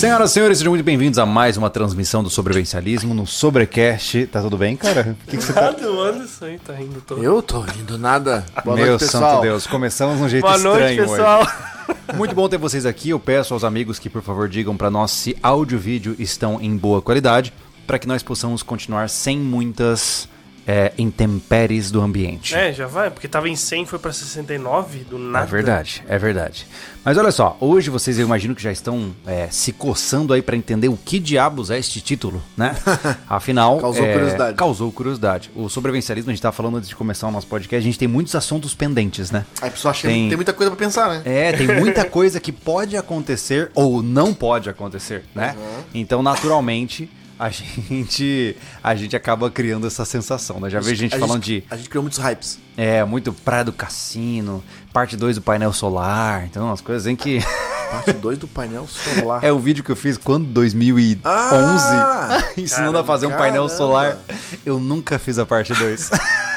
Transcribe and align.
Senhoras 0.00 0.30
e 0.30 0.32
senhores, 0.32 0.56
sejam 0.56 0.70
muito 0.70 0.82
bem-vindos 0.82 1.18
a 1.18 1.26
mais 1.26 1.58
uma 1.58 1.68
transmissão 1.68 2.22
do 2.22 2.30
Sobrevivencialismo 2.30 3.12
no 3.12 3.26
Sobrecast. 3.26 4.28
Tá 4.28 4.40
tudo 4.40 4.56
bem, 4.56 4.74
cara? 4.74 5.14
O 5.26 5.30
que, 5.30 5.36
que 5.36 5.44
você 5.44 5.52
tá... 5.52 5.60
Nada, 5.60 5.92
o 5.92 6.00
Anderson 6.00 6.44
aí 6.46 6.58
tá 6.58 6.72
rindo 6.72 7.02
todo. 7.02 7.22
Eu 7.22 7.42
tô 7.42 7.60
rindo 7.60 7.98
nada. 7.98 8.42
Boa 8.64 8.78
Meu 8.78 8.86
noite, 8.86 9.00
pessoal. 9.00 9.32
santo 9.32 9.42
Deus, 9.42 9.66
começamos 9.66 10.16
de 10.16 10.22
um 10.22 10.28
jeito 10.30 10.42
Boa 10.42 10.56
noite, 10.56 10.92
estranho 10.92 11.10
pessoal. 11.10 11.42
hoje. 11.42 12.16
Muito 12.16 12.34
bom 12.34 12.48
ter 12.48 12.56
vocês 12.56 12.86
aqui. 12.86 13.10
Eu 13.10 13.20
peço 13.20 13.52
aos 13.52 13.62
amigos 13.62 13.98
que, 13.98 14.08
por 14.08 14.22
favor, 14.22 14.48
digam 14.48 14.74
pra 14.74 14.90
nós 14.90 15.10
se 15.10 15.36
áudio 15.42 15.76
e 15.76 15.78
vídeo 15.78 16.16
estão 16.18 16.58
em 16.62 16.74
boa 16.74 17.02
qualidade, 17.02 17.52
para 17.86 17.98
que 17.98 18.08
nós 18.08 18.22
possamos 18.22 18.62
continuar 18.62 19.10
sem 19.10 19.38
muitas 19.38 20.26
é, 20.70 20.92
intempéries 20.96 21.90
do 21.90 22.00
ambiente. 22.00 22.54
É, 22.54 22.72
já 22.72 22.86
vai, 22.86 23.10
porque 23.10 23.26
tava 23.26 23.48
em 23.48 23.56
100, 23.56 23.86
foi 23.86 23.98
pra 23.98 24.12
69, 24.12 25.00
do 25.00 25.18
nada. 25.18 25.44
É 25.44 25.50
verdade, 25.50 26.04
é 26.06 26.16
verdade. 26.16 26.64
Mas 27.04 27.18
olha 27.18 27.32
só, 27.32 27.56
hoje 27.60 27.90
vocês 27.90 28.20
eu 28.20 28.24
imagino 28.24 28.54
que 28.54 28.62
já 28.62 28.70
estão 28.70 29.10
é, 29.26 29.48
se 29.50 29.72
coçando 29.72 30.32
aí 30.32 30.40
pra 30.40 30.54
entender 30.54 30.86
o 30.86 30.96
que 30.96 31.18
diabos 31.18 31.72
é 31.72 31.78
este 31.78 32.00
título, 32.00 32.40
né? 32.56 32.76
Afinal, 33.28 33.80
Causou 33.80 34.04
é, 34.04 34.12
curiosidade. 34.12 34.56
Causou 34.56 34.92
curiosidade. 34.92 35.50
O 35.56 35.68
sobrevivencialismo, 35.68 36.30
a 36.30 36.34
gente 36.34 36.42
tá 36.42 36.52
falando 36.52 36.76
antes 36.76 36.88
de 36.88 36.94
começar 36.94 37.26
o 37.26 37.32
nosso 37.32 37.48
podcast, 37.48 37.76
a 37.76 37.90
gente 37.90 37.98
tem 37.98 38.06
muitos 38.06 38.36
assuntos 38.36 38.72
pendentes, 38.72 39.32
né? 39.32 39.44
Aí 39.60 39.70
a 39.70 39.72
pessoa 39.72 39.90
acha 39.90 40.02
que 40.02 40.06
Tem- 40.14 40.28
tem 40.28 40.36
muita 40.36 40.52
coisa 40.52 40.70
pra 40.70 40.78
pensar, 40.78 41.08
né? 41.08 41.22
É, 41.24 41.52
tem 41.52 41.66
muita 41.80 42.04
coisa 42.04 42.38
que 42.38 42.52
pode 42.52 42.96
acontecer 42.96 43.72
ou 43.74 44.04
não 44.04 44.32
pode 44.32 44.70
acontecer, 44.70 45.24
né? 45.34 45.56
Então, 45.92 46.22
naturalmente, 46.22 47.10
a 47.40 47.48
gente 47.50 48.56
a 48.84 48.94
gente 48.94 49.16
acaba 49.16 49.50
criando 49.50 49.86
essa 49.86 50.04
sensação, 50.04 50.60
né? 50.60 50.68
Já 50.68 50.78
vejo 50.80 50.94
gente 50.96 51.14
A 51.16 51.18
falando 51.18 51.42
de 51.42 51.64
A 51.70 51.76
gente 51.76 51.88
criou 51.88 52.02
muitos 52.02 52.18
hypes. 52.18 52.58
é, 52.76 53.02
muito 53.04 53.32
Praia 53.32 53.64
do 53.64 53.72
Cassino, 53.72 54.62
parte 54.92 55.16
2 55.16 55.36
do 55.36 55.42
painel 55.42 55.72
solar, 55.72 56.44
então 56.44 56.66
umas 56.66 56.80
coisas 56.80 57.06
em 57.06 57.16
que 57.16 57.40
Parte 57.90 58.12
2 58.12 58.38
do 58.38 58.46
painel 58.46 58.86
solar. 58.86 59.42
é 59.42 59.50
o 59.50 59.58
vídeo 59.58 59.82
que 59.82 59.90
eu 59.90 59.96
fiz 59.96 60.16
quando 60.16 60.44
2011, 60.46 61.20
Ah! 61.24 62.38
ensinando 62.56 62.96
a 62.98 63.02
fazer 63.04 63.26
um 63.26 63.30
painel 63.30 63.64
caramba. 63.66 63.68
solar. 63.76 64.18
Eu 64.64 64.78
nunca 64.78 65.18
fiz 65.18 65.38
a 65.40 65.46
parte 65.46 65.72
2. 65.74 66.10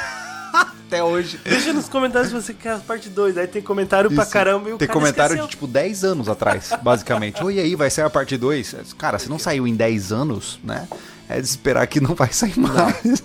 Até 0.94 1.02
hoje. 1.02 1.40
Deixa 1.44 1.72
nos 1.72 1.88
comentários 1.88 2.28
se 2.30 2.34
você 2.34 2.54
quer 2.54 2.74
a 2.74 2.78
parte 2.78 3.08
2. 3.08 3.36
Aí 3.36 3.48
tem 3.48 3.60
comentário 3.60 4.10
pra 4.10 4.22
Isso. 4.22 4.32
caramba 4.32 4.70
e 4.70 4.72
o 4.74 4.78
Tem 4.78 4.86
cara 4.86 4.98
comentário 5.00 5.32
esqueceu. 5.34 5.46
de 5.46 5.50
tipo 5.50 5.66
10 5.66 6.04
anos 6.04 6.28
atrás, 6.28 6.70
basicamente. 6.82 7.42
Oi, 7.42 7.54
e 7.54 7.60
aí, 7.60 7.74
vai 7.74 7.90
sair 7.90 8.04
a 8.04 8.10
parte 8.10 8.36
2? 8.36 8.94
Cara, 8.96 9.18
se 9.18 9.28
não 9.28 9.38
saiu 9.38 9.66
em 9.66 9.74
10 9.74 10.12
anos, 10.12 10.60
né? 10.62 10.86
É 11.28 11.40
de 11.40 11.46
esperar 11.46 11.86
que 11.86 12.00
não 12.00 12.14
vai 12.14 12.32
sair 12.32 12.58
mais. 12.58 13.22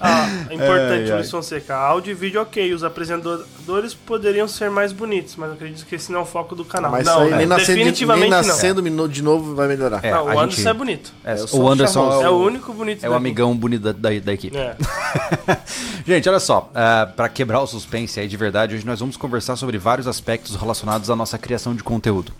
Ah, 0.00 0.28
importante, 0.44 1.02
Ai, 1.04 1.10
ai. 1.10 1.16
Luiz 1.16 1.30
Fonseca. 1.30 1.74
Áudio 1.74 2.12
e 2.12 2.14
vídeo 2.14 2.40
ok. 2.40 2.72
Os 2.72 2.84
apresentadores 2.84 3.94
poderiam 3.94 4.46
ser 4.46 4.70
mais 4.70 4.92
bonitos, 4.92 5.34
mas 5.36 5.48
eu 5.48 5.54
acredito 5.54 5.84
que 5.86 5.94
esse 5.96 6.12
não 6.12 6.20
é 6.20 6.22
o 6.22 6.26
foco 6.26 6.54
do 6.54 6.64
canal. 6.64 6.90
Mas 6.92 7.04
não, 7.04 7.22
aí 7.22 7.32
é, 7.32 7.36
nem 7.38 7.46
nascendo, 7.46 7.78
definitivamente 7.78 8.30
nem 8.30 8.30
não. 8.30 8.46
nascendo 8.46 8.82
minu- 8.82 9.08
de 9.08 9.22
novo 9.22 9.54
vai 9.54 9.66
melhorar. 9.66 10.04
É, 10.04 10.12
não, 10.12 10.26
o 10.26 10.28
a 10.28 10.42
Anderson 10.42 10.56
gente- 10.56 10.68
é 10.68 10.74
bonito. 10.74 11.12
É, 11.24 11.34
o 11.52 11.68
Anderson 11.68 12.20
é 12.20 12.24
É 12.24 12.28
o, 12.28 12.34
o 12.34 12.44
único 12.44 12.72
bonito 12.72 13.04
é 13.04 13.10
o 13.10 13.14
amigão 13.14 13.56
bonito 13.56 13.82
da, 13.82 13.92
da, 13.92 14.18
da 14.20 14.32
equipe. 14.32 14.56
É. 14.56 14.76
Gente, 16.06 16.26
olha 16.28 16.40
só, 16.40 16.70
uh, 16.72 17.12
para 17.14 17.28
quebrar 17.28 17.60
o 17.60 17.66
suspense 17.66 18.18
aí 18.18 18.26
de 18.26 18.36
verdade, 18.36 18.74
hoje 18.74 18.86
nós 18.86 19.00
vamos 19.00 19.16
conversar 19.16 19.56
sobre 19.56 19.76
vários 19.76 20.06
aspectos 20.06 20.56
relacionados 20.56 21.10
à 21.10 21.16
nossa 21.16 21.36
criação 21.36 21.74
de 21.74 21.82
conteúdo. 21.82 22.32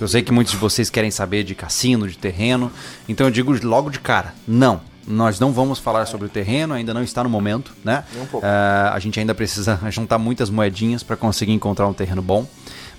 Eu 0.00 0.08
sei 0.08 0.22
que 0.22 0.32
muitos 0.32 0.52
de 0.52 0.58
vocês 0.58 0.90
querem 0.90 1.10
saber 1.10 1.44
de 1.44 1.54
cassino, 1.54 2.08
de 2.08 2.18
terreno, 2.18 2.72
então 3.08 3.26
eu 3.26 3.30
digo 3.30 3.54
logo 3.64 3.81
de 3.90 4.00
cara, 4.00 4.34
não. 4.46 4.80
Nós 5.06 5.40
não 5.40 5.52
vamos 5.52 5.78
falar 5.78 6.06
sobre 6.06 6.26
o 6.26 6.30
terreno, 6.30 6.74
ainda 6.74 6.94
não 6.94 7.02
está 7.02 7.24
no 7.24 7.30
momento, 7.30 7.74
né? 7.84 8.04
Um 8.14 8.26
pouco. 8.26 8.46
Uh, 8.46 8.92
a 8.92 8.98
gente 9.00 9.18
ainda 9.18 9.34
precisa 9.34 9.78
juntar 9.90 10.18
muitas 10.18 10.48
moedinhas 10.48 11.02
para 11.02 11.16
conseguir 11.16 11.52
encontrar 11.52 11.88
um 11.88 11.92
terreno 11.92 12.22
bom. 12.22 12.46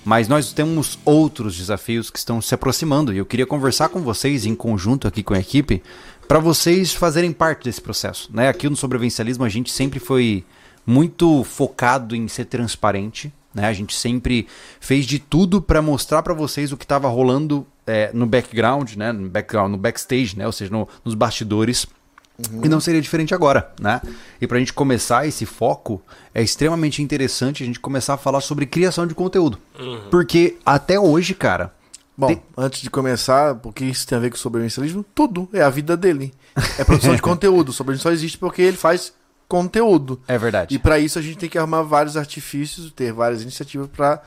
Mas 0.04 0.28
nós 0.28 0.52
temos 0.52 0.98
outros 1.02 1.56
desafios 1.56 2.10
que 2.10 2.18
estão 2.18 2.42
se 2.42 2.54
aproximando 2.54 3.12
e 3.12 3.16
eu 3.16 3.24
queria 3.24 3.46
conversar 3.46 3.88
com 3.88 4.02
vocês 4.02 4.44
em 4.44 4.54
conjunto 4.54 5.08
aqui 5.08 5.22
com 5.22 5.32
a 5.32 5.38
equipe 5.38 5.82
para 6.28 6.38
vocês 6.38 6.92
fazerem 6.92 7.32
parte 7.32 7.64
desse 7.64 7.80
processo. 7.80 8.28
Né? 8.32 8.48
Aqui 8.48 8.68
no 8.68 8.76
sobrevivencialismo 8.76 9.44
a 9.44 9.48
gente 9.48 9.70
sempre 9.70 9.98
foi 9.98 10.44
muito 10.86 11.42
focado 11.44 12.14
em 12.14 12.28
ser 12.28 12.44
transparente. 12.44 13.32
Né? 13.54 13.66
A 13.66 13.72
gente 13.72 13.94
sempre 13.94 14.46
fez 14.78 15.06
de 15.06 15.18
tudo 15.18 15.62
para 15.62 15.80
mostrar 15.80 16.22
para 16.22 16.34
vocês 16.34 16.70
o 16.70 16.76
que 16.76 16.84
estava 16.84 17.08
rolando 17.08 17.66
é, 17.86 18.10
no 18.12 18.26
background, 18.26 18.94
né? 18.94 19.12
no 19.12 19.28
background, 19.28 19.70
no 19.72 19.78
backstage, 19.78 20.36
né? 20.38 20.46
ou 20.46 20.52
seja, 20.52 20.70
no- 20.70 20.88
nos 21.04 21.14
bastidores. 21.14 21.86
E 22.64 22.68
não 22.68 22.80
seria 22.80 23.00
diferente 23.00 23.32
agora, 23.32 23.72
né? 23.80 24.00
E 24.40 24.46
pra 24.48 24.58
gente 24.58 24.72
começar 24.72 25.24
esse 25.24 25.46
foco, 25.46 26.02
é 26.34 26.42
extremamente 26.42 27.00
interessante 27.00 27.62
a 27.62 27.66
gente 27.66 27.78
começar 27.78 28.14
a 28.14 28.16
falar 28.16 28.40
sobre 28.40 28.66
criação 28.66 29.06
de 29.06 29.14
conteúdo. 29.14 29.56
Porque 30.10 30.56
até 30.66 30.98
hoje, 30.98 31.32
cara. 31.32 31.72
Bom, 32.16 32.26
tem- 32.26 32.42
antes 32.56 32.80
de 32.82 32.90
começar, 32.90 33.54
porque 33.56 33.84
isso 33.84 34.04
tem 34.06 34.18
a 34.18 34.20
ver 34.20 34.30
com 34.30 34.36
sobrevivencialismo? 34.36 35.04
Tudo. 35.14 35.48
É 35.52 35.62
a 35.62 35.70
vida 35.70 35.96
dele. 35.96 36.34
É 36.76 36.82
produção 36.82 37.14
de 37.14 37.22
conteúdo. 37.22 37.68
O 37.68 37.72
sobrevivencialismo 37.72 38.10
só 38.10 38.12
existe 38.12 38.36
porque 38.38 38.62
ele 38.62 38.76
faz 38.76 39.12
conteúdo. 39.46 40.20
É 40.26 40.36
verdade. 40.36 40.74
E 40.74 40.78
pra 40.78 40.98
isso 40.98 41.18
a 41.18 41.22
gente 41.22 41.38
tem 41.38 41.48
que 41.48 41.56
arrumar 41.58 41.82
vários 41.82 42.16
artifícios, 42.16 42.90
ter 42.92 43.12
várias 43.12 43.42
iniciativas 43.42 43.88
pra, 43.94 44.20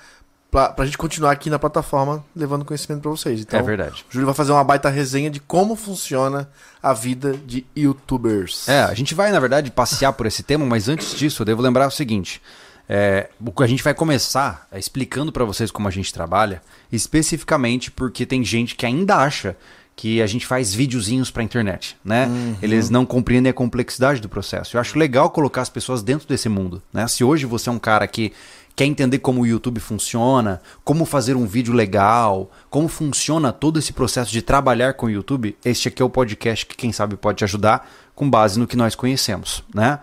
pra, 0.51 0.69
pra 0.69 0.85
gente 0.85 0.97
continuar 0.97 1.31
aqui 1.31 1.49
na 1.49 1.59
plataforma 1.59 2.23
levando 2.35 2.65
conhecimento 2.65 3.01
pra 3.01 3.11
vocês. 3.11 3.41
Então, 3.41 3.59
É 3.59 3.63
verdade. 3.63 4.05
O 4.09 4.13
Júlio 4.13 4.25
vai 4.25 4.35
fazer 4.35 4.51
uma 4.51 4.63
baita 4.63 4.89
resenha 4.89 5.29
de 5.29 5.39
como 5.39 5.75
funciona 5.75 6.49
a 6.81 6.93
vida 6.93 7.33
de 7.33 7.65
youtubers. 7.75 8.67
É, 8.67 8.83
a 8.83 8.93
gente 8.93 9.13
vai, 9.13 9.31
na 9.31 9.39
verdade, 9.39 9.71
passear 9.71 10.13
por 10.13 10.25
esse 10.25 10.43
tema, 10.43 10.65
mas 10.65 10.87
antes 10.89 11.15
disso, 11.15 11.41
eu 11.41 11.45
devo 11.45 11.61
lembrar 11.61 11.87
o 11.87 11.91
seguinte. 11.91 12.41
É, 12.89 13.29
o 13.45 13.51
que 13.51 13.63
a 13.63 13.67
gente 13.67 13.83
vai 13.83 13.93
começar 13.93 14.65
é, 14.71 14.79
explicando 14.79 15.31
pra 15.31 15.43
vocês 15.43 15.69
como 15.69 15.89
a 15.89 15.91
gente 15.91 16.13
trabalha, 16.13 16.61
especificamente 16.89 17.91
porque 17.91 18.25
tem 18.25 18.43
gente 18.45 18.75
que 18.75 18.85
ainda 18.85 19.17
acha 19.17 19.57
que 19.97 20.21
a 20.21 20.27
gente 20.27 20.45
faz 20.45 20.75
videozinhos 20.75 21.31
pra 21.31 21.41
internet, 21.41 21.97
né? 22.05 22.29
Eles 22.61 22.87
não 22.91 23.03
compreendem 23.03 23.49
a 23.49 23.53
complexidade 23.53 24.21
do 24.21 24.29
processo. 24.29 24.77
Eu 24.77 24.81
acho 24.81 24.97
legal 24.97 25.31
colocar 25.31 25.63
as 25.63 25.69
pessoas 25.69 26.03
dentro 26.03 26.27
desse 26.27 26.47
mundo, 26.47 26.83
né? 26.93 27.07
Se 27.07 27.23
hoje 27.23 27.47
você 27.47 27.67
é 27.67 27.71
um 27.71 27.79
cara 27.79 28.07
que 28.07 28.31
quer 28.75 28.85
entender 28.85 29.17
como 29.17 29.41
o 29.41 29.47
YouTube 29.47 29.79
funciona, 29.79 30.61
como 30.83 31.03
fazer 31.03 31.35
um 31.35 31.47
vídeo 31.47 31.73
legal, 31.73 32.51
como 32.69 32.87
funciona 32.87 33.51
todo 33.51 33.79
esse 33.79 33.91
processo 33.91 34.31
de 34.31 34.43
trabalhar 34.43 34.93
com 34.93 35.07
o 35.07 35.09
YouTube, 35.09 35.57
este 35.65 35.87
aqui 35.87 35.99
é 35.99 36.05
o 36.05 36.09
podcast 36.11 36.63
que 36.67 36.77
quem 36.77 36.91
sabe 36.91 37.17
pode 37.17 37.39
te 37.39 37.43
ajudar 37.43 37.89
com 38.13 38.29
base 38.29 38.59
no 38.59 38.67
que 38.67 38.77
nós 38.77 38.93
conhecemos, 38.93 39.63
né? 39.73 39.97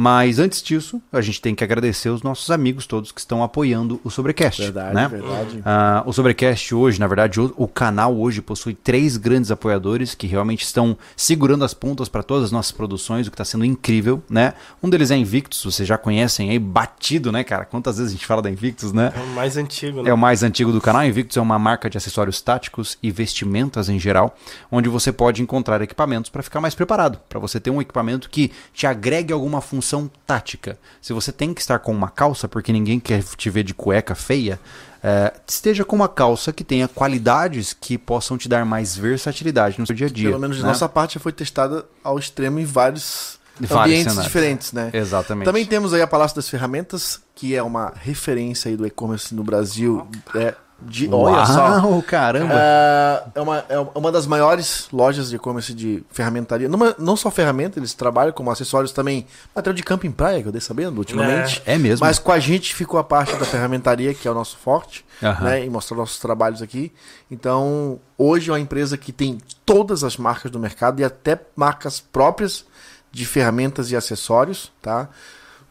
Mas 0.00 0.38
antes 0.38 0.62
disso, 0.62 1.02
a 1.10 1.20
gente 1.20 1.40
tem 1.40 1.56
que 1.56 1.64
agradecer 1.64 2.08
os 2.08 2.22
nossos 2.22 2.52
amigos 2.52 2.86
todos 2.86 3.10
que 3.10 3.18
estão 3.18 3.42
apoiando 3.42 4.00
o 4.04 4.10
Sobrecast. 4.10 4.62
Verdade, 4.62 4.94
né? 4.94 5.08
verdade. 5.08 5.60
Ah, 5.64 6.04
o 6.06 6.12
Sobrecast 6.12 6.72
hoje, 6.72 7.00
na 7.00 7.08
verdade, 7.08 7.40
o, 7.40 7.52
o 7.56 7.66
canal 7.66 8.16
hoje 8.16 8.40
possui 8.40 8.74
três 8.74 9.16
grandes 9.16 9.50
apoiadores 9.50 10.14
que 10.14 10.28
realmente 10.28 10.62
estão 10.62 10.96
segurando 11.16 11.64
as 11.64 11.74
pontas 11.74 12.08
para 12.08 12.22
todas 12.22 12.44
as 12.44 12.52
nossas 12.52 12.70
produções, 12.70 13.26
o 13.26 13.30
que 13.32 13.34
está 13.34 13.44
sendo 13.44 13.64
incrível, 13.64 14.22
né? 14.30 14.54
Um 14.80 14.88
deles 14.88 15.10
é 15.10 15.16
Invictus, 15.16 15.64
vocês 15.64 15.88
já 15.88 15.98
conhecem 15.98 16.50
aí, 16.50 16.60
batido, 16.60 17.32
né, 17.32 17.42
cara? 17.42 17.64
Quantas 17.64 17.98
vezes 17.98 18.12
a 18.12 18.14
gente 18.14 18.24
fala 18.24 18.40
da 18.40 18.48
Invictus, 18.48 18.92
né? 18.92 19.12
É 19.16 19.20
o 19.20 19.26
mais 19.34 19.56
antigo, 19.56 20.02
né? 20.04 20.10
É 20.10 20.14
o 20.14 20.18
mais 20.18 20.44
antigo 20.44 20.70
do 20.70 20.80
canal. 20.80 21.04
Invictus 21.04 21.36
é 21.36 21.40
uma 21.40 21.58
marca 21.58 21.90
de 21.90 21.98
acessórios 21.98 22.40
táticos 22.40 22.96
e 23.02 23.10
vestimentas 23.10 23.88
em 23.88 23.98
geral, 23.98 24.36
onde 24.70 24.88
você 24.88 25.10
pode 25.10 25.42
encontrar 25.42 25.82
equipamentos 25.82 26.30
para 26.30 26.44
ficar 26.44 26.60
mais 26.60 26.76
preparado, 26.76 27.18
para 27.28 27.40
você 27.40 27.58
ter 27.58 27.70
um 27.70 27.82
equipamento 27.82 28.30
que 28.30 28.52
te 28.72 28.86
agregue 28.86 29.32
alguma 29.32 29.60
função 29.60 29.87
tática. 30.26 30.78
Se 31.00 31.12
você 31.12 31.32
tem 31.32 31.54
que 31.54 31.60
estar 31.60 31.78
com 31.78 31.92
uma 31.92 32.10
calça, 32.10 32.46
porque 32.46 32.72
ninguém 32.72 33.00
quer 33.00 33.22
te 33.22 33.48
ver 33.48 33.62
de 33.62 33.72
cueca 33.72 34.14
feia, 34.14 34.60
é, 35.02 35.32
esteja 35.46 35.84
com 35.84 35.96
uma 35.96 36.08
calça 36.08 36.52
que 36.52 36.64
tenha 36.64 36.88
qualidades 36.88 37.72
que 37.72 37.96
possam 37.96 38.36
te 38.36 38.48
dar 38.48 38.64
mais 38.64 38.96
versatilidade 38.96 39.78
no 39.78 39.86
seu 39.86 39.94
dia 39.94 40.08
a 40.08 40.10
dia. 40.10 40.28
Pelo 40.28 40.40
menos 40.40 40.60
né? 40.60 40.66
nossa 40.66 40.88
parte 40.88 41.14
já 41.14 41.20
foi 41.20 41.32
testada 41.32 41.84
ao 42.02 42.18
extremo 42.18 42.58
em 42.58 42.64
vários, 42.64 43.38
Vários 43.60 43.72
ambientes 43.72 44.12
cenários. 44.12 44.24
diferentes, 44.24 44.72
né? 44.72 44.90
Exatamente. 44.92 45.44
Também 45.44 45.66
temos 45.66 45.92
aí 45.92 46.02
a 46.02 46.06
Palácio 46.06 46.36
das 46.36 46.48
Ferramentas, 46.48 47.20
que 47.34 47.54
é 47.54 47.62
uma 47.62 47.92
referência 47.96 48.68
aí 48.68 48.76
do 48.76 48.86
e-commerce 48.86 49.34
no 49.34 49.42
Brasil. 49.42 50.06
É, 50.34 50.54
de, 50.80 51.08
olha 51.12 51.44
só. 51.44 51.80
Uau, 51.80 52.02
caramba! 52.02 52.54
É, 52.54 53.22
é 53.34 53.40
uma, 53.40 53.64
é 53.68 53.78
uma 53.96 54.12
das 54.12 54.26
maiores 54.28 54.86
lojas 54.92 55.30
de 55.30 55.36
e-commerce 55.36 55.74
de 55.74 56.04
ferramentaria. 56.10 56.68
Não, 56.68 56.78
não 56.96 57.16
só 57.16 57.30
ferramenta, 57.32 57.80
eles 57.80 57.94
trabalham 57.94 58.32
como 58.32 58.48
acessórios 58.50 58.92
também. 58.92 59.26
Material 59.54 59.74
de 59.74 59.82
camping 59.82 60.12
praia, 60.12 60.40
que 60.40 60.48
eu 60.48 60.52
dei 60.52 60.60
sabendo 60.60 60.98
ultimamente. 60.98 61.60
É 61.66 61.76
mesmo? 61.76 62.06
Mas 62.06 62.20
com 62.20 62.30
a 62.30 62.38
gente 62.38 62.74
ficou 62.74 63.00
a 63.00 63.04
parte 63.04 63.34
da 63.36 63.44
ferramentaria, 63.44 64.14
que 64.14 64.28
é 64.28 64.30
o 64.30 64.34
nosso 64.34 64.56
forte, 64.56 65.04
Aham. 65.20 65.44
né? 65.44 65.64
E 65.64 65.70
mostrar 65.70 65.96
nossos 65.96 66.20
trabalhos 66.20 66.62
aqui. 66.62 66.92
Então, 67.28 67.98
hoje 68.16 68.50
é 68.50 68.52
uma 68.52 68.60
empresa 68.60 68.96
que 68.96 69.10
tem 69.10 69.38
todas 69.66 70.04
as 70.04 70.16
marcas 70.16 70.48
do 70.48 70.60
mercado 70.60 71.00
e 71.00 71.04
até 71.04 71.40
marcas 71.56 71.98
próprias 71.98 72.64
de 73.10 73.26
ferramentas 73.26 73.90
e 73.90 73.96
acessórios, 73.96 74.70
tá? 74.80 75.08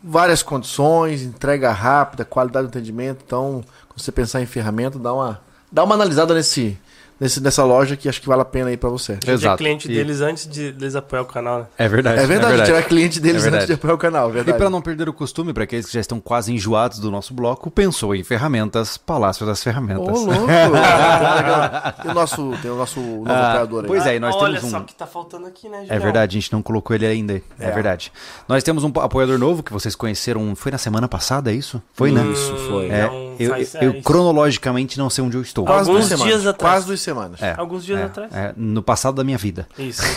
Várias 0.03 0.43
condições, 0.43 1.21
entrega 1.21 1.71
rápida, 1.71 2.25
qualidade 2.25 2.67
do 2.67 2.69
atendimento. 2.69 3.23
Então, 3.25 3.63
você 3.97 4.11
pensar 4.11 4.41
em 4.41 4.45
ferramenta, 4.45 4.97
dá 4.99 5.13
uma, 5.13 5.41
dá 5.71 5.83
uma 5.83 5.95
analisada 5.95 6.33
nesse, 6.33 6.77
nesse, 7.19 7.41
nessa 7.41 7.63
loja 7.63 7.95
que 7.97 8.07
acho 8.07 8.21
que 8.21 8.27
vale 8.27 8.41
a 8.41 8.45
pena 8.45 8.69
aí 8.69 8.77
pra 8.77 8.89
você. 8.89 9.13
A 9.13 9.15
gente 9.15 9.29
é 9.29 9.33
Exato. 9.33 9.57
cliente 9.57 9.91
E- 9.91 9.93
deles 9.95 10.21
antes 10.21 10.47
de 10.47 10.65
eles 10.65 10.95
apoiar 10.95 11.23
o 11.23 11.25
canal, 11.25 11.59
né? 11.59 11.65
É 11.77 11.87
verdade. 11.87 12.19
É 12.21 12.27
verdade, 12.27 12.63
tirar 12.65 12.83
cliente 12.83 13.19
deles 13.19 13.41
É 13.41 13.43
verdade. 13.43 13.63
antes 13.63 13.67
de 13.67 13.73
apoiar 13.73 13.93
o 13.95 13.97
canal, 13.97 14.29
E 14.29 14.33
verdade. 14.33 14.57
para 14.57 14.69
não 14.69 14.81
perder 14.81 15.09
o 15.09 15.13
costume, 15.13 15.51
para 15.53 15.63
aqueles 15.63 15.85
que 15.87 15.93
já 15.93 15.99
estão 15.99 16.19
quase 16.19 16.53
enjoados 16.53 16.99
do 16.99 17.09
nosso 17.11 17.33
bloco, 17.33 17.69
pensou 17.71 18.13
em 18.15 18.23
ferramentas, 18.23 18.97
Palácio 18.97 19.45
das 19.45 19.59
Ô, 19.59 19.63
Ferramentas. 19.63 20.05
louco! 20.07 20.47
tem 22.01 22.11
o 22.11 22.13
nosso, 22.13 22.53
tem 22.61 22.71
o 22.71 22.75
nosso 22.75 22.99
novo 22.99 23.23
Ah, 23.29 23.49
operador 23.49 23.81
aí. 23.83 23.87
pois 23.87 24.05
é, 24.05 24.15
e 24.15 24.19
nós 24.19 24.35
Olha 24.35 24.55
temos 24.55 24.63
um- 24.63 24.69
só 24.69 24.79
o 24.79 24.83
que 24.85 24.95
tá 24.95 25.07
faltando 25.07 25.47
aqui, 25.47 25.67
né, 25.69 25.79
É 25.79 25.81
Julião? 25.85 25.99
verdade, 26.01 26.37
a 26.37 26.39
gente 26.39 26.53
não 26.53 26.61
colocou 26.61 26.95
ele 26.95 27.05
ainda. 27.05 27.33
É. 27.59 27.67
É. 27.67 27.71
verdade. 27.71 28.11
Nós 28.47 28.63
temos 28.63 28.83
um 28.83 28.91
apoiador 28.99 29.37
novo 29.37 29.63
que 29.63 29.71
vocês 29.73 29.95
conheceram. 29.95 30.55
Foi 30.55 30.71
na 30.71 30.77
semana 30.77 31.07
passada, 31.07 31.51
é 31.51 31.53
isso? 31.55 31.81
Foi, 31.93 32.11
né? 32.11 32.25
Isso, 32.27 32.55
foi. 32.69 32.89
É, 32.89 33.07
Não, 33.07 33.26
eu, 33.43 33.49
faz- 33.51 33.75
eu- 33.75 33.81
eu 33.81 33.91
é, 33.91 34.01
cronologicamente 34.01 34.97
não 34.97 35.09
sei 35.09 35.23
onde 35.23 35.37
eu 35.37 35.41
estou. 35.41 35.65
Quase 35.65 35.89
Alguns 35.89 36.07
duas 36.07 36.19
dias 36.19 36.19
semanas. 36.41 36.47
atrás. 36.47 36.73
Quase 36.73 36.85
duas 36.87 37.01
semanas. 37.01 37.41
É, 37.41 37.55
Alguns 37.57 37.85
dias 37.85 37.99
é, 37.99 38.03
atrás. 38.03 38.33
é, 38.33 38.53
no 38.57 38.81
passado 38.83 39.15
da 39.15 39.23
minha 39.23 39.37
vida. 39.37 39.67
Isso. 39.77 40.01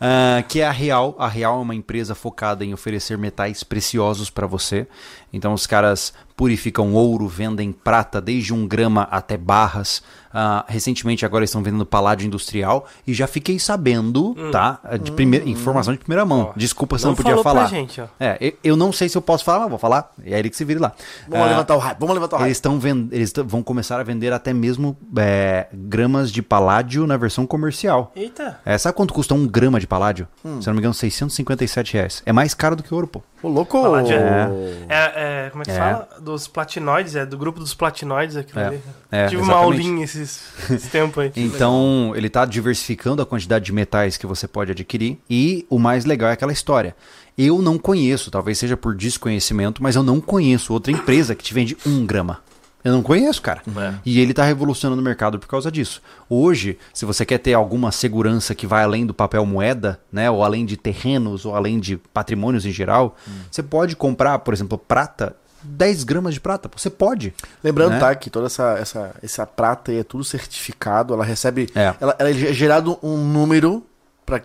Ah, 0.00 0.42
que 0.46 0.60
é 0.60 0.66
a 0.66 0.70
Real. 0.70 1.16
A 1.18 1.26
Real 1.28 1.58
é 1.58 1.62
uma 1.62 1.74
empresa 1.74 2.14
focada 2.14 2.64
em 2.64 2.72
oferecer 2.72 3.18
metais 3.18 3.62
preciosos 3.64 4.30
para 4.30 4.46
você. 4.46 4.86
Então 5.32 5.52
os 5.52 5.66
caras 5.66 6.12
purificam 6.36 6.94
ouro, 6.94 7.26
vendem 7.26 7.72
prata 7.72 8.20
desde 8.20 8.54
um 8.54 8.66
grama 8.66 9.02
até 9.10 9.36
barras. 9.36 10.02
Ah, 10.32 10.64
recentemente 10.68 11.24
agora 11.24 11.42
estão 11.44 11.62
vendendo 11.62 11.84
paládio 11.86 12.26
industrial 12.26 12.86
e 13.06 13.12
já 13.14 13.26
fiquei 13.26 13.58
sabendo, 13.58 14.36
tá? 14.52 14.78
De 15.02 15.10
primeira 15.10 15.48
informação 15.48 15.92
de 15.92 15.98
primeira 15.98 16.24
mão. 16.24 16.40
Hum. 16.40 16.46
Ó, 16.50 16.52
Desculpa 16.54 16.96
se 16.98 17.04
não 17.04 17.10
não 17.12 17.16
podia 17.16 17.36
falar. 17.42 17.66
gente, 17.66 18.00
ó. 18.00 18.06
É, 18.20 18.36
eu, 18.40 18.52
eu 18.62 18.76
não 18.76 18.92
sei 18.92 19.08
se 19.08 19.16
eu 19.18 19.22
posso 19.22 19.44
falar, 19.44 19.60
mas 19.60 19.70
vou 19.70 19.78
falar. 19.78 20.12
E 20.24 20.32
é 20.32 20.38
ele 20.38 20.48
que 20.50 20.56
se 20.56 20.64
vire 20.64 20.78
lá. 20.78 20.92
Vamos 21.26 21.46
Ah, 21.46 21.50
levantar 21.50 21.74
o 21.74 21.78
hype, 21.78 21.98
vamos 21.98 22.14
levantar 22.14 22.36
o 22.36 22.38
hype. 22.38 22.48
eles 22.48 22.56
estão 22.58 22.78
vend... 22.78 23.08
eles 23.10 23.32
vão 23.46 23.62
começar 23.62 23.98
a 23.98 24.02
vender 24.04 24.32
até 24.32 24.52
mesmo 24.52 24.96
é, 25.16 25.66
gramas 25.72 26.30
de 26.30 26.40
paládio 26.42 27.06
na 27.06 27.16
versão 27.16 27.46
comercial. 27.46 28.12
Eita. 28.14 28.60
É, 28.64 28.78
sabe 28.78 28.94
quanto 28.96 29.12
custa 29.14 29.34
um 29.34 29.46
grama 29.46 29.80
de 29.80 29.86
paládio? 29.86 30.28
Hum. 30.44 30.60
Se 30.62 30.68
eu 30.68 30.72
não 30.72 30.74
me 30.74 30.80
engano, 30.80 30.94
657 30.94 31.94
reais. 31.94 32.22
É 32.24 32.32
mais 32.32 32.54
caro 32.54 32.76
do 32.76 32.82
que 32.82 32.94
ouro, 32.94 33.06
pô. 33.08 33.22
Ô, 33.42 33.48
louco! 33.48 33.80
Paládio 33.80 34.14
É. 34.16 34.48
É, 34.88 35.46
é, 35.46 35.50
como 35.50 35.62
é 35.62 35.64
que 35.64 35.70
É. 35.70 35.76
fala? 35.76 36.08
Dos 36.20 36.48
platinoides, 36.48 37.14
é 37.16 37.24
do 37.24 37.38
grupo 37.38 37.60
dos 37.60 37.72
platinoides 37.74 38.36
aquilo 38.36 38.60
É. 38.60 38.66
ali. 38.66 38.80
É, 39.10 39.26
Tive 39.26 39.42
uma 39.42 39.52
exatamente. 39.52 39.80
aulinha 39.86 40.04
esses, 40.04 40.42
esse 40.70 40.88
tempo 40.88 41.20
aí. 41.20 41.30
Então, 41.36 42.12
ele 42.16 42.26
está 42.26 42.44
diversificando 42.44 43.22
a 43.22 43.26
quantidade 43.26 43.64
de 43.64 43.72
metais 43.72 44.16
que 44.16 44.26
você 44.26 44.48
pode 44.48 44.72
adquirir. 44.72 45.18
E 45.30 45.64
o 45.70 45.78
mais 45.78 46.04
legal 46.04 46.30
é 46.30 46.32
aquela 46.32 46.52
história. 46.52 46.96
Eu 47.36 47.62
não 47.62 47.78
conheço, 47.78 48.30
talvez 48.30 48.58
seja 48.58 48.76
por 48.76 48.96
desconhecimento, 48.96 49.80
mas 49.82 49.94
eu 49.94 50.02
não 50.02 50.20
conheço 50.20 50.72
outra 50.72 50.90
empresa 50.90 51.34
que 51.36 51.44
te 51.44 51.54
vende 51.54 51.76
um 51.86 52.04
grama. 52.04 52.40
Eu 52.84 52.92
não 52.92 53.02
conheço, 53.02 53.42
cara. 53.42 53.62
É. 53.76 53.94
E 54.04 54.20
ele 54.20 54.30
está 54.30 54.44
revolucionando 54.44 55.00
o 55.00 55.04
mercado 55.04 55.38
por 55.38 55.48
causa 55.48 55.70
disso. 55.70 56.00
Hoje, 56.28 56.78
se 56.94 57.04
você 57.04 57.24
quer 57.26 57.38
ter 57.38 57.54
alguma 57.54 57.90
segurança 57.90 58.54
que 58.54 58.66
vai 58.66 58.84
além 58.84 59.04
do 59.04 59.12
papel 59.12 59.44
moeda, 59.44 60.00
né, 60.12 60.30
ou 60.30 60.44
além 60.44 60.64
de 60.64 60.76
terrenos, 60.76 61.44
ou 61.44 61.54
além 61.54 61.80
de 61.80 61.96
patrimônios 61.96 62.64
em 62.64 62.70
geral, 62.70 63.16
você 63.50 63.62
pode 63.62 63.96
comprar, 63.96 64.38
por 64.40 64.54
exemplo, 64.54 64.78
prata, 64.78 65.34
10 65.62 66.04
gramas 66.04 66.34
de 66.34 66.40
prata. 66.40 66.70
Você 66.74 66.88
pode. 66.88 67.34
Lembrando, 67.62 67.92
né? 67.92 67.98
tá, 67.98 68.14
que 68.14 68.30
toda 68.30 68.46
essa, 68.46 68.78
essa, 68.78 69.14
essa 69.22 69.46
prata 69.46 69.90
aí 69.90 69.98
é 69.98 70.04
tudo 70.04 70.22
certificado, 70.24 71.12
ela 71.12 71.24
recebe. 71.24 71.68
É. 71.74 71.94
Ela, 72.00 72.16
ela 72.18 72.30
é 72.30 72.32
gerado 72.32 72.98
um 73.02 73.16
número 73.16 73.84
para 74.24 74.36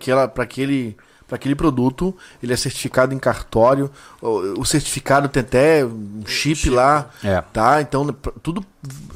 aquele, 0.42 0.96
pra 1.26 1.36
aquele 1.36 1.54
produto, 1.54 2.14
ele 2.42 2.52
é 2.52 2.56
certificado 2.56 3.14
em 3.14 3.18
cartório, 3.18 3.90
o, 4.20 4.60
o 4.60 4.64
certificado 4.64 5.28
tem 5.28 5.40
até 5.40 5.84
um 5.84 6.22
chip, 6.26 6.68
lá, 6.70 7.10
É. 7.22 7.40
tá? 7.52 7.80
Então, 7.80 8.06
tudo 8.42 8.64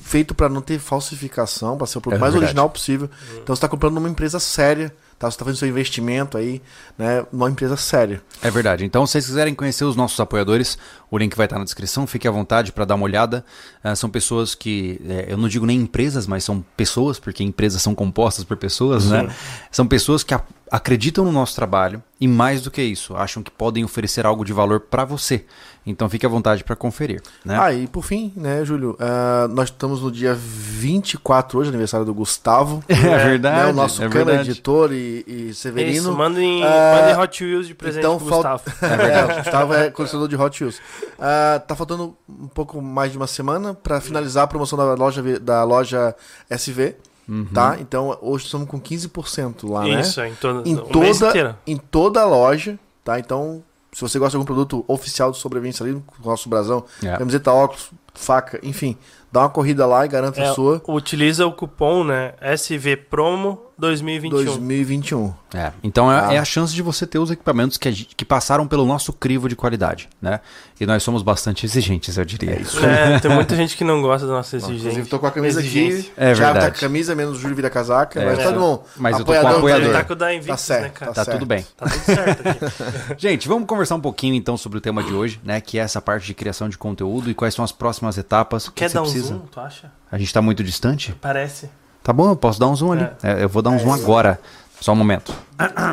feito 0.03 0.35
para 0.35 0.49
não 0.49 0.63
ter 0.63 0.79
falsificação, 0.79 1.77
para 1.77 1.87
ser 1.87 1.99
o 1.99 2.01
produto 2.01 2.19
É 2.19 2.21
mais 2.21 2.33
verdade. 2.33 2.51
original 2.51 2.71
possível. 2.71 3.11
Então, 3.35 3.55
você 3.55 3.59
está 3.59 3.69
comprando 3.69 3.95
numa 3.95 4.09
empresa 4.09 4.41
séria, 4.41 4.95
tá? 5.19 5.31
Você 5.31 5.35
está 5.35 5.45
fazendo 5.45 5.59
seu 5.59 5.69
investimento 5.69 6.39
aí, 6.39 6.63
né? 6.97 7.27
Numa 7.33 7.51
empresa 7.51 7.77
séria. 7.77 8.23
É 8.41 8.51
verdade. 8.51 8.85
Então, 8.85 9.07
se 9.07 9.13
vocês 9.13 9.27
quiserem 9.27 9.55
conhecer 9.55 9.85
os 9.85 9.97
nossos 9.97 10.19
apoiadores, 10.21 10.79
o 11.11 11.19
link 11.19 11.37
vai 11.37 11.47
estar 11.47 11.59
na 11.59 11.65
descrição. 11.65 12.07
Fique 12.07 12.29
à 12.29 12.31
vontade 12.31 12.73
para 12.73 12.85
dar 12.85 12.95
uma 12.95 13.05
olhada. 13.05 13.45
Ah, 13.83 13.97
são 13.97 14.09
pessoas 14.09 14.55
que, 14.55 15.01
eh, 15.09 15.27
eu 15.29 15.37
não 15.37 15.49
digo 15.49 15.67
nem 15.67 15.81
empresas, 15.81 16.27
mas 16.27 16.45
são 16.45 16.65
pessoas, 16.77 17.19
porque 17.19 17.43
empresas 17.43 17.83
são 17.83 17.95
compostas 17.95 18.45
por 18.45 18.57
pessoas, 18.57 19.07
né? 19.07 19.29
São 19.71 19.87
pessoas 19.87 20.23
que 20.23 20.35
acreditam 20.71 21.25
no 21.25 21.33
nosso 21.33 21.55
trabalho 21.57 22.03
e, 22.21 22.29
mais 22.29 22.63
do 22.63 22.71
que 22.71 22.83
isso, 22.83 23.17
acham 23.17 23.43
que 23.43 23.51
podem 23.51 23.85
oferecer 23.85 24.27
algo 24.27 24.45
de 24.45 24.53
valor 24.53 24.81
para 24.81 25.05
você. 25.05 25.45
Então, 25.91 26.09
fique 26.09 26.27
à 26.27 26.29
vontade 26.29 26.63
para 26.63 26.77
conferir. 26.77 27.23
Né? 27.45 27.59
Ah, 27.59 27.73
e 27.73 27.87
por 27.87 28.05
fim, 28.05 28.33
né, 28.37 28.65
Júlio? 28.65 28.97
ah, 29.01 29.49
nós 29.49 29.69
estamos 29.69 30.03
no 30.03 30.11
dia 30.11 30.35
24 30.35 31.59
hoje, 31.59 31.69
aniversário 31.71 32.05
do 32.05 32.13
Gustavo. 32.13 32.85
é 32.89 32.95
né, 32.95 33.25
verdade. 33.25 33.71
o 33.71 33.75
nosso 33.75 34.03
é 34.03 34.41
editor 34.41 34.93
e, 34.93 35.25
e 35.27 35.55
Severino. 35.55 35.97
Isso, 35.97 36.13
mandem, 36.13 36.63
Ah, 36.63 37.01
mandem 37.01 37.19
Hot 37.19 37.45
Wheels 37.45 37.67
de 37.67 37.75
presente 37.75 38.01
então 38.01 38.19
Gustavo. 38.19 38.63
É, 38.99 39.25
o 39.25 39.37
Gustavo 39.39 39.75
é 39.75 39.91
colecionador 39.91 40.29
de 40.29 40.37
Hot 40.37 40.63
Wheels. 40.63 40.81
Ah, 41.19 41.63
tá 41.67 41.75
faltando 41.75 42.17
um 42.29 42.49
pouco 42.49 42.81
mais 42.83 43.11
de 43.13 43.17
uma 43.17 43.27
semana 43.27 43.75
para 43.75 44.01
finalizar 44.01 44.45
a 44.45 44.47
promoção 44.47 44.79
da 44.79 44.95
loja, 44.95 45.23
da 45.41 45.65
loja 45.65 46.15
SV. 46.51 46.97
Uhum. 47.29 47.47
Tá? 47.53 47.77
Então 47.79 48.17
hoje 48.23 48.47
estamos 48.47 48.69
com 48.69 48.81
15% 48.81 49.69
lá, 49.69 49.83
né? 49.83 50.01
Isso, 50.01 50.21
em, 50.23 50.35
todo, 50.35 50.63
Em 50.67 50.77
toda, 50.77 51.59
em 51.67 51.77
toda 51.77 52.23
a 52.23 52.25
loja, 52.25 52.79
tá? 53.05 53.19
Então, 53.19 53.63
se 53.93 54.01
você 54.01 54.19
gosta 54.19 54.31
de 54.33 54.37
algum 54.37 54.47
produto 54.47 54.85
oficial 54.87 55.31
de 55.33 55.39
sobrevivência 55.39 55.85
ali, 55.85 55.95
com 56.07 56.23
o 56.23 56.31
nosso 56.31 56.49
brasão, 56.49 56.85
É. 57.03 57.17
camiseta, 57.17 57.53
óculos, 57.53 57.91
faca, 58.19 58.59
enfim, 58.63 58.97
dá 59.33 59.41
uma 59.41 59.49
corrida 59.49 59.87
lá 59.87 60.05
e 60.05 60.09
garanta 60.09 60.41
É, 60.41 60.49
a 60.49 60.55
sua 60.55 60.83
Utiliza 60.89 61.47
o 61.47 61.53
cupom, 61.53 62.05
né? 62.05 62.35
SV 62.41 62.97
Promo 62.97 63.61
2021. 63.79 64.45
2021. 64.45 65.33
É, 65.55 65.73
então 65.85 66.11
é, 66.13 66.21
Ah. 66.27 66.35
é 66.35 66.39
a 66.39 66.45
chance 66.45 66.75
de 66.75 66.83
você 66.83 67.07
ter 67.07 67.19
os 67.19 67.31
equipamentos 67.31 67.79
que, 67.79 67.91
que 67.93 68.25
passaram 68.25 68.67
pelo 68.67 68.85
nosso 68.85 69.13
crivo 69.13 69.49
de 69.49 69.55
qualidade, 69.57 70.09
né? 70.21 70.41
E 70.81 70.85
nós 70.85 71.03
somos 71.03 71.23
bastante 71.23 71.65
exigentes, 71.65 72.19
eu 72.19 72.25
diria. 72.25 72.61
É, 72.83 73.19
tem 73.21 73.31
muita 73.31 73.55
gente 73.57 73.77
que 73.77 73.85
não 73.85 74.03
gosta 74.03 74.27
da 74.27 74.33
nossa 74.35 74.57
Inclusive, 74.57 74.89
exigência. 74.89 75.11
tô 75.11 75.19
com 75.19 75.27
a 75.27 75.31
camisa 75.31 75.61
exigência. 75.61 76.01
aqui. 76.01 76.13
É 76.17 76.35
já 76.35 76.47
tá 76.49 76.53
verdade. 76.53 76.73
com 76.73 76.79
a 76.79 76.81
camisa, 76.89 77.15
menos 77.15 77.39
o 77.39 77.41
Júlio 77.41 77.55
vira 77.57 77.71
casaca. 77.71 78.21
É. 78.21 78.27
mas 78.27 78.39
tá 78.45 78.53
bom. 78.53 78.85
Mas 78.97 79.19
eu 79.19 79.25
tô 79.25 79.33
com 79.33 79.39
Apoiador 79.39 79.59
apoiador. 79.59 79.93
Tá 79.93 80.05
com 80.05 80.13
o 80.13 80.17
da 80.17 80.35
Invictus, 80.35 80.61
certo, 80.61 80.83
né, 80.83 80.89
cara? 80.91 81.13
Tá 81.13 81.25
certo. 81.25 81.37
tudo 81.39 81.47
bem. 81.47 81.67
Tá 81.77 81.87
tudo 81.89 82.03
certo 82.05 82.49
aqui. 82.49 83.15
Gente, 83.17 83.49
vamos 83.49 83.67
conversar 83.69 83.95
um 83.95 84.01
pouquinho 84.01 84.35
então 84.35 84.57
sobre 84.57 84.79
o 84.79 84.81
tema 84.81 85.03
de 85.05 85.15
hoje, 85.15 85.41
né? 85.45 85.61
Que 85.61 85.79
é 85.79 85.83
essa 85.83 86.01
parte 86.03 86.27
de 86.27 86.35
criação 86.35 86.69
de 86.69 86.77
conteúdo 86.77 87.31
e 87.31 87.35
quais 87.35 87.55
são 87.55 87.65
as 87.65 87.73
próximas 87.73 88.08
etapas. 88.17 88.69
O 88.69 88.73
que 88.73 88.81
Quer 88.81 88.89
você 88.89 88.95
dar 88.95 89.01
um 89.03 89.05
precisa? 89.05 89.29
zoom, 89.35 89.41
tu 89.41 89.61
acha? 89.61 89.93
A 90.11 90.17
gente 90.17 90.33
tá 90.33 90.41
muito 90.41 90.63
distante? 90.65 91.13
Parece. 91.21 91.69
Tá 92.03 92.13
bom, 92.13 92.31
eu 92.31 92.37
posso 92.37 92.59
dar 92.59 92.69
um 92.69 92.75
zoom 92.77 92.93
ali. 92.93 93.09
É, 93.23 93.43
eu 93.43 93.49
vou 93.49 93.61
dar 93.61 93.71
um 93.71 93.79
zoom 93.79 93.93
agora. 93.93 94.41
Só 94.81 94.93
um 94.93 94.97
momento. 94.97 95.35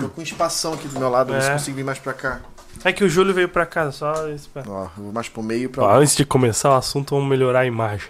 Tô 0.01 0.09
com 0.09 0.21
um 0.21 0.23
espação 0.23 0.73
aqui 0.75 0.87
do 0.87 0.99
meu 0.99 1.09
lado, 1.09 1.33
É. 1.35 1.51
consigo 1.53 1.75
vir 1.75 1.83
mais 1.83 1.97
pra 1.99 2.13
cá. 2.13 2.39
É 2.83 2.93
que 2.93 3.03
o 3.03 3.09
Júlio 3.09 3.33
veio 3.33 3.49
pra 3.49 3.65
cá, 3.65 3.91
só 3.91 4.13
pra... 4.53 4.63
Ó, 4.67 4.83
eu 4.83 5.03
vou 5.05 5.11
mais 5.11 5.27
pro 5.27 5.41
meio 5.41 5.69
pra 5.69 5.83
Ó, 5.83 5.95
antes 5.97 6.15
de 6.15 6.23
começar 6.23 6.69
o 6.69 6.75
assunto, 6.75 7.15
vamos 7.15 7.27
melhorar 7.29 7.61
a 7.61 7.65
imagem. 7.65 8.07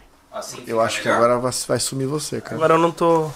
Eu 0.67 0.81
acho 0.81 1.01
que 1.01 1.07
agora 1.07 1.37
vai, 1.39 1.51
vai 1.67 1.79
sumir 1.79 2.07
você, 2.07 2.41
cara. 2.41 2.55
Agora 2.55 2.73
eu 2.73 2.77
não 2.77 2.91
tô... 2.91 3.31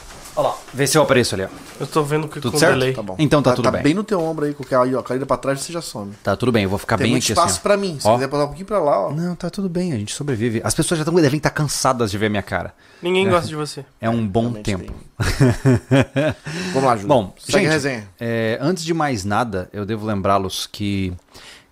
Vê 0.74 0.88
se 0.88 0.98
eu 0.98 1.02
apareço 1.02 1.36
ali, 1.36 1.44
ó. 1.44 1.48
Eu 1.80 1.88
tô 1.88 2.04
vendo 2.04 2.28
que 2.28 2.40
Tudo 2.40 2.54
com 2.54 2.58
certo? 2.60 2.74
delay. 2.74 2.94
Tá 2.94 3.02
bom. 3.02 3.16
Então 3.20 3.42
tá 3.42 3.54
tudo 3.54 3.72
bem. 3.72 3.82
bem 3.82 3.94
no 3.94 4.04
teu 4.04 4.22
ombro 4.22 4.46
aí, 4.46 4.54
com 4.54 4.64
o 4.64 4.82
aí, 4.82 4.94
ó. 4.96 5.02
Caída 5.02 5.26
pra 5.26 5.38
trás 5.38 5.60
você 5.62 5.74
já 5.74 5.82
some. 5.82 6.14
Tá 6.24 6.36
tudo 6.36 6.52
bem, 6.52 6.64
eu 6.64 6.70
vou 6.70 6.78
ficar 6.80 6.98
Tem 6.98 7.06
bem 7.06 7.12
muito 7.14 7.24
aqui 7.24 7.32
espaço 7.32 7.54
assim. 7.54 7.62
pra 7.62 7.76
mim. 7.78 7.98
Se 8.00 8.08
Ó. 8.08 8.14
quiser 8.14 8.28
botar 8.28 8.44
um 8.44 8.48
pouquinho 8.48 8.66
pra 8.68 8.80
lá, 8.80 9.08
ó. 9.08 9.12
Não, 9.12 9.36
tá 9.36 9.50
tudo 9.50 9.68
bem, 9.68 9.94
a 9.94 9.98
gente 9.98 10.14
sobrevive. 10.14 10.62
As 10.64 10.74
pessoas 10.74 10.98
já 11.00 11.06
tão, 11.06 11.14
devem 11.16 11.38
estar 11.38 11.50
cansadas 11.50 12.12
de 12.12 12.18
ver 12.18 12.30
minha 12.30 12.44
cara. 12.44 12.74
Ninguém 13.02 13.30
gosta 13.30 13.48
de 13.48 13.56
você. 13.56 13.86
É 14.00 14.10
um 14.10 14.26
bom 14.28 14.42
Realmente 14.52 14.66
tempo. 14.66 14.94
tem. 14.94 14.96
Vamos 16.74 16.84
lá, 16.88 16.96
Júlio. 16.96 17.08
Bom, 17.08 17.34
segue 17.38 17.64
gente, 17.64 17.72
resenha. 17.72 18.08
É, 18.20 18.58
antes 18.62 18.84
de 18.84 18.94
mais 18.94 19.24
nada, 19.26 19.70
eu 19.74 19.86
devo 19.86 20.06
lembrá-los 20.06 20.68
que 20.68 21.14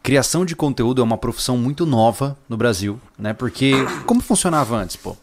criação 0.01 0.45
de 0.45 0.55
conteúdo 0.55 1.01
é 1.01 1.03
uma 1.03 1.17
profissão 1.17 1.57
muito 1.57 1.85
nova 1.85 2.37
no 2.47 2.55
Brasil, 2.57 2.99
né? 3.17 3.33
Porque 3.33 3.73
como 4.05 4.21
funcionava 4.21 4.75
antes, 4.75 4.95
pô? 4.95 5.15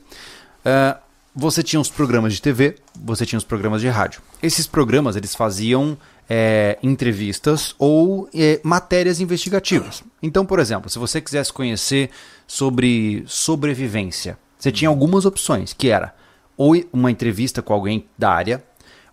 É, 0.64 0.96
você 1.34 1.62
tinha 1.62 1.80
os 1.80 1.90
programas 1.90 2.32
de 2.32 2.40
TV, 2.40 2.76
você 2.94 3.26
tinha 3.26 3.38
os 3.38 3.44
programas 3.44 3.80
de 3.80 3.88
rádio. 3.88 4.22
Esses 4.42 4.66
programas 4.66 5.16
eles 5.16 5.34
faziam 5.34 5.98
é, 6.28 6.78
entrevistas 6.82 7.74
ou 7.78 8.28
é, 8.32 8.60
matérias 8.62 9.20
investigativas. 9.20 10.04
Então, 10.22 10.46
por 10.46 10.58
exemplo, 10.58 10.88
se 10.88 10.98
você 10.98 11.20
quisesse 11.20 11.52
conhecer 11.52 12.10
sobre 12.46 13.24
sobrevivência, 13.26 14.38
você 14.58 14.70
tinha 14.70 14.88
algumas 14.88 15.24
opções, 15.24 15.72
que 15.72 15.88
era 15.88 16.14
ou 16.56 16.74
uma 16.92 17.10
entrevista 17.10 17.60
com 17.60 17.74
alguém 17.74 18.06
da 18.16 18.30
área, 18.30 18.62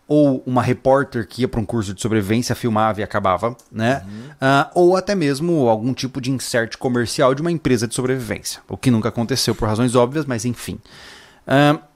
ou 0.07 0.43
uma 0.45 0.61
repórter 0.61 1.25
que 1.27 1.41
ia 1.41 1.47
para 1.47 1.59
um 1.59 1.65
curso 1.65 1.93
de 1.93 2.01
sobrevivência, 2.01 2.53
filmava 2.53 2.99
e 2.99 3.03
acabava, 3.03 3.55
né? 3.71 4.05
Ah, 4.39 4.69
ou 4.75 4.97
até 4.97 5.15
mesmo 5.15 5.69
algum 5.69 5.93
tipo 5.93 6.19
de 6.19 6.29
insert 6.29 6.77
comercial 6.77 7.33
de 7.33 7.41
uma 7.41 7.51
empresa 7.51 7.87
de 7.87 7.95
sobrevivência, 7.95 8.61
o 8.67 8.75
que 8.75 8.91
nunca 8.91 9.09
aconteceu 9.09 9.55
por 9.55 9.67
razões 9.67 9.95
óbvias, 9.95 10.25
mas 10.25 10.43
enfim. 10.43 10.79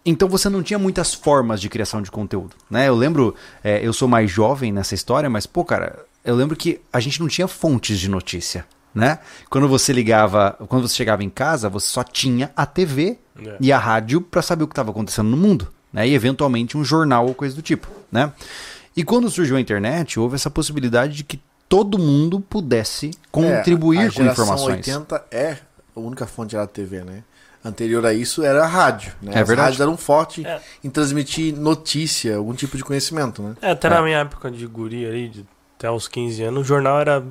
Então 0.05 0.27
você 0.29 0.49
não 0.49 0.61
tinha 0.61 0.77
muitas 0.77 1.13
formas 1.13 1.59
de 1.61 1.67
criação 1.69 2.01
de 2.01 2.11
conteúdo, 2.11 2.55
né? 2.69 2.87
Eu 2.87 2.95
lembro, 2.95 3.33
é, 3.63 3.85
eu 3.85 3.91
sou 3.93 4.07
mais 4.07 4.29
jovem 4.29 4.71
nessa 4.71 4.93
história, 4.93 5.29
mas 5.29 5.45
pô, 5.47 5.63
cara, 5.65 6.05
eu 6.23 6.35
lembro 6.35 6.55
que 6.55 6.79
a 6.93 6.99
gente 6.99 7.19
não 7.19 7.27
tinha 7.27 7.47
fontes 7.47 7.99
de 7.99 8.09
notícia, 8.09 8.65
né? 8.93 9.19
Quando 9.49 9.67
você 9.67 9.91
ligava, 9.93 10.51
quando 10.67 10.87
você 10.87 10.95
chegava 10.95 11.23
em 11.23 11.29
casa, 11.29 11.69
você 11.69 11.87
só 11.87 12.03
tinha 12.03 12.51
a 12.55 12.65
TV 12.65 13.17
É. 13.43 13.57
e 13.59 13.71
a 13.71 13.77
rádio 13.79 14.21
para 14.21 14.41
saber 14.41 14.63
o 14.63 14.67
que 14.67 14.73
estava 14.73 14.91
acontecendo 14.91 15.29
no 15.29 15.37
mundo. 15.37 15.67
né? 15.91 16.07
E 16.07 16.13
eventualmente 16.13 16.77
um 16.77 16.83
jornal 16.83 17.25
ou 17.25 17.33
coisa 17.33 17.55
do 17.55 17.61
tipo, 17.61 17.87
né? 18.11 18.31
E 18.97 19.03
quando 19.03 19.29
surgiu 19.29 19.55
a 19.55 19.61
internet, 19.61 20.19
houve 20.19 20.35
essa 20.35 20.49
possibilidade 20.49 21.13
de 21.15 21.23
que 21.23 21.39
todo 21.69 21.97
mundo 21.97 22.39
pudesse 22.41 23.11
contribuir 23.31 23.99
é, 23.99 24.07
a 24.07 24.11
com 24.11 24.23
informações. 24.23 24.85
80 24.87 25.25
é 25.31 25.57
a 25.95 25.99
única 25.99 26.25
fonte 26.27 26.55
da 26.55 26.67
TV, 26.67 27.01
né? 27.03 27.23
Anterior 27.65 28.05
a 28.05 28.13
isso 28.13 28.43
era 28.43 28.63
a 28.63 28.67
rádio, 28.67 29.11
né? 29.21 29.31
É 29.33 29.39
As 29.41 29.47
verdade. 29.47 29.61
rádios 29.61 29.81
eram 29.81 29.97
fortes 29.97 30.45
É. 30.45 30.61
em 30.83 30.89
transmitir 30.89 31.55
notícia, 31.55 32.37
algum 32.37 32.53
tipo 32.53 32.77
de 32.77 32.83
conhecimento, 32.83 33.41
né? 33.41 33.55
É, 33.61 33.71
até 33.71 33.89
na 33.89 34.01
minha 34.03 34.19
época 34.19 34.51
de 34.51 34.67
guri 34.67 35.05
ali, 35.05 35.29
de, 35.29 35.45
até 35.77 35.89
os 35.89 36.07
15 36.07 36.43
anos, 36.43 36.61
o 36.61 36.63
jornal 36.63 36.99
era 36.99 37.23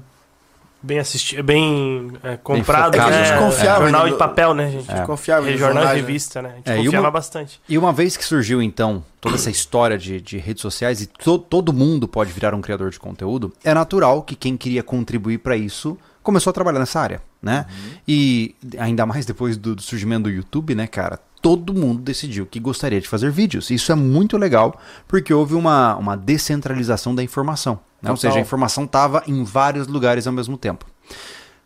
bem 0.82 0.98
assistido, 0.98 1.42
bem 1.42 2.12
é, 2.22 2.36
comprado, 2.36 2.98
né? 2.98 3.02
É 3.04 3.06
que 3.06 3.14
a 3.14 3.24
gente 3.24 3.38
confiava 3.38 3.80
jornal 3.82 4.02
ainda 4.02 4.12
de 4.12 4.18
papel, 4.18 4.52
né, 4.54 4.70
gente? 4.70 4.90
A 4.92 4.96
gente 4.96 5.06
confiava 5.06 5.48
É, 5.48 5.54
em 5.54 5.56
jornal 5.56 5.70
e 5.70 5.86
jornais, 5.86 5.88
né? 6.02 6.06
revista, 6.06 6.42
né? 6.42 6.48
A 6.48 6.56
gente 6.56 6.70
É, 6.70 6.74
e 6.74 6.84
confiava 6.84 7.04
uma- 7.06 7.10
bastante. 7.10 7.60
E 7.68 7.78
uma 7.78 7.92
vez 7.92 8.16
que 8.16 8.24
surgiu, 8.24 8.60
então, 8.60 9.02
toda 9.20 9.36
essa 9.36 9.50
história 9.50 9.96
de, 9.96 10.20
de 10.20 10.36
redes 10.36 10.60
sociais 10.60 11.00
e 11.00 11.06
to- 11.06 11.38
todo 11.38 11.72
mundo 11.72 12.06
pode 12.06 12.32
virar 12.32 12.54
um 12.54 12.60
criador 12.60 12.90
de 12.90 12.98
conteúdo, 12.98 13.50
é 13.64 13.72
natural 13.72 14.20
que 14.22 14.34
quem 14.34 14.56
queria 14.58 14.82
contribuir 14.82 15.38
para 15.38 15.56
isso 15.56 15.96
começou 16.24 16.50
a 16.50 16.54
trabalhar 16.54 16.80
nessa 16.80 16.98
área, 16.98 17.22
né? 17.40 17.66
E 18.08 18.56
ainda 18.78 19.06
mais 19.06 19.24
depois 19.24 19.56
do, 19.56 19.76
do 19.76 19.82
surgimento 19.82 20.24
do 20.24 20.30
YouTube, 20.30 20.74
né, 20.74 20.88
cara? 20.88 21.20
Todo 21.40 21.74
mundo 21.74 22.00
decidiu 22.00 22.46
que 22.46 22.58
gostaria 22.58 23.00
de 23.00 23.06
fazer 23.06 23.30
vídeos. 23.30 23.70
Isso 23.70 23.92
é 23.92 23.94
muito 23.94 24.38
legal, 24.38 24.80
porque 25.06 25.32
houve 25.32 25.54
uma, 25.54 25.94
uma 25.96 26.16
descentralização 26.16 27.14
da 27.14 27.22
informação. 27.22 27.78
Né? 28.00 28.10
Ou 28.10 28.16
seja, 28.16 28.38
a 28.38 28.40
informação 28.40 28.84
estava 28.84 29.22
em 29.26 29.44
vários 29.44 29.86
lugares 29.86 30.26
ao 30.26 30.32
mesmo 30.32 30.56
tempo. 30.56 30.86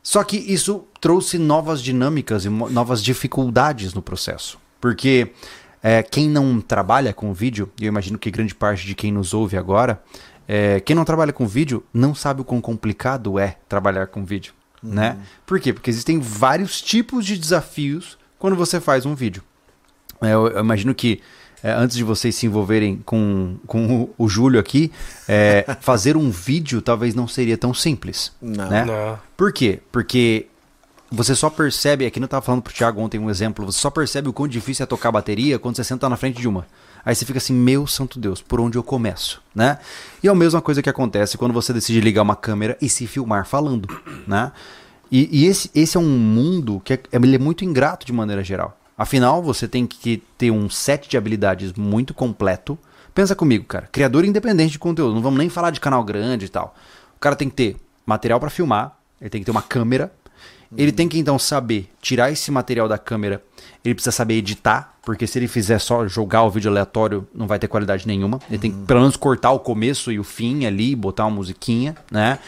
Só 0.03 0.25
que 0.25 0.37
isso 0.37 0.85
trouxe 1.01 1.39
novas 1.39 1.81
dinâmicas 1.81 2.45
e 2.45 2.49
novas 2.49 3.03
dificuldades 3.03 3.95
no 3.95 4.03
processo. 4.03 4.59
Porque 4.81 5.31
é, 5.83 6.03
quem 6.03 6.29
não 6.29 6.61
trabalha 6.61 7.13
com 7.13 7.33
vídeo, 7.33 7.71
e 7.81 7.85
eu 7.85 7.89
imagino 7.89 8.19
que 8.19 8.31
grande 8.31 8.55
parte 8.55 8.85
de 8.85 8.95
quem 8.95 9.13
nos 9.13 9.33
ouve 9.33 9.57
agora, 9.57 10.03
é, 10.49 10.81
quem 10.81 10.97
não 10.97 11.05
trabalha 11.05 11.33
com 11.33 11.47
vídeo 11.47 11.85
não 11.93 12.15
sabe 12.15 12.41
o 12.41 12.45
quão 12.45 12.59
complicado 12.59 13.39
é 13.39 13.59
trabalhar 13.69 14.07
com 14.07 14.25
vídeo. 14.25 14.55
Né? 14.83 15.19
Por 15.45 15.61
quê? 15.61 15.73
Porque 15.73 15.91
existem 15.91 16.19
vários 16.19 16.81
tipos 16.81 17.27
de 17.27 17.37
desafios 17.37 18.17
quando 18.39 18.57
você 18.57 18.81
faz 18.81 19.05
um 19.05 19.15
vídeo. 19.15 19.43
É, 20.23 20.33
eu, 20.33 20.49
eu 20.49 20.61
imagino 20.61 20.95
que 20.95 21.21
é, 21.63 21.73
antes 21.73 21.97
de 21.97 22.05
vocês 22.05 22.35
se 22.35 22.47
envolverem 22.47 23.03
com, 23.05 23.57
com 23.67 24.05
o, 24.19 24.25
o 24.25 24.29
Júlio 24.29 24.59
aqui, 24.59 24.91
é, 25.29 25.65
fazer 25.83 26.17
um 26.17 26.31
vídeo 26.31 26.81
talvez 26.81 27.15
não 27.15 27.29
seria 27.29 27.59
tão 27.59 27.75
simples. 27.75 28.33
Não. 28.41 28.71
Né? 28.71 28.85
Não. 28.85 29.19
Por 29.37 29.53
quê? 29.53 29.81
Porque 29.93 30.47
você 31.11 31.35
só 31.35 31.51
percebe, 31.51 32.07
aqui 32.07 32.21
eu 32.21 32.29
tava 32.29 32.45
falando 32.45 32.63
pro 32.63 32.73
Thiago 32.73 33.01
ontem 33.01 33.19
um 33.19 33.29
exemplo, 33.29 33.67
você 33.67 33.79
só 33.79 33.91
percebe 33.91 34.29
o 34.29 34.33
quão 34.33 34.49
difícil 34.49 34.85
é 34.85 34.87
tocar 34.87 35.11
bateria 35.11 35.59
quando 35.59 35.77
você 35.77 35.85
senta 35.85 36.09
na 36.09 36.17
frente 36.17 36.41
de 36.41 36.49
uma. 36.49 36.67
Aí 37.09 37.15
você 37.15 37.25
fica 37.25 37.39
assim, 37.39 37.55
meu 37.55 37.87
santo 37.87 38.19
Deus, 38.19 38.43
por 38.43 38.61
onde 38.61 38.77
eu 38.77 38.83
começo, 38.83 39.41
né? 39.55 39.79
E 40.23 40.29
é 40.29 40.31
a 40.31 40.35
mesma 40.35 40.61
coisa 40.61 40.83
que 40.83 40.91
acontece 40.91 41.39
quando 41.39 41.55
você 41.55 41.73
decide 41.73 42.03
ligar 42.03 42.21
uma 42.21 42.37
câmera 42.37 42.77
e 42.83 42.89
se 42.91 43.07
filmar 43.07 43.47
falando, 43.47 43.89
né? 44.27 44.53
E, 45.11 45.27
e 45.33 45.47
esse, 45.47 45.71
esse 45.75 45.97
é 45.97 46.01
um 46.01 46.19
mundo 46.19 46.83
que 46.85 46.93
é, 46.93 47.01
ele 47.11 47.35
é 47.35 47.39
muito 47.39 47.65
ingrato 47.65 48.05
de 48.05 48.13
maneira 48.13 48.45
geral. 48.45 48.79
Afinal, 48.95 49.43
você 49.43 49.67
tem 49.67 49.87
que 49.87 50.23
ter 50.37 50.51
um 50.51 50.69
set 50.69 51.09
de 51.09 51.17
habilidades 51.17 51.73
muito 51.73 52.13
completo. 52.13 52.79
Pensa 53.15 53.35
comigo, 53.35 53.65
cara. 53.65 53.89
Criador 53.91 54.27
independente 54.27 54.73
de 54.73 54.79
conteúdo. 54.79 55.15
Não 55.15 55.23
vamos 55.23 55.39
nem 55.39 55.49
falar 55.49 55.71
de 55.71 55.81
canal 55.81 56.05
grande 56.05 56.45
e 56.45 56.49
tal. 56.51 56.75
O 57.17 57.21
cara 57.21 57.35
tem 57.35 57.49
que 57.49 57.57
ter 57.57 57.77
material 58.05 58.39
para 58.39 58.51
filmar. 58.51 58.99
Ele 59.19 59.31
tem 59.31 59.41
que 59.41 59.47
ter 59.47 59.51
uma 59.51 59.63
câmera. 59.63 60.13
Ele 60.77 60.93
tem 60.93 61.09
que 61.09 61.19
então 61.19 61.39
saber 61.39 61.91
tirar 62.01 62.31
esse 62.31 62.51
material 62.51 62.89
da 62.89 62.99
câmera. 62.99 63.43
Ele 63.85 63.95
precisa 63.95 64.13
saber 64.13 64.35
editar, 64.35 64.95
porque 65.03 65.27
se 65.27 65.39
ele 65.39 65.49
fizer 65.49 65.79
só 65.79 66.07
jogar 66.07 66.43
o 66.43 66.51
vídeo 66.51 66.71
aleatório, 66.71 67.27
não 67.35 67.47
vai 67.47 67.59
ter 67.59 67.69
qualidade 67.69 68.07
nenhuma. 68.07 68.39
Ele 68.51 68.59
tem 68.59 68.71
que 68.71 68.77
pelo 68.87 69.01
menos 69.01 69.17
cortar 69.17 69.51
o 69.53 69.59
começo 69.61 70.13
e 70.13 70.19
o 70.19 70.25
fim 70.25 70.67
ali, 70.67 70.95
botar 70.95 71.25
uma 71.25 71.37
musiquinha, 71.37 71.97
né? 72.11 72.39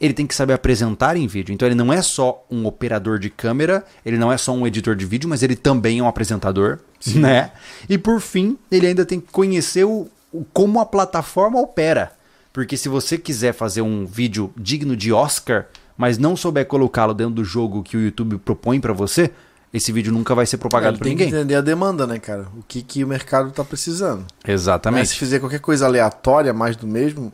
Ele 0.00 0.12
tem 0.14 0.26
que 0.26 0.34
saber 0.34 0.52
apresentar 0.52 1.16
em 1.16 1.26
vídeo. 1.26 1.52
Então 1.54 1.66
ele 1.66 1.74
não 1.74 1.92
é 1.92 2.00
só 2.02 2.44
um 2.50 2.66
operador 2.66 3.18
de 3.18 3.30
câmera, 3.30 3.84
ele 4.04 4.18
não 4.18 4.30
é 4.32 4.36
só 4.36 4.52
um 4.52 4.66
editor 4.66 4.94
de 4.94 5.04
vídeo, 5.06 5.28
mas 5.28 5.42
ele 5.42 5.56
também 5.56 5.98
é 5.98 6.02
um 6.02 6.08
apresentador, 6.08 6.78
né? 7.14 7.50
E 7.88 7.96
por 7.98 8.20
fim, 8.20 8.58
ele 8.70 8.86
ainda 8.86 9.04
tem 9.06 9.20
que 9.20 9.30
conhecer 9.32 9.84
o, 9.84 10.06
o- 10.32 10.44
como 10.52 10.80
a 10.80 10.86
plataforma 10.86 11.58
opera. 11.60 12.12
Porque 12.52 12.76
se 12.76 12.88
você 12.88 13.16
quiser 13.18 13.52
fazer 13.52 13.82
um 13.82 14.06
vídeo 14.06 14.50
digno 14.56 14.96
de 14.96 15.12
Oscar, 15.12 15.66
mas 15.96 16.18
não 16.18 16.36
souber 16.36 16.66
colocá-lo 16.66 17.14
dentro 17.14 17.34
do 17.34 17.44
jogo 17.44 17.82
que 17.82 17.96
o 17.96 18.00
YouTube 18.00 18.38
propõe 18.38 18.80
pra 18.80 18.92
você, 18.92 19.30
esse 19.72 19.92
vídeo 19.92 20.12
nunca 20.12 20.34
vai 20.34 20.46
ser 20.46 20.58
propagado 20.58 20.98
por 20.98 21.04
tem 21.04 21.12
ninguém. 21.12 21.28
que 21.28 21.34
entender 21.34 21.54
a 21.56 21.60
demanda, 21.60 22.06
né, 22.06 22.18
cara? 22.18 22.46
O 22.56 22.62
que, 22.66 22.82
que 22.82 23.04
o 23.04 23.06
mercado 23.06 23.50
tá 23.50 23.64
precisando. 23.64 24.20
Mas 24.20 24.44
se 24.44 24.50
Exatamente. 24.52 25.18
fizer 25.18 25.38
qualquer 25.38 25.60
coisa 25.60 25.86
aleatória, 25.86 26.52
mais 26.52 26.76
do 26.76 26.86
mesmo. 26.86 27.32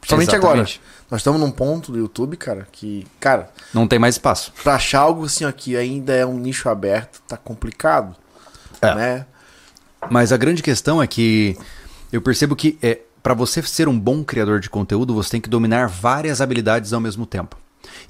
Principalmente 0.00 0.34
agora. 0.34 0.58
Exatamente. 0.58 0.80
Nós 1.10 1.20
estamos 1.20 1.40
num 1.40 1.50
ponto 1.50 1.92
do 1.92 1.98
YouTube, 1.98 2.36
cara, 2.36 2.66
que, 2.72 3.06
cara, 3.20 3.50
Não 3.72 3.86
tem 3.86 3.98
mais 3.98 4.16
espaço. 4.16 4.52
pra 4.62 4.74
achar 4.74 5.00
algo 5.00 5.24
assim 5.24 5.44
aqui 5.44 5.76
ainda 5.76 6.12
é 6.12 6.26
um 6.26 6.38
nicho 6.38 6.68
aberto, 6.68 7.20
tá 7.28 7.36
complicado. 7.36 8.16
É. 8.80 8.94
Né? 8.94 9.26
Mas 10.10 10.32
a 10.32 10.36
grande 10.36 10.62
questão 10.62 11.00
é 11.00 11.06
que 11.06 11.56
eu 12.12 12.20
percebo 12.20 12.56
que 12.56 12.76
é, 12.82 12.98
para 13.22 13.34
você 13.34 13.62
ser 13.62 13.88
um 13.88 13.98
bom 13.98 14.24
criador 14.24 14.58
de 14.58 14.68
conteúdo, 14.68 15.14
você 15.14 15.30
tem 15.30 15.40
que 15.40 15.48
dominar 15.48 15.86
várias 15.86 16.40
habilidades 16.40 16.92
ao 16.92 17.00
mesmo 17.00 17.24
tempo. 17.24 17.56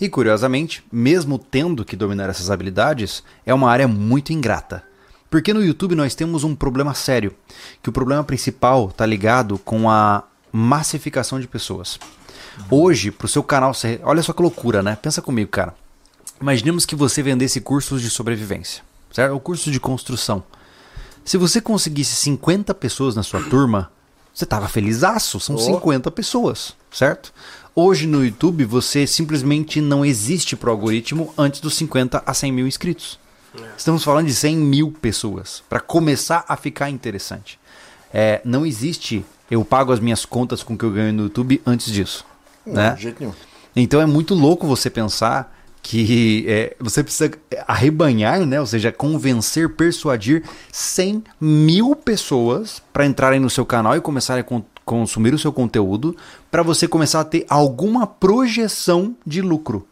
E 0.00 0.08
curiosamente, 0.08 0.84
mesmo 0.90 1.38
tendo 1.38 1.84
que 1.84 1.96
dominar 1.96 2.28
essas 2.28 2.50
habilidades, 2.50 3.22
é 3.44 3.52
uma 3.52 3.70
área 3.70 3.88
muito 3.88 4.32
ingrata. 4.32 4.82
Porque 5.30 5.54
no 5.54 5.64
YouTube 5.64 5.94
nós 5.94 6.14
temos 6.14 6.44
um 6.44 6.54
problema 6.54 6.92
sério, 6.92 7.34
que 7.82 7.88
o 7.88 7.92
problema 7.92 8.22
principal 8.22 8.88
está 8.88 9.06
ligado 9.06 9.58
com 9.58 9.88
a 9.88 10.24
massificação 10.52 11.40
de 11.40 11.48
pessoas. 11.48 11.98
Hoje, 12.70 13.10
para 13.10 13.24
o 13.24 13.28
seu 13.28 13.42
canal 13.42 13.72
ser. 13.72 14.00
Olha 14.02 14.22
só 14.22 14.32
que 14.32 14.42
loucura, 14.42 14.82
né? 14.82 14.96
Pensa 15.00 15.22
comigo, 15.22 15.50
cara. 15.50 15.74
Imaginemos 16.40 16.84
que 16.84 16.94
você 16.94 17.22
vendesse 17.22 17.60
cursos 17.60 18.02
de 18.02 18.10
sobrevivência, 18.10 18.82
certo? 19.10 19.32
Ou 19.32 19.40
cursos 19.40 19.72
de 19.72 19.80
construção. 19.80 20.42
Se 21.24 21.36
você 21.36 21.60
conseguisse 21.60 22.16
50 22.16 22.74
pessoas 22.74 23.14
na 23.14 23.22
sua 23.22 23.40
turma, 23.42 23.90
você 24.32 24.46
tava 24.46 24.68
felizaço. 24.68 25.38
São 25.40 25.56
Oh. 25.56 25.58
50 25.58 26.10
pessoas, 26.10 26.74
certo? 26.90 27.32
Hoje 27.74 28.06
no 28.06 28.24
YouTube, 28.24 28.64
você 28.64 29.06
simplesmente 29.06 29.80
não 29.80 30.04
existe 30.04 30.56
pro 30.56 30.70
algoritmo 30.70 31.32
antes 31.38 31.60
dos 31.60 31.74
50 31.74 32.22
a 32.24 32.34
100 32.34 32.52
mil 32.52 32.66
inscritos. 32.66 33.18
Estamos 33.76 34.02
falando 34.02 34.26
de 34.26 34.34
100 34.34 34.56
mil 34.56 34.92
pessoas 34.92 35.62
para 35.68 35.80
começar 35.80 36.44
a 36.48 36.56
ficar 36.56 36.88
interessante. 36.88 37.58
É, 38.12 38.40
não 38.44 38.64
existe 38.64 39.24
eu 39.50 39.62
pago 39.64 39.92
as 39.92 40.00
minhas 40.00 40.24
contas 40.24 40.62
com 40.62 40.72
o 40.72 40.78
que 40.78 40.84
eu 40.84 40.90
ganho 40.90 41.12
no 41.12 41.22
YouTube 41.24 41.60
antes 41.66 41.92
disso. 41.92 42.24
Não, 42.64 42.74
né? 42.74 42.94
de 42.94 43.02
jeito 43.02 43.20
nenhum. 43.20 43.34
Então 43.76 44.00
é 44.00 44.06
muito 44.06 44.34
louco 44.34 44.66
você 44.66 44.88
pensar 44.88 45.54
que 45.82 46.44
é, 46.46 46.76
você 46.78 47.02
precisa 47.02 47.32
arrebanhar, 47.66 48.46
né? 48.46 48.60
Ou 48.60 48.66
seja, 48.66 48.92
convencer, 48.92 49.68
persuadir 49.70 50.44
100 50.70 51.24
mil 51.40 51.96
pessoas 51.96 52.80
para 52.92 53.04
entrarem 53.04 53.40
no 53.40 53.50
seu 53.50 53.66
canal 53.66 53.96
e 53.96 54.00
começarem 54.00 54.42
a 54.42 54.44
con- 54.44 54.64
consumir 54.84 55.34
o 55.34 55.38
seu 55.38 55.52
conteúdo 55.52 56.16
para 56.50 56.62
você 56.62 56.86
começar 56.86 57.20
a 57.20 57.24
ter 57.24 57.44
alguma 57.48 58.06
projeção 58.06 59.16
de 59.26 59.42
lucro. 59.42 59.86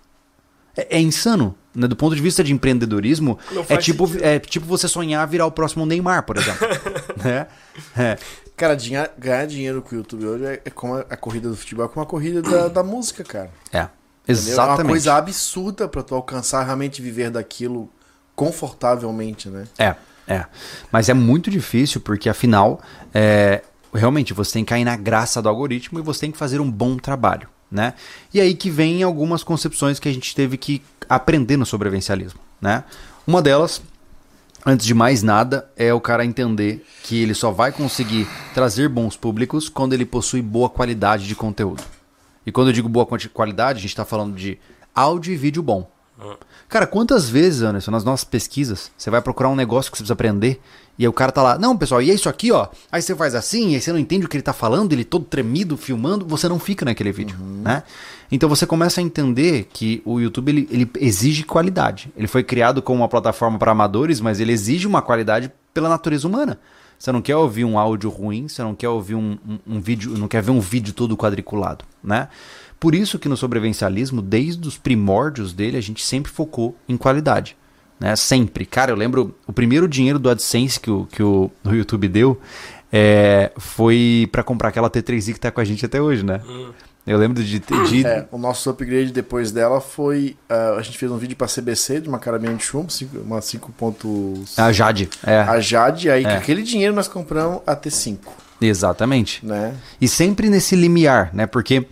É, 0.76 0.96
é 0.96 1.00
insano. 1.00 1.56
Né? 1.74 1.88
Do 1.88 1.96
ponto 1.96 2.14
de 2.14 2.22
vista 2.22 2.42
de 2.44 2.52
empreendedorismo, 2.52 3.38
é 3.68 3.76
tipo, 3.76 4.06
sentido. 4.06 4.24
é 4.24 4.38
tipo 4.38 4.66
você 4.66 4.86
sonhar 4.86 5.26
virar 5.26 5.46
o 5.46 5.50
próximo 5.52 5.84
Neymar, 5.84 6.22
por 6.24 6.36
exemplo. 6.36 6.66
né? 7.22 7.48
É. 7.96 8.16
Cara, 8.56 8.76
ganhar 9.18 9.46
dinheiro 9.46 9.80
com 9.82 9.94
o 9.94 9.98
YouTube 9.98 10.26
hoje 10.26 10.44
é, 10.44 10.62
é 10.64 10.70
como 10.70 10.94
a, 10.94 11.00
a 11.00 11.16
corrida 11.16 11.48
do 11.48 11.56
futebol, 11.56 11.86
é 11.86 11.88
como 11.88 12.02
a 12.02 12.06
corrida 12.06 12.42
da, 12.42 12.68
da 12.68 12.82
música, 12.84 13.24
cara. 13.24 13.50
É? 13.72 13.88
Exatamente. 14.26 14.80
É 14.80 14.82
uma 14.82 14.90
coisa 14.90 15.14
absurda 15.14 15.88
pra 15.88 16.02
tu 16.02 16.14
alcançar 16.14 16.64
realmente 16.64 17.00
viver 17.02 17.30
daquilo 17.30 17.90
confortavelmente, 18.34 19.48
né? 19.48 19.64
É, 19.78 19.94
é. 20.26 20.46
Mas 20.90 21.08
é 21.08 21.14
muito 21.14 21.50
difícil 21.50 22.00
porque, 22.00 22.28
afinal, 22.28 22.80
é, 23.12 23.62
realmente 23.92 24.32
você 24.32 24.54
tem 24.54 24.64
que 24.64 24.70
cair 24.70 24.84
na 24.84 24.96
graça 24.96 25.42
do 25.42 25.48
algoritmo 25.48 25.98
e 25.98 26.02
você 26.02 26.20
tem 26.20 26.32
que 26.32 26.38
fazer 26.38 26.60
um 26.60 26.70
bom 26.70 26.96
trabalho, 26.96 27.48
né? 27.70 27.94
E 28.32 28.40
aí 28.40 28.54
que 28.54 28.70
vem 28.70 29.02
algumas 29.02 29.42
concepções 29.42 29.98
que 29.98 30.08
a 30.08 30.12
gente 30.12 30.34
teve 30.34 30.56
que 30.56 30.82
aprender 31.08 31.56
no 31.56 31.66
sobrevivencialismo, 31.66 32.40
né? 32.60 32.84
Uma 33.26 33.42
delas, 33.42 33.82
antes 34.64 34.86
de 34.86 34.94
mais 34.94 35.22
nada, 35.22 35.68
é 35.76 35.92
o 35.92 36.00
cara 36.00 36.24
entender 36.24 36.84
que 37.02 37.20
ele 37.22 37.34
só 37.34 37.50
vai 37.50 37.72
conseguir 37.72 38.26
trazer 38.54 38.88
bons 38.88 39.16
públicos 39.16 39.68
quando 39.68 39.92
ele 39.92 40.06
possui 40.06 40.40
boa 40.40 40.70
qualidade 40.70 41.26
de 41.26 41.34
conteúdo. 41.34 41.82
E 42.46 42.52
quando 42.52 42.68
eu 42.68 42.72
digo 42.72 42.88
boa 42.88 43.06
qualidade, 43.32 43.78
a 43.78 43.82
gente 43.82 43.90
está 43.90 44.04
falando 44.04 44.34
de 44.34 44.58
áudio 44.94 45.32
e 45.32 45.36
vídeo 45.36 45.62
bom. 45.62 45.90
Cara, 46.68 46.86
quantas 46.86 47.28
vezes, 47.28 47.62
Anderson, 47.62 47.90
nas 47.90 48.04
nossas 48.04 48.24
pesquisas, 48.24 48.90
você 48.96 49.08
vai 49.10 49.22
procurar 49.22 49.48
um 49.48 49.56
negócio 49.56 49.90
que 49.90 49.96
você 49.96 50.02
precisa 50.02 50.12
aprender 50.12 50.60
e 51.00 51.04
aí 51.04 51.08
o 51.08 51.14
cara 51.14 51.32
tá 51.32 51.42
lá, 51.42 51.58
não, 51.58 51.74
pessoal, 51.74 52.02
e 52.02 52.10
é 52.10 52.14
isso 52.14 52.28
aqui, 52.28 52.52
ó. 52.52 52.68
Aí 52.92 53.00
você 53.00 53.16
faz 53.16 53.34
assim, 53.34 53.74
aí 53.74 53.80
você 53.80 53.90
não 53.90 53.98
entende 53.98 54.26
o 54.26 54.28
que 54.28 54.36
ele 54.36 54.42
tá 54.42 54.52
falando, 54.52 54.92
ele 54.92 55.02
todo 55.02 55.24
tremido, 55.24 55.74
filmando, 55.74 56.26
você 56.26 56.46
não 56.46 56.58
fica 56.58 56.84
naquele 56.84 57.10
vídeo, 57.10 57.38
né? 57.40 57.84
Então 58.30 58.50
você 58.50 58.66
começa 58.66 59.00
a 59.00 59.02
entender 59.02 59.66
que 59.72 60.02
o 60.04 60.20
YouTube 60.20 60.50
ele, 60.50 60.68
ele 60.70 60.90
exige 61.00 61.42
qualidade. 61.42 62.12
Ele 62.14 62.26
foi 62.26 62.44
criado 62.44 62.82
como 62.82 63.00
uma 63.00 63.08
plataforma 63.08 63.58
para 63.58 63.72
amadores, 63.72 64.20
mas 64.20 64.40
ele 64.40 64.52
exige 64.52 64.86
uma 64.86 65.00
qualidade 65.00 65.50
pela 65.72 65.88
natureza 65.88 66.28
humana. 66.28 66.60
Você 67.00 67.10
não 67.10 67.22
quer 67.22 67.34
ouvir 67.34 67.64
um 67.64 67.78
áudio 67.78 68.10
ruim, 68.10 68.46
você 68.46 68.62
não 68.62 68.74
quer 68.74 68.90
ouvir 68.90 69.14
um, 69.14 69.38
um, 69.48 69.76
um 69.76 69.80
vídeo, 69.80 70.18
não 70.18 70.28
quer 70.28 70.42
ver 70.42 70.50
um 70.50 70.60
vídeo 70.60 70.92
todo 70.92 71.16
quadriculado, 71.16 71.82
né? 72.04 72.28
Por 72.78 72.94
isso 72.94 73.18
que 73.18 73.26
no 73.26 73.38
sobrevivencialismo, 73.38 74.20
desde 74.20 74.68
os 74.68 74.76
primórdios 74.76 75.54
dele, 75.54 75.78
a 75.78 75.80
gente 75.80 76.04
sempre 76.04 76.30
focou 76.30 76.76
em 76.86 76.98
qualidade. 76.98 77.56
Né? 77.98 78.14
Sempre. 78.16 78.66
Cara, 78.66 78.90
eu 78.90 78.96
lembro 78.96 79.34
o 79.46 79.52
primeiro 79.52 79.88
dinheiro 79.88 80.18
do 80.18 80.28
AdSense 80.28 80.78
que 80.78 80.90
o, 80.90 81.06
que 81.06 81.22
o, 81.22 81.50
o 81.64 81.70
YouTube 81.70 82.06
deu 82.06 82.38
é, 82.92 83.50
foi 83.56 84.28
para 84.30 84.42
comprar 84.42 84.68
aquela 84.68 84.90
T3i 84.90 85.32
que 85.32 85.40
tá 85.40 85.50
com 85.50 85.60
a 85.60 85.64
gente 85.64 85.86
até 85.86 86.02
hoje, 86.02 86.22
né? 86.22 86.42
Hum. 86.46 86.70
Eu 87.10 87.18
lembro 87.18 87.42
de. 87.42 87.58
de... 87.58 88.06
É, 88.06 88.26
o 88.30 88.38
nosso 88.38 88.70
upgrade 88.70 89.10
depois 89.12 89.50
dela 89.50 89.80
foi. 89.80 90.36
uh, 90.48 90.78
a 90.78 90.82
gente 90.82 90.96
fez 90.96 91.10
um 91.10 91.16
vídeo 91.16 91.36
pra 91.36 91.48
CBC 91.48 92.00
de 92.00 92.08
uma 92.08 92.18
carabina 92.20 92.54
de 92.54 92.62
chumbo, 92.62 92.90
cinco- 92.90 93.18
uma 93.18 93.40
5. 93.40 93.72
A 94.56 94.70
Jade. 94.70 95.08
É, 95.26 95.40
A 95.40 95.58
Jade, 95.58 96.08
aí 96.08 96.24
É. 96.24 96.30
com 96.30 96.36
aquele 96.36 96.62
dinheiro 96.62 96.94
nós 96.94 97.08
compramos 97.08 97.62
a 97.66 97.74
T5, 97.74 98.18
exatamente. 98.60 99.44
né? 99.44 99.74
E 100.00 100.06
sempre 100.06 100.48
nesse 100.48 100.76
limiar, 100.76 101.30
né? 101.34 101.46
Porque 101.46 101.84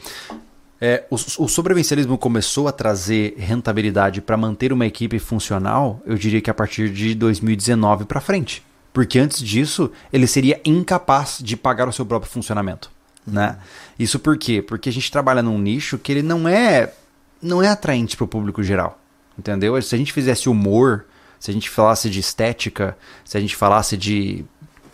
é, 0.80 1.04
o, 1.10 1.14
o 1.16 1.48
sobrevivencialismo 1.48 2.16
começou 2.16 2.68
a 2.68 2.72
trazer 2.72 3.34
rentabilidade 3.36 4.20
para 4.20 4.36
manter 4.36 4.72
uma 4.72 4.86
equipe 4.86 5.18
funcional, 5.18 6.00
eu 6.06 6.14
diria 6.16 6.40
que 6.40 6.48
a 6.50 6.54
partir 6.54 6.90
de 6.90 7.14
2019 7.16 8.04
para 8.04 8.20
frente. 8.20 8.62
Porque 8.92 9.18
antes 9.18 9.42
disso, 9.42 9.90
ele 10.12 10.26
seria 10.26 10.60
incapaz 10.64 11.38
de 11.42 11.56
pagar 11.56 11.88
o 11.88 11.92
seu 11.92 12.06
próprio 12.06 12.30
funcionamento. 12.30 12.90
Né? 13.32 13.56
Isso 13.98 14.18
por 14.18 14.36
quê? 14.38 14.62
Porque 14.62 14.88
a 14.88 14.92
gente 14.92 15.10
trabalha 15.10 15.42
num 15.42 15.58
nicho 15.58 15.98
que 15.98 16.12
ele 16.12 16.22
não 16.22 16.48
é 16.48 16.92
não 17.40 17.62
é 17.62 17.68
atraente 17.68 18.16
para 18.16 18.24
o 18.24 18.28
público 18.28 18.62
geral. 18.62 18.98
Entendeu? 19.38 19.80
Se 19.80 19.94
a 19.94 19.98
gente 19.98 20.12
fizesse 20.12 20.48
humor, 20.48 21.04
se 21.38 21.50
a 21.50 21.54
gente 21.54 21.70
falasse 21.70 22.10
de 22.10 22.18
estética, 22.18 22.96
se 23.24 23.36
a 23.36 23.40
gente 23.40 23.54
falasse 23.54 23.96
de 23.96 24.44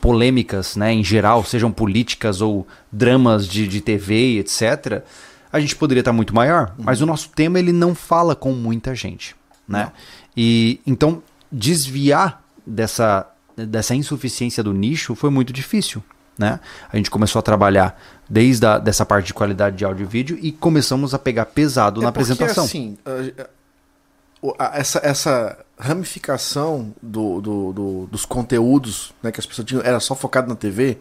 polêmicas, 0.01 0.77
né, 0.77 0.93
em 0.93 1.03
geral, 1.03 1.43
sejam 1.45 1.73
políticas 1.73 2.43
ou 2.43 2.67
dramas 2.93 3.49
de, 3.49 3.67
de 3.67 3.81
TV, 3.81 4.39
etc., 4.39 5.03
a 5.51 5.59
gente 5.59 5.75
poderia 5.75 6.03
estar 6.03 6.13
muito 6.13 6.35
maior. 6.35 6.75
Mas 6.77 7.01
o 7.01 7.07
nosso 7.07 7.31
tema 7.31 7.59
ele 7.59 7.73
não 7.73 7.95
fala 7.95 8.35
com 8.37 8.53
muita 8.53 8.95
gente, 8.95 9.35
né? 9.67 9.93
E 10.37 10.81
então 10.87 11.23
desviar 11.51 12.43
dessa 12.67 13.31
dessa 13.57 13.95
insuficiência 13.95 14.65
do 14.65 14.73
nicho 14.73 15.15
foi 15.15 15.31
muito 15.31 15.53
difícil, 15.53 16.03
né? 16.39 16.59
A 16.93 16.97
gente 16.97 17.11
começou 17.11 17.39
a 17.39 17.43
trabalhar 17.43 18.01
desde 18.29 18.65
a, 18.67 18.79
dessa 18.79 19.05
parte 19.07 19.27
de 19.27 19.35
qualidade 19.35 19.77
de 19.77 19.85
áudio 19.85 20.05
e 20.05 20.07
vídeo 20.07 20.39
e 20.41 20.51
começamos 20.53 21.15
a 21.15 21.19
pegar 21.19 21.47
pesado 21.47 22.01
na 22.01 22.09
É 22.09 22.11
porque, 22.11 22.33
apresentação. 22.33 22.65
assim, 22.65 22.97
a- 24.59 24.79
essa, 24.79 25.01
essa 25.03 25.59
ramificação 25.79 26.95
do, 27.03 27.41
do- 27.41 27.73
do- 27.73 28.07
dos 28.11 28.25
conteúdos 28.25 29.13
né, 29.23 29.33
que 29.33 29.41
as 29.41 29.47
pessoas 29.47 29.67
tinham 29.67 29.83
era 29.83 29.99
só 30.01 30.15
focado 30.15 30.49
na 30.49 30.55
TV. 30.55 30.99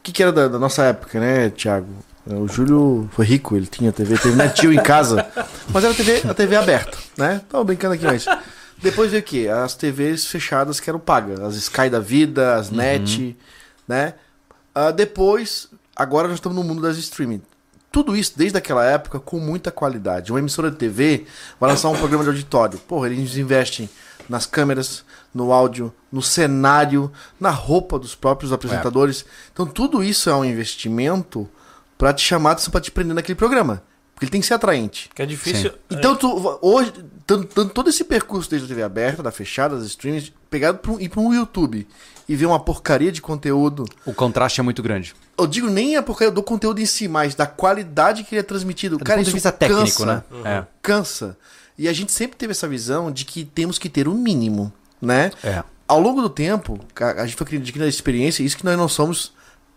O 0.00 0.02
que, 0.02 0.12
que 0.12 0.22
era 0.22 0.32
da, 0.32 0.48
da 0.48 0.58
nossa 0.58 0.84
época, 0.84 1.18
né, 1.18 1.50
Thiago? 1.50 1.88
O 2.26 2.46
Júlio 2.46 3.08
foi 3.12 3.24
rico, 3.24 3.56
ele 3.56 3.66
tinha 3.66 3.90
TV, 3.90 4.18
teve 4.18 4.36
netinho 4.36 4.72
em 4.72 4.82
casa. 4.82 5.26
Mas 5.72 5.82
era 5.82 5.92
a 5.92 5.96
TV, 5.96 6.22
a 6.28 6.34
TV 6.34 6.56
aberta, 6.56 6.98
né? 7.16 7.40
Tava 7.48 7.64
brincando 7.64 7.94
aqui, 7.94 8.04
mas. 8.04 8.26
Depois 8.82 9.10
veio 9.10 9.22
o 9.22 9.24
quê? 9.26 9.48
As 9.48 9.74
TVs 9.74 10.26
fechadas 10.26 10.78
que 10.78 10.88
eram 10.90 11.00
pagas. 11.00 11.40
As 11.40 11.54
Sky 11.56 11.88
da 11.90 11.98
vida, 12.00 12.54
as 12.56 12.70
NET, 12.70 13.34
né? 13.88 14.14
Ah, 14.80 14.92
depois, 14.92 15.66
agora 15.96 16.28
nós 16.28 16.36
estamos 16.36 16.56
no 16.56 16.62
mundo 16.62 16.80
das 16.80 16.96
streaming. 16.98 17.42
Tudo 17.90 18.14
isso, 18.14 18.34
desde 18.36 18.58
aquela 18.58 18.84
época, 18.84 19.18
com 19.18 19.40
muita 19.40 19.72
qualidade. 19.72 20.30
Uma 20.30 20.38
emissora 20.38 20.70
de 20.70 20.76
TV 20.76 21.26
vai 21.58 21.68
lançar 21.68 21.88
um 21.88 21.96
programa 21.96 22.22
de 22.22 22.30
auditório. 22.30 22.78
Porra, 22.78 23.08
eles 23.08 23.36
investem 23.36 23.90
nas 24.28 24.46
câmeras, 24.46 25.04
no 25.34 25.52
áudio, 25.52 25.92
no 26.12 26.22
cenário, 26.22 27.10
na 27.40 27.50
roupa 27.50 27.98
dos 27.98 28.14
próprios 28.14 28.52
apresentadores. 28.52 29.24
Então, 29.52 29.66
tudo 29.66 30.04
isso 30.04 30.30
é 30.30 30.34
um 30.36 30.44
investimento 30.44 31.48
para 31.96 32.12
te 32.12 32.24
chamar, 32.24 32.54
para 32.70 32.80
te 32.80 32.92
prender 32.92 33.16
naquele 33.16 33.34
programa. 33.34 33.82
Porque 34.18 34.24
ele 34.24 34.32
tem 34.32 34.40
que 34.40 34.48
ser 34.48 34.54
atraente. 34.54 35.08
Que 35.14 35.22
é 35.22 35.26
difícil. 35.26 35.70
Então, 35.88 36.16
tu, 36.16 36.58
hoje, 36.60 36.92
tanto, 37.24 37.46
tanto 37.46 37.72
todo 37.72 37.88
esse 37.88 38.02
percurso 38.02 38.50
desde 38.50 38.66
a 38.66 38.68
TV 38.68 38.82
aberta, 38.82 39.22
da 39.22 39.30
fechada, 39.30 39.76
das 39.76 39.86
streams, 39.86 40.34
pegado 40.50 40.78
pra 40.78 40.90
um, 40.90 40.98
ir 40.98 41.08
para 41.08 41.20
um 41.20 41.32
YouTube 41.32 41.86
e 42.28 42.34
ver 42.34 42.46
uma 42.46 42.58
porcaria 42.58 43.12
de 43.12 43.22
conteúdo. 43.22 43.84
O 44.04 44.12
contraste 44.12 44.58
é 44.58 44.64
muito 44.64 44.82
grande. 44.82 45.14
Eu 45.38 45.46
digo 45.46 45.70
nem 45.70 45.94
a 45.94 46.02
porcaria 46.02 46.32
do 46.32 46.42
conteúdo 46.42 46.80
em 46.80 46.84
si, 46.84 47.06
mas 47.06 47.36
da 47.36 47.46
qualidade 47.46 48.24
que 48.24 48.34
ele 48.34 48.40
é 48.40 48.42
transmitido. 48.42 48.98
Do 48.98 49.04
Cara, 49.04 49.18
ponto 49.18 49.26
de 49.26 49.28
isso 49.28 49.36
vista 49.36 49.52
técnico, 49.52 49.84
cansa, 49.84 50.04
né? 50.04 50.22
É. 50.44 50.64
Cansa. 50.82 51.38
E 51.78 51.86
a 51.86 51.92
gente 51.92 52.10
sempre 52.10 52.36
teve 52.36 52.50
essa 52.50 52.66
visão 52.66 53.12
de 53.12 53.24
que 53.24 53.44
temos 53.44 53.78
que 53.78 53.88
ter 53.88 54.08
o 54.08 54.14
mínimo, 54.14 54.72
né? 55.00 55.30
É. 55.44 55.62
Ao 55.86 56.00
longo 56.00 56.20
do 56.20 56.28
tempo, 56.28 56.80
a 57.00 57.22
a 57.22 57.24
gente 57.24 57.36
foi 57.36 57.46
adquirindo 57.56 57.84
a 57.84 57.88
experiência, 57.88 58.42
isso 58.42 58.56
que 58.56 58.64
nós 58.64 58.76
não 58.76 58.88
somos 58.88 59.32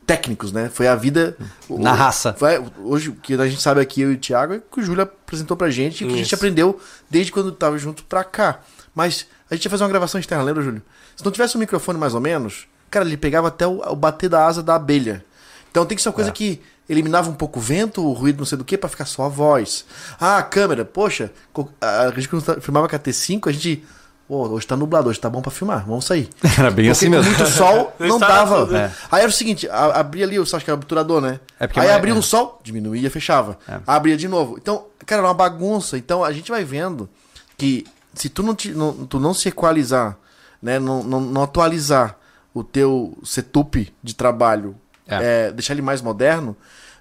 técnicos, 0.06 0.52
né? 0.52 0.70
Foi 0.74 0.88
a 0.88 0.96
vida. 0.96 1.38
Na 1.70 1.94
o- 1.94 1.96
raça. 1.96 2.36
vai- 2.40 2.64
hoje, 2.84 3.10
o 3.10 3.14
que 3.16 3.34
a 3.36 3.48
gente 3.48 3.62
sabe 3.62 3.80
aqui, 3.82 4.02
eu 4.02 4.12
e 4.12 4.16
o 4.16 4.18
Thiago, 4.18 4.54
é 4.56 4.60
que 4.60 4.80
o 4.80 4.84
Júlio 4.84 5.04
apresentou 5.04 5.56
pra 5.56 5.70
gente 5.70 6.04
e 6.04 6.08
que 6.08 6.14
a 6.14 6.18
gente 6.18 6.36
aprendeu 6.36 6.80
desde 7.10 7.32
quando 7.32 7.52
tava 7.52 7.78
junto 7.78 8.04
pra 8.04 8.24
cá. 8.24 8.60
Mas 8.94 9.26
a 9.50 9.56
gente 9.56 9.66
ia 9.66 9.72
fazer 9.72 9.84
uma 9.84 9.90
gravação 9.90 10.20
externa, 10.20 10.44
lembra, 10.44 10.64
Júlio? 10.64 10.82
Se 11.16 11.24
não 11.24 11.32
tivesse 11.32 11.56
um 11.56 11.60
microfone 11.60 11.98
mais 11.98 12.14
ou 12.14 12.20
menos, 12.20 12.68
cara, 12.90 13.06
ele 13.06 13.16
pegava 13.18 13.48
até 13.48 13.66
o, 13.66 13.80
o 13.82 13.96
bater 13.96 14.30
da 14.30 14.46
asa 14.46 14.62
da 14.62 14.76
abelha. 14.76 15.24
Então 15.70 15.86
tem 15.86 15.96
que 15.96 16.02
ser 16.02 16.10
uma 16.10 16.16
coisa 16.16 16.30
É. 16.30 16.34
que 16.34 16.62
eliminava 16.90 17.30
um 17.30 17.34
pouco 17.34 17.60
o 17.60 17.62
vento, 17.62 18.06
o 18.06 18.12
ruído, 18.12 18.40
não 18.40 18.46
sei 18.46 18.58
do 18.58 18.66
que, 18.66 18.78
pra 18.78 18.90
ficar 18.90 19.06
só 19.06 19.24
a 19.24 19.30
voz. 19.30 19.86
Ah, 20.20 20.38
a 20.40 20.44
câmera, 20.44 20.84
poxa, 20.84 21.32
a 21.80 22.12
gente 22.14 22.28
quando 22.28 22.60
filmava 22.62 22.90
com 22.90 22.96
a 22.96 23.00
T5, 23.00 23.48
a 23.48 23.52
gente. 23.54 23.86
Pô, 24.32 24.48
hoje 24.48 24.66
tá 24.66 24.78
nublado, 24.78 25.10
hoje 25.10 25.20
tá 25.20 25.30
bom 25.30 25.42
pra 25.42 25.52
filmar, 25.52 25.86
vamos 25.86 26.06
sair. 26.06 26.30
Era 26.58 26.72
bem 26.72 26.86
Porque 26.86 26.90
assim 26.92 27.10
mesmo. 27.10 27.30
muito 27.30 27.46
sol 27.52 27.94
Não 28.00 28.16
estava 28.16 28.66
dava. 28.66 28.78
É. 28.78 28.92
Aí 29.12 29.20
era 29.24 29.30
o 29.30 29.34
seguinte, 29.34 29.68
a- 29.68 30.00
abria 30.00 30.24
ali, 30.24 30.38
eu 30.38 30.44
acho 30.44 30.58
que 30.60 30.70
era 30.70 30.76
o 30.76 30.80
obturador, 30.80 31.20
né? 31.20 31.42
É 31.60 31.68
porque 31.68 31.82
Aí 31.82 31.88
vai- 31.88 31.96
abria 31.98 32.14
é. 32.14 32.16
um 32.18 32.22
sol, 32.22 32.58
diminuía, 32.64 33.12
fechava. 33.12 33.60
É. 33.68 33.80
Abria 33.86 34.16
de 34.16 34.30
novo. 34.30 34.56
Então, 34.58 34.86
cara, 35.06 35.20
era 35.20 35.28
uma 35.28 35.34
bagunça. 35.34 35.98
Então 35.98 36.24
a 36.24 36.32
gente 36.32 36.50
vai 36.50 36.64
vendo 36.64 37.10
que 37.58 37.86
se 38.14 38.30
tu 38.30 38.42
não, 38.42 38.56
te, 38.56 38.72
não- 38.72 39.06
tu 39.06 39.20
não 39.20 39.34
se 39.34 39.50
equalizar, 39.50 40.18
né? 40.62 40.80
Não, 40.80 41.04
não, 41.04 41.20
não 41.20 41.44
atualizar 41.44 42.16
o 42.54 42.64
teu 42.64 43.18
setup 43.26 43.94
de 44.02 44.16
trabalho, 44.16 44.78
É. 45.10 45.48
é, 45.48 45.52
deixar 45.52 45.74
ele 45.74 45.82
mais 45.82 46.02
moderno, 46.02 46.56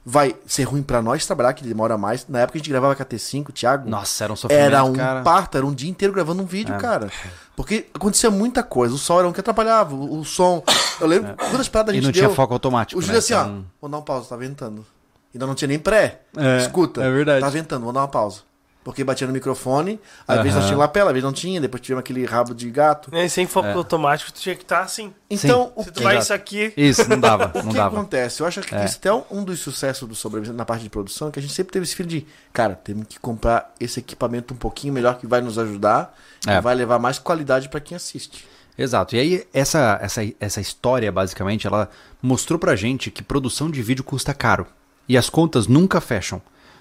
vai 0.05 0.35
ser 0.47 0.65
ruim 0.65 0.83
pra 0.83 1.03
nós 1.03 1.27
trabalhar, 1.27 1.53
que 1.53 1.63
demora 1.63 1.97
mais. 1.99 2.27
Na 2.29 2.41
época 2.41 2.57
a 2.57 2.61
gente 2.61 2.71
gravava 2.71 2.95
com 2.97 3.03
a 3.03 3.07
T5, 3.07 3.53
Thiago. 3.53 3.89
Nossa, 3.89 4.25
era 4.25 4.33
um 4.33 4.37
sofrimento, 4.37 4.65
Era 4.67 4.85
um 4.85 4.93
cara. 4.95 5.23
parto, 5.23 5.57
era 5.57 5.67
um 5.67 5.75
dia 5.75 5.91
inteiro 5.91 6.13
gravando 6.15 6.43
um 6.43 6.47
vídeo, 6.47 6.75
É. 6.75 6.79
cara. 6.79 7.11
Porque 7.55 7.87
acontecia 7.93 8.31
muita 8.31 8.63
coisa. 8.63 8.95
O 8.95 8.99
sol 8.99 9.19
era 9.19 9.29
um 9.29 9.33
que 9.33 9.41
atrapalhava, 9.41 9.95
o, 9.95 10.21
o 10.21 10.25
som. 10.25 10.63
Eu 11.01 11.07
lembro 11.07 11.35
quantas 11.37 11.69
paradas 11.69 11.93
a 11.93 11.97
É. 11.97 11.99
E 11.99 12.01
gente 12.01 12.05
não 12.07 12.13
deu. 12.13 12.23
tinha 12.23 12.35
foco 12.35 12.53
automático. 12.55 12.99
O 12.99 13.03
Júlio 13.03 13.15
né? 13.15 13.19
assim, 13.19 13.35
ó, 13.35 13.43
Então, 13.43 13.65
vou 13.81 13.91
dar 13.91 13.97
uma 13.99 14.03
pausa, 14.03 14.29
tá 14.29 14.37
ventando. 14.37 14.87
Ainda 15.35 15.47
não 15.47 15.55
tinha 15.55 15.69
nem 15.69 15.79
pré. 15.79 16.23
É, 16.37 16.59
Escuta, 16.59 17.03
é 17.03 17.11
verdade. 17.11 17.41
tá 17.41 17.49
ventando, 17.51 17.85
vou 17.85 17.93
dar 17.93 18.01
uma 18.01 18.09
pausa. 18.09 18.41
Porque 18.83 19.05
batia 19.05 19.27
no 19.27 19.33
microfone, 19.35 20.01
às 20.27 20.38
vezes 20.38 20.55
nós 20.55 20.62
Aham. 20.64 20.66
tinha 20.69 20.79
lapela, 20.79 21.11
às 21.11 21.12
vezes 21.12 21.25
não 21.25 21.35
tinha, 21.35 21.61
depois 21.61 21.83
tivemos 21.83 22.01
aquele 22.01 22.25
rabo 22.25 22.55
de 22.55 22.71
gato. 22.71 23.14
É, 23.14 23.29
sem 23.29 23.47
foco 23.47 23.69
É. 23.69 23.73
automático, 23.75 24.33
tu 24.33 24.40
tinha 24.40 24.55
que 24.55 24.62
estar 24.62 24.81
assim. 24.81 25.12
Então, 25.29 25.71
o 25.77 25.85
Se 25.85 25.93
tu 25.93 26.03
vai 26.03 26.14
Exato. 26.14 26.25
isso 26.25 26.33
aqui. 26.33 26.73
Isso, 26.77 27.07
não 27.09 27.21
dava, 27.21 27.51
o 27.61 27.62
não 27.62 27.69
que 27.73 27.77
dava. 27.77 27.95
acontece? 27.99 28.40
Eu 28.40 28.47
acho 28.47 28.62
que 28.62 28.75
É. 28.75 28.83
isso 28.87 28.97
até 28.97 29.11
é 29.11 29.23
um 29.31 29.45
dos 29.45 29.61
sucessos 29.61 30.09
do 30.09 30.14
sobrevivência 30.14 30.57
na 30.57 30.64
parte 30.64 30.83
de 30.83 30.88
produção, 30.88 31.31
que 31.31 31.38
a 31.38 31.43
gente 31.43 31.53
sempre 31.53 31.75
teve 31.75 31.85
esse 31.85 31.95
filho 31.95 32.09
de, 32.09 32.27
cara, 32.55 32.75
temos 32.75 33.07
que 33.07 33.21
comprar 33.21 33.71
esse 33.79 34.01
equipamento 34.01 34.55
um 34.55 34.57
pouquinho 34.57 34.95
melhor 34.95 35.19
que 35.19 35.27
vai 35.27 35.43
nos 35.43 35.59
ajudar 35.59 36.16
É. 36.47 36.57
e 36.57 36.61
vai 36.62 36.75
levar 36.75 36.99
mais 36.99 37.19
qualidade 37.19 37.69
pra 37.69 37.81
quem 37.81 37.95
assiste. 37.95 38.47
Exato. 38.79 39.14
E 39.14 39.19
aí, 39.19 39.47
essa, 39.53 39.99
essa, 40.01 40.23
essa 40.40 40.59
história, 40.59 41.12
basicamente, 41.12 41.66
ela 41.66 41.90
mostrou 42.23 42.59
pra 42.59 42.75
gente 42.75 43.11
que 43.11 43.23
produção 43.23 43.71
de 43.71 43.83
vídeo 43.83 44.03
custa 44.03 44.33
caro. 44.33 44.66
E 45.07 45.19
as 45.19 45.29
contas 45.29 45.66
nunca 45.66 46.01
fecham. 46.01 46.40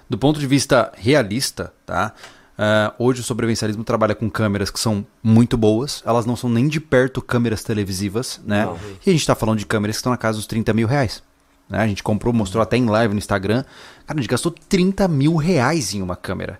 Do 0.09 0.17
ponto 0.17 0.39
de 0.39 0.47
vista 0.47 0.91
realista, 0.95 1.71
tá? 1.85 2.13
Ah, 2.61 2.93
hoje 2.99 3.21
o 3.21 3.23
sobrevivencialismo 3.23 3.85
trabalha 3.85 4.13
com 4.13 4.29
câmeras 4.29 4.69
que 4.69 4.79
são 4.81 5.05
muito 5.23 5.55
boas. 5.55 6.03
Elas 6.05 6.25
não 6.25 6.35
são 6.35 6.49
nem 6.49 6.67
de 6.67 6.81
perto 6.81 7.21
câmeras 7.21 7.63
televisivas, 7.63 8.41
né? 8.45 8.65
Não. 8.65 8.77
E 9.05 9.09
a 9.09 9.13
gente 9.13 9.25
tá 9.25 9.33
falando 9.33 9.59
de 9.59 9.65
câmeras 9.65 9.95
que 9.95 9.99
estão 9.99 10.11
na 10.11 10.17
casa 10.17 10.37
dos 10.37 10.45
30 10.45 10.73
mil 10.73 10.85
reais. 10.85 11.23
Né? 11.69 11.79
A 11.79 11.87
gente 11.87 12.03
comprou, 12.03 12.33
mostrou 12.33 12.61
até 12.61 12.75
em 12.75 12.85
live 12.85 13.13
no 13.13 13.17
Instagram. 13.17 13.63
Cara, 14.05 14.19
a 14.19 14.21
gente 14.21 14.29
gastou 14.29 14.51
30 14.51 15.07
mil 15.07 15.37
reais 15.37 15.93
em 15.93 16.01
uma 16.01 16.17
câmera. 16.17 16.59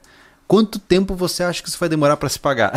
Quanto 0.49 0.79
tempo 0.79 1.13
você 1.13 1.43
acha 1.43 1.61
que 1.61 1.69
isso 1.69 1.77
vai 1.79 1.87
demorar 1.87 2.17
pra 2.17 2.27
se 2.27 2.39
pagar? 2.39 2.73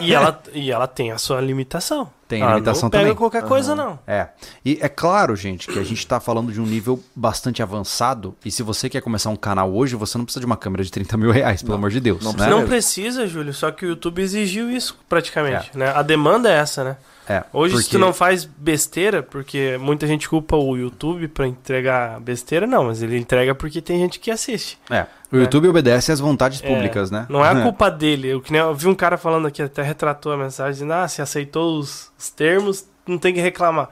E 0.00 0.14
ela, 0.14 0.42
e 0.54 0.70
ela 0.72 0.86
tem 0.86 1.12
a 1.12 1.18
sua 1.18 1.38
limitação. 1.38 2.10
Tem 2.26 2.40
ela 2.40 2.54
limitação 2.54 2.84
não 2.84 2.90
pega 2.90 3.02
também. 3.02 3.14
qualquer 3.14 3.42
coisa, 3.42 3.74
não. 3.74 3.98
É. 4.06 4.28
E 4.64 4.78
é 4.80 4.88
claro, 4.88 5.36
gente, 5.36 5.68
que 5.68 5.78
a 5.78 5.84
gente 5.84 6.06
tá 6.06 6.18
falando 6.18 6.50
de 6.50 6.58
um 6.58 6.64
nível 6.64 6.98
bastante 7.14 7.62
avançado. 7.62 8.34
E 8.42 8.50
se 8.50 8.62
você 8.62 8.88
quer 8.88 9.02
começar 9.02 9.28
um 9.28 9.36
canal 9.36 9.70
hoje, 9.70 9.96
você 9.96 10.16
não 10.16 10.24
precisa 10.24 10.40
de 10.40 10.46
uma 10.46 10.56
câmera 10.56 10.82
de 10.82 10.90
30 10.90 11.18
mil 11.18 11.30
reais, 11.30 11.60
pelo 11.60 11.72
Não, 11.72 11.78
amor 11.80 11.90
de 11.90 12.00
Deus. 12.00 12.24
não 12.24 12.32
né? 12.32 12.48
Não 12.48 12.66
precisa, 12.66 13.26
Júlio, 13.26 13.52
só 13.52 13.70
que 13.70 13.84
o 13.84 13.90
YouTube 13.90 14.22
exigiu 14.22 14.70
isso 14.70 14.98
praticamente, 15.06 15.76
né? 15.76 15.92
A 15.94 16.00
demanda 16.00 16.50
é 16.50 16.54
essa, 16.54 16.82
né? 16.82 16.96
É, 17.30 17.44
Hoje, 17.52 17.76
se 17.76 17.82
porque- 17.84 17.96
tu 17.96 18.00
não 18.00 18.12
faz 18.12 18.44
besteira, 18.44 19.22
porque 19.22 19.78
muita 19.80 20.04
gente 20.06 20.28
culpa 20.28 20.56
o 20.56 20.76
YouTube 20.76 21.28
pra 21.28 21.46
entregar 21.46 22.18
besteira, 22.20 22.66
não, 22.66 22.84
mas 22.84 23.02
ele 23.02 23.16
entrega 23.16 23.54
porque 23.54 23.80
tem 23.80 23.98
gente 24.00 24.18
que 24.18 24.30
assiste. 24.32 24.78
É. 24.90 25.06
O 25.30 25.36
YouTube 25.36 25.68
obedece 25.68 26.10
às 26.10 26.18
vontades 26.18 26.60
É, 26.60 26.66
públicas, 26.66 27.08
né? 27.10 27.26
Não 27.28 27.44
é 27.44 27.48
a 27.50 27.54
culpa 27.62 27.88
dele. 27.88 28.28
Eu, 28.28 28.40
que 28.40 28.50
nem, 28.50 28.60
eu 28.60 28.74
vi 28.74 28.88
um 28.88 28.94
cara 28.96 29.16
falando 29.16 29.46
aqui, 29.46 29.62
até 29.62 29.80
retratou 29.80 30.32
a 30.32 30.36
mensagem, 30.36 30.72
dizendo, 30.72 30.92
ah, 30.92 31.06
se 31.06 31.22
aceitou 31.22 31.78
os, 31.78 32.10
os 32.18 32.30
termos, 32.30 32.84
não 33.06 33.16
tem 33.16 33.32
que 33.32 33.40
reclamar. 33.40 33.88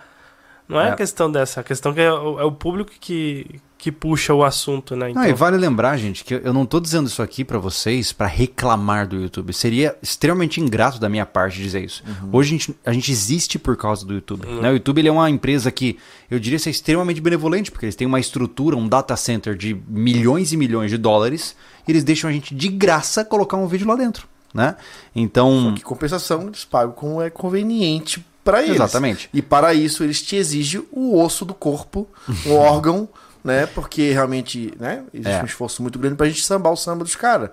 Não 0.68 0.80
é, 0.80 0.88
É. 0.88 0.90
a 0.90 0.96
questão 0.96 1.30
dessa, 1.30 1.60
a 1.60 1.64
questão 1.64 1.94
que 1.94 2.00
é 2.00 2.12
o, 2.12 2.38
é 2.38 2.44
o 2.44 2.52
público 2.52 2.90
que, 3.00 3.60
que 3.78 3.90
puxa 3.90 4.34
o 4.34 4.44
assunto, 4.44 4.94
né? 4.94 5.10
Então, 5.10 5.22
Não, 5.22 5.28
e 5.30 5.32
vale 5.32 5.56
lembrar, 5.56 5.96
gente, 5.96 6.22
que 6.24 6.34
eu 6.34 6.52
não 6.52 6.66
tô 6.66 6.78
dizendo 6.78 7.06
isso 7.06 7.22
aqui 7.22 7.42
pra 7.44 7.58
vocês 7.58 8.12
pra 8.12 8.26
reclamar 8.26 9.06
do 9.08 9.16
YouTube. 9.16 9.52
Seria 9.54 9.96
extremamente 10.02 10.60
ingrato 10.60 10.98
da 10.98 11.08
minha 11.08 11.24
parte 11.24 11.56
dizer 11.62 11.84
isso. 11.84 12.02
Hoje 12.30 12.48
a 12.48 12.58
gente, 12.58 12.74
a 12.84 12.92
gente 12.92 13.10
existe 13.10 13.58
por 13.58 13.76
causa 13.76 14.04
do 14.04 14.12
YouTube. 14.14 14.46
né? 14.46 14.70
O 14.70 14.74
YouTube 14.74 14.98
ele 14.98 15.08
é 15.08 15.12
uma 15.12 15.30
empresa 15.30 15.70
que 15.70 15.98
eu 16.30 16.38
diria 16.38 16.58
ser 16.58 16.70
extremamente 16.70 17.20
benevolente, 17.20 17.70
porque 17.70 17.86
eles 17.86 17.96
têm 17.96 18.06
uma 18.06 18.20
estrutura, 18.20 18.76
um 18.76 18.86
data 18.86 19.16
center 19.16 19.56
de 19.56 19.74
milhões 19.88 20.52
e 20.52 20.56
milhões 20.56 20.90
de 20.90 20.98
dólares, 20.98 21.56
e 21.86 21.92
eles 21.92 22.04
deixam 22.04 22.28
a 22.28 22.32
gente 22.32 22.54
de 22.54 22.68
graça 22.68 23.24
colocar 23.24 23.56
um 23.56 23.66
vídeo 23.66 23.86
lá 23.86 23.96
dentro. 23.96 24.28
Né? 24.52 24.76
Então. 25.14 25.74
Que 25.76 25.82
compensação 25.82 26.42
eles 26.46 26.64
pagam 26.64 26.92
como 26.92 27.20
é 27.22 27.28
conveniente 27.30 28.24
para 28.50 28.62
eles. 28.62 28.76
Exatamente. 28.76 29.28
E 29.32 29.42
para 29.42 29.74
isso 29.74 30.02
eles 30.02 30.22
te 30.22 30.36
exigem 30.36 30.82
o 30.90 31.18
osso 31.20 31.44
do 31.44 31.54
corpo, 31.54 32.08
o 32.46 32.52
órgão, 32.56 33.08
né? 33.44 33.66
Porque 33.66 34.10
realmente, 34.12 34.72
né? 34.78 35.02
Existe 35.12 35.38
É. 35.38 35.42
um 35.42 35.46
esforço 35.46 35.82
muito 35.82 35.98
grande 35.98 36.16
pra 36.16 36.26
gente 36.28 36.44
sambar 36.44 36.70
o 36.72 36.76
samba 36.76 37.04
dos 37.04 37.14
caras. 37.16 37.50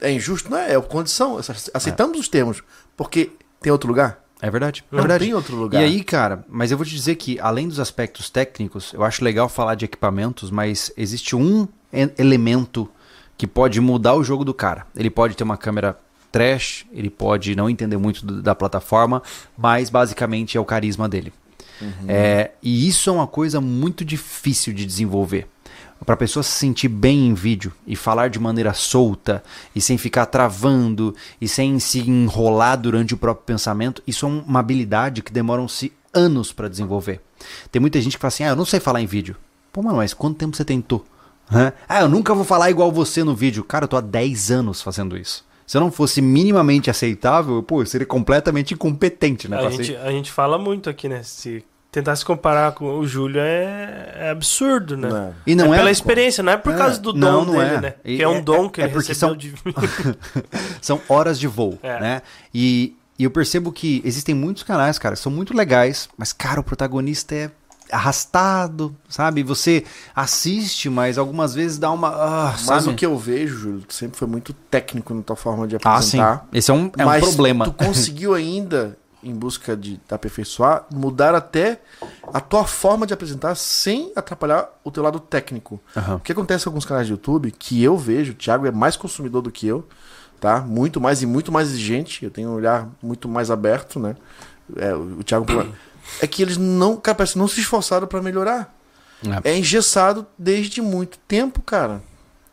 É. 0.00 0.10
injusto, 0.12 0.50
não 0.50 0.58
é? 0.58 0.74
É 0.74 0.80
condição. 0.80 1.38
Aceitamos 1.72 2.18
os 2.18 2.28
termos. 2.28 2.62
Porque 2.96 3.30
tem 3.60 3.72
outro 3.72 3.88
lugar? 3.88 4.22
É 4.42 4.50
verdade. 4.50 4.84
É 4.92 4.94
Não 4.96 5.02
verdade. 5.02 5.24
tem 5.24 5.32
outro 5.34 5.56
lugar. 5.56 5.80
E 5.80 5.84
aí, 5.84 6.04
cara, 6.04 6.44
mas 6.48 6.70
eu 6.70 6.76
vou 6.76 6.84
te 6.84 6.94
dizer 6.94 7.14
que, 7.14 7.40
além 7.40 7.66
dos 7.66 7.80
aspectos 7.80 8.28
técnicos, 8.28 8.92
eu 8.92 9.02
acho 9.02 9.24
legal 9.24 9.48
falar 9.48 9.74
de 9.74 9.86
equipamentos, 9.86 10.50
mas 10.50 10.92
existe 10.96 11.34
um 11.34 11.66
elemento 12.18 12.88
que 13.38 13.46
pode 13.46 13.80
mudar 13.80 14.14
o 14.14 14.22
jogo 14.22 14.44
do 14.44 14.52
cara. 14.52 14.86
Ele 14.94 15.08
pode 15.10 15.36
ter 15.36 15.44
uma 15.44 15.56
câmera 15.56 15.98
trash, 16.34 16.84
ele 16.92 17.08
pode 17.08 17.54
não 17.54 17.70
entender 17.70 17.96
muito 17.96 18.26
do- 18.26 18.42
da 18.42 18.56
plataforma, 18.56 19.22
mas 19.56 19.88
basicamente 19.88 20.56
é 20.56 20.60
o 20.60 20.64
carisma 20.64 21.08
dele. 21.08 21.32
É, 22.08 22.50
e 22.60 22.88
isso 22.88 23.08
é 23.08 23.12
uma 23.12 23.26
coisa 23.28 23.60
muito 23.60 24.04
difícil 24.04 24.72
de 24.74 24.84
desenvolver. 24.84 25.46
Para 26.04 26.14
a 26.14 26.18
pessoa 26.18 26.42
se 26.42 26.50
sentir 26.50 26.88
bem 26.88 27.28
em 27.28 27.34
vídeo 27.34 27.72
e 27.86 27.94
falar 27.94 28.28
de 28.28 28.38
maneira 28.40 28.74
solta 28.74 29.42
e 29.76 29.80
sem 29.80 29.96
ficar 29.96 30.26
travando 30.26 31.14
e 31.40 31.46
sem 31.48 31.78
se 31.78 32.00
enrolar 32.00 32.76
durante 32.78 33.14
o 33.14 33.16
próprio 33.16 33.44
pensamento, 33.46 34.02
isso 34.04 34.26
é 34.26 34.28
uma 34.28 34.58
habilidade 34.58 35.22
que 35.22 35.32
demoram-se 35.32 35.92
anos 36.12 36.52
para 36.52 36.68
desenvolver. 36.68 37.20
Tem 37.70 37.80
muita 37.80 38.00
gente 38.00 38.16
que 38.16 38.20
fala 38.20 38.28
assim: 38.28 38.42
ah, 38.44 38.48
eu 38.48 38.56
não 38.56 38.64
sei 38.66 38.80
falar 38.80 39.00
em 39.00 39.06
vídeo. 39.06 39.36
Pô, 39.72 39.82
mano, 39.82 39.96
mas 39.98 40.12
quanto 40.12 40.36
tempo 40.36 40.56
você 40.56 40.64
tentou? 40.64 41.04
Ah, 41.88 42.00
eu 42.00 42.08
nunca 42.08 42.34
vou 42.34 42.44
falar 42.44 42.70
igual 42.70 42.90
você 42.92 43.22
no 43.24 43.34
vídeo. 43.34 43.62
Cara, 43.64 43.84
eu 43.84 43.88
tô 43.88 43.96
há 43.96 44.00
10 44.00 44.50
anos 44.50 44.82
fazendo 44.82 45.16
isso. 45.16 45.44
Se 45.66 45.76
eu 45.76 45.80
não 45.80 45.90
fosse 45.90 46.20
minimamente 46.20 46.90
aceitável, 46.90 47.62
pô, 47.62 47.82
eu 47.82 47.86
seria 47.86 48.06
completamente 48.06 48.74
incompetente, 48.74 49.48
né? 49.48 49.58
a, 49.58 49.70
gente, 49.70 49.86
ser- 49.86 49.96
a 49.98 50.10
gente 50.10 50.30
fala 50.30 50.58
muito 50.58 50.90
aqui, 50.90 51.08
né? 51.08 51.22
Se 51.22 51.64
tentar 51.90 52.16
se 52.16 52.24
comparar 52.24 52.72
com 52.72 52.98
o 52.98 53.06
Júlio 53.06 53.40
é, 53.40 54.14
é 54.16 54.30
absurdo, 54.30 54.96
né? 54.96 55.08
Não. 55.08 55.34
E 55.46 55.54
não 55.54 55.72
é 55.72 55.76
é 55.76 55.78
pela 55.78 55.90
experiência, 55.90 56.42
não 56.42 56.52
é 56.52 56.56
por 56.56 56.74
É, 56.74 56.76
causa 56.76 57.00
do 57.00 57.12
não, 57.14 57.44
dom 57.44 57.52
não 57.52 57.58
dele, 57.60 57.74
é. 57.76 57.80
né? 57.80 57.94
E 58.04 58.16
que 58.16 58.22
é 58.22 58.28
um 58.28 58.36
é- 58.38 58.40
dom 58.42 58.68
que 58.68 58.80
é 58.80 58.84
ele 58.84 58.92
porque 58.92 59.08
recebeu 59.08 59.28
são- 59.30 59.36
de 59.38 59.50
mim. 59.64 59.74
são 60.82 61.00
horas 61.08 61.38
de 61.38 61.46
voo, 61.46 61.78
É. 61.82 62.00
né? 62.00 62.22
E, 62.52 62.96
e 63.18 63.24
eu 63.24 63.30
percebo 63.30 63.70
que 63.72 64.02
existem 64.04 64.34
muitos 64.34 64.62
canais, 64.64 64.98
cara, 64.98 65.14
que 65.14 65.20
são 65.22 65.30
muito 65.32 65.56
legais, 65.56 66.08
mas, 66.18 66.32
cara, 66.32 66.60
o 66.60 66.64
protagonista 66.64 67.34
é 67.34 67.50
arrastado, 67.90 68.94
sabe? 69.08 69.42
Você 69.42 69.84
assiste, 70.14 70.88
mas 70.88 71.18
algumas 71.18 71.54
vezes 71.54 71.78
dá 71.78 71.90
uma. 71.90 72.08
ah, 72.08 72.50
Mas 72.52 72.60
sabe? 72.62 72.88
o 72.90 72.94
que 72.94 73.04
eu 73.06 73.16
vejo, 73.18 73.56
Júlio, 73.58 73.80
tu 73.82 73.94
sempre 73.94 74.18
foi 74.18 74.28
muito 74.28 74.52
técnico 74.52 75.12
na 75.14 75.22
tua 75.22 75.36
forma 75.36 75.66
de 75.66 75.76
Ah, 75.76 76.00
sim. 76.02 76.18
apresentar. 76.20 76.46
Esse 76.52 76.70
é 76.70 76.74
um, 76.74 76.90
é 76.96 77.02
um 77.02 77.06
mas 77.06 77.24
problema. 77.24 77.64
tu 77.64 77.72
conseguiu 77.72 78.32
ainda, 78.34 78.96
em 79.22 79.34
busca 79.34 79.76
de 79.76 80.00
aperfeiçoar, 80.10 80.84
mudar 80.92 81.34
até 81.34 81.80
a 82.32 82.40
tua 82.40 82.64
forma 82.64 83.06
de 83.06 83.14
apresentar 83.14 83.54
sem 83.54 84.12
atrapalhar 84.14 84.68
o 84.84 84.90
teu 84.90 85.02
lado 85.02 85.18
técnico. 85.20 85.80
Aham. 85.96 86.16
O 86.16 86.20
que 86.20 86.32
acontece 86.32 86.64
com 86.64 86.70
alguns 86.70 86.84
canais 86.84 87.06
de 87.06 87.12
YouTube, 87.12 87.50
que 87.50 87.82
eu 87.82 87.96
vejo, 87.96 88.32
o 88.32 88.34
Thiago 88.34 88.66
é 88.66 88.70
mais 88.70 88.96
consumidor 88.96 89.40
do 89.42 89.50
que 89.50 89.66
eu, 89.66 89.86
tá? 90.40 90.60
Muito 90.60 91.00
mais 91.00 91.22
e 91.22 91.26
muito 91.26 91.50
mais 91.50 91.68
exigente, 91.68 92.24
eu 92.24 92.30
tenho 92.30 92.50
um 92.50 92.54
olhar 92.54 92.88
muito 93.02 93.28
mais 93.28 93.50
aberto, 93.50 93.98
né? 93.98 94.14
É, 94.76 94.94
o 94.94 95.22
Thiago... 95.22 95.46
É 96.20 96.26
que 96.26 96.42
eles 96.42 96.56
não, 96.56 96.96
cara, 96.96 97.14
parece 97.14 97.38
não 97.38 97.48
se 97.48 97.60
esforçaram 97.60 98.06
pra 98.06 98.22
melhorar. 98.22 98.74
É. 99.44 99.52
É 99.52 99.58
engessado 99.58 100.26
desde 100.38 100.80
muito 100.82 101.18
tempo, 101.26 101.62
cara. 101.62 102.02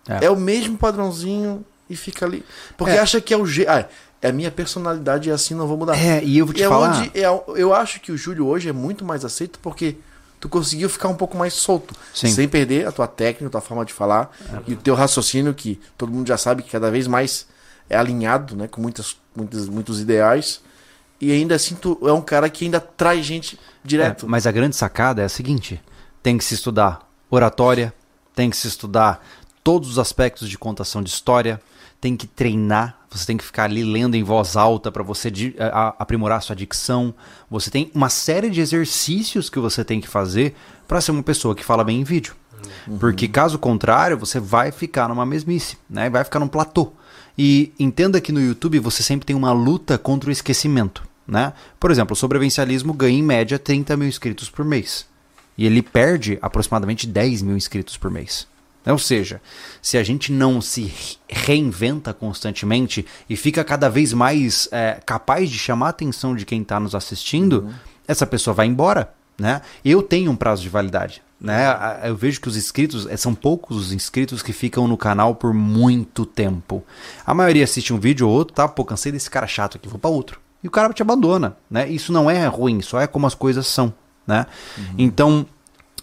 É. 0.08 0.26
É, 0.26 0.30
o 0.30 0.36
mesmo 0.38 0.78
padrãozinho 0.78 1.66
e 1.90 1.96
fica 1.96 2.26
ali. 2.26 2.46
Porque 2.78 2.94
É. 2.94 3.00
acha 3.00 3.20
que 3.20 3.34
é 3.34 3.38
o 3.38 3.46
jeito. 3.46 3.70
Ah, 3.70 3.86
é 4.22 4.30
a 4.30 4.32
minha 4.34 4.52
personalidade, 4.52 5.30
é 5.30 5.34
assim, 5.34 5.54
não 5.54 5.68
vou 5.68 5.78
mudar. 5.78 5.98
É, 5.98 6.24
e 6.24 6.38
eu 6.38 6.46
vou 6.46 6.54
te 6.54 6.64
é 6.64 6.68
falar. 6.68 7.00
onde 7.00 7.12
é, 7.14 7.26
eu 7.60 7.74
acho 7.74 8.00
que 8.00 8.12
o 8.12 8.18
Júlio 8.18 8.48
hoje 8.48 8.70
é 8.70 8.72
muito 8.72 9.04
mais 9.04 9.26
aceito 9.26 9.60
porque 9.60 9.98
tu 10.40 10.48
conseguiu 10.48 10.90
ficar 10.90 11.08
um 11.08 11.16
pouco 11.16 11.38
mais 11.38 11.54
solto. 11.54 11.94
Sim. 12.14 12.28
Sem 12.28 12.48
perder 12.48 12.88
a 12.88 12.92
tua 12.92 13.08
técnica, 13.08 13.48
a 13.48 13.50
tua 13.50 13.62
forma 13.62 13.84
de 13.84 13.94
falar 13.94 14.32
e 14.68 14.74
o 14.74 14.78
teu 14.78 14.96
raciocínio, 14.96 15.54
que 15.54 15.80
todo 15.98 16.12
mundo 16.12 16.28
já 16.28 16.38
sabe 16.38 16.64
que 16.64 16.70
cada 16.72 16.90
vez 16.90 17.08
mais 17.08 17.48
é 17.90 17.98
alinhado, 17.98 18.56
né? 18.56 18.68
Com 18.68 18.82
muitas, 18.82 19.18
muitos, 19.36 19.68
muitos 19.68 20.00
ideais. 20.00 20.62
E 21.21 21.31
ainda 21.31 21.55
assim, 21.55 21.75
tu 21.75 21.97
é 22.03 22.12
um 22.12 22.21
cara 22.21 22.49
que 22.49 22.65
ainda 22.65 22.79
traz 22.79 23.25
gente 23.25 23.60
direto. 23.84 24.25
É, 24.25 24.29
mas 24.29 24.47
a 24.47 24.51
grande 24.51 24.75
sacada 24.75 25.21
é 25.21 25.25
a 25.25 25.29
seguinte: 25.29 25.81
tem 26.23 26.38
que 26.38 26.43
se 26.43 26.53
estudar 26.55 27.07
oratória, 27.29 27.93
tem 28.36 28.49
que 28.49 28.57
se 28.57 28.67
estudar 28.67 29.23
todos 29.63 29.89
os 29.91 29.99
aspectos 29.99 30.49
de 30.49 30.57
contação 30.57 31.03
de 31.03 31.10
história, 31.10 31.62
tem 31.99 32.17
que 32.17 32.25
treinar, 32.25 32.97
você 33.12 33.25
tem 33.27 33.38
que 33.38 33.43
ficar 33.43 33.65
ali 33.65 33.84
lendo 33.84 34.15
em 34.15 34.23
voz 34.23 34.55
alta 34.57 34.91
para 34.91 35.03
você 35.03 35.29
di- 35.29 35.55
a- 35.60 35.65
a- 35.89 35.95
aprimorar 35.99 36.41
sua 36.41 36.55
dicção. 36.55 37.13
Você 37.49 37.69
tem 37.69 37.91
uma 37.93 38.10
série 38.10 38.49
de 38.49 38.60
exercícios 38.60 39.49
que 39.49 39.60
você 39.60 39.86
tem 39.86 40.01
que 40.01 40.07
fazer 40.07 40.55
para 40.88 40.99
ser 40.99 41.12
uma 41.12 41.21
pessoa 41.21 41.53
que 41.53 41.63
fala 41.63 41.84
bem 41.84 42.01
em 42.01 42.03
vídeo. 42.03 42.36
Porque 42.99 43.27
caso 43.27 43.57
contrário, 43.60 44.17
você 44.17 44.39
vai 44.39 44.71
ficar 44.71 45.07
numa 45.10 45.25
mesmice, 45.25 45.77
né? 45.89 46.10
Vai 46.10 46.23
ficar 46.23 46.39
num 46.39 46.47
platô. 46.47 46.91
E 47.38 47.71
entenda 47.79 48.19
que 48.21 48.31
no 48.31 48.41
YouTube 48.41 48.77
você 48.79 49.01
sempre 49.03 49.25
tem 49.25 49.36
uma 49.36 49.51
luta 49.53 49.97
contra 49.97 50.29
o 50.29 50.31
esquecimento, 50.34 51.03
né? 51.32 51.54
Por 51.80 51.89
exemplo, 51.89 52.13
o 52.13 52.15
sobrevivencialismo 52.15 52.94
ganha 52.94 53.17
em 53.17 53.24
média 53.24 53.58
30 53.58 53.96
mil 53.96 54.08
inscritos 54.10 54.50
por 54.50 54.65
mês. 54.65 55.08
E 55.58 55.65
ele 55.65 55.82
perde 55.82 56.38
aproximadamente 56.41 57.08
10 57.08 57.41
mil 57.41 57.56
inscritos 57.56 57.96
por 57.96 58.12
mês. 58.12 58.46
Ou 58.86 58.98
seja, 58.98 59.41
se 59.82 59.98
a 59.98 60.04
gente 60.04 60.32
não 60.32 60.60
se 60.60 60.84
re- 60.84 61.17
reinventa 61.30 62.13
constantemente 62.13 63.06
e 63.30 63.38
fica 63.38 63.63
cada 63.63 63.88
vez 63.89 64.12
mais 64.12 64.67
é, 64.72 65.00
capaz 65.06 65.50
de 65.50 65.58
chamar 65.58 65.88
a 65.88 65.89
atenção 65.91 66.36
de 66.36 66.46
quem 66.46 66.62
está 66.63 66.80
nos 66.80 66.94
assistindo, 66.96 67.74
essa 68.08 68.28
pessoa 68.28 68.54
vai 68.54 68.65
embora. 68.65 69.13
Né? 69.39 69.62
Eu 69.86 70.02
tenho 70.04 70.32
um 70.32 70.36
prazo 70.36 70.63
de 70.63 70.70
validade. 70.70 71.22
Né? 71.39 71.63
Eu 72.04 72.15
vejo 72.15 72.41
que 72.41 72.48
os 72.48 72.58
inscritos, 72.58 73.08
é, 73.08 73.15
são 73.15 73.34
poucos 73.34 73.78
os 73.78 73.94
inscritos 73.94 74.41
que 74.44 74.52
ficam 74.52 74.88
no 74.88 74.98
canal 74.98 75.36
por 75.36 75.54
muito 75.54 76.26
tempo. 76.26 76.84
A 77.26 77.34
maioria 77.34 77.63
assiste 77.63 77.94
um 77.94 78.00
vídeo 78.00 78.28
ou 78.28 78.34
outro, 78.34 78.54
tá? 78.54 78.67
Pô, 78.67 78.84
cansei 78.84 79.12
desse 79.12 79.30
cara 79.30 79.48
chato 79.48 79.78
aqui, 79.78 79.88
vou 79.88 79.98
para 80.00 80.10
outro. 80.10 80.41
E 80.63 80.67
o 80.67 80.71
cara 80.71 80.93
te 80.93 81.02
abandona. 81.02 81.56
Né? 81.69 81.89
Isso 81.89 82.12
não 82.13 82.30
é 82.30 82.45
ruim, 82.47 82.82
só 82.82 83.00
é 83.00 83.08
como 83.08 83.26
as 83.28 83.34
coisas 83.34 83.65
são. 83.67 83.93
Né? 84.28 84.45
Então, 84.97 85.45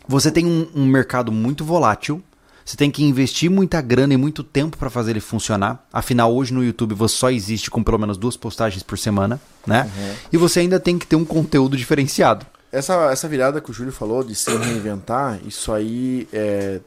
você 0.07 0.31
tem 0.31 0.45
um, 0.47 0.69
um 0.75 0.87
mercado 0.87 1.31
muito 1.31 1.65
volátil. 1.65 2.23
Você 2.65 2.77
tem 2.77 2.91
que 2.91 3.03
investir 3.03 3.51
muita 3.51 3.81
grana 3.81 4.13
e 4.13 4.17
muito 4.19 4.45
tempo 4.45 4.77
para 4.77 4.91
fazer 4.91 5.13
ele 5.13 5.21
funcionar. 5.21 5.83
Afinal, 5.91 6.35
hoje 6.35 6.53
no 6.53 6.63
YouTube 6.63 6.95
você 6.95 7.17
só 7.17 7.31
existe 7.31 7.71
com 7.71 7.83
pelo 7.83 7.99
menos 7.99 8.19
duas 8.19 8.37
postagens 8.37 8.83
por 8.83 8.99
semana, 8.99 9.41
né? 9.67 9.91
E 10.31 10.37
você 10.37 10.61
ainda 10.61 10.79
tem 10.79 10.99
que 10.99 11.07
ter 11.07 11.17
um 11.17 11.25
conteúdo 11.25 11.79
diferenciado. 11.79 12.45
Essa, 12.71 13.11
essa 13.11 13.27
virada 13.27 13.63
que 13.63 13.71
o 13.71 13.73
Júlio 13.73 13.91
falou 13.93 14.23
de 14.23 14.35
se 14.35 14.55
reinventar, 14.55 15.39
isso 15.47 15.73
aí 15.73 16.29
é. 16.31 16.81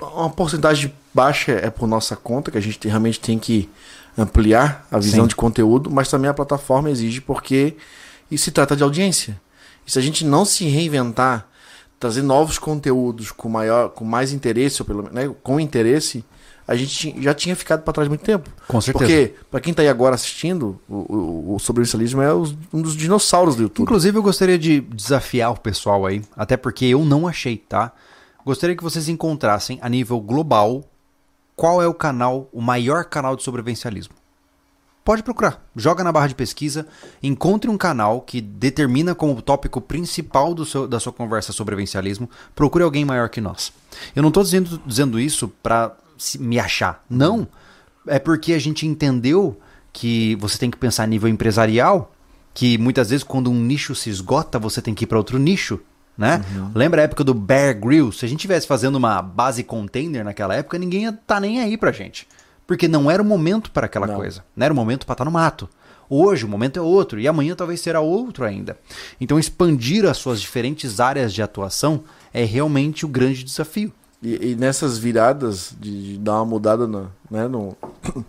Uma 0.00 0.30
porcentagem 0.30 0.90
baixa 1.12 1.52
é 1.52 1.68
por 1.68 1.86
nossa 1.86 2.16
conta, 2.16 2.50
que 2.50 2.56
a 2.56 2.60
gente 2.62 2.78
tem- 2.78 2.90
realmente 2.90 3.20
tem 3.20 3.38
que 3.38 3.68
ampliar 4.16 4.86
a 4.90 4.98
visão 4.98 5.24
Sim. 5.24 5.28
de 5.28 5.36
conteúdo, 5.36 5.90
mas 5.90 6.08
também 6.08 6.30
a 6.30 6.34
plataforma 6.34 6.90
exige 6.90 7.20
porque 7.20 7.76
isso 8.30 8.44
se 8.44 8.50
trata 8.50 8.74
de 8.76 8.82
audiência. 8.82 9.40
E 9.86 9.90
se 9.92 9.98
a 9.98 10.02
gente 10.02 10.24
não 10.24 10.44
se 10.44 10.64
reinventar, 10.66 11.46
trazer 12.00 12.22
novos 12.22 12.58
conteúdos 12.58 13.30
com 13.30 13.48
maior, 13.48 13.90
com 13.90 14.04
mais 14.04 14.32
interesse, 14.32 14.82
ou 14.82 14.86
pelo 14.86 15.02
menos 15.04 15.14
né, 15.14 15.34
com 15.42 15.60
interesse, 15.60 16.24
a 16.66 16.74
gente 16.74 17.14
já 17.22 17.32
tinha 17.32 17.54
ficado 17.54 17.82
para 17.82 17.92
trás 17.92 18.08
muito 18.08 18.24
tempo. 18.24 18.50
Com 18.66 18.80
certeza. 18.80 19.04
Porque, 19.08 19.34
para 19.50 19.60
quem 19.60 19.72
tá 19.72 19.82
aí 19.82 19.88
agora 19.88 20.16
assistindo, 20.16 20.80
o, 20.88 20.94
o, 20.94 21.54
o 21.54 21.58
sobrevivencialismo 21.60 22.20
é 22.20 22.34
os- 22.34 22.56
um 22.72 22.82
dos 22.82 22.96
dinossauros 22.96 23.54
do 23.54 23.62
YouTube. 23.62 23.84
Inclusive, 23.84 24.18
eu 24.18 24.22
gostaria 24.22 24.58
de 24.58 24.80
desafiar 24.80 25.52
o 25.52 25.60
pessoal 25.60 26.04
aí, 26.04 26.22
até 26.36 26.56
porque 26.56 26.84
eu 26.86 27.04
não 27.04 27.28
achei, 27.28 27.56
tá? 27.56 27.92
Gostaria 28.44 28.76
que 28.76 28.82
vocês 28.82 29.08
encontrassem 29.08 29.78
a 29.80 29.88
nível 29.88 30.20
global 30.20 30.84
qual 31.56 31.82
é 31.82 31.88
o 31.88 31.94
canal, 31.94 32.48
o 32.52 32.60
maior 32.60 33.06
canal 33.06 33.34
de 33.34 33.42
sobrevivencialismo. 33.42 34.14
Pode 35.02 35.22
procurar, 35.22 35.64
joga 35.74 36.02
na 36.02 36.10
barra 36.10 36.26
de 36.26 36.34
pesquisa, 36.34 36.86
encontre 37.22 37.70
um 37.70 37.78
canal 37.78 38.20
que 38.20 38.40
determina 38.40 39.14
como 39.14 39.40
tópico 39.40 39.80
principal 39.80 40.52
seu- 40.64 40.86
da 40.86 40.98
sua 40.98 41.12
conversa 41.12 41.52
sobrevivencialismo, 41.52 42.28
procure 42.56 42.82
alguém 42.82 43.04
maior 43.04 43.28
que 43.28 43.40
nós. 43.40 43.72
Eu 44.14 44.22
não 44.22 44.28
estou 44.28 44.42
dizendo, 44.42 44.82
dizendo 44.84 45.18
isso 45.18 45.48
para 45.62 45.96
me 46.40 46.58
achar, 46.58 47.04
não. 47.08 47.46
É 48.06 48.18
porque 48.18 48.52
a 48.52 48.58
gente 48.58 48.86
entendeu 48.86 49.58
que 49.92 50.34
você 50.36 50.58
tem 50.58 50.70
que 50.70 50.76
pensar 50.76 51.04
a 51.04 51.06
nível 51.06 51.28
empresarial, 51.28 52.12
que 52.52 52.76
muitas 52.76 53.10
vezes 53.10 53.22
quando 53.22 53.50
um 53.50 53.62
nicho 53.62 53.94
se 53.94 54.10
esgota, 54.10 54.58
você 54.58 54.82
tem 54.82 54.92
que 54.94 55.04
ir 55.04 55.06
para 55.06 55.18
outro 55.18 55.38
nicho. 55.38 55.80
Né? 56.16 56.44
Lembra 56.74 57.02
a 57.02 57.04
época 57.04 57.22
do 57.22 57.34
Bear 57.34 57.78
Grylls? 57.78 58.18
Se 58.18 58.24
a 58.24 58.28
gente 58.28 58.40
tivesse 58.40 58.66
fazendo 58.66 58.96
uma 58.96 59.20
base 59.20 59.62
container 59.62 60.24
naquela 60.24 60.54
época, 60.54 60.78
ninguém 60.78 61.02
ia 61.02 61.10
estar 61.10 61.40
nem 61.40 61.60
aí 61.60 61.76
pra 61.76 61.92
gente. 61.92 62.26
Porque 62.66 62.88
não 62.88 63.10
era 63.10 63.22
o 63.22 63.24
momento 63.24 63.70
para 63.70 63.86
aquela 63.86 64.06
Não. 64.06 64.16
coisa. 64.16 64.44
Não 64.56 64.64
era 64.64 64.72
o 64.72 64.76
momento 64.76 65.06
para 65.06 65.14
estar 65.14 65.24
no 65.24 65.30
mato. 65.30 65.68
Hoje 66.08 66.44
o 66.44 66.48
momento 66.48 66.78
é 66.78 66.82
outro 66.82 67.18
e 67.18 67.26
amanhã 67.26 67.54
talvez 67.54 67.80
será 67.80 68.00
outro 68.00 68.44
ainda. 68.44 68.78
Então 69.20 69.38
expandir 69.38 70.04
as 70.04 70.16
suas 70.16 70.40
diferentes 70.40 71.00
áreas 71.00 71.32
de 71.32 71.42
atuação 71.42 72.04
é 72.32 72.44
realmente 72.44 73.04
o 73.04 73.08
grande 73.08 73.42
desafio. 73.44 73.92
E, 74.22 74.52
e 74.52 74.56
nessas 74.56 74.98
viradas 74.98 75.74
de, 75.78 76.12
de 76.12 76.18
dar 76.18 76.36
uma 76.36 76.44
mudada 76.44 76.86
no, 76.86 77.12
né, 77.30 77.46
no, 77.48 77.76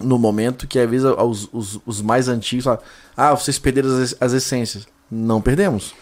no 0.00 0.18
momento 0.18 0.66
que 0.66 0.78
às 0.78 0.90
vezes 0.90 1.06
os, 1.06 1.48
os, 1.52 1.80
os 1.86 2.02
mais 2.02 2.28
antigos 2.28 2.64
falam, 2.64 2.80
ah, 3.16 3.34
vocês 3.34 3.58
perderam 3.58 3.88
as, 4.02 4.14
as 4.20 4.32
essências. 4.32 4.86
Não 5.10 5.40
perdemos. 5.40 5.94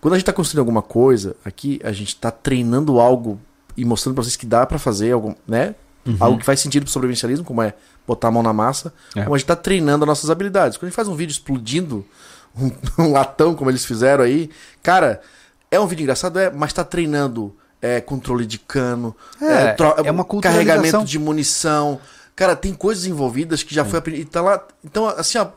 Quando 0.00 0.14
a 0.14 0.16
gente 0.16 0.22
está 0.22 0.32
construindo 0.32 0.60
alguma 0.60 0.82
coisa, 0.82 1.36
aqui 1.44 1.80
a 1.84 1.92
gente 1.92 2.08
está 2.08 2.30
treinando 2.30 2.98
algo 3.00 3.38
e 3.76 3.84
mostrando 3.84 4.14
para 4.14 4.24
vocês 4.24 4.36
que 4.36 4.46
dá 4.46 4.64
para 4.66 4.78
fazer 4.78 5.12
algo, 5.12 5.34
né? 5.46 5.74
Algo 6.18 6.38
que 6.38 6.44
faz 6.44 6.58
sentido 6.60 6.84
pro 6.84 6.92
sobrevivencialismo, 6.92 7.44
como 7.44 7.60
é 7.62 7.74
botar 8.06 8.28
a 8.28 8.30
mão 8.30 8.42
na 8.42 8.52
massa. 8.52 8.92
É. 9.14 9.22
Como 9.22 9.34
a 9.34 9.38
gente 9.38 9.46
tá 9.46 9.54
treinando 9.54 10.04
as 10.04 10.08
nossas 10.08 10.30
habilidades. 10.30 10.78
Quando 10.78 10.84
a 10.84 10.88
gente 10.88 10.96
faz 10.96 11.06
um 11.08 11.14
vídeo 11.14 11.32
explodindo 11.32 12.04
um, 12.58 12.70
um 12.98 13.12
latão, 13.12 13.54
como 13.54 13.70
eles 13.70 13.84
fizeram 13.84 14.24
aí, 14.24 14.50
cara, 14.82 15.20
é 15.70 15.78
um 15.78 15.86
vídeo 15.86 16.02
engraçado, 16.02 16.38
é, 16.38 16.50
mas 16.50 16.72
tá 16.72 16.82
treinando 16.82 17.54
é, 17.80 18.00
controle 18.00 18.46
de 18.46 18.58
cano, 18.58 19.14
É, 19.40 19.72
tro- 19.72 19.94
é 20.04 20.10
uma 20.10 20.24
carregamento 20.40 21.04
de 21.04 21.18
munição. 21.18 22.00
Cara, 22.34 22.56
tem 22.56 22.72
coisas 22.72 23.04
envolvidas 23.04 23.62
que 23.62 23.74
já 23.74 23.84
foi 23.84 23.98
aprendido. 23.98 24.26
e 24.26 24.30
Tá 24.30 24.40
lá. 24.40 24.66
Então, 24.82 25.06
assim, 25.06 25.36
ó, 25.38 25.48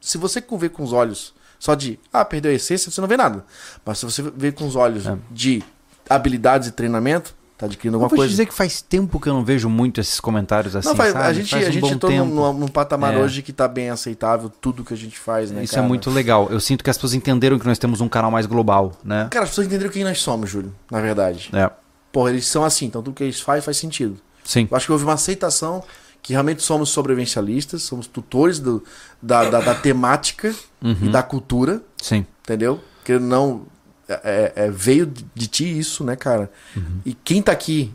se 0.00 0.16
você 0.16 0.40
ver 0.56 0.70
com 0.70 0.84
os 0.84 0.92
olhos 0.92 1.34
só 1.58 1.74
de, 1.74 1.98
ah, 2.12 2.24
perdeu 2.24 2.50
a 2.50 2.54
essência, 2.54 2.90
você 2.90 3.00
não 3.00 3.08
vê 3.08 3.16
nada. 3.16 3.44
Mas 3.84 3.98
se 3.98 4.04
você 4.04 4.22
ver 4.22 4.52
com 4.52 4.66
os 4.66 4.76
olhos 4.76 5.06
É. 5.06 5.16
de 5.30 5.62
habilidades 6.08 6.68
e 6.68 6.72
treinamento, 6.72 7.34
tá 7.56 7.66
adquirindo 7.66 7.96
Eu 7.96 7.98
alguma 7.98 8.08
vou 8.08 8.16
te 8.16 8.20
coisa. 8.20 8.30
dizer 8.30 8.46
que 8.46 8.54
faz 8.54 8.80
tempo 8.80 9.18
que 9.18 9.28
eu 9.28 9.34
não 9.34 9.44
vejo 9.44 9.68
muito 9.68 10.00
esses 10.00 10.20
comentários 10.20 10.76
assim, 10.76 10.88
Não, 10.88 10.94
faz- 10.96 11.12
sabe? 11.12 11.24
a 11.26 11.32
gente, 11.32 11.50
Faz 11.50 11.64
a 11.66 11.68
um 11.68 11.72
gente 11.72 11.80
bom 11.82 11.98
tá 11.98 12.06
tempo. 12.06 12.24
num, 12.26 12.52
num 12.52 12.68
patamar 12.68 13.14
É. 13.14 13.18
hoje 13.18 13.42
que 13.42 13.52
tá 13.52 13.66
bem 13.66 13.90
aceitável 13.90 14.48
tudo 14.48 14.84
que 14.84 14.94
a 14.94 14.96
gente 14.96 15.18
faz, 15.18 15.50
né? 15.50 15.64
Isso 15.64 15.74
cara? 15.74 15.84
é 15.84 15.88
muito 15.88 16.08
legal. 16.10 16.48
Eu 16.50 16.60
sinto 16.60 16.84
que 16.84 16.90
as 16.90 16.96
pessoas 16.96 17.14
entenderam 17.14 17.58
que 17.58 17.66
nós 17.66 17.78
temos 17.78 18.00
um 18.00 18.08
canal 18.08 18.30
mais 18.30 18.46
global, 18.46 18.92
né? 19.04 19.26
Cara, 19.30 19.42
as 19.44 19.50
pessoas 19.50 19.66
entenderam 19.66 19.90
quem 19.90 20.04
nós 20.04 20.20
somos, 20.20 20.48
Júlio, 20.48 20.72
na 20.90 21.00
verdade. 21.00 21.50
É. 21.52 21.68
Porra, 22.12 22.30
eles 22.30 22.46
são 22.46 22.64
assim, 22.64 22.86
então 22.86 23.02
tudo 23.02 23.14
que 23.14 23.24
eles 23.24 23.40
fazem 23.40 23.60
faz 23.62 23.76
sentido. 23.76 24.16
Sim. 24.44 24.66
Eu 24.70 24.76
acho 24.76 24.86
que 24.86 24.92
houve 24.92 25.04
uma 25.04 25.12
aceitação 25.14 25.82
que 26.22 26.32
realmente 26.32 26.62
somos 26.62 26.90
sobrevivencialistas, 26.90 27.82
somos 27.82 28.06
tutores 28.06 28.58
do, 28.58 28.82
da, 29.22 29.48
da, 29.48 29.60
da 29.60 29.74
temática 29.74 30.54
Uhum. 30.82 30.96
e 31.02 31.08
da 31.08 31.22
cultura, 31.22 31.82
Sim. 32.00 32.24
entendeu? 32.42 32.80
Que 33.04 33.18
não. 33.18 33.62
é- 34.08 34.52
é- 34.56 34.70
veio 34.70 35.04
de, 35.34 35.46
ti 35.48 35.78
isso, 35.78 36.02
né, 36.02 36.16
cara? 36.16 36.50
Uhum. 36.76 37.00
E 37.04 37.12
quem 37.12 37.42
tá 37.42 37.52
aqui 37.52 37.92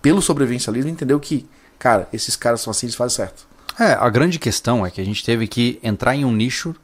pelo 0.00 0.20
sobrevivencialismo 0.20 0.90
entendeu 0.90 1.20
que, 1.20 1.46
cara, 1.78 2.08
esses 2.12 2.34
caras 2.34 2.60
são 2.60 2.70
assim, 2.72 2.86
eles 2.86 2.96
fazem 2.96 3.14
certo. 3.16 3.46
É, 3.78 3.92
a 3.92 4.08
grande 4.10 4.38
questão 4.40 4.84
é 4.84 4.90
que 4.90 5.00
a 5.00 5.04
gente 5.04 5.24
teve 5.24 5.46
que 5.46 5.78
entrar 5.82 6.16
em 6.16 6.24
um 6.24 6.32
nicho. 6.32 6.74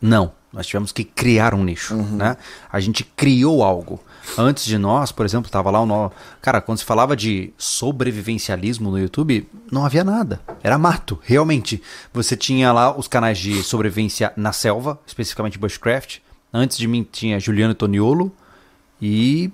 Não. 0.00 0.32
Nós 0.52 0.66
tivemos 0.66 0.92
que 0.92 1.02
criar 1.04 1.54
um 1.54 1.64
nicho, 1.64 1.94
né? 1.96 2.36
A 2.70 2.78
gente 2.80 3.04
criou 3.04 3.62
algo. 3.62 4.00
Antes 4.38 4.64
de 4.64 4.76
nós, 4.78 5.12
por 5.12 5.24
exemplo, 5.24 5.50
tava 5.50 5.70
lá 5.70 5.80
o 5.80 5.86
nó. 5.86 6.10
Cara, 6.42 6.60
quando 6.60 6.78
se 6.78 6.84
falava 6.84 7.16
de 7.16 7.52
sobrevivencialismo 7.56 8.90
no 8.90 8.98
YouTube, 8.98 9.48
não 9.70 9.84
havia 9.84 10.04
nada. 10.04 10.40
Era 10.62 10.78
mato, 10.78 11.18
realmente. 11.22 11.82
Você 12.12 12.36
tinha 12.36 12.72
lá 12.72 12.96
os 12.96 13.08
canais 13.08 13.38
de 13.38 13.62
sobrevivência 13.62 14.32
na 14.36 14.52
selva, 14.52 14.98
especificamente 15.06 15.58
Bushcraft. 15.58 16.18
Antes 16.52 16.76
de 16.78 16.86
mim 16.86 17.06
tinha 17.10 17.38
Juliano 17.40 17.74
Toniolo 17.74 18.32
e 19.00 19.50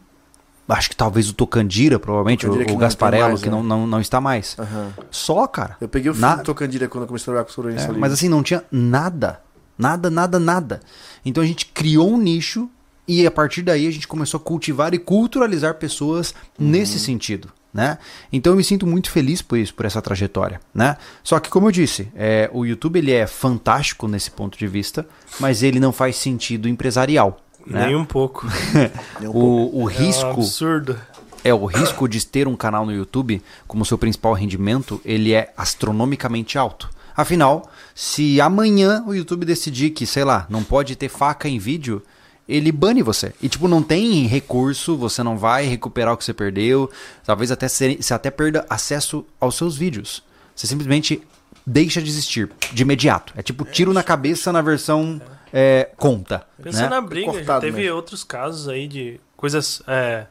acho 0.69 0.91
que 0.91 0.97
talvez 0.97 1.29
o 1.29 1.35
Tocandira, 1.35 1.99
provavelmente, 1.99 2.47
Tocandira 2.47 2.73
o, 2.73 2.75
o 2.75 2.79
Gasparello, 2.79 3.29
mais, 3.29 3.41
que 3.43 3.51
né? 3.51 3.57
não, 3.57 3.63
não, 3.63 3.87
não 3.87 4.01
está 4.01 4.21
mais. 4.21 4.57
Aham. 4.59 4.93
Só, 5.11 5.47
cara. 5.47 5.77
Eu 5.81 5.89
peguei 5.89 6.11
o 6.11 6.15
filme 6.15 6.29
Na- 6.29 6.37
do 6.37 6.45
Tocandira 6.45 6.89
quando 6.89 7.03
eu 7.03 7.09
comecei 7.09 7.25
a 7.25 7.27
trabalhar 7.27 7.45
com 7.45 7.51
É, 7.51 7.55
sobrevivencialismo. 7.55 8.01
mas 8.01 8.13
assim, 8.13 8.29
não 8.29 8.43
tinha 8.43 8.65
nada. 8.71 9.41
Nada, 9.79 10.11
nada, 10.11 10.39
nada. 10.39 10.81
Então 11.25 11.43
a 11.43 11.47
gente 11.47 11.67
criou 11.67 12.13
um 12.13 12.19
nicho 12.19 12.69
e 13.07 13.27
a 13.27 13.31
partir 13.31 13.63
daí 13.63 13.87
a 13.87 13.91
gente 13.91 14.07
começou 14.07 14.39
a 14.39 14.43
cultivar 14.43 14.95
e 14.95 14.99
culturalizar 14.99 15.75
pessoas 15.75 16.35
nesse 16.59 16.99
sentido. 16.99 17.49
Né? 17.73 17.97
Então 18.31 18.53
eu 18.53 18.57
me 18.57 18.65
sinto 18.65 18.87
muito 18.87 19.11
feliz 19.11 19.41
por 19.41 19.57
isso, 19.59 19.73
por 19.75 19.87
essa 19.87 20.03
trajetória. 20.03 20.61
Né? 20.75 20.97
Só 21.25 21.41
que, 21.41 21.49
como 21.49 21.69
eu 21.69 21.73
disse, 21.73 22.09
é, 22.15 22.51
o 22.53 22.67
YouTube 22.67 22.99
ele 22.99 23.13
é 23.13 23.27
fantástico 23.27 24.07
nesse 24.07 24.31
ponto 24.31 24.59
de 24.59 24.67
vista, 24.67 25.07
mas 25.41 25.63
ele 25.63 25.81
não 25.81 25.91
faz 25.91 26.17
sentido 26.17 26.69
empresarial. 26.69 27.41
Né? 27.67 27.87
Nem 27.87 27.97
um 27.97 28.05
pouco. 28.05 28.47
Nem 29.19 29.29
um 29.29 29.33
pouco. 29.33 29.39
O, 29.39 29.85
o 29.85 29.91
É 29.91 29.95
um 29.95 30.05
risco 30.05 30.27
absurdo. 30.27 31.01
é 31.43 31.55
o 31.55 31.65
risco 31.65 32.07
de 32.07 32.27
ter 32.27 32.47
um 32.47 32.57
canal 32.57 32.85
no 32.85 32.93
YouTube 32.93 33.43
como 33.67 33.87
seu 33.87 33.97
principal 33.97 34.35
rendimento, 34.35 35.01
ele 35.05 35.33
é 35.33 35.53
astronomicamente 35.57 36.59
alto. 36.59 36.91
Afinal, 37.17 37.71
se 37.95 38.41
amanhã 38.41 39.03
o 39.07 39.15
YouTube 39.15 39.47
decidir 39.47 39.91
que, 39.91 40.07
sei 40.07 40.25
lá, 40.25 40.47
não 40.49 40.63
pode 40.63 40.97
ter 40.97 41.09
faca 41.09 41.49
em 41.49 41.59
vídeo, 41.59 42.03
ele 42.49 42.73
bane 42.73 43.03
você. 43.03 43.33
E 43.43 43.49
tipo, 43.49 43.69
não 43.69 43.83
tem 43.83 44.27
recurso, 44.27 44.97
você 44.97 45.23
não 45.23 45.37
vai 45.39 45.67
recuperar 45.67 46.15
o 46.15 46.17
que 46.17 46.25
você 46.25 46.35
perdeu, 46.35 46.91
talvez 47.25 47.51
até 47.51 47.69
se- 47.69 47.99
você 48.01 48.13
até 48.15 48.31
perda 48.31 48.67
acesso 48.69 49.25
aos 49.41 49.55
seus 49.57 49.77
vídeos. 49.77 50.23
Você 50.55 50.67
simplesmente 50.67 51.23
deixa 51.67 52.03
de 52.03 52.09
existir 52.11 52.51
de 52.73 52.83
imediato. 52.83 53.33
É 53.37 53.43
tipo 53.43 53.65
tiro 53.65 53.93
na 53.93 54.03
cabeça 54.03 54.53
na 54.53 54.61
versão 54.61 55.21
é, 55.53 55.91
conta. 55.97 56.47
Pensa 56.63 56.83
né? 56.83 56.89
na 56.89 57.01
briga, 57.01 57.43
já 57.45 57.61
teve 57.61 57.83
mesmo. 57.83 57.97
outros 57.97 58.25
casos 58.25 58.69
aí 58.69 58.87
de 58.89 59.21
coisas 59.37 59.83
é, 59.87 60.27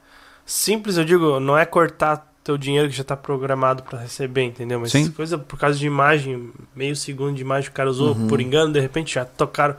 simples, 0.45 0.97
eu 0.97 1.05
digo, 1.05 1.39
não 1.39 1.57
é 1.57 1.65
cortar 1.65 2.30
teu 2.43 2.57
dinheiro 2.57 2.89
que 2.89 2.95
já 2.95 3.03
tá 3.03 3.15
programado 3.15 3.83
pra 3.83 3.99
receber, 3.99 4.43
entendeu? 4.43 4.79
Mas 4.79 4.91
Sim. 4.91 5.11
coisa 5.11 5.37
por 5.37 5.59
causa 5.59 5.77
de 5.77 5.85
imagem, 5.85 6.51
meio 6.75 6.95
segundo 6.95 7.35
de 7.35 7.41
imagem 7.41 7.65
que 7.65 7.73
o 7.73 7.75
cara 7.75 7.89
usou 7.89 8.15
Uhum. 8.15 8.27
por 8.27 8.41
engano, 8.41 8.73
de 8.73 8.79
repente 8.79 9.13
já 9.15 9.25
tocaram 9.25 9.75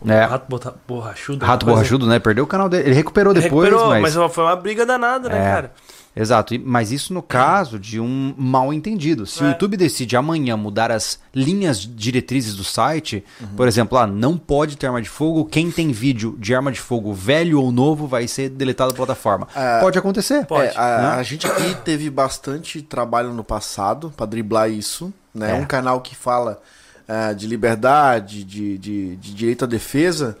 o 0.00 0.10
É. 0.10 0.24
rato 0.24 0.46
bota- 0.48 0.74
borrachudo. 0.88 1.44
Rato 1.44 1.66
borrachudo, 1.66 2.06
né? 2.06 2.18
Perdeu 2.18 2.44
o 2.44 2.46
canal 2.46 2.68
dele. 2.68 2.88
Ele 2.88 2.94
recuperou 2.94 3.32
depois, 3.34 3.64
Recuperou, 3.70 3.88
mas... 4.00 4.14
mas... 4.16 4.32
foi 4.34 4.44
uma 4.44 4.56
briga 4.56 4.84
danada, 4.86 5.28
né, 5.28 5.38
É. 5.38 5.42
cara? 5.52 5.72
Exato, 6.18 6.54
mas 6.64 6.92
isso 6.92 7.12
no 7.12 7.20
caso 7.20 7.78
de 7.78 8.00
um 8.00 8.34
mal 8.38 8.72
entendido. 8.72 9.26
Se 9.26 9.42
o 9.42 9.46
É. 9.46 9.50
YouTube 9.50 9.76
decide 9.76 10.16
amanhã 10.16 10.56
mudar 10.56 10.90
as 10.90 11.18
linhas 11.34 11.80
diretrizes 11.80 12.56
do 12.56 12.64
site, 12.64 13.22
Uhum. 13.38 13.48
por 13.48 13.68
exemplo, 13.68 13.98
ah, 13.98 14.06
não 14.06 14.38
pode 14.38 14.78
ter 14.78 14.86
arma 14.86 15.02
de 15.02 15.10
fogo, 15.10 15.44
quem 15.44 15.70
tem 15.70 15.92
vídeo 15.92 16.34
de 16.38 16.54
arma 16.54 16.72
de 16.72 16.80
fogo 16.80 17.12
velho 17.12 17.60
ou 17.60 17.70
novo 17.70 18.06
vai 18.06 18.26
ser 18.26 18.48
deletado 18.48 18.92
da 18.92 18.96
plataforma. 18.96 19.46
É. 19.54 19.78
Pode 19.80 19.98
acontecer. 19.98 20.46
Pode, 20.46 20.68
É, 20.68 20.78
a, 20.78 21.02
né? 21.02 21.08
a 21.18 21.22
gente 21.22 21.46
aqui 21.46 21.74
teve 21.84 22.08
bastante 22.08 22.80
trabalho 22.80 23.34
no 23.34 23.44
passado 23.44 24.10
pra 24.16 24.24
driblar 24.24 24.70
isso. 24.70 25.12
Né? 25.34 25.50
É. 25.50 25.54
Um 25.54 25.66
canal 25.66 26.00
que 26.00 26.16
fala 26.16 26.62
ah, 27.06 27.34
de 27.34 27.46
liberdade, 27.46 28.42
de, 28.42 28.78
de, 28.78 29.16
de 29.16 29.34
direito 29.34 29.64
à 29.64 29.68
defesa, 29.68 30.38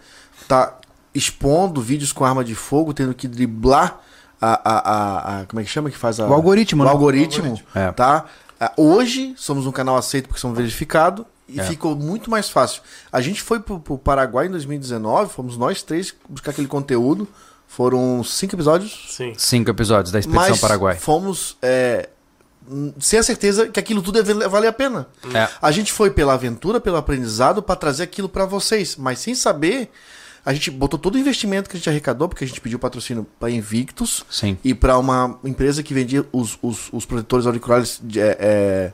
tá 0.48 0.74
expondo 1.14 1.82
vídeos 1.82 2.12
com 2.12 2.24
arma 2.24 2.42
de 2.42 2.54
fogo, 2.54 2.94
tendo 2.94 3.12
que 3.14 3.28
driblar 3.28 4.00
a. 4.40 4.60
a, 4.64 4.78
a, 4.78 5.40
a- 5.40 5.46
como 5.46 5.60
é 5.60 5.64
que 5.64 5.70
chama 5.70 5.90
que 5.90 5.96
faz 5.98 6.18
a. 6.20 6.26
O 6.26 6.32
algoritmo, 6.32 6.82
O 6.82 6.86
né? 6.86 6.90
algoritmo, 6.92 7.60
É. 7.74 7.90
tá? 7.92 8.26
Ah, 8.58 8.72
Hoje 8.76 9.34
somos 9.36 9.66
um 9.66 9.72
canal 9.72 9.96
aceito 9.96 10.26
porque 10.28 10.40
somos 10.40 10.56
verificados 10.56 11.24
e 11.48 11.60
É. 11.60 11.64
ficou 11.64 11.94
muito 11.94 12.30
mais 12.30 12.48
fácil. 12.48 12.82
A 13.12 13.20
gente 13.20 13.42
foi 13.42 13.60
pro, 13.60 13.78
pro 13.78 13.98
Paraguai 13.98 14.46
em 14.46 14.50
2019, 14.50 15.32
fomos 15.32 15.56
nós 15.56 15.82
três 15.82 16.14
buscar 16.28 16.50
aquele 16.52 16.66
conteúdo. 16.68 17.28
Foram 17.68 18.22
cinco 18.24 18.54
episódios, 18.54 19.08
Sim. 19.10 19.34
Cinco 19.36 19.68
episódios 19.70 20.12
da 20.12 20.20
Expedição 20.20 20.50
mas 20.50 20.60
Paraguai. 20.60 20.94
fomos 20.96 21.56
é, 21.60 22.08
sem 23.00 23.18
a 23.18 23.22
certeza 23.24 23.68
que 23.68 23.78
aquilo 23.78 24.00
tudo 24.00 24.18
ia 24.18 24.22
val- 24.24 24.48
valer 24.48 24.68
a 24.68 24.72
pena. 24.72 25.06
É. 25.34 25.48
A 25.60 25.70
gente 25.72 25.92
foi 25.92 26.10
pela 26.10 26.34
aventura, 26.34 26.80
pelo 26.80 26.96
aprendizado, 26.96 27.60
para 27.62 27.74
trazer 27.76 28.04
aquilo 28.04 28.28
para 28.28 28.44
vocês, 28.46 28.96
mas 28.96 29.18
sem 29.18 29.34
saber, 29.34 29.90
a 30.46 30.54
gente 30.54 30.70
botou 30.70 30.98
todo 30.98 31.16
o 31.16 31.18
investimento 31.18 31.68
que 31.68 31.76
a 31.76 31.78
gente 31.78 31.90
arrecadou, 31.90 32.28
porque 32.28 32.44
a 32.44 32.46
gente 32.46 32.60
pediu 32.60 32.78
patrocínio 32.78 33.26
para 33.38 33.50
Invictus 33.50 34.24
Sim. 34.30 34.56
e 34.64 34.72
para 34.74 34.96
uma 34.96 35.38
empresa 35.44 35.82
que 35.82 35.92
vendia 35.92 36.24
os, 36.32 36.56
os, 36.62 36.88
os 36.92 37.04
protetores 37.04 37.44
auriculares 37.46 38.00
de- 38.02 38.20
é, 38.20 38.36
é, 38.40 38.92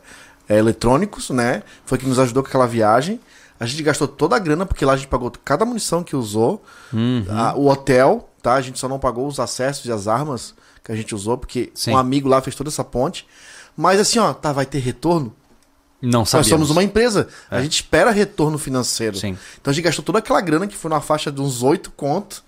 é, 0.49 0.59
eletrônicos, 0.59 1.29
né? 1.31 1.63
Foi 1.85 1.99
que 1.99 2.07
nos 2.07 2.19
ajudou 2.19 2.43
com 2.43 2.49
aquela 2.49 2.67
viagem. 2.67 3.21
A 3.61 3.67
gente 3.67 3.83
gastou 3.83 4.09
toda 4.09 4.35
a 4.35 4.39
grana, 4.39 4.65
porque 4.67 4.85
lá 4.85 4.95
a 4.95 4.97
gente 4.97 5.09
pagou 5.09 5.31
cada 5.45 5.65
munição 5.65 6.03
que 6.03 6.17
usou, 6.17 6.65
Uhum. 6.93 7.25
a- 7.29 7.55
o 7.55 7.69
hotel, 7.69 8.29
tá? 8.43 8.55
A 8.55 8.61
gente 8.63 8.79
só 8.79 8.89
não 8.89 8.99
pagou 8.99 9.27
os 9.29 9.39
acessos 9.39 9.85
e 9.85 9.93
as 9.93 10.09
armas 10.09 10.55
que 10.83 10.91
a 10.91 10.97
gente 10.97 11.15
usou, 11.15 11.37
porque 11.39 11.71
Sim. 11.75 11.93
um 11.93 11.99
amigo 11.99 12.29
lá 12.29 12.41
fez 12.41 12.57
toda 12.57 12.71
essa 12.71 12.83
ponte. 12.83 13.27
Mas 13.77 14.01
assim, 14.01 14.19
ó, 14.19 14.33
tá, 14.35 14.53
vai 14.53 14.67
ter 14.67 14.79
retorno? 14.81 15.33
Não 16.03 16.21
Nós 16.21 16.31
sabíamos. 16.31 16.49
somos 16.51 16.71
uma 16.71 16.83
empresa. 16.83 17.29
É. 17.51 17.59
A 17.59 17.63
gente 17.63 17.75
espera 17.77 18.11
retorno 18.11 18.59
financeiro. 18.59 19.17
Sim. 19.17 19.39
Então 19.61 19.71
a 19.71 19.75
gente 19.75 19.85
gastou 19.85 20.05
toda 20.05 20.19
aquela 20.19 20.41
grana 20.41 20.67
que 20.67 20.77
foi 20.77 20.91
na 20.91 21.01
faixa 21.01 21.31
de 21.31 21.41
uns 21.41 21.63
8 21.63 21.93
conto, 21.93 22.43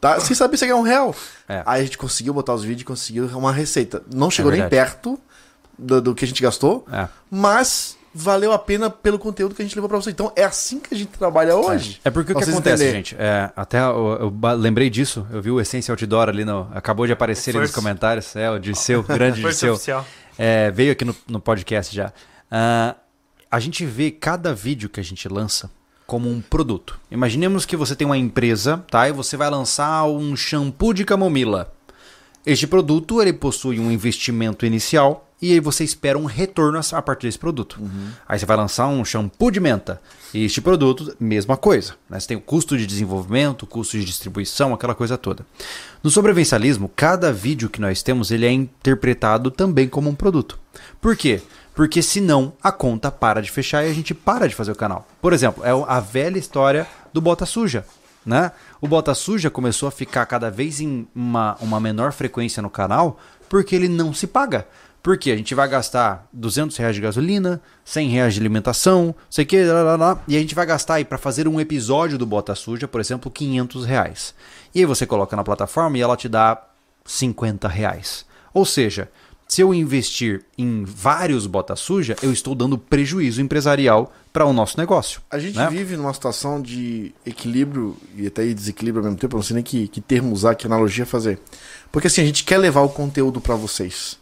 tá? 0.00 0.18
Sem 0.20 0.36
saber 0.36 0.56
se 0.56 0.64
ia 0.64 0.68
ganhar 0.68 0.80
um 0.80 0.84
real. 0.84 1.14
É. 1.48 1.62
Aí 1.66 1.80
a 1.80 1.84
gente 1.84 1.98
conseguiu 1.98 2.32
botar 2.32 2.54
os 2.54 2.62
vídeos 2.62 2.82
e 2.82 2.84
conseguiu 2.84 3.26
uma 3.36 3.50
receita. 3.52 4.00
Não 4.14 4.30
chegou 4.30 4.52
nem 4.52 4.60
verdade. 4.60 4.90
perto 4.92 5.18
do, 5.76 6.00
do 6.00 6.14
que 6.14 6.24
a 6.24 6.28
gente 6.28 6.40
gastou, 6.40 6.86
É. 6.92 7.08
mas 7.28 7.96
valeu 8.16 8.52
a 8.52 8.58
pena 8.60 8.88
pelo 8.88 9.18
conteúdo 9.18 9.56
que 9.56 9.60
a 9.60 9.64
gente 9.64 9.74
levou 9.74 9.88
pra 9.88 9.98
você. 10.00 10.10
Então 10.10 10.32
é 10.36 10.44
assim 10.44 10.78
que 10.78 10.94
a 10.94 10.96
gente 10.96 11.08
trabalha 11.18 11.56
hoje. 11.56 12.00
É 12.04 12.10
porque 12.10 12.30
o 12.30 12.36
que 12.36 12.44
acontece, 12.44 12.74
entenderem. 12.84 12.94
gente? 12.94 13.16
É, 13.18 13.50
até 13.56 13.80
eu, 13.80 14.32
eu 14.42 14.54
lembrei 14.56 14.88
disso, 14.88 15.26
eu 15.32 15.42
vi 15.42 15.50
o 15.50 15.60
Essência 15.60 15.90
Outdoor 15.90 16.28
ali, 16.28 16.44
no, 16.44 16.68
acabou 16.72 17.06
de 17.06 17.12
aparecer 17.12 17.50
ali 17.50 17.58
nos 17.66 17.72
comentários. 17.74 18.36
É, 18.36 18.48
o 18.48 18.58
Dirceu, 18.60 19.00
o 19.00 19.02
grande 19.02 19.42
oficial. 19.44 20.06
É, 20.38 20.70
veio 20.70 20.92
aqui 20.92 21.04
no, 21.04 21.14
no 21.26 21.40
podcast 21.40 21.92
já. 21.94 22.12
Ah, 22.56 22.94
a 23.50 23.58
gente 23.58 23.84
vê 23.84 24.12
cada 24.12 24.54
vídeo 24.54 24.88
que 24.88 25.00
a 25.00 25.02
gente 25.02 25.28
lança 25.28 25.68
como 26.06 26.30
um 26.30 26.40
produto. 26.40 27.00
Imaginemos 27.10 27.66
que 27.66 27.76
você 27.76 27.96
tem 27.96 28.06
uma 28.06 28.16
empresa, 28.16 28.84
tá? 28.88 29.08
E 29.08 29.12
você 29.12 29.36
vai 29.36 29.50
lançar 29.50 30.04
um 30.04 30.36
shampoo 30.36 30.94
de 30.94 31.04
camomila. 31.04 31.74
Este 32.46 32.64
produto 32.68 33.20
ele 33.20 33.32
possui 33.32 33.80
um 33.80 33.90
investimento 33.90 34.64
inicial 34.64 35.28
e 35.42 35.52
aí 35.52 35.58
você 35.58 35.82
espera 35.82 36.16
um 36.16 36.26
retorno 36.26 36.78
a 36.92 37.02
partir 37.02 37.26
desse 37.26 37.40
produto. 37.40 37.80
Aí 38.28 38.38
você 38.38 38.46
vai 38.46 38.56
lançar 38.56 38.86
um 38.86 39.04
shampoo 39.04 39.50
de 39.50 39.58
menta. 39.58 40.00
E 40.32 40.44
este 40.44 40.60
produto, 40.60 41.16
mesma 41.18 41.56
coisa. 41.56 41.96
Né? 42.08 42.20
Você 42.20 42.28
tem 42.28 42.36
o 42.36 42.40
custo 42.40 42.78
de 42.78 42.86
desenvolvimento, 42.86 43.64
o 43.64 43.66
custo 43.66 43.98
de 43.98 44.04
distribuição, 44.04 44.72
aquela 44.72 44.94
coisa 44.94 45.18
toda. 45.18 45.44
No 46.04 46.10
sobrevivencialismo, 46.10 46.88
cada 46.94 47.32
vídeo 47.32 47.68
que 47.68 47.80
nós 47.80 48.00
temos 48.00 48.30
ele 48.30 48.46
é 48.46 48.52
interpretado 48.52 49.50
também 49.50 49.88
como 49.88 50.08
um 50.08 50.14
produto. 50.14 50.56
Por 51.00 51.16
quê? 51.16 51.42
Porque 51.74 52.02
senão 52.02 52.52
a 52.62 52.70
conta 52.70 53.10
para 53.10 53.42
de 53.42 53.50
fechar 53.50 53.84
e 53.84 53.90
a 53.90 53.94
gente 53.94 54.14
para 54.14 54.48
de 54.48 54.54
fazer 54.54 54.72
o 54.72 54.76
canal. 54.76 55.06
Por 55.20 55.32
exemplo, 55.32 55.64
é 55.64 55.70
a 55.88 56.00
velha 56.00 56.38
história 56.38 56.86
do 57.12 57.20
bota 57.20 57.44
suja 57.44 57.84
né? 58.24 58.52
O 58.80 58.88
Bota 58.88 59.14
Suja 59.14 59.50
começou 59.50 59.88
a 59.88 59.92
ficar 59.92 60.24
cada 60.26 60.50
vez 60.50 60.80
em 60.80 61.06
uma, 61.14 61.56
uma 61.60 61.78
menor 61.78 62.12
frequência 62.12 62.62
no 62.62 62.70
canal 62.70 63.18
porque 63.48 63.74
ele 63.74 63.88
não 63.88 64.12
se 64.14 64.26
paga. 64.26 64.66
Porque 65.02 65.30
a 65.30 65.36
gente 65.36 65.54
vai 65.54 65.68
gastar 65.68 66.26
200 66.32 66.74
reais 66.78 66.94
de 66.94 67.02
gasolina, 67.02 67.60
100 67.84 68.08
reais 68.08 68.34
de 68.34 68.40
alimentação, 68.40 69.14
sei 69.28 69.44
que, 69.44 69.62
lá, 69.62 69.82
lá, 69.82 69.96
lá, 69.96 70.22
e 70.26 70.34
a 70.34 70.40
gente 70.40 70.54
vai 70.54 70.64
gastar 70.64 70.94
aí 70.94 71.04
para 71.04 71.18
fazer 71.18 71.46
um 71.46 71.60
episódio 71.60 72.16
do 72.16 72.24
Bota 72.24 72.54
Suja, 72.54 72.88
por 72.88 73.02
exemplo, 73.02 73.30
500 73.30 73.84
reais. 73.84 74.34
E 74.74 74.80
aí 74.80 74.86
você 74.86 75.04
coloca 75.04 75.36
na 75.36 75.44
plataforma 75.44 75.98
e 75.98 76.00
ela 76.00 76.16
te 76.16 76.26
dá 76.26 76.58
50 77.04 77.68
reais. 77.68 78.24
Ou 78.54 78.64
seja, 78.64 79.10
se 79.46 79.60
eu 79.60 79.74
investir 79.74 80.44
em 80.56 80.84
vários 80.84 81.46
Bota 81.46 81.76
Suja, 81.76 82.16
eu 82.22 82.32
estou 82.32 82.54
dando 82.54 82.78
prejuízo 82.78 83.40
empresarial 83.40 84.12
para 84.32 84.44
o 84.44 84.52
nosso 84.52 84.78
negócio. 84.78 85.20
A 85.30 85.38
gente 85.38 85.56
né? 85.56 85.68
vive 85.70 85.96
numa 85.96 86.12
situação 86.12 86.60
de 86.60 87.14
equilíbrio 87.24 87.96
e 88.16 88.26
até 88.26 88.44
desequilíbrio 88.46 89.00
ao 89.00 89.04
mesmo 89.04 89.20
tempo. 89.20 89.36
Eu 89.36 89.38
não 89.38 89.44
sei 89.44 89.54
nem 89.54 89.62
que, 89.62 89.86
que 89.88 90.00
termo 90.00 90.32
usar, 90.32 90.54
que 90.54 90.66
analogia 90.66 91.06
fazer. 91.06 91.38
Porque 91.92 92.08
assim, 92.08 92.22
a 92.22 92.24
gente 92.24 92.42
quer 92.42 92.58
levar 92.58 92.80
o 92.80 92.88
conteúdo 92.88 93.40
pra 93.40 93.54
vocês. 93.54 94.18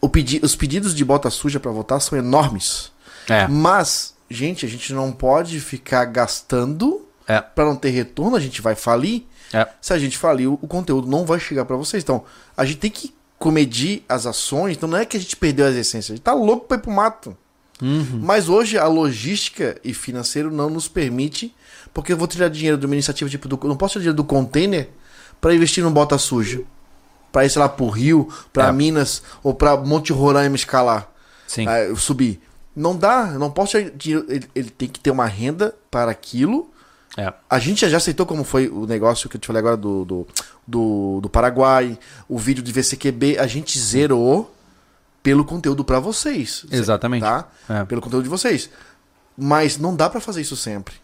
O 0.00 0.08
pedi 0.08 0.40
os 0.42 0.56
pedidos 0.56 0.94
de 0.94 1.04
bota 1.04 1.30
suja 1.30 1.60
pra 1.60 1.70
votar 1.70 2.00
são 2.00 2.18
enormes. 2.18 2.90
É. 3.28 3.46
Mas, 3.46 4.14
gente, 4.28 4.66
a 4.66 4.68
gente 4.68 4.92
não 4.92 5.12
pode 5.12 5.60
ficar 5.60 6.04
gastando 6.06 7.06
É. 7.28 7.40
pra 7.40 7.64
não 7.64 7.76
ter 7.76 7.90
retorno. 7.90 8.36
A 8.36 8.40
gente 8.40 8.60
vai 8.60 8.74
falir. 8.74 9.26
É. 9.52 9.66
Se 9.80 9.92
a 9.92 9.98
gente 9.98 10.18
falir, 10.18 10.48
o 10.48 10.56
conteúdo 10.58 11.06
não 11.06 11.24
vai 11.24 11.38
chegar 11.38 11.64
pra 11.64 11.76
vocês. 11.76 12.02
Então, 12.02 12.24
a 12.56 12.64
gente 12.64 12.78
tem 12.78 12.90
que 12.90 13.14
comedir 13.38 14.04
as 14.08 14.26
ações. 14.26 14.76
Então, 14.76 14.88
não 14.88 14.98
é 14.98 15.04
que 15.04 15.16
a 15.16 15.20
gente 15.20 15.36
perdeu 15.36 15.66
as 15.66 15.74
essências. 15.74 16.12
A 16.12 16.14
gente 16.16 16.24
tá 16.24 16.32
louco 16.34 16.66
pra 16.66 16.76
ir 16.76 16.80
pro 16.80 16.90
mato. 16.90 17.36
Mas 18.22 18.48
hoje 18.48 18.78
a 18.78 18.86
logística 18.86 19.78
e 19.84 19.92
financeiro 19.92 20.50
não 20.50 20.70
nos 20.70 20.88
permite, 20.88 21.54
porque 21.92 22.12
eu 22.12 22.16
vou 22.16 22.26
tirar 22.26 22.48
dinheiro 22.48 22.78
de 22.78 22.86
uma 22.86 22.94
iniciativa 22.94 23.28
tipo 23.28 23.46
do, 23.48 23.60
não 23.64 23.76
posso 23.76 23.92
tirar 23.92 24.00
dinheiro 24.00 24.16
do 24.16 24.24
container 24.24 24.88
para 25.40 25.54
investir 25.54 25.84
num 25.84 25.92
bota 25.92 26.16
suja, 26.16 26.62
para 27.30 27.44
ir 27.44 27.50
sei 27.50 27.60
lá 27.60 27.68
pro 27.68 27.88
Rio, 27.90 28.28
para 28.50 28.68
É. 28.68 28.72
Minas 28.72 29.22
ou 29.42 29.52
para 29.52 29.76
Monte 29.76 30.10
Roraima 30.10 30.56
escalar, 30.56 31.06
Sim. 31.46 31.66
eu 31.68 31.96
subir. 31.96 32.40
Não 32.74 32.96
dá, 32.96 33.26
não 33.38 33.50
posso 33.50 33.72
tirar 33.72 33.90
dinheiro, 33.90 34.24
ele, 34.28 34.48
ele 34.54 34.70
tem 34.70 34.88
que 34.88 34.98
ter 34.98 35.10
uma 35.10 35.26
renda 35.26 35.74
para 35.90 36.10
aquilo. 36.10 36.70
É. 37.16 37.32
A 37.48 37.58
gente 37.58 37.88
já 37.88 37.96
aceitou 37.96 38.26
como 38.26 38.44
foi 38.44 38.68
o 38.68 38.86
negócio 38.86 39.28
que 39.28 39.36
eu 39.36 39.40
te 39.40 39.46
falei 39.46 39.60
agora 39.60 39.76
do, 39.76 40.04
do, 40.04 40.26
do, 40.66 41.20
do 41.22 41.28
Paraguai, 41.30 41.98
o 42.28 42.38
vídeo 42.38 42.62
de 42.62 42.70
VCQB, 42.72 43.38
a 43.38 43.46
gente 43.46 43.78
zerou 43.78 44.54
pelo 45.22 45.44
conteúdo 45.44 45.84
para 45.84 45.98
vocês. 45.98 46.64
Exatamente. 46.70 47.22
Tá? 47.22 47.48
É. 47.68 47.84
Pelo 47.84 48.00
conteúdo 48.00 48.24
de 48.24 48.28
vocês. 48.30 48.68
Mas 49.36 49.78
não 49.78 49.94
dá 49.96 50.08
pra 50.08 50.20
fazer 50.20 50.40
isso 50.42 50.56
sempre. 50.56 50.94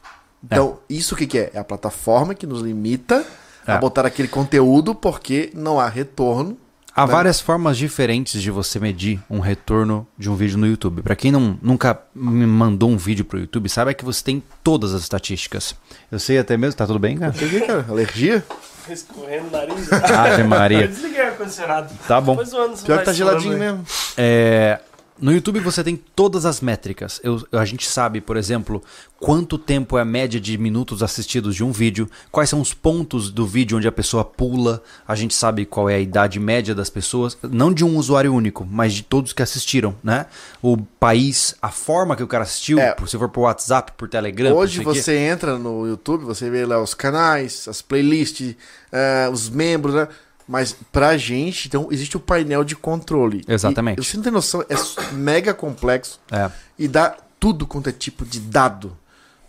Então, 0.45 0.79
isso 0.89 1.15
o 1.15 1.19
que, 1.19 1.27
que 1.27 1.39
é? 1.39 1.51
É 1.55 1.59
a 1.59 1.65
plataforma 1.65 2.35
que 2.35 2.47
nos 2.47 2.61
limita 2.63 3.25
É. 3.67 3.73
a 3.73 3.79
botar 3.79 4.05
aquele 4.05 4.29
conteúdo 4.29 4.95
porque 4.95 5.51
não 5.55 5.79
há 5.81 5.89
retorno. 5.89 6.59
Há 6.95 7.07
né? 7.07 7.13
várias 7.13 7.41
formas 7.41 7.79
diferentes 7.79 8.43
de 8.43 8.51
você 8.51 8.79
medir 8.79 9.21
um 9.29 9.41
retorno 9.41 10.07
de 10.19 10.29
um 10.29 10.37
vídeo 10.37 10.59
no 10.59 10.67
YouTube. 10.67 11.03
Para 11.03 11.17
quem 11.17 11.33
não, 11.33 11.59
nunca 11.63 11.99
me 12.15 12.47
mandou 12.47 12.91
um 12.91 12.97
vídeo 12.97 13.25
pro 13.25 13.39
YouTube, 13.39 13.69
saiba 13.69 13.95
que 13.95 14.05
você 14.05 14.23
tem 14.23 14.43
todas 14.63 14.93
as 14.93 15.03
estatísticas. 15.03 15.75
Eu 16.11 16.19
sei 16.19 16.39
até 16.39 16.57
mesmo, 16.57 16.77
tá 16.77 16.87
tudo 16.87 16.99
bem, 16.99 17.17
cara? 17.17 17.33
O 17.33 17.35
que, 17.35 17.61
cara? 17.61 17.87
Alergia? 17.89 18.45
Escorrendo 18.89 19.49
o 19.49 19.51
nariz. 19.51 19.93
Ave 19.93 20.43
Maria. 20.45 20.83
Eu 20.83 20.89
desliguei 20.89 21.23
o 21.23 21.27
ar-condicionado. 21.27 21.95
Tá 22.07 22.21
bom. 22.21 22.33
Depois 22.33 22.53
o 22.53 22.59
ano 22.59 22.77
você 22.77 22.85
Pior 22.85 22.97
vai 22.97 23.05
que 23.05 23.11
tá 23.11 23.13
geladinho 23.13 23.59
mesmo. 23.59 23.85
É, 24.17 24.81
no 25.23 25.33
YouTube 25.33 25.61
você 25.61 25.85
tem 25.85 25.97
todas 25.97 26.45
as 26.45 26.61
métricas. 26.61 27.21
Eu- 27.23 27.47
a 27.53 27.65
gente 27.65 27.87
sabe, 27.89 28.21
por 28.21 28.37
exemplo, 28.37 28.83
quanto 29.21 29.57
tempo 29.57 29.97
é 29.97 30.03
a 30.03 30.05
média 30.05 30.41
de 30.41 30.59
minutos 30.59 31.01
assistidos 31.03 31.55
de 31.55 31.63
um 31.63 31.71
vídeo, 31.71 32.11
quais 32.31 32.51
são 32.51 32.61
os 32.61 32.75
pontos 32.75 33.31
do 33.31 33.47
vídeo 33.47 33.79
onde 33.79 33.87
a 33.87 33.93
pessoa 33.93 34.25
pula. 34.25 34.83
A 35.07 35.15
gente 35.15 35.33
sabe 35.33 35.65
qual 35.65 35.89
é 35.89 35.95
a 35.95 36.01
idade 36.01 36.41
média 36.41 36.75
das 36.75 36.91
pessoas, 36.91 37.39
não 37.43 37.73
de 37.73 37.85
um 37.85 37.97
usuário 37.97 38.35
único, 38.35 38.67
mas 38.69 38.93
de 38.93 39.05
todos 39.05 39.33
que 39.33 39.43
assistiram, 39.43 39.95
né? 40.03 40.27
O 40.61 40.77
país, 40.77 41.55
a 41.63 41.71
forma 41.71 42.17
que 42.17 42.23
o 42.23 42.27
cara 42.27 42.43
assistiu, 42.43 42.81
É. 42.81 42.95
se 43.07 43.17
for 43.17 43.29
por 43.29 43.43
WhatsApp, 43.43 43.93
por 43.97 44.09
Telegram. 44.09 44.53
Hoje 44.57 44.81
quê. 44.81 44.85
você 44.85 45.17
entra 45.17 45.57
no 45.57 45.87
YouTube, 45.87 46.25
você 46.25 46.51
vê 46.51 46.67
lá 46.67 46.83
os 46.83 46.95
canais, 46.95 47.69
as 47.69 47.81
playlists, 47.81 48.57
eh, 48.91 49.29
os 49.33 49.49
membros, 49.49 49.95
né? 49.95 50.09
Mas 50.49 50.77
pra 50.91 51.17
gente, 51.17 51.69
então, 51.69 51.89
existe 51.91 52.17
o 52.17 52.21
painel 52.21 52.65
de 52.65 52.75
controle. 52.77 53.45
Exatamente. 53.47 54.01
E, 54.01 54.05
você 54.05 54.17
não 54.17 54.25
tem 54.25 54.33
noção, 54.33 54.63
é 54.69 54.75
mega 55.15 55.55
complexo. 55.55 56.21
É. 56.31 56.51
e 56.79 56.89
dá 56.89 57.17
tudo 57.39 57.67
quanto 57.67 57.89
é 57.89 57.93
tipo 57.93 58.25
de 58.25 58.39
dado, 58.41 58.97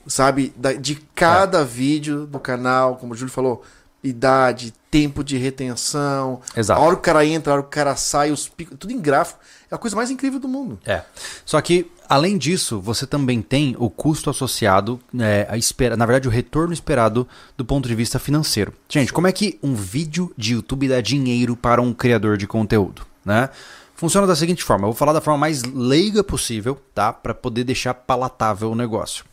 sabe? 0.07 0.53
De 0.79 0.95
cada 1.15 1.59
É. 1.61 1.65
vídeo 1.65 2.25
do 2.25 2.39
canal, 2.39 2.95
como 2.97 3.13
o 3.13 3.15
Júlio 3.15 3.31
falou, 3.33 3.63
idade, 4.03 4.73
tempo 4.91 5.23
de 5.23 5.37
retenção, 5.37 6.41
Exato. 6.55 6.79
a 6.79 6.83
hora 6.83 6.95
que 6.95 6.99
o 6.99 7.03
cara 7.03 7.25
entra, 7.25 7.51
a 7.51 7.55
hora 7.55 7.63
que 7.63 7.69
o 7.69 7.71
cara 7.71 7.95
sai, 7.95 8.31
os 8.31 8.47
picos, 8.47 8.77
tudo 8.77 8.91
em 8.91 8.99
gráfico. 8.99 9.39
É 9.71 9.75
a 9.75 9.77
coisa 9.77 9.95
mais 9.95 10.11
incrível 10.11 10.39
do 10.39 10.47
mundo. 10.47 10.79
É. 10.85 11.01
Só 11.45 11.59
que, 11.61 11.89
além 12.07 12.37
disso, 12.37 12.79
você 12.79 13.07
também 13.07 13.41
tem 13.41 13.75
o 13.79 13.89
custo 13.89 14.29
associado, 14.29 14.99
é, 15.19 15.47
a 15.49 15.57
espera, 15.57 15.97
na 15.97 16.05
verdade, 16.05 16.27
o 16.27 16.31
retorno 16.31 16.73
esperado 16.73 17.27
do 17.57 17.65
ponto 17.65 17.87
de 17.87 17.95
vista 17.95 18.19
financeiro. 18.19 18.73
Gente, 18.87 19.11
como 19.11 19.25
é 19.25 19.31
que 19.31 19.57
um 19.63 19.73
vídeo 19.73 20.31
de 20.37 20.53
YouTube 20.53 20.87
dá 20.89 21.01
dinheiro 21.01 21.55
para 21.55 21.81
um 21.81 21.93
criador 21.93 22.37
de 22.37 22.45
conteúdo? 22.45 23.03
Né? 23.25 23.49
Funciona 23.95 24.27
da 24.27 24.35
seguinte 24.35 24.63
forma: 24.63 24.83
eu 24.83 24.91
vou 24.91 24.97
falar 24.97 25.13
da 25.13 25.21
forma 25.21 25.39
mais 25.39 25.63
leiga 25.63 26.23
possível, 26.23 26.79
tá? 26.93 27.13
Para 27.13 27.33
poder 27.33 27.63
deixar 27.63 27.93
palatável 27.93 28.69
o 28.71 28.75
negócio. 28.75 29.23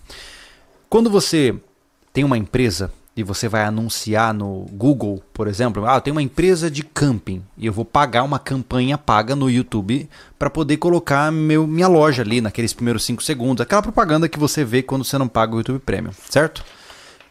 Quando 0.88 1.10
você 1.10 1.54
tem 2.12 2.24
uma 2.24 2.38
empresa 2.38 2.90
e 3.20 3.22
você 3.22 3.48
vai 3.48 3.64
anunciar 3.64 4.32
no 4.32 4.64
Google, 4.72 5.22
por 5.34 5.46
exemplo, 5.46 5.86
ah, 5.86 6.00
tenho 6.00 6.16
uma 6.16 6.22
empresa 6.22 6.70
de 6.70 6.82
camping 6.82 7.42
e 7.56 7.66
eu 7.66 7.72
vou 7.72 7.84
pagar 7.84 8.22
uma 8.22 8.38
campanha 8.38 8.96
paga 8.96 9.36
no 9.36 9.50
YouTube 9.50 10.08
para 10.38 10.48
poder 10.48 10.78
colocar 10.78 11.30
meu, 11.30 11.66
minha 11.66 11.86
loja 11.86 12.22
ali 12.22 12.40
naqueles 12.40 12.72
primeiros 12.72 13.04
5 13.04 13.22
segundos, 13.22 13.60
aquela 13.60 13.82
propaganda 13.82 14.26
que 14.26 14.38
você 14.38 14.64
vê 14.64 14.82
quando 14.82 15.04
você 15.04 15.18
não 15.18 15.28
paga 15.28 15.54
o 15.54 15.58
YouTube 15.58 15.80
Premium, 15.80 16.12
certo? 16.30 16.64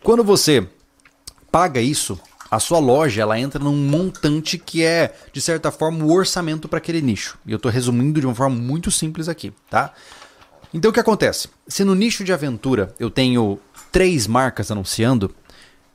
Quando 0.03 0.23
você 0.23 0.67
paga 1.51 1.81
isso, 1.81 2.19
a 2.51 2.59
sua 2.59 2.77
loja 2.77 3.23
ela 3.23 3.39
entra 3.39 3.63
num 3.63 3.75
montante 3.75 4.59
que 4.59 4.83
é, 4.83 5.15
de 5.33 5.41
certa 5.41 5.71
forma, 5.71 6.05
o 6.05 6.13
orçamento 6.13 6.67
para 6.67 6.77
aquele 6.77 7.01
nicho. 7.01 7.37
E 7.47 7.51
eu 7.51 7.57
estou 7.57 7.71
resumindo 7.71 8.19
de 8.19 8.27
uma 8.27 8.35
forma 8.35 8.55
muito 8.55 8.91
simples 8.91 9.27
aqui, 9.27 9.51
tá? 9.69 9.91
Então 10.71 10.91
o 10.91 10.93
que 10.93 10.99
acontece? 10.99 11.49
Se 11.67 11.83
no 11.83 11.95
nicho 11.95 12.23
de 12.23 12.31
aventura 12.31 12.93
eu 12.99 13.09
tenho 13.09 13.59
três 13.91 14.27
marcas 14.27 14.69
anunciando, 14.69 15.33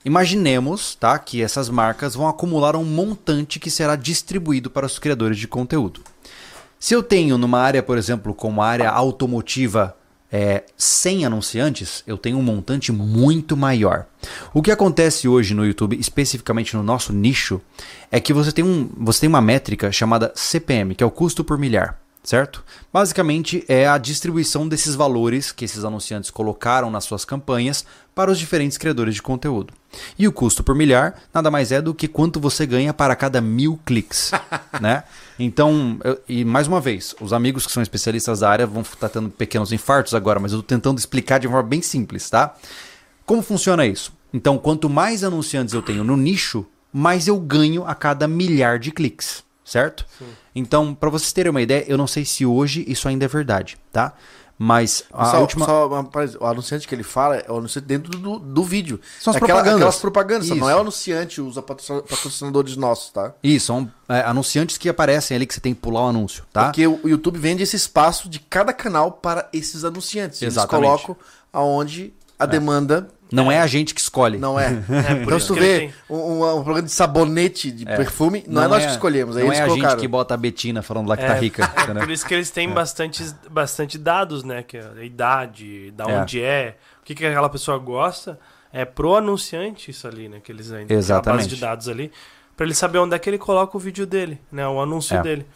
imaginemos 0.05 0.95
tá, 0.95 1.19
que 1.19 1.43
essas 1.43 1.69
marcas 1.69 2.15
vão 2.15 2.29
acumular 2.29 2.77
um 2.77 2.85
montante 2.85 3.59
que 3.59 3.71
será 3.71 3.97
distribuído 3.97 4.71
para 4.71 4.87
os 4.87 4.99
criadores 4.99 5.39
de 5.39 5.49
conteúdo. 5.49 6.01
Se 6.79 6.95
eu 6.95 7.03
tenho 7.03 7.39
numa 7.39 7.61
área, 7.61 7.83
por 7.83 7.97
exemplo, 7.97 8.35
como 8.35 8.61
a 8.61 8.67
área 8.67 8.91
automotiva, 8.91 9.97
é, 10.31 10.65
100 10.77 11.27
anunciantes, 11.27 12.03
eu 12.07 12.19
tenho 12.19 12.37
um 12.37 12.43
montante 12.43 12.91
muito 12.91 13.57
maior. 13.57 14.07
O 14.53 14.61
que 14.61 14.71
acontece 14.71 15.29
hoje 15.29 15.55
no 15.55 15.65
YouTube, 15.65 15.97
especificamente 15.99 16.77
no 16.77 16.83
nosso 16.83 17.13
nicho, 17.13 17.61
é 18.11 18.19
que 18.19 18.33
você 18.33 18.51
tem, 18.51 18.65
um, 18.65 18.91
você 18.99 19.21
tem 19.21 19.29
uma 19.29 19.41
métrica 19.41 19.93
chamada 19.93 20.33
CPM, 20.35 20.95
que 20.95 21.05
é 21.05 21.07
o 21.07 21.11
custo 21.11 21.45
por 21.45 21.57
milhar. 21.57 22.04
Certo? 22.25 22.65
Basicamente 22.93 23.65
é 23.69 23.87
a 23.87 23.99
distribuição 23.99 24.67
desses 24.67 24.95
valores 24.95 25.53
que 25.53 25.65
esses 25.65 25.85
anunciantes 25.85 26.31
colocaram 26.31 26.91
nas 26.91 27.05
suas 27.05 27.25
campanhas 27.25 27.85
para 28.15 28.31
os 28.31 28.39
diferentes 28.39 28.79
criadores 28.79 29.15
de 29.15 29.23
conteúdo. 29.23 29.75
E 30.19 30.27
o 30.27 30.33
custo 30.33 30.65
por 30.65 30.75
milhar 30.75 31.21
nada 31.33 31.51
mais 31.51 31.71
é 31.71 31.83
do 31.83 31.95
que 31.95 32.09
quanto 32.09 32.41
você 32.41 32.65
ganha 32.67 32.95
para 32.95 33.15
cada 33.15 33.41
mil 33.41 33.79
cliques, 33.85 34.31
né? 34.81 35.05
Então, 35.39 35.99
eu- 36.03 36.19
e 36.29 36.45
mais 36.45 36.67
uma 36.67 36.81
vez, 36.81 37.15
os 37.21 37.33
amigos 37.33 37.67
que 37.67 37.73
são 37.73 37.83
especialistas 37.83 38.41
da 38.41 38.49
área 38.51 38.67
vão 38.67 38.83
estar 38.83 39.09
tendo 39.09 39.29
pequenos 39.29 39.71
infartos 39.73 40.15
agora, 40.15 40.41
mas 40.41 40.53
eu 40.53 40.61
estou 40.61 40.77
tentando 40.77 40.99
explicar 40.99 41.39
de 41.39 41.47
uma 41.47 41.55
forma 41.55 41.69
bem 41.69 41.83
simples, 41.83 42.31
tá? 42.31 42.55
Como 43.27 43.43
funciona 43.43 43.87
isso? 43.87 44.13
Então, 44.33 44.57
quanto 44.59 44.89
mais 44.89 45.23
anunciantes 45.23 45.75
eu 45.75 45.83
tenho 45.83 46.03
no 46.05 46.17
nicho, 46.17 46.67
mais 46.93 47.29
eu 47.29 47.39
ganho 47.39 47.85
a 47.85 47.95
cada 47.95 48.27
milhar 48.29 48.79
de 48.79 48.91
cliques, 48.93 49.43
certo? 49.65 50.05
Então, 50.55 50.95
para 50.95 51.11
vocês 51.11 51.33
terem 51.33 51.51
uma 51.51 51.63
ideia, 51.63 51.85
eu 51.89 51.97
não 51.99 52.07
sei 52.07 52.25
se 52.25 52.45
hoje 52.47 52.85
isso 52.87 53.09
ainda 53.09 53.25
é 53.25 53.29
verdade, 53.29 53.77
tá? 53.93 54.13
Mas 54.57 55.03
a 55.13 55.33
só, 55.33 55.41
última. 55.41 55.67
só 55.67 55.89
o 55.89 56.47
anunciante 56.47 56.87
que 56.87 56.95
ele 56.95 57.03
fala 57.03 57.39
é 57.39 57.51
o 57.51 57.57
anunciante 57.59 57.89
dentro 57.89 58.17
do, 58.17 58.39
do 58.39 58.63
vídeo. 58.63 59.01
São 59.21 59.33
as 59.33 59.35
É 59.35 59.39
aquela- 59.39 59.49
propagandas. 59.59 59.75
Aquelas 59.81 59.97
propagandas, 59.99 60.49
não 60.51 60.71
é 60.71 60.77
o 60.77 60.79
anunciante, 60.79 61.41
os 61.41 61.57
patrocina- 61.57 62.03
patrocinadores 62.03 62.77
nossos, 62.77 63.11
tá? 63.11 63.35
Isso, 63.43 63.67
são 63.67 63.91
é, 64.09 64.21
anunciantes 64.21 64.79
que 64.79 64.89
aparecem 64.89 65.37
ali 65.37 65.45
que 65.45 65.55
você 65.55 65.61
tem 65.61 65.75
que 65.75 65.81
pular 65.81 66.03
o 66.03 66.09
anúncio, 66.09 66.45
tá? 66.53 66.67
Porque 66.67 66.87
o 66.87 67.01
YouTube 67.05 67.37
vende 67.37 67.65
esse 67.65 67.75
espaço 67.75 68.29
de 68.29 68.39
cada 68.39 68.73
canal 68.73 69.11
para 69.11 69.49
esses 69.53 69.85
anunciantes. 69.85 70.41
Eles 70.41 70.55
Exatamente. 70.55 70.87
colocam 70.89 71.17
aonde 71.53 72.15
a 72.39 72.47
demanda 72.47 73.09
Não 73.33 73.51
é 73.51 73.61
a 73.61 73.67
gente 73.67 73.95
que 73.95 74.01
escolhe. 74.01 74.39
não 74.39 74.59
é. 74.61 74.71
por 74.87 75.23
então, 75.23 75.41
se 75.41 75.47
tu 75.49 75.55
vê 75.55 75.79
tem. 75.81 75.95
um, 76.09 76.43
um, 76.45 76.55
programa 76.63 76.83
de 76.83 76.91
sabonete, 76.93 77.71
de 77.71 77.85
perfume, 77.85 78.45
não, 78.47 78.63
é 78.63 78.69
nós 78.69 78.85
que 78.85 78.93
escolhemos, 78.93 79.37
é 79.37 79.41
não 79.41 79.47
eles 79.49 79.59
é 79.59 79.63
a 79.63 79.69
gente 79.69 79.97
que 79.97 80.07
bota 80.07 80.35
a 80.35 80.37
Betina 80.37 80.83
falando 80.83 81.09
lá 81.09 81.17
que 81.17 81.27
tá 81.27 81.35
rica. 81.35 81.65
É 81.95 82.01
por 82.01 82.11
isso 82.11 82.27
que 82.27 82.35
eles 82.35 82.51
têm 82.51 82.69
bastante, 82.71 83.25
bastante 83.51 83.99
dados, 83.99 84.45
né? 84.45 84.63
Que 84.63 84.77
é 84.77 84.89
a 84.99 85.05
idade, 85.05 85.91
da 85.93 86.05
É. 86.05 86.21
onde 86.21 86.41
é, 86.43 86.77
o 87.03 87.05
que, 87.05 87.15
que 87.15 87.27
aquela 87.27 87.49
pessoa 87.49 87.79
gosta. 87.79 88.39
É 88.73 88.85
pro 88.85 89.15
anunciante 89.15 89.91
isso 89.91 90.07
ali, 90.09 90.29
né? 90.29 90.41
Que 90.43 90.51
eles 90.51 90.73
ainda 90.73 90.93
Exatamente. 90.93 91.41
a 91.41 91.45
base 91.45 91.49
de 91.55 91.61
dados 91.61 91.89
ali. 91.89 92.11
Pra 92.57 92.67
ele 92.67 92.75
saber 92.75 92.99
onde 92.99 93.15
é 93.15 93.19
que 93.19 93.31
ele 93.31 93.39
coloca 93.39 93.77
o 93.77 93.81
vídeo 93.81 94.05
dele, 94.07 94.41
né? 94.51 94.67
O 94.67 94.81
anúncio 94.81 95.17
É. 95.17 95.23
dele. 95.23 95.47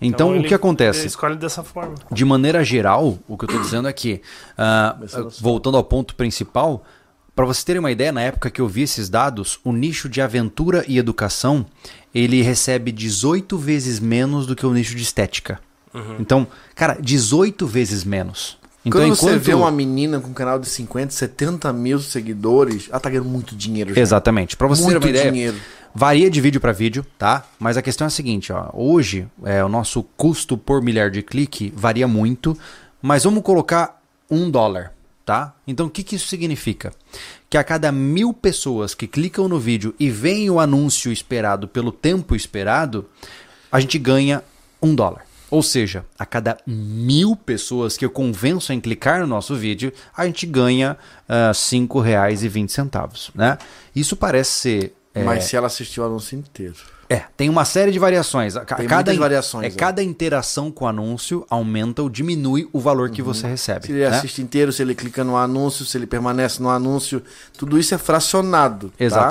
Então, 0.00 0.30
o 0.30 0.34
ele- 0.34 0.48
que 0.48 0.54
acontece? 0.54 1.00
Ele 1.00 1.06
escolhe 1.06 1.36
dessa 1.36 1.62
forma. 1.62 1.94
De 2.10 2.24
maneira 2.24 2.64
geral, 2.64 3.16
o 3.28 3.38
que 3.38 3.44
eu 3.44 3.48
tô 3.48 3.58
dizendo 3.58 3.86
é 3.88 3.92
que, 3.92 4.20
a- 4.58 4.96
voltando 5.40 5.76
ao 5.76 5.84
ponto 5.84 6.16
principal, 6.16 6.84
para 7.34 7.44
vocês 7.44 7.64
terem 7.64 7.80
uma 7.80 7.90
ideia, 7.90 8.12
na 8.12 8.20
época 8.20 8.50
que 8.50 8.60
eu 8.60 8.68
vi 8.68 8.82
esses 8.82 9.08
dados, 9.08 9.58
o 9.64 9.72
nicho 9.72 10.08
de 10.08 10.20
aventura 10.20 10.84
e 10.86 10.98
educação, 10.98 11.66
ele 12.14 12.42
recebe 12.42 12.92
18 12.92 13.58
vezes 13.58 13.98
menos 13.98 14.46
do 14.46 14.54
que 14.54 14.64
o 14.64 14.72
nicho 14.72 14.94
de 14.94 15.02
estética. 15.02 15.60
Então, 16.18 16.46
cara, 16.74 16.98
18 17.00 17.66
vezes 17.66 18.04
menos. 18.04 18.58
Então, 18.84 19.00
Quando 19.00 19.14
você 19.14 19.26
enquanto... 19.26 19.42
vê 19.42 19.54
uma 19.54 19.70
menina 19.70 20.20
com 20.20 20.28
um 20.28 20.34
canal 20.34 20.58
de 20.58 20.68
50, 20.68 21.10
70 21.10 21.72
mil 21.72 21.98
seguidores, 22.00 22.88
ela 22.90 23.00
tá 23.00 23.08
ganhando 23.08 23.28
muito 23.28 23.56
dinheiro 23.56 23.94
já. 23.94 24.00
Exatamente. 24.00 24.56
Para 24.56 24.66
vocês 24.66 24.86
terem 24.86 25.00
Muito 25.00 25.04
uma 25.04 25.18
ideia, 25.18 25.32
dinheiro. 25.32 25.56
Varia 25.94 26.28
de 26.28 26.40
vídeo 26.40 26.60
para 26.60 26.72
vídeo, 26.72 27.06
tá? 27.16 27.44
Mas 27.58 27.76
a 27.76 27.82
questão 27.82 28.04
é 28.04 28.08
a 28.08 28.10
seguinte, 28.10 28.52
ó. 28.52 28.68
Hoje, 28.74 29.26
é, 29.44 29.64
o 29.64 29.68
nosso 29.68 30.02
custo 30.16 30.58
por 30.58 30.82
milhar 30.82 31.10
de 31.10 31.22
clique 31.22 31.72
varia 31.74 32.06
muito, 32.06 32.58
mas 33.00 33.24
vamos 33.24 33.42
colocar 33.42 34.02
um 34.28 34.50
dólar, 34.50 34.92
tá? 35.24 35.54
Então, 35.66 35.86
o 35.86 35.90
que, 35.90 36.02
que 36.02 36.16
isso 36.16 36.28
significa? 36.28 36.92
Que 37.48 37.56
a 37.56 37.64
cada 37.64 37.90
mil 37.90 38.32
pessoas 38.32 38.94
que 38.94 39.06
clicam 39.06 39.48
no 39.48 39.58
vídeo 39.58 39.94
e 39.98 40.10
veem 40.10 40.50
o 40.50 40.60
anúncio 40.60 41.10
esperado 41.10 41.66
pelo 41.66 41.90
tempo 41.90 42.34
esperado, 42.34 43.08
a 43.70 43.80
gente 43.80 43.98
ganha 43.98 44.42
um 44.82 44.94
dólar. 44.94 45.24
Ou 45.50 45.62
seja, 45.62 46.04
a 46.18 46.26
cada 46.26 46.58
mil 46.66 47.36
pessoas 47.36 47.96
que 47.96 48.04
eu 48.04 48.10
convenço 48.10 48.72
em 48.72 48.80
clicar 48.80 49.20
no 49.20 49.26
nosso 49.26 49.54
vídeo, 49.54 49.92
a 50.16 50.26
gente 50.26 50.46
ganha 50.46 50.96
ah, 51.28 51.48
R$ 51.48 51.52
5,20, 51.52 53.30
né? 53.34 53.58
Isso 53.94 54.16
parece 54.16 54.50
ser... 54.50 54.94
é, 55.14 55.22
Mas 55.22 55.44
se 55.44 55.56
ela 55.56 55.68
assistiu 55.68 56.02
o 56.02 56.06
anúncio 56.06 56.36
inteiro. 56.36 56.74
É, 57.08 57.22
tem 57.36 57.48
uma 57.48 57.64
série 57.64 57.90
de 57.92 57.98
variações. 57.98 58.54
Tem 58.54 58.86
cada 58.86 59.14
variações, 59.14 59.64
É, 59.64 59.68
é. 59.68 59.70
cada 59.70 60.02
interação 60.02 60.70
com 60.70 60.84
o 60.84 60.88
anúncio 60.88 61.46
aumenta 61.48 62.02
ou 62.02 62.08
diminui 62.08 62.68
o 62.72 62.80
valor 62.80 63.10
que 63.10 63.22
você 63.22 63.46
recebe. 63.46 63.86
Se 63.86 63.92
ele 63.92 64.00
né? 64.08 64.16
assiste 64.16 64.40
inteiro, 64.42 64.72
se 64.72 64.82
ele 64.82 64.94
clica 64.94 65.22
no 65.24 65.36
anúncio, 65.36 65.84
se 65.84 65.96
ele 65.96 66.06
permanece 66.06 66.62
no 66.62 66.70
anúncio, 66.70 67.22
tudo 67.56 67.78
isso 67.78 67.94
é 67.94 67.98
fracionado. 67.98 68.92
tá? 69.16 69.24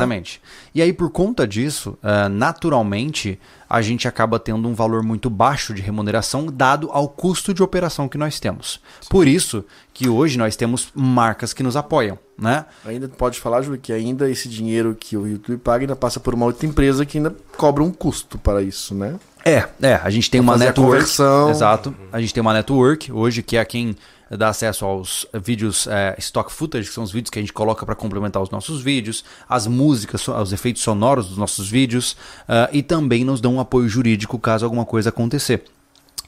E 0.75 0.81
aí, 0.81 0.91
por 0.91 1.09
conta 1.11 1.47
disso, 1.47 1.97
ah, 2.01 2.27
naturalmente, 2.27 3.39
a 3.69 3.81
gente 3.81 4.07
acaba 4.07 4.39
tendo 4.39 4.67
um 4.67 4.73
valor 4.73 5.03
muito 5.03 5.29
baixo 5.29 5.73
de 5.73 5.81
remuneração 5.81 6.47
dado 6.47 6.89
ao 6.91 7.07
custo 7.07 7.53
de 7.53 7.61
operação 7.61 8.09
que 8.09 8.17
nós 8.17 8.39
temos. 8.39 8.79
Por 9.09 9.27
isso 9.27 9.63
que 9.93 10.09
hoje 10.09 10.37
nós 10.37 10.55
temos 10.55 10.89
marcas 10.95 11.53
que 11.53 11.61
nos 11.61 11.75
apoiam, 11.75 12.17
né? 12.37 12.65
Ainda 12.85 13.07
pode 13.07 13.39
falar, 13.39 13.61
Júlio, 13.61 13.79
que 13.79 13.93
ainda 13.93 14.29
esse 14.29 14.49
dinheiro 14.49 14.95
que 14.99 15.15
o 15.15 15.27
YouTube 15.27 15.59
paga 15.59 15.83
ainda 15.83 15.95
passa 15.95 16.19
por 16.19 16.33
uma 16.33 16.45
outra 16.45 16.65
empresa 16.65 17.05
que 17.05 17.17
ainda 17.17 17.35
cobra 17.57 17.83
um 17.83 17.91
custo 17.91 18.37
para 18.37 18.61
isso, 18.61 18.95
né? 18.95 19.19
É, 19.45 19.67
é, 19.81 19.95
a 19.95 20.09
gente 20.09 20.31
tem 20.31 20.41
Pra 20.41 20.53
uma 20.53 20.57
network. 20.57 21.03
Exato. 21.49 21.93
A 22.11 22.21
gente 22.21 22.33
tem 22.33 22.41
uma 22.41 22.53
network 22.53 23.11
hoje 23.11 23.43
que 23.43 23.57
é 23.57 23.65
quem 23.65 23.95
dá 24.37 24.49
acesso 24.49 24.85
aos 24.85 25.25
vídeos 25.43 25.87
é, 25.87 26.15
stock 26.19 26.51
footage, 26.51 26.87
que 26.87 26.93
são 26.93 27.03
os 27.03 27.11
vídeos 27.11 27.29
que 27.29 27.39
a 27.39 27.41
gente 27.41 27.53
coloca 27.53 27.85
para 27.85 27.95
complementar 27.95 28.41
os 28.41 28.49
nossos 28.49 28.81
vídeos, 28.81 29.23
as 29.47 29.67
músicas, 29.67 30.27
os 30.27 30.53
efeitos 30.53 30.81
sonoros 30.81 31.27
dos 31.29 31.37
nossos 31.37 31.69
vídeos 31.69 32.15
ah, 32.47 32.69
e 32.71 32.81
também 32.83 33.23
nos 33.23 33.39
dão 33.41 33.55
um 33.55 33.59
apoio 33.59 33.87
jurídico 33.89 34.37
caso 34.39 34.65
alguma 34.65 34.85
coisa 34.85 35.09
acontecer. 35.09 35.63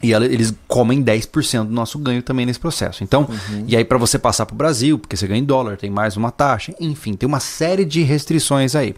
E 0.04 0.12
ela- 0.14 0.26
eles 0.26 0.54
comem 0.68 1.02
10% 1.02 1.68
do 1.68 1.74
nosso 1.74 1.98
ganho 1.98 2.22
também 2.22 2.46
nesse 2.46 2.60
processo. 2.60 3.04
Então, 3.04 3.28
e 3.68 3.76
aí 3.78 3.86
para 3.86 3.98
você 3.98 4.20
passar 4.20 4.46
para 4.46 4.54
o 4.54 4.58
Brasil, 4.58 5.00
porque 5.00 5.16
você 5.16 5.26
ganha 5.26 5.40
em 5.40 5.46
dólar, 5.46 5.78
tem 5.78 5.90
mais 5.90 6.18
uma 6.18 6.32
taxa, 6.32 6.74
enfim, 6.80 7.14
tem 7.14 7.26
uma 7.28 7.40
série 7.40 7.86
de 7.86 8.02
restrições 8.04 8.76
aí. 8.76 8.94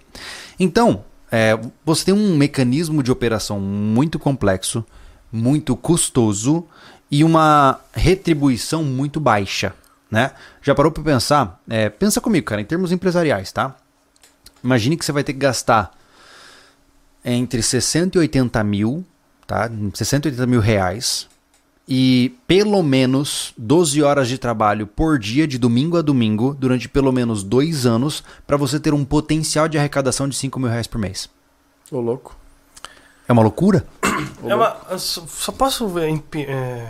Então, 0.59 1.03
é, 1.31 1.57
você 1.85 2.05
tem 2.05 2.13
um 2.13 2.35
mecanismo 2.35 3.03
de 3.03 3.11
operação 3.11 3.59
muito 3.59 4.17
complexo, 4.17 4.83
muito 5.31 5.75
custoso 5.75 6.65
e 7.09 7.23
uma 7.23 7.79
retribuição 7.93 8.83
muito 8.83 9.19
baixa, 9.19 9.73
né? 10.09 10.31
Já 10.61 10.75
parou 10.75 10.91
para 10.91 11.03
pensar? 11.03 11.61
É, 11.69 11.89
pensa 11.89 12.19
comigo, 12.19 12.45
cara, 12.45 12.61
em 12.61 12.65
termos 12.65 12.91
empresariais, 12.91 13.51
tá? 13.51 13.75
Imagine 14.63 14.97
que 14.97 15.05
você 15.05 15.11
vai 15.11 15.23
ter 15.23 15.33
que 15.33 15.39
gastar 15.39 15.91
entre 17.23 17.61
60 17.61 18.17
e 18.17 18.19
80 18.19 18.63
mil, 18.63 19.05
tá? 19.45 19.69
60 19.93 20.27
e 20.27 20.31
80 20.31 20.47
mil 20.47 20.59
reais 20.59 21.27
e 21.87 22.35
pelo 22.45 22.83
menos 22.83 23.53
12 23.57 24.03
horas 24.03 24.27
de 24.27 24.37
trabalho 24.37 24.85
por 24.85 25.17
dia, 25.17 25.47
de 25.47 25.57
domingo 25.57 25.97
a 25.97 26.01
domingo, 26.01 26.53
durante 26.53 26.89
pelo 26.89 27.11
menos 27.13 27.43
dois 27.43 27.85
anos, 27.85 28.23
para 28.45 28.57
você 28.57 28.79
ter 28.79 28.93
um 28.93 29.05
potencial 29.05 29.69
de 29.69 29.77
arrecadação 29.77 30.27
de 30.27 30.35
5 30.35 30.59
mil 30.59 30.69
reais 30.69 30.87
por 30.87 30.97
mês. 30.97 31.29
Ô, 31.89 32.01
louco. 32.01 32.35
É 33.27 33.33
uma 33.33 33.41
loucura? 33.41 33.85
É 34.45 34.55
uma- 34.55 34.77
só 34.97 35.21
só 35.27 35.51
posso 35.51 35.91
é, 35.99 36.87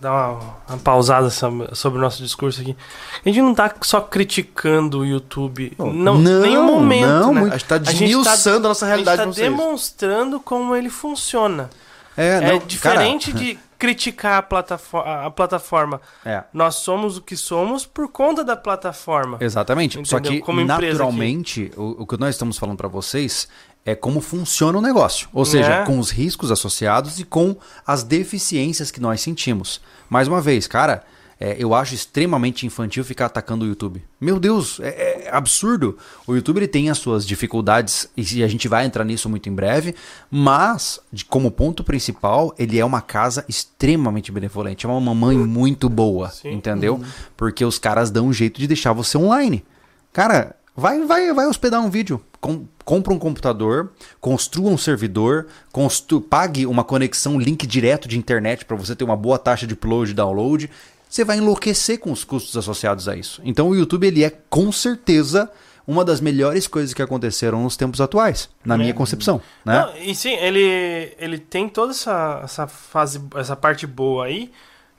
dar 0.00 0.10
uma, 0.12 0.56
uma 0.68 0.78
pausada 0.78 1.30
sobre, 1.30 1.74
sobre 1.74 1.98
o 1.98 2.02
nosso 2.02 2.22
discurso 2.22 2.60
aqui. 2.60 2.76
A 3.24 3.28
gente 3.28 3.40
não 3.40 3.54
tá 3.54 3.72
só 3.82 4.00
criticando 4.00 5.00
o 5.00 5.06
YouTube. 5.06 5.72
Não, 5.78 5.92
Não, 5.92 6.40
nenhum 6.40 6.64
momento. 6.64 7.06
não, 7.06 7.32
né? 7.34 7.40
A 7.52 7.56
gente 7.58 7.64
tá 7.64 7.74
A 7.76 7.78
gente 7.78 7.86
tá- 7.86 7.92
desmiuçando 7.92 8.66
a 8.66 8.68
nossa 8.70 8.84
A 8.86 8.88
gente 8.88 9.04
realidade 9.04 9.16
tá 9.18 9.22
pra 9.24 9.32
vocês. 9.32 9.50
demonstrando 9.50 10.40
como 10.40 10.74
ele 10.74 10.90
funciona. 10.90 11.70
É, 12.16 12.28
É, 12.38 12.52
não, 12.52 12.58
diferente 12.66 13.30
cara, 13.30 13.44
de 13.44 13.58
criticar 13.78 14.38
a, 14.38 14.42
platafo- 14.42 14.96
a 14.96 15.30
plataforma. 15.30 16.00
É. 16.24 16.42
Nós 16.52 16.76
somos 16.76 17.18
o 17.18 17.22
que 17.22 17.36
somos 17.36 17.84
por 17.84 18.08
conta 18.08 18.42
da 18.42 18.56
plataforma. 18.56 19.36
Exatamente. 19.40 19.94
Só 20.08 20.16
Entendeu? 20.16 20.40
que 20.40 20.46
Como 20.46 20.64
naturalmente, 20.64 21.70
o, 21.76 22.02
o 22.02 22.06
que 22.06 22.18
nós 22.18 22.34
estamos 22.34 22.56
falando 22.56 22.78
para 22.78 22.88
vocês 22.88 23.46
é 23.86 23.94
como 23.94 24.20
funciona 24.20 24.76
o 24.76 24.82
negócio. 24.82 25.28
Ou 25.32 25.44
seja, 25.46 25.72
É. 25.76 25.84
com 25.86 25.98
os 25.98 26.10
riscos 26.10 26.50
associados 26.50 27.18
e 27.20 27.24
com 27.24 27.56
as 27.86 28.02
deficiências 28.02 28.90
que 28.90 29.00
nós 29.00 29.20
sentimos. 29.22 29.80
Mais 30.10 30.28
uma 30.28 30.40
vez, 30.42 30.66
cara, 30.66 31.04
é, 31.38 31.54
eu 31.58 31.74
acho 31.74 31.94
extremamente 31.94 32.64
infantil 32.66 33.04
ficar 33.04 33.26
atacando 33.26 33.64
o 33.64 33.68
YouTube. 33.68 34.02
Meu 34.20 34.40
Deus, 34.40 34.80
é, 34.80 35.26
é 35.26 35.30
absurdo. 35.30 35.98
O 36.26 36.34
YouTube 36.34 36.56
ele 36.56 36.66
tem 36.66 36.88
as 36.88 36.96
suas 36.98 37.26
dificuldades 37.26 38.08
e 38.16 38.42
a 38.42 38.48
gente 38.48 38.66
vai 38.68 38.86
entrar 38.86 39.04
nisso 39.04 39.28
muito 39.28 39.46
em 39.48 39.52
breve, 39.54 39.94
mas 40.30 40.98
de- 41.12 41.24
como 41.26 41.50
ponto 41.50 41.84
principal, 41.84 42.54
ele 42.58 42.78
é 42.78 42.84
uma 42.84 43.02
casa 43.02 43.44
extremamente 43.48 44.32
benevolente, 44.32 44.86
é 44.86 44.88
uma 44.88 45.00
mamãe 45.00 45.36
muito 45.36 45.88
boa, 45.90 46.30
Sim. 46.30 46.52
entendeu? 46.52 47.00
Porque 47.36 47.64
os 47.64 47.78
caras 47.78 48.10
dão 48.10 48.28
um 48.28 48.32
jeito 48.32 48.58
de 48.60 48.66
deixar 48.66 48.92
você 48.94 49.18
online. 49.18 49.62
Cara, 50.12 50.56
vai 50.74 51.04
vai 51.04 51.32
vai 51.34 51.46
hospedar 51.46 51.80
um 51.82 51.90
vídeo, 51.90 52.18
com, 52.46 52.64
compra 52.84 53.12
um 53.12 53.18
computador, 53.18 53.92
construa 54.20 54.70
um 54.70 54.78
servidor, 54.78 55.48
constru, 55.72 56.20
pague 56.20 56.64
uma 56.64 56.84
conexão 56.84 57.40
link 57.40 57.66
direto 57.66 58.06
de 58.06 58.16
internet 58.16 58.64
para 58.64 58.76
você 58.76 58.94
ter 58.94 59.02
uma 59.02 59.16
boa 59.16 59.36
taxa 59.36 59.66
de 59.66 59.74
upload 59.74 60.12
e 60.12 60.14
download. 60.14 60.70
Você 61.08 61.24
vai 61.24 61.38
enlouquecer 61.38 61.98
com 61.98 62.12
os 62.12 62.22
custos 62.22 62.56
associados 62.56 63.08
a 63.08 63.16
isso. 63.16 63.42
Então 63.44 63.68
o 63.68 63.74
YouTube 63.74 64.06
ele 64.06 64.22
é 64.22 64.30
com 64.48 64.70
certeza 64.70 65.50
uma 65.84 66.04
das 66.04 66.20
melhores 66.20 66.68
coisas 66.68 66.94
que 66.94 67.02
aconteceram 67.02 67.62
nos 67.64 67.76
tempos 67.76 68.00
atuais, 68.00 68.48
na 68.64 68.76
minha 68.76 68.94
concepção, 68.94 69.40
né? 69.64 69.80
Não, 69.80 69.96
e 69.98 70.14
sim, 70.14 70.34
ele, 70.34 71.14
ele 71.18 71.38
tem 71.38 71.68
toda 71.68 71.92
essa, 71.92 72.40
essa 72.42 72.66
fase, 72.66 73.20
essa 73.36 73.54
parte 73.54 73.86
boa 73.86 74.26
aí, 74.26 74.50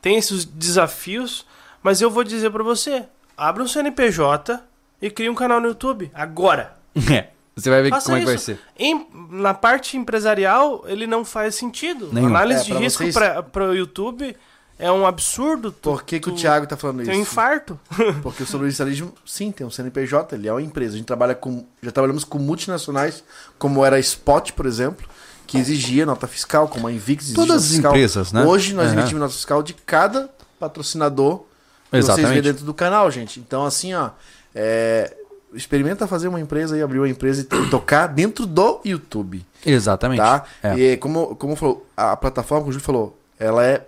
tem 0.02 0.18
esses 0.18 0.46
desafios, 0.46 1.46
mas 1.84 2.00
eu 2.02 2.10
vou 2.10 2.24
dizer 2.24 2.52
pra 2.52 2.64
você, 2.64 3.04
abre 3.38 3.64
um 3.64 3.68
CNPJ 3.68 4.62
e 5.02 5.10
cria 5.10 5.30
um 5.30 5.36
canal 5.36 5.60
no 5.60 5.68
YouTube, 5.68 6.12
agora. 6.14 6.76
É. 7.12 7.37
Você 7.58 7.70
vai 7.72 7.82
ver 7.82 7.90
Faça 7.90 8.06
como 8.06 8.18
é 8.18 8.20
que 8.20 8.26
vai 8.28 8.38
ser. 8.38 8.60
Em- 8.78 9.08
na 9.32 9.54
parte 9.54 9.98
empresarial, 9.98 10.84
ele 10.88 11.08
não 11.08 11.26
faz 11.26 11.56
sentido. 11.56 12.10
Nenhum. 12.14 12.28
Análise 12.28 12.62
É, 12.62 12.64
de 12.66 12.72
pra 12.72 12.80
risco 12.80 13.04
vocês- 13.04 13.16
para 13.52 13.70
o 13.70 13.74
YouTube 13.76 14.38
é 14.78 14.92
um 14.92 15.08
absurdo. 15.08 15.72
Tu, 15.72 15.78
Por 15.90 16.04
que, 16.04 16.20
que 16.20 16.30
o 16.30 16.36
Thiago 16.36 16.68
tá 16.68 16.78
falando 16.78 16.98
Tem 17.04 17.10
um 17.10 17.12
isso? 17.14 17.22
infarto. 17.32 17.80
Porque 18.22 18.44
o 18.44 18.46
sobrevivencialismo, 18.46 19.12
sim, 19.26 19.52
tem 19.52 19.66
um 19.66 19.72
CNPJ, 19.72 20.36
ele 20.36 20.48
é 20.48 20.52
uma 20.52 20.62
empresa. 20.62 20.94
A 20.94 20.98
gente 20.98 21.08
trabalha 21.08 21.34
com. 21.34 21.66
Já 21.82 21.92
trabalhamos 21.92 22.24
com 22.24 22.38
multinacionais, 22.38 23.24
como 23.58 23.84
era 23.84 23.96
a 23.96 24.00
Spot, 24.00 24.52
por 24.52 24.68
exemplo, 24.68 25.08
que 25.48 25.58
exigia 25.58 26.06
nota 26.06 26.28
fiscal, 26.28 26.68
como 26.68 26.88
a 26.88 26.92
Invix 26.92 27.24
exigia 27.24 27.36
Todas 27.38 27.50
nota 27.56 27.66
as 27.66 27.72
fiscal. 27.72 27.92
empresas, 27.92 28.32
né? 28.32 28.44
Hoje 28.46 28.74
nós 28.76 28.88
Aham. 28.92 29.00
emitimos 29.00 29.20
nota 29.22 29.34
fiscal 29.34 29.64
de 29.64 29.74
cada 29.74 30.30
patrocinador 30.60 31.40
que 31.40 31.46
vocês 31.92 32.04
Exatamente. 32.06 32.30
vêem 32.34 32.42
dentro 32.44 32.66
do 32.66 32.74
canal, 32.74 33.10
gente. 33.10 33.40
Então, 33.40 33.66
assim, 33.66 33.94
ó. 33.96 34.12
é, 34.60 35.14
Experimenta 35.54 36.08
fazer 36.08 36.28
uma 36.28 36.40
empresa 36.42 36.78
e 36.78 36.82
abrir 36.82 37.00
uma 37.00 37.08
empresa 37.10 37.42
e 37.42 37.44
to- 37.46 37.68
tocar 37.72 38.08
dentro 38.08 38.46
do 38.46 38.82
YouTube. 38.84 39.46
Exatamente. 39.66 40.20
Tá? 40.20 40.44
É. 40.62 40.78
E 40.78 40.98
como, 40.98 41.36
como 41.36 41.56
falou, 41.56 41.86
a 41.96 42.16
plataforma, 42.18 42.62
como 42.64 42.70
o 42.70 42.74
Júlio 42.74 42.86
falou, 42.86 43.18
ela 43.40 43.66
é 43.66 43.86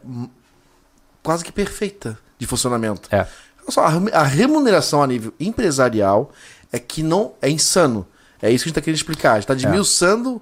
quase 1.22 1.44
que 1.44 1.52
perfeita 1.52 2.18
de 2.38 2.48
funcionamento. 2.48 3.10
É. 3.14 3.20
Olha 3.62 3.72
só, 3.72 3.84
a 3.86 3.90
remu- 3.90 4.10
a 4.14 4.24
remuneração 4.24 5.04
a 5.04 5.08
nível 5.08 5.34
empresarial 5.40 6.32
é 6.72 6.80
que 6.80 7.04
não 7.04 7.34
é 7.42 7.50
insano. 7.50 8.06
É 8.42 8.50
isso 8.50 8.64
que 8.64 8.68
a 8.68 8.70
gente 8.70 8.72
está 8.72 8.82
querendo 8.82 8.96
explicar. 8.98 9.32
A 9.32 9.36
gente 9.36 9.44
está 9.44 9.54
desmiuçando 9.54 10.42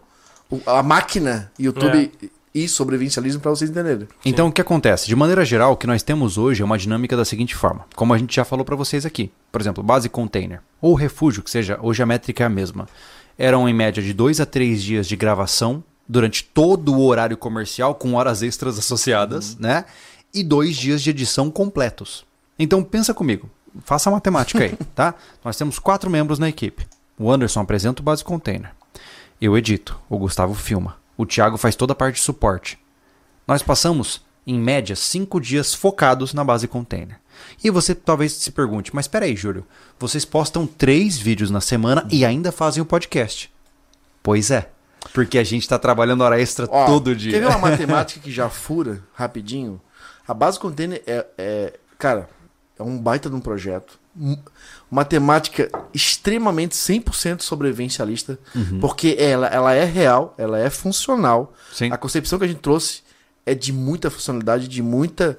o- 0.52 0.62
a 0.68 0.84
máquina 0.84 1.52
YouTube 1.58 2.12
e 2.64 2.68
sobrevivencialismo 2.68 3.42
para 3.42 3.52
vocês 3.52 3.70
entenderem. 3.70 4.08
Então, 4.26 4.48
o 4.48 4.52
que 4.52 4.62
acontece? 4.62 5.08
De 5.08 5.16
maneira 5.16 5.46
geral, 5.46 5.74
o 5.74 5.78
que 5.78 5.86
nós 5.86 6.02
temos 6.02 6.38
hoje 6.38 6.62
é 6.62 6.66
uma 6.66 6.78
dinâmica 6.78 7.16
da 7.16 7.24
seguinte 7.24 7.56
forma, 7.56 7.86
como 7.96 8.14
a 8.14 8.18
gente 8.18 8.36
já 8.36 8.44
falou 8.44 8.66
para 8.66 8.76
vocês 8.76 9.06
aqui. 9.06 9.32
Por 9.52 9.62
exemplo, 9.62 9.84
base 9.84 10.10
container 10.10 10.62
ou 10.82 10.94
refúgio, 10.94 11.44
que 11.44 11.52
seja, 11.52 11.80
hoje 11.82 12.02
a 12.02 12.06
métrica 12.06 12.44
é 12.44 12.48
a 12.48 12.50
mesma. 12.50 12.88
Eram 13.38 13.70
em 13.70 13.74
média 13.74 14.02
de 14.02 14.14
dois 14.14 14.40
a 14.40 14.46
três 14.46 14.82
dias 14.82 15.08
de 15.08 15.16
gravação 15.16 15.84
durante 16.08 16.44
todo 16.44 16.96
o 16.96 17.06
horário 17.06 17.38
comercial, 17.38 17.94
com 17.94 18.14
horas 18.14 18.42
extras 18.42 18.80
associadas, 18.80 19.58
né? 19.58 19.86
E 20.34 20.44
dois 20.44 20.76
dias 20.76 21.02
de 21.02 21.10
edição 21.10 21.52
completos. 21.52 22.26
Então, 22.58 22.84
pensa 22.84 23.14
comigo, 23.14 23.50
faça 23.84 24.10
a 24.10 24.14
matemática 24.14 24.64
aí, 24.64 24.78
tá? 24.96 25.14
Nós 25.44 25.58
temos 25.58 25.78
quatro 25.80 26.10
membros 26.10 26.40
na 26.40 26.50
equipe. 26.50 26.88
O 27.20 27.32
Anderson 27.32 27.62
apresenta 27.62 28.02
o 28.02 28.06
base 28.06 28.24
container. 28.24 28.72
Eu 29.40 29.58
edito, 29.58 30.00
o 30.10 30.18
Gustavo 30.18 30.54
filma. 30.56 30.96
O 31.18 31.26
Thiago 31.26 31.58
faz 31.58 31.76
toda 31.76 31.94
a 31.94 31.96
parte 31.96 32.16
de 32.16 32.22
suporte. 32.22 32.80
Nós 33.48 33.64
passamos, 33.64 34.24
em 34.46 34.60
média, 34.60 34.96
cinco 34.96 35.40
dias 35.42 35.74
focados 35.74 36.34
na 36.34 36.44
base 36.44 36.68
container. 36.68 37.20
E 37.64 37.70
você 37.70 37.96
talvez 37.96 38.34
se 38.34 38.52
pergunte, 38.52 38.94
mas 38.96 39.08
peraí, 39.08 39.36
Júlio, 39.36 39.66
vocês 40.00 40.26
postam 40.26 40.68
três 40.68 41.18
vídeos 41.18 41.50
na 41.50 41.62
semana 41.62 42.08
e 42.12 42.24
ainda 42.26 42.52
fazem 42.52 42.82
o 42.82 42.86
podcast. 42.86 43.52
Pois 44.22 44.52
é, 44.52 44.70
porque 45.14 45.38
a 45.38 45.44
gente 45.44 45.64
está 45.64 45.80
trabalhando 45.80 46.22
hora 46.22 46.40
extra 46.40 46.68
Ó, 46.70 46.86
todo 46.86 47.16
dia. 47.16 47.32
Quer 47.32 47.40
ver 47.40 47.48
uma 47.48 47.60
matemática 47.70 48.20
que 48.20 48.32
já 48.32 48.50
fura 48.50 49.02
rapidinho? 49.14 49.80
A 50.28 50.34
base 50.34 50.60
container 50.60 51.02
é, 51.08 51.26
é- 51.38 51.80
cara, 51.98 52.30
é 52.78 52.84
um 52.84 52.98
baita 52.98 53.30
de 53.30 53.36
um 53.36 53.40
projeto. 53.42 54.00
M- 54.92 54.98
Matemática 54.98 55.70
extremamente 55.94 56.76
100% 56.76 57.42
sobrevivencialista, 57.42 58.40
Uhum. 58.56 58.80
porque 58.80 59.16
ela, 59.20 59.48
ela 59.48 59.74
é 59.74 59.84
real, 59.84 60.34
ela 60.38 60.60
é 60.60 60.70
funcional. 60.70 61.54
Sim. 61.74 61.92
A 61.92 61.98
concepção 61.98 62.40
que 62.40 62.46
a 62.46 62.48
gente 62.48 62.60
trouxe 62.62 63.02
é 63.46 63.54
de 63.56 63.72
muita 63.72 64.10
funcionalidade, 64.10 64.68
de 64.68 64.82
muita, 64.82 65.38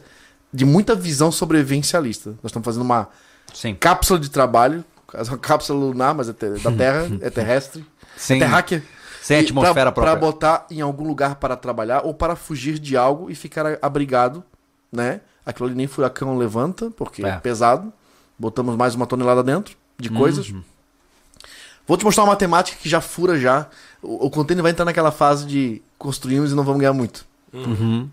de 0.52 0.64
muita 0.64 0.94
visão 0.94 1.30
sobrevivencialista. 1.32 2.30
Nós 2.42 2.46
estamos 2.46 2.64
fazendo 2.64 2.82
uma 2.82 3.08
Sim. 3.54 3.74
cápsula 3.74 4.18
de 4.18 4.30
trabalho, 4.30 4.84
uma 5.28 5.38
cápsula 5.38 5.78
lunar, 5.86 6.14
mas 6.14 6.28
é 6.28 6.32
da 6.32 6.72
Terra, 6.72 7.06
é 7.20 7.30
terrestre, 7.30 7.84
Sem, 8.16 8.36
é 8.40 8.44
terráquea. 8.44 8.82
sem 9.22 9.38
atmosfera 9.40 9.90
pra, 9.90 9.92
própria. 9.92 10.12
Pra 10.12 10.20
botar 10.20 10.66
em 10.70 10.80
algum 10.80 11.04
lugar 11.06 11.36
para 11.36 11.56
trabalhar 11.56 12.02
ou 12.04 12.12
para 12.14 12.36
fugir 12.36 12.78
de 12.78 12.96
algo 12.96 13.30
e 13.30 13.34
ficar 13.34 13.78
abrigado, 13.80 14.42
né? 14.92 15.20
Aquilo 15.44 15.66
ali 15.68 15.74
nem 15.76 15.86
furacão 15.86 16.36
levanta, 16.36 16.90
porque 16.90 17.24
é, 17.24 17.30
É. 17.30 17.36
pesado. 17.38 17.90
Botamos 18.38 18.76
mais 18.76 18.94
uma 18.94 19.06
tonelada 19.06 19.42
dentro 19.42 19.76
de 19.98 20.08
coisas. 20.10 20.48
Uhum. 20.50 20.62
Vou 21.86 21.96
te 21.96 22.04
mostrar 22.04 22.24
uma 22.24 22.32
matemática 22.32 22.78
que 22.80 22.88
já 22.88 23.00
fura 23.00 23.38
já. 23.38 23.66
O, 24.02 24.26
o 24.26 24.30
container 24.30 24.62
vai 24.62 24.72
entrar 24.72 24.84
naquela 24.84 25.10
fase 25.10 25.46
de 25.46 25.82
construímos 25.98 26.52
e 26.52 26.54
não 26.54 26.62
vamos 26.64 26.80
ganhar 26.80 26.92
muito. 26.92 27.24
Uhum. 27.52 28.08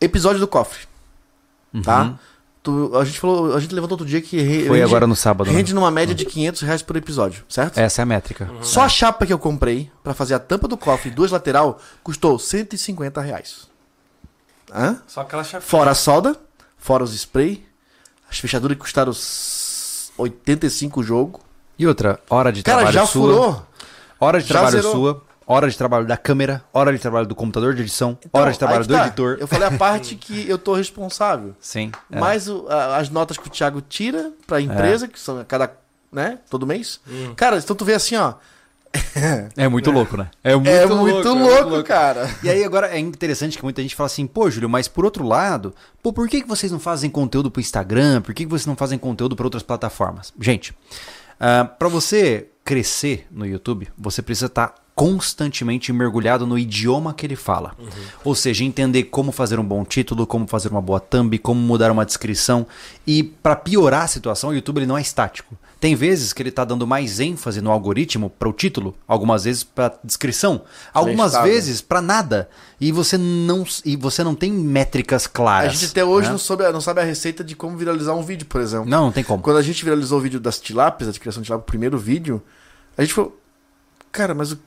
Episódio 0.00 0.40
do 0.40 0.46
cofre, 0.48 0.86
Uhum. 1.74 1.82
tá? 1.82 2.14
Tu- 2.62 2.96
a 2.96 3.04
gente 3.04 3.18
falou, 3.18 3.56
a 3.56 3.60
gente 3.60 3.74
levantou 3.74 3.94
outro 3.94 4.06
dia 4.06 4.22
que 4.22 4.36
re- 4.40 4.66
Foi 4.68 4.78
rende, 4.78 4.82
agora 4.88 5.04
no 5.06 5.16
sábado. 5.16 5.48
né? 5.50 5.56
rende 5.56 5.74
numa 5.74 5.90
média 5.90 6.14
de 6.14 6.24
500 6.24 6.62
reais 6.62 6.80
por 6.80 6.96
episódio, 6.96 7.44
certo? 7.48 7.76
Essa 7.78 8.02
é 8.02 8.04
a 8.04 8.06
métrica. 8.06 8.48
Só 8.62 8.82
a 8.82 8.88
chapa 8.88 9.26
que 9.26 9.32
eu 9.32 9.38
comprei 9.38 9.90
pra 10.04 10.14
fazer 10.14 10.34
a 10.34 10.38
tampa 10.38 10.68
do 10.68 10.76
cofre 10.76 11.10
e 11.10 11.12
duas 11.12 11.32
lateral 11.32 11.80
custou 12.04 12.38
150 12.38 13.20
reais. 13.20 13.66
Hã? 14.72 15.02
Só 15.08 15.22
aquela 15.22 15.42
chave. 15.42 15.64
Fora 15.64 15.90
a 15.90 15.94
solda, 15.94 16.36
fora 16.78 17.02
os 17.02 17.12
spray, 17.14 17.66
as 18.32 18.38
fechaduras 18.40 18.76
que 18.76 18.80
custaram 18.82 19.12
s- 19.12 20.10
85 20.16 21.00
o 21.00 21.02
jogo. 21.02 21.40
E 21.78 21.86
outra, 21.86 22.18
hora 22.30 22.50
de 22.52 22.62
Cara, 22.62 22.78
trabalho 22.78 22.94
já 22.94 23.06
sua. 23.06 23.22
furou. 23.22 23.66
Hora 24.18 24.40
de 24.40 24.46
Já 24.46 24.54
trabalho 24.54 24.76
zerou. 24.76 24.92
sua, 24.92 25.22
hora 25.46 25.68
de 25.68 25.76
trabalho 25.76 26.06
da 26.06 26.16
câmera, 26.16 26.62
hora 26.72 26.92
de 26.92 26.98
trabalho 26.98 27.26
do 27.26 27.34
computador 27.34 27.74
de 27.74 27.82
edição, 27.82 28.16
hora 28.32 28.50
de 28.50 28.56
Então, 28.56 28.68
trabalho 28.68 28.82
que 28.82 28.88
do 28.88 28.94
tá. 28.94 29.06
editor. 29.06 29.36
Eu 29.40 29.48
falei 29.48 29.66
a 29.68 29.72
parte 29.72 30.14
que 30.14 30.48
eu 30.48 30.56
tô 30.58 30.74
responsável. 30.74 31.54
Sim. 31.60 31.90
é. 32.10 32.18
Mais 32.20 32.48
o- 32.48 32.66
a- 32.68 32.96
as 32.98 33.08
notas 33.10 33.36
que 33.36 33.46
o 33.48 33.50
Thiago 33.50 33.80
tira 33.80 34.30
pra 34.46 34.60
empresa, 34.60 35.08
que 35.08 35.18
são 35.18 35.40
a 35.40 35.44
cada, 35.44 35.72
né, 36.12 36.38
todo 36.48 36.66
mês. 36.66 37.00
Cara, 37.36 37.58
então 37.58 37.74
tu 37.74 37.84
vê 37.84 37.94
assim, 37.94 38.16
ó. 38.16 38.34
É 39.56 39.68
muito 39.68 39.90
louco, 39.90 40.16
né? 40.16 40.30
É 40.42 40.54
muito, 40.54 40.68
é 40.68 40.86
muito 40.86 41.28
é 41.28 41.32
louco, 41.32 41.84
cara. 41.84 42.28
E 42.42 42.50
aí 42.50 42.64
agora 42.64 42.88
é 42.88 42.98
interessante 42.98 43.56
que 43.56 43.64
muita 43.64 43.82
gente 43.82 43.94
fala 43.94 44.06
assim, 44.06 44.26
pô, 44.26 44.50
Júlio, 44.50 44.68
mas 44.68 44.88
por 44.88 45.04
outro 45.04 45.26
lado, 45.26 45.74
pô, 46.02 46.12
por 46.12 46.28
que, 46.28 46.42
que 46.42 46.48
vocês 46.48 46.70
não 46.72 46.80
fazem 46.80 47.10
conteúdo 47.10 47.50
pro 47.50 47.60
Instagram? 47.60 48.20
Por 48.20 48.34
que, 48.34 48.44
que 48.44 48.50
vocês 48.50 48.66
não 48.66 48.76
fazem 48.76 48.98
conteúdo 48.98 49.36
para 49.36 49.46
outras 49.46 49.62
plataformas? 49.62 50.32
Gente, 50.40 50.74
ah, 51.38 51.64
pra 51.64 51.88
você 51.88 52.48
crescer 52.64 53.26
no 53.30 53.46
YouTube, 53.46 53.88
você 53.98 54.22
precisa 54.22 54.46
estar 54.46 54.74
constantemente 54.94 55.92
mergulhado 55.92 56.46
no 56.46 56.58
idioma 56.58 57.14
que 57.14 57.24
ele 57.26 57.36
fala. 57.36 57.74
Ou 58.24 58.34
seja, 58.34 58.62
entender 58.64 59.04
como 59.04 59.32
fazer 59.32 59.58
um 59.58 59.64
bom 59.64 59.84
título, 59.84 60.26
como 60.26 60.46
fazer 60.46 60.68
uma 60.68 60.82
boa 60.82 61.00
thumb, 61.00 61.38
como 61.38 61.60
mudar 61.60 61.90
uma 61.90 62.04
descrição. 62.04 62.66
E 63.06 63.22
pra 63.22 63.56
piorar 63.56 64.02
a 64.02 64.06
situação, 64.06 64.50
o 64.50 64.54
YouTube 64.54 64.78
ele 64.78 64.86
não 64.86 64.98
é 64.98 65.00
estático. 65.00 65.56
Tem 65.80 65.96
vezes 65.96 66.32
que 66.32 66.40
ele 66.42 66.52
tá 66.52 66.64
dando 66.64 66.86
mais 66.86 67.18
ênfase 67.18 67.60
no 67.60 67.70
algoritmo 67.72 68.30
para 68.30 68.48
o 68.48 68.52
título, 68.52 68.94
algumas 69.08 69.42
vezes 69.44 69.64
para 69.64 69.92
descrição, 70.04 70.62
algumas 70.94 71.32
vezes 71.32 71.80
para 71.80 72.00
nada. 72.00 72.48
E 72.80 72.92
você 72.92 73.18
não 73.18 73.64
e 73.84 73.96
você 73.96 74.22
não 74.22 74.34
tem 74.34 74.52
métricas 74.52 75.26
A 75.26 75.28
claras. 75.28 75.72
gente 75.72 75.90
até 75.90 76.04
hoje 76.04 76.26
né? 76.26 76.32
não, 76.32 76.38
soube, 76.38 76.70
não 76.70 76.80
sabe 76.80 77.00
a 77.00 77.04
receita 77.04 77.42
de 77.42 77.56
como 77.56 77.76
viralizar 77.76 78.14
um 78.14 78.22
vídeo, 78.22 78.46
por 78.46 78.60
exemplo. 78.60 78.88
não, 78.88 79.06
não 79.06 79.12
tem 79.12 79.24
como. 79.24 79.42
Quando 79.42 79.56
a 79.56 79.62
gente 79.62 79.84
viralizou 79.84 80.18
o 80.18 80.22
vídeo 80.22 80.38
das 80.38 80.60
tilápias, 80.60 81.12
da 81.12 81.18
criação 81.18 81.42
de 81.42 81.46
tilápia, 81.46 81.62
o 81.64 81.66
primeiro 81.66 81.98
vídeo, 81.98 82.40
a 82.96 83.02
gente 83.02 83.12
falou, 83.14 83.36
cara, 84.12 84.34
mas 84.34 84.52
o- 84.52 84.58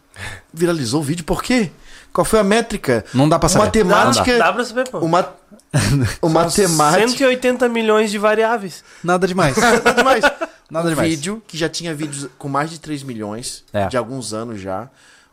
viralizou 0.53 1.01
o 1.01 1.03
vídeo 1.03 1.23
por 1.25 1.41
quê? 1.43 1.71
Qual 2.13 2.23
foi 2.23 2.39
a 2.39 2.43
métrica? 2.43 3.03
Não 3.13 3.27
dá 3.27 3.37
pra 3.37 3.49
saber. 3.49 3.65
Matemática. 3.83 4.37
Dá 4.37 4.53
pra 4.53 4.63
saber, 4.63 4.87
pô. 4.89 4.99
Uma, 4.99 5.33
o 6.21 6.29
matemática. 6.29 7.07
180 7.09 7.67
milhões 7.67 8.09
de 8.09 8.17
variáveis. 8.17 8.83
Nada 9.03 9.27
demais. 9.27 9.55
Nada 9.59 9.93
demais. 9.93 10.23
Nada 10.69 10.87
um 10.87 10.89
demais. 10.91 11.09
vídeo 11.09 11.43
que 11.45 11.57
já 11.57 11.67
tinha 11.67 11.93
vídeos 11.93 12.27
com 12.37 12.47
mais 12.47 12.69
de 12.69 12.79
3 12.79 13.03
milhões, 13.03 13.63
É. 13.73 13.87
de 13.87 13.97
alguns 13.97 14.33
anos 14.33 14.61
já. 14.61 14.89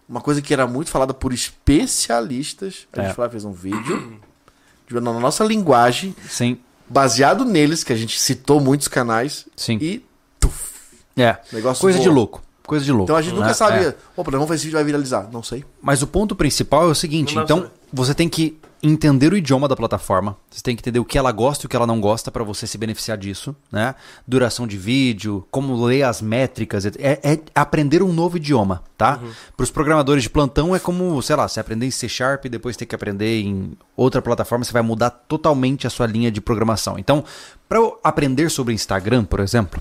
Uma 0.09 0.21
coisa 0.21 0.43
que 0.43 0.53
era 0.53 0.67
muito 0.67 0.91
falada 0.91 1.15
por 1.15 1.33
especialistas. 1.33 2.87
A 2.93 3.01
É. 3.01 3.05
gente 3.07 3.15
foi 3.15 3.25
lá, 3.25 3.31
fez 3.31 3.45
um 3.45 3.53
vídeo 3.53 4.21
de- 4.89 5.01
na 5.01 5.13
nossa 5.13 5.45
linguagem, 5.45 6.15
Sim, 6.29 6.59
baseado 6.89 7.45
neles, 7.45 7.83
que 7.85 7.93
a 7.93 7.97
gente 7.97 8.19
citou 8.21 8.61
muitos 8.61 8.89
canais. 8.89 9.47
sim. 9.57 9.79
E 9.81 10.05
tuf, 10.41 10.73
É. 11.17 11.37
negócio 11.53 11.81
Coisa 11.81 11.99
de 12.01 12.09
louco. 12.09 12.43
Coisa 12.67 12.85
de 12.85 12.93
louco. 12.93 13.05
Então 13.05 13.17
a 13.17 13.23
gente 13.23 13.35
nunca 13.35 13.49
né? 13.49 13.55
sabe. 13.55 13.85
É. 13.85 13.95
Opa, 14.17 14.31
vamos 14.31 14.49
ver 14.49 14.55
se 14.55 14.61
esse 14.61 14.65
vídeo 14.67 14.77
vai 14.77 14.85
viralizar. 14.85 15.29
Não 15.33 15.43
sei. 15.43 15.65
Mas 15.81 16.03
o 16.03 16.07
ponto 16.07 16.35
principal 16.35 16.85
é 16.89 16.93
o 16.93 16.95
seguinte: 16.95 17.37
então 17.37 17.59
saber. 17.59 17.71
você 17.93 18.15
tem 18.15 18.29
que 18.29 18.59
entender 18.83 19.33
o 19.33 19.37
idioma 19.37 19.69
da 19.69 19.77
plataforma, 19.77 20.37
você 20.51 20.61
tem 20.61 20.75
que 20.75 20.81
entender 20.81 20.99
o 20.99 21.05
que 21.05 21.17
ela 21.17 21.31
gosta 21.31 21.65
e 21.65 21.67
o 21.67 21.69
que 21.69 21.77
ela 21.77 21.87
não 21.87 22.01
gosta 22.01 22.33
para 22.33 22.43
você 22.43 22.67
se 22.67 22.77
beneficiar 22.77 23.17
disso, 23.17 23.55
né? 23.71 23.95
Duração 24.27 24.67
de 24.67 24.77
vídeo, 24.77 25.47
como 25.53 25.85
ler 25.85 26.03
as 26.03 26.21
métricas, 26.21 26.85
é, 26.85 26.93
é 26.99 27.39
aprender 27.55 28.03
um 28.03 28.13
novo 28.13 28.39
idioma, 28.39 28.83
tá? 28.99 29.21
Para 29.57 29.63
os 29.63 29.71
programadores 29.71 30.25
de 30.25 30.31
plantão 30.31 30.75
é 30.75 30.81
como, 30.81 31.23
sei 31.23 31.37
lá, 31.37 31.47
você 31.47 31.61
aprender 31.61 31.87
em 31.87 31.93
C 31.93 32.09
Sharp 32.09 32.47
e 32.47 32.49
depois 32.49 32.77
ter 32.77 32.85
que 32.85 32.95
aprender 32.95 33.43
em 33.43 33.73
outra 33.97 34.21
plataforma, 34.21 34.65
você 34.65 34.73
vai 34.73 34.83
mudar 34.83 35.11
totalmente 35.11 35.87
a 35.87 35.91
sua 35.91 36.07
linha 36.07 36.31
de 36.31 36.41
programação. 36.41 36.99
Então, 36.99 37.25
para 37.69 37.79
eu 37.79 38.01
aprender 38.03 38.51
sobre 38.51 38.75
Instagram, 38.75 39.25
por 39.25 39.39
exemplo, 39.39 39.81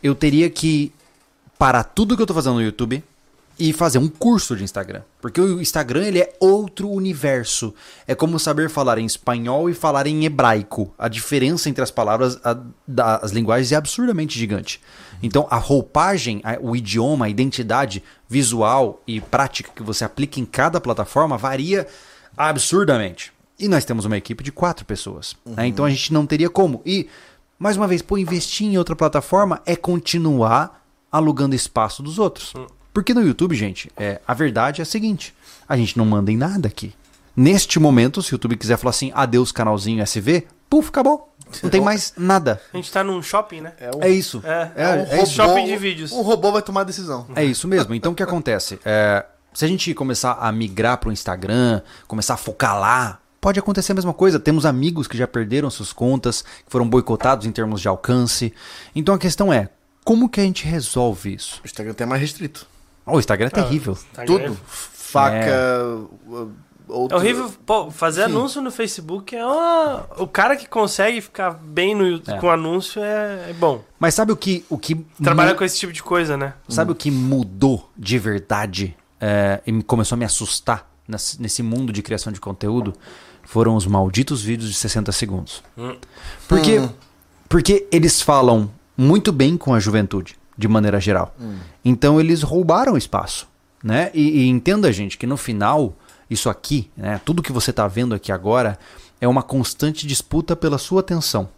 eu 0.00 0.14
teria 0.14 0.48
que 0.48 0.92
parar 1.58 1.84
tudo 1.84 2.16
que 2.16 2.22
eu 2.22 2.26
tô 2.26 2.34
fazendo 2.34 2.54
no 2.54 2.62
YouTube 2.62 3.02
e 3.58 3.72
fazer 3.72 3.98
um 3.98 4.08
curso 4.08 4.54
de 4.54 4.62
Instagram. 4.62 5.02
Porque 5.20 5.40
o 5.40 5.60
Instagram 5.60 6.04
ele 6.04 6.20
é 6.20 6.34
outro 6.38 6.90
universo. 6.90 7.74
É 8.06 8.14
como 8.14 8.38
saber 8.38 8.68
falar 8.68 8.98
em 8.98 9.06
espanhol 9.06 9.70
e 9.70 9.74
falar 9.74 10.06
em 10.06 10.24
hebraico. 10.24 10.92
A 10.98 11.08
diferença 11.08 11.68
entre 11.68 11.82
as 11.82 11.90
palavras, 11.90 12.38
a, 12.44 12.58
da, 12.86 13.16
as 13.16 13.32
linguagens 13.32 13.72
é 13.72 13.76
absurdamente 13.76 14.38
gigante. 14.38 14.80
Então 15.22 15.46
a 15.50 15.56
roupagem, 15.56 16.40
a, 16.44 16.58
o 16.60 16.76
idioma, 16.76 17.26
a 17.26 17.28
identidade 17.30 18.02
visual 18.28 19.02
e 19.06 19.20
prática 19.20 19.70
que 19.74 19.82
você 19.82 20.04
aplica 20.04 20.38
em 20.38 20.44
cada 20.44 20.80
plataforma 20.80 21.38
varia 21.38 21.86
absurdamente. 22.36 23.32
E 23.58 23.68
nós 23.68 23.86
temos 23.86 24.04
uma 24.04 24.18
equipe 24.18 24.44
de 24.44 24.52
quatro 24.52 24.84
pessoas. 24.84 25.34
né? 25.46 25.66
Então 25.66 25.86
a 25.86 25.90
gente 25.90 26.12
não 26.12 26.26
teria 26.26 26.50
como. 26.50 26.82
E, 26.84 27.08
mais 27.58 27.78
uma 27.78 27.88
vez, 27.88 28.02
pô, 28.02 28.18
investir 28.18 28.66
em 28.66 28.76
outra 28.76 28.94
plataforma 28.94 29.62
é 29.64 29.74
continuar 29.74 30.85
alugando 31.16 31.54
espaço 31.54 32.02
dos 32.02 32.18
outros. 32.18 32.52
Porque 32.92 33.12
no 33.12 33.22
YouTube, 33.22 33.54
gente, 33.54 33.90
é, 33.96 34.20
a 34.26 34.32
verdade 34.34 34.80
é 34.80 34.82
a 34.82 34.86
seguinte: 34.86 35.34
a 35.68 35.76
gente 35.76 35.98
não 35.98 36.04
manda 36.06 36.32
em 36.32 36.36
nada 36.36 36.68
aqui. 36.68 36.94
Neste 37.36 37.78
momento, 37.78 38.22
se 38.22 38.32
o 38.32 38.34
YouTube 38.34 38.56
quiser 38.56 38.78
falar 38.78 38.90
assim, 38.90 39.12
adeus 39.14 39.52
canalzinho 39.52 40.02
SV, 40.02 40.46
puf, 40.70 40.88
acabou. 40.88 41.32
Não 41.62 41.70
tem 41.70 41.80
mais 41.80 42.14
nada. 42.16 42.60
A 42.72 42.76
gente 42.76 42.90
tá 42.90 43.04
num 43.04 43.22
shopping, 43.22 43.60
né? 43.60 43.72
É 43.78 43.90
um, 43.94 44.02
É 44.02 44.08
isso. 44.08 44.42
É, 44.44 44.72
É, 44.74 44.82
é 44.82 44.88
um 44.88 45.18
é 45.18 45.22
isso. 45.22 45.32
shopping 45.32 45.66
de 45.66 45.76
vídeos. 45.76 46.12
Um 46.12 46.22
robô 46.22 46.50
vai 46.50 46.62
tomar 46.62 46.80
a 46.80 46.84
decisão. 46.84 47.26
É 47.34 47.44
isso 47.44 47.68
mesmo. 47.68 47.94
Então 47.94 48.12
o 48.12 48.14
que 48.14 48.22
acontece? 48.22 48.80
É, 48.84 49.24
se 49.54 49.64
a 49.64 49.68
gente 49.68 49.92
começar 49.94 50.32
a 50.40 50.50
migrar 50.50 50.98
para 50.98 51.08
o 51.08 51.12
Instagram, 51.12 51.82
começar 52.06 52.34
a 52.34 52.36
focar 52.36 52.78
lá, 52.78 53.20
pode 53.40 53.58
acontecer 53.58 53.92
a 53.92 53.94
mesma 53.94 54.12
coisa. 54.12 54.40
Temos 54.40 54.66
amigos 54.66 55.06
que 55.06 55.16
já 55.16 55.26
perderam 55.26 55.70
suas 55.70 55.92
contas, 55.92 56.42
que 56.42 56.70
foram 56.70 56.88
boicotados 56.88 57.46
em 57.46 57.52
termos 57.52 57.80
de 57.80 57.88
alcance. 57.88 58.52
Então 58.94 59.14
a 59.14 59.18
questão 59.18 59.52
é, 59.52 59.68
como 60.06 60.28
que 60.28 60.40
a 60.40 60.44
gente 60.44 60.64
resolve 60.64 61.34
isso? 61.34 61.60
O 61.62 61.66
Instagram 61.66 61.92
tem 61.92 62.06
mais 62.06 62.20
restrito. 62.22 62.66
Oh, 63.04 63.16
o 63.16 63.18
Instagram 63.18 63.48
é 63.48 63.50
terrível. 63.50 63.98
Tá 64.14 64.24
Tudo. 64.24 64.38
grande. 64.38 64.58
Faca. 64.64 65.36
É 65.36 65.78
outro- 66.88 67.16
horrível. 67.18 67.52
Pô, 67.64 67.90
fazer 67.90 68.22
anúncio 68.24 68.60
no 68.62 68.70
Facebook 68.70 69.34
é 69.34 69.44
uma... 69.44 70.06
O 70.18 70.26
cara 70.26 70.56
que 70.56 70.68
consegue 70.68 71.20
ficar 71.20 71.50
bem 71.52 71.94
no, 71.94 72.22
É. 72.26 72.38
com 72.38 72.48
anúncio 72.50 73.02
é, 73.02 73.50
é 73.50 73.52
bom. 73.52 73.82
Mas 73.98 74.14
sabe 74.14 74.30
o 74.32 74.36
que 74.36 74.64
o 74.70 74.78
que 74.78 74.94
Trabalhar 75.22 75.52
mu- 75.52 75.58
com 75.58 75.64
esse 75.64 75.78
tipo 75.78 75.92
de 75.92 76.02
coisa, 76.02 76.36
né? 76.36 76.54
sabe 76.68 76.92
o 76.92 76.94
que 76.94 77.10
mudou 77.10 77.90
de 77.96 78.18
verdade 78.18 78.96
é, 79.20 79.60
e 79.66 79.72
me 79.72 79.82
começou 79.82 80.14
a 80.16 80.18
me 80.18 80.24
assustar 80.24 80.88
nesse, 81.08 81.40
nesse 81.42 81.62
mundo 81.62 81.92
de 81.92 82.02
criação 82.02 82.32
de 82.32 82.40
conteúdo? 82.40 82.94
Foram 83.44 83.76
os 83.76 83.86
malditos 83.86 84.42
vídeos 84.42 84.70
de 84.70 84.76
60 84.76 85.10
segundos. 85.12 85.62
Porque, 86.48 86.80
porque 87.48 87.86
eles 87.92 88.20
falam 88.20 88.68
muito 88.96 89.32
bem 89.32 89.56
com 89.56 89.74
a 89.74 89.80
juventude, 89.80 90.36
de 90.56 90.68
maneira 90.68 91.00
geral. 91.00 91.34
Então 91.84 92.20
eles 92.20 92.42
roubaram 92.42 92.96
espaço. 92.96 93.48
Né? 93.82 94.10
E, 94.14 94.40
e 94.40 94.48
entenda, 94.48 94.92
gente, 94.92 95.16
que 95.16 95.26
no 95.26 95.36
final, 95.36 95.94
isso 96.28 96.48
aqui, 96.48 96.90
né, 96.96 97.20
tudo 97.24 97.42
que 97.42 97.52
você 97.52 97.70
está 97.70 97.86
vendo 97.86 98.14
aqui 98.14 98.32
agora, 98.32 98.78
é 99.20 99.26
uma 99.26 99.42
constante 99.42 100.06
disputa 100.06 100.54
pela 100.54 100.76
sua 100.76 101.00
atenção. 101.00 101.48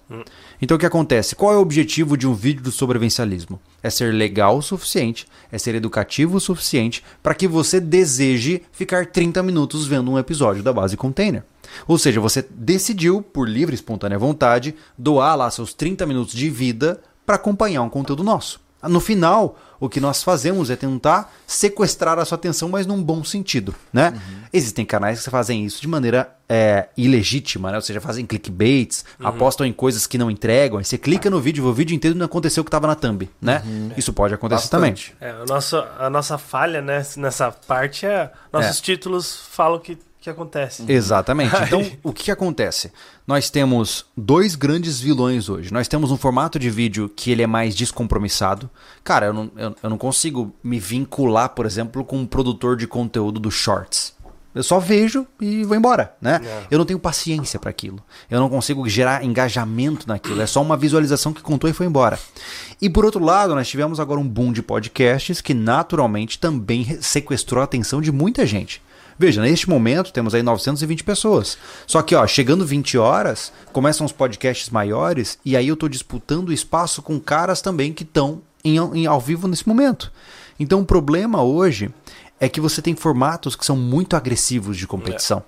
Então 0.61 0.76
o 0.76 0.80
que 0.80 0.86
acontece? 0.86 1.34
Qual 1.34 1.53
é 1.53 1.57
o 1.57 1.61
objetivo 1.61 2.16
de 2.16 2.26
um 2.26 2.34
vídeo 2.34 2.62
do 2.62 2.70
sobrevivencialismo? 2.70 3.61
É 3.82 3.91
ser 3.91 4.12
legal 4.12 4.59
o 4.59 4.62
suficiente, 4.62 5.26
é 5.51 5.59
ser 5.59 5.74
educativo 5.74 6.36
o 6.36 6.41
suficiente 6.41 7.03
para 7.22 7.34
que 7.34 7.49
você 7.49 7.80
deseje 7.80 8.62
ficar 8.72 9.07
30 9.07 9.43
minutos 9.43 9.86
vendo 9.86 10.11
um 10.11 10.18
episódio 10.18 10.62
da 10.62 10.72
base 10.72 10.97
container. 10.97 11.43
Ou 11.86 11.99
seja, 11.99 12.20
você 12.20 12.45
decidiu, 12.49 13.22
por 13.22 13.49
livre 13.49 13.74
e 13.74 13.76
espontânea 13.76 14.18
vontade, 14.18 14.74
doar 14.97 15.36
lá 15.36 15.51
seus 15.51 15.74
30 15.74 16.07
minutos 16.07 16.34
de 16.34 16.49
vida 16.49 17.01
para 17.29 17.37
acompanhar 17.37 17.83
um 17.83 17.91
conteúdo 17.91 18.24
nosso. 18.24 18.59
No 18.85 19.01
final, 19.01 19.59
o 19.79 19.87
que 19.87 20.01
nós 20.01 20.22
fazemos 20.22 20.70
é 20.70 20.76
tentar 20.76 21.31
sequestrar 21.47 22.18
a 22.18 22.24
sua 22.24 22.37
atenção, 22.37 22.70
mas 22.70 22.87
num 22.87 23.03
bom 23.03 23.22
sentido, 23.22 23.74
né? 23.93 24.18
Existem 24.51 24.87
canais 24.87 25.22
que 25.22 25.29
fazem 25.29 25.66
isso 25.66 25.81
de 25.83 25.89
maneira 25.89 26.33
é, 26.49 26.89
ilegítima, 26.97 27.70
né? 27.70 27.76
Ou 27.76 27.83
seja, 27.83 28.01
fazem 28.01 28.24
clickbaits, 28.24 29.05
apostam 29.22 29.66
em 29.66 29.72
coisas 29.74 30.07
que 30.07 30.16
não 30.16 30.31
entregam. 30.31 30.79
Aí 30.79 30.85
você 30.87 30.97
clica 30.97 31.29
no 31.29 31.39
vídeo, 31.39 31.66
o 31.66 31.72
vídeo 31.74 31.95
inteiro 31.95 32.16
não 32.16 32.24
aconteceu 32.24 32.61
o 32.62 32.64
que 32.64 32.68
estava 32.68 32.87
na 32.87 32.95
thumb, 32.95 33.29
né? 33.43 33.62
Isso 33.97 34.11
pode 34.12 34.33
acontecer 34.33 34.68
também. 34.68 34.93
Bastante. 34.93 35.14
É, 35.20 35.35
o 35.35 35.45
nosso, 35.45 35.76
a 35.99 36.09
nossa 36.09 36.39
falha 36.39 36.81
né, 36.81 37.05
nessa 37.18 37.51
parte 37.51 38.07
é. 38.07 38.31
Nossos 38.51 38.79
É. 38.79 38.83
títulos 38.83 39.37
falam 39.51 39.79
que, 39.81 39.99
que 40.21 40.29
acontece. 40.29 40.85
Exatamente. 40.89 41.55
Então, 41.62 41.85
o 42.03 42.12
que, 42.12 42.31
acontece? 42.31 42.93
Nós 43.27 43.51
temos 43.51 44.05
dois 44.16 44.55
grandes 44.55 45.01
vilões 45.01 45.49
hoje. 45.49 45.73
Nós 45.73 45.87
temos 45.87 46.11
um 46.11 46.16
formato 46.16 46.59
de 46.59 46.69
vídeo 46.69 47.09
que 47.09 47.31
ele 47.31 47.43
é 47.43 47.47
mais 47.47 47.75
descompromissado. 47.75 48.69
Cara, 49.05 49.27
eu 49.27 49.33
não, 49.33 49.51
eu, 49.57 49.77
eu 49.83 49.91
não 49.91 49.99
consigo 49.99 50.53
me 50.62 50.79
vincular, 50.79 51.51
por 51.51 51.66
exemplo, 51.66 52.05
com 52.05 52.19
um 52.19 52.27
produtor 52.27 52.77
de 52.77 52.87
conteúdo 52.87 53.39
do 53.39 53.51
Shorts. 53.51 54.16
Eu 54.55 54.62
só 54.64 54.81
vejo 54.81 55.25
e 55.41 55.62
vou 55.62 55.77
embora, 55.77 56.16
né? 56.21 56.41
É. 56.43 56.66
Eu 56.71 56.79
não 56.79 56.85
tenho 56.85 56.99
paciência 56.99 57.61
para 57.61 57.71
aquilo. 57.71 58.03
Eu 58.29 58.41
não 58.41 58.49
consigo 58.49 58.89
gerar 58.89 59.23
engajamento 59.23 60.09
naquilo. 60.09 60.41
É 60.41 60.47
só 60.47 60.61
uma 60.61 60.77
visualização 60.77 61.33
que 61.33 61.43
contou 61.43 61.71
e 61.71 61.73
foi 61.73 61.87
embora. 61.87 62.19
E 62.81 62.91
por 62.91 63.05
outro 63.05 63.23
lado, 63.23 63.55
nós 63.55 63.69
tivemos 63.69 64.01
agora 64.01 64.19
um 64.19 64.27
boom 64.27 64.53
de 64.53 64.62
podcasts 64.62 65.41
que 65.41 65.55
naturalmente 65.55 66.41
também 66.41 67.01
sequestrou 67.01 67.61
a 67.61 67.64
atenção 67.64 68.01
de 68.01 68.11
muita 68.11 68.45
gente. 68.45 68.83
Veja, 69.19 69.43
neste 69.43 69.69
momento 69.69 70.12
temos 70.12 70.35
aí 70.35 70.43
920 70.43 71.03
pessoas. 71.03 71.59
Só 71.87 72.03
que, 72.03 72.14
ó, 72.14 72.27
chegando 72.27 72.64
20 72.64 72.97
horas, 72.99 73.53
começam 73.73 74.07
os 74.07 74.12
podcasts 74.12 74.71
maiores 74.71 75.39
e 75.45 75.57
aí 75.57 75.66
eu 75.69 75.77
tô 75.77 75.89
disputando 75.89 76.53
espaço 76.53 77.03
com 77.03 77.19
caras 77.19 77.61
também 77.61 77.93
que 77.93 78.05
estão 78.05 78.41
em, 78.64 78.77
em- 78.77 79.07
ao 79.07 79.21
vivo 79.21 79.49
nesse 79.49 79.66
momento. 79.66 80.12
Então 80.61 80.81
o 80.81 80.85
problema 80.85 81.43
hoje 81.43 81.91
é 82.39 82.49
que 82.49 82.61
você 82.61 82.81
tem 82.81 82.95
formatos 82.95 83.57
que 83.57 83.66
são 83.66 83.77
muito 83.77 84.14
agressivos 84.14 84.77
de 84.77 84.87
competição. 84.87 85.43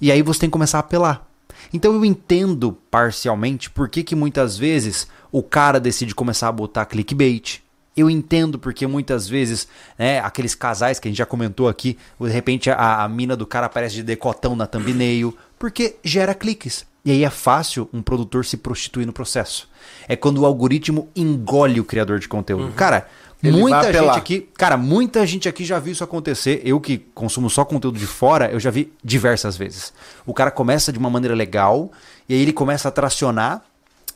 E 0.00 0.10
aí 0.10 0.22
você 0.22 0.40
tem 0.40 0.48
que 0.48 0.52
começar 0.52 0.78
a 0.78 0.80
apelar. 0.80 1.24
Então 1.72 1.92
eu 1.94 2.04
entendo 2.04 2.76
parcialmente 2.90 3.70
por 3.70 3.88
que, 3.88 4.02
que 4.02 4.14
muitas 4.16 4.56
vezes 4.58 5.06
o 5.30 5.42
cara 5.42 5.78
decide 5.80 6.14
começar 6.14 6.48
a 6.48 6.52
botar 6.52 6.84
clickbait. 6.86 7.60
Eu 7.96 8.10
entendo 8.10 8.58
porque 8.58 8.86
muitas 8.86 9.28
vezes, 9.28 9.68
né, 9.98 10.18
aqueles 10.20 10.54
casais 10.54 10.98
que 10.98 11.06
a 11.06 11.10
gente 11.10 11.18
já 11.18 11.26
comentou 11.26 11.68
aqui, 11.68 11.96
de 12.20 12.28
repente 12.28 12.70
a, 12.70 13.04
a 13.04 13.08
mina 13.08 13.36
do 13.36 13.46
cara 13.46 13.66
aparece 13.66 13.94
de 13.94 14.02
decotão 14.02 14.56
na 14.56 14.66
thumbnail, 14.66 15.36
porque 15.58 15.96
gera 16.02 16.34
cliques. 16.34 16.84
E 17.04 17.10
aí 17.10 17.22
é 17.22 17.30
fácil 17.30 17.88
um 17.92 18.00
produtor 18.02 18.44
se 18.44 18.56
prostituir 18.56 19.06
no 19.06 19.12
processo. 19.12 19.68
É 20.08 20.16
quando 20.16 20.38
o 20.38 20.46
algoritmo 20.46 21.08
engole 21.14 21.78
o 21.78 21.84
criador 21.84 22.18
de 22.18 22.26
conteúdo. 22.26 22.72
Cara, 22.72 23.06
Ele 23.42 23.58
muita 23.58 23.92
gente 23.92 24.18
aqui, 24.18 24.48
cara, 24.54 24.76
muita 24.78 25.26
gente 25.26 25.46
aqui 25.46 25.66
já 25.66 25.78
viu 25.78 25.92
isso 25.92 26.02
acontecer. 26.02 26.62
Eu 26.64 26.80
que 26.80 26.98
consumo 27.14 27.50
só 27.50 27.62
conteúdo 27.62 27.98
de 27.98 28.06
fora, 28.06 28.50
eu 28.50 28.58
já 28.58 28.70
vi 28.70 28.90
diversas 29.04 29.54
vezes. 29.54 29.92
O 30.24 30.32
cara 30.32 30.50
começa 30.50 30.90
de 30.90 30.98
uma 30.98 31.10
maneira 31.10 31.34
legal 31.34 31.92
e 32.26 32.32
aí 32.32 32.40
ele 32.40 32.54
começa 32.54 32.88
a 32.88 32.90
tracionar 32.90 33.62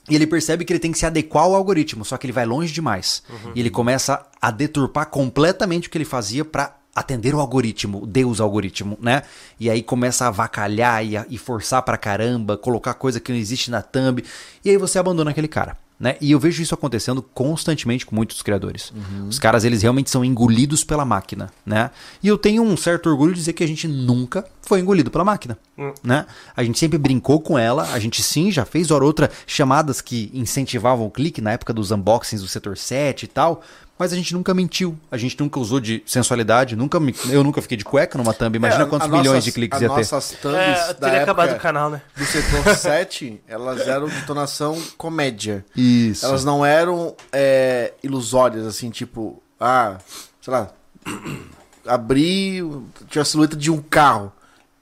e 0.08 0.14
ele 0.14 0.26
percebe 0.26 0.64
que 0.64 0.72
ele 0.72 0.80
tem 0.80 0.92
que 0.92 0.98
se 0.98 1.06
adequar 1.06 1.44
ao 1.44 1.54
algoritmo, 1.54 2.04
só 2.04 2.16
que 2.16 2.26
ele 2.26 2.32
vai 2.32 2.44
longe 2.46 2.72
demais. 2.72 3.22
E 3.54 3.60
ele 3.60 3.70
começa 3.70 4.24
a 4.40 4.50
deturpar 4.50 5.06
completamente 5.06 5.88
o 5.88 5.90
que 5.90 5.98
ele 5.98 6.04
fazia 6.04 6.44
para 6.44 6.76
atender 6.94 7.34
o 7.34 7.38
algoritmo, 7.40 8.04
Deus 8.06 8.40
algoritmo, 8.40 8.98
né? 9.00 9.22
E 9.60 9.70
aí 9.70 9.82
começa 9.82 10.24
a 10.24 10.28
avacalhar 10.28 11.04
e, 11.06 11.16
a- 11.16 11.26
e 11.28 11.38
forçar 11.38 11.80
pra 11.82 11.96
caramba, 11.96 12.56
colocar 12.56 12.94
coisa 12.94 13.20
que 13.20 13.30
não 13.30 13.38
existe 13.38 13.70
na 13.70 13.82
thumb, 13.82 14.24
e 14.64 14.70
aí 14.70 14.76
você 14.76 14.98
abandona 14.98 15.30
aquele 15.30 15.46
cara. 15.48 15.76
Né? 15.98 16.16
E 16.20 16.30
eu 16.30 16.38
vejo 16.38 16.62
isso 16.62 16.74
acontecendo 16.74 17.20
constantemente 17.20 18.06
com 18.06 18.14
muitos 18.14 18.40
criadores. 18.40 18.92
Os 19.28 19.38
caras, 19.40 19.64
eles 19.64 19.82
realmente 19.82 20.08
são 20.10 20.24
engolidos 20.24 20.84
pela 20.84 21.04
máquina, 21.04 21.50
né? 21.66 21.90
E 22.22 22.28
eu 22.28 22.38
tenho 22.38 22.62
um 22.62 22.76
certo 22.76 23.10
orgulho 23.10 23.32
de 23.32 23.40
dizer 23.40 23.52
que 23.52 23.64
a 23.64 23.66
gente 23.66 23.88
nunca 23.88 24.44
foi 24.62 24.78
engolido 24.78 25.10
pela 25.10 25.24
máquina, 25.24 25.58
né? 26.04 26.26
A 26.56 26.62
gente 26.62 26.78
sempre 26.78 26.98
brincou 26.98 27.40
com 27.40 27.58
ela, 27.58 27.82
a 27.92 27.98
gente 27.98 28.22
sim 28.22 28.52
já 28.52 28.64
fez 28.64 28.92
hora 28.92 29.02
ou 29.02 29.08
outra 29.08 29.28
chamadas 29.44 30.00
que 30.00 30.30
incentivavam 30.32 31.04
o 31.04 31.10
clique 31.10 31.40
na 31.40 31.50
época 31.50 31.72
dos 31.72 31.90
unboxings 31.90 32.42
do 32.42 32.48
setor 32.48 32.76
7 32.76 33.24
e 33.24 33.26
tal, 33.26 33.62
mas 33.98 34.12
a 34.12 34.16
gente 34.16 34.32
nunca 34.32 34.54
mentiu, 34.54 34.96
a 35.10 35.16
gente 35.16 35.38
nunca 35.40 35.58
usou 35.58 35.80
de 35.80 36.02
sensualidade, 36.06 36.76
nunca 36.76 37.00
me- 37.00 37.14
eu 37.30 37.42
nunca 37.42 37.60
fiquei 37.60 37.76
de 37.76 37.84
cueca 37.84 38.16
numa 38.16 38.32
thumb, 38.32 38.54
imagina 38.56 38.84
É, 38.84 38.86
quantos 38.86 39.08
milhões 39.08 39.26
nossas- 39.26 39.44
de 39.44 39.52
cliques 39.52 39.76
as 39.76 39.82
ia 39.82 39.88
ter. 39.88 39.94
nossas 39.96 40.30
thumbs 40.40 40.56
É, 40.56 40.94
da 40.94 40.94
teria 40.94 41.22
acabado 41.22 41.46
o 41.48 41.50
época 41.50 41.62
canal, 41.62 41.90
né? 41.90 42.00
do 42.16 42.24
setor 42.24 42.62
7, 42.76 43.40
elas 43.48 43.86
eram 43.88 44.08
de 44.08 44.22
tonação 44.26 44.80
comédia. 44.96 45.64
Isso. 45.76 46.24
Elas 46.24 46.44
não 46.44 46.64
eram 46.64 47.14
é, 47.32 47.92
ilusórias, 48.02 48.64
assim, 48.66 48.90
tipo, 48.90 49.42
ah, 49.60 49.98
sei 50.40 50.52
lá, 50.52 50.70
abri, 51.86 52.60
tinha 53.08 53.22
a 53.22 53.24
silhueta 53.24 53.56
de 53.56 53.70
um 53.70 53.80
carro. 53.80 54.32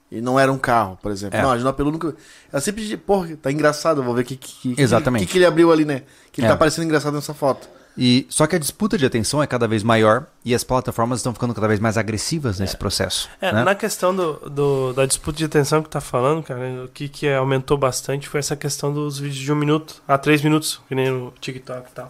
E 0.09 0.21
não 0.21 0.39
era 0.39 0.51
um 0.51 0.57
carro, 0.57 0.97
por 1.01 1.11
exemplo. 1.11 1.37
É. 1.37 1.41
Não, 1.41 1.51
a 1.51 1.57
gente 1.57 1.67
apelou 1.67 1.91
nunca. 1.91 2.15
Ela 2.51 2.61
sempre 2.61 2.81
dizia, 2.81 2.97
porra, 2.97 3.35
tá 3.41 3.51
engraçado, 3.51 3.99
eu 3.99 4.05
vou 4.05 4.13
ver 4.15 4.21
o 4.21 4.25
que, 4.25 4.37
que, 4.37 4.73
que, 4.75 4.81
Exatamente. 4.81 5.25
que, 5.25 5.31
que 5.33 5.37
ele 5.37 5.45
abriu 5.45 5.69
ali, 5.69 5.83
né? 5.83 6.03
Que 6.31 6.39
ele 6.39 6.47
É. 6.47 6.51
tá 6.51 6.55
parecendo 6.55 6.85
engraçado 6.85 7.13
nessa 7.13 7.33
foto. 7.33 7.67
E 7.97 8.27
só 8.29 8.45
que 8.45 8.55
a 8.55 8.59
disputa 8.59 8.95
de 8.97 9.05
atenção 9.07 9.41
é 9.41 9.47
cada 9.47 9.67
vez 9.67 9.81
maior 9.81 10.25
e 10.45 10.53
as 10.53 10.63
plataformas 10.63 11.19
estão 11.19 11.33
ficando 11.33 11.53
cada 11.55 11.67
vez 11.67 11.79
mais 11.79 11.97
agressivas 11.97 12.59
nesse 12.59 12.77
processo. 12.77 13.27
É, 13.41 13.51
né? 13.51 13.63
na 13.63 13.73
questão 13.73 14.15
do, 14.15 14.33
do- 14.49 14.93
da 14.93 15.05
disputa 15.07 15.37
de 15.39 15.45
atenção 15.45 15.81
que 15.81 15.89
tá 15.89 15.99
falando, 15.99 16.43
cara, 16.43 16.83
o 16.85 16.87
que, 16.89 17.09
que 17.09 17.27
aumentou 17.33 17.75
bastante 17.75 18.29
foi 18.29 18.39
essa 18.39 18.55
questão 18.55 18.93
dos 18.93 19.17
vídeos 19.17 19.39
de 19.43 19.51
um 19.51 19.55
minuto 19.55 19.95
a 20.07 20.15
três 20.17 20.43
minutos, 20.43 20.79
que 20.87 20.93
nem 20.93 21.09
no 21.09 21.33
TikTok 21.41 21.89
e 21.89 21.93
tal. 21.93 22.07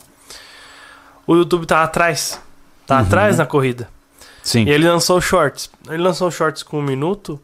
O 1.26 1.36
YouTube 1.36 1.66
tá 1.66 1.84
atrás. 1.84 2.40
Tá 2.86 3.00
atrás 3.00 3.38
na 3.38 3.46
corrida. 3.46 3.90
Sim. 4.44 4.64
E 4.66 4.70
ele 4.70 4.88
lançou 4.90 5.20
Shorts. 5.22 5.70
Ele 5.90 6.02
lançou 6.04 6.30
Shorts 6.32 6.64
com 6.64 6.80
um 6.80 6.84
minuto. 6.84 7.40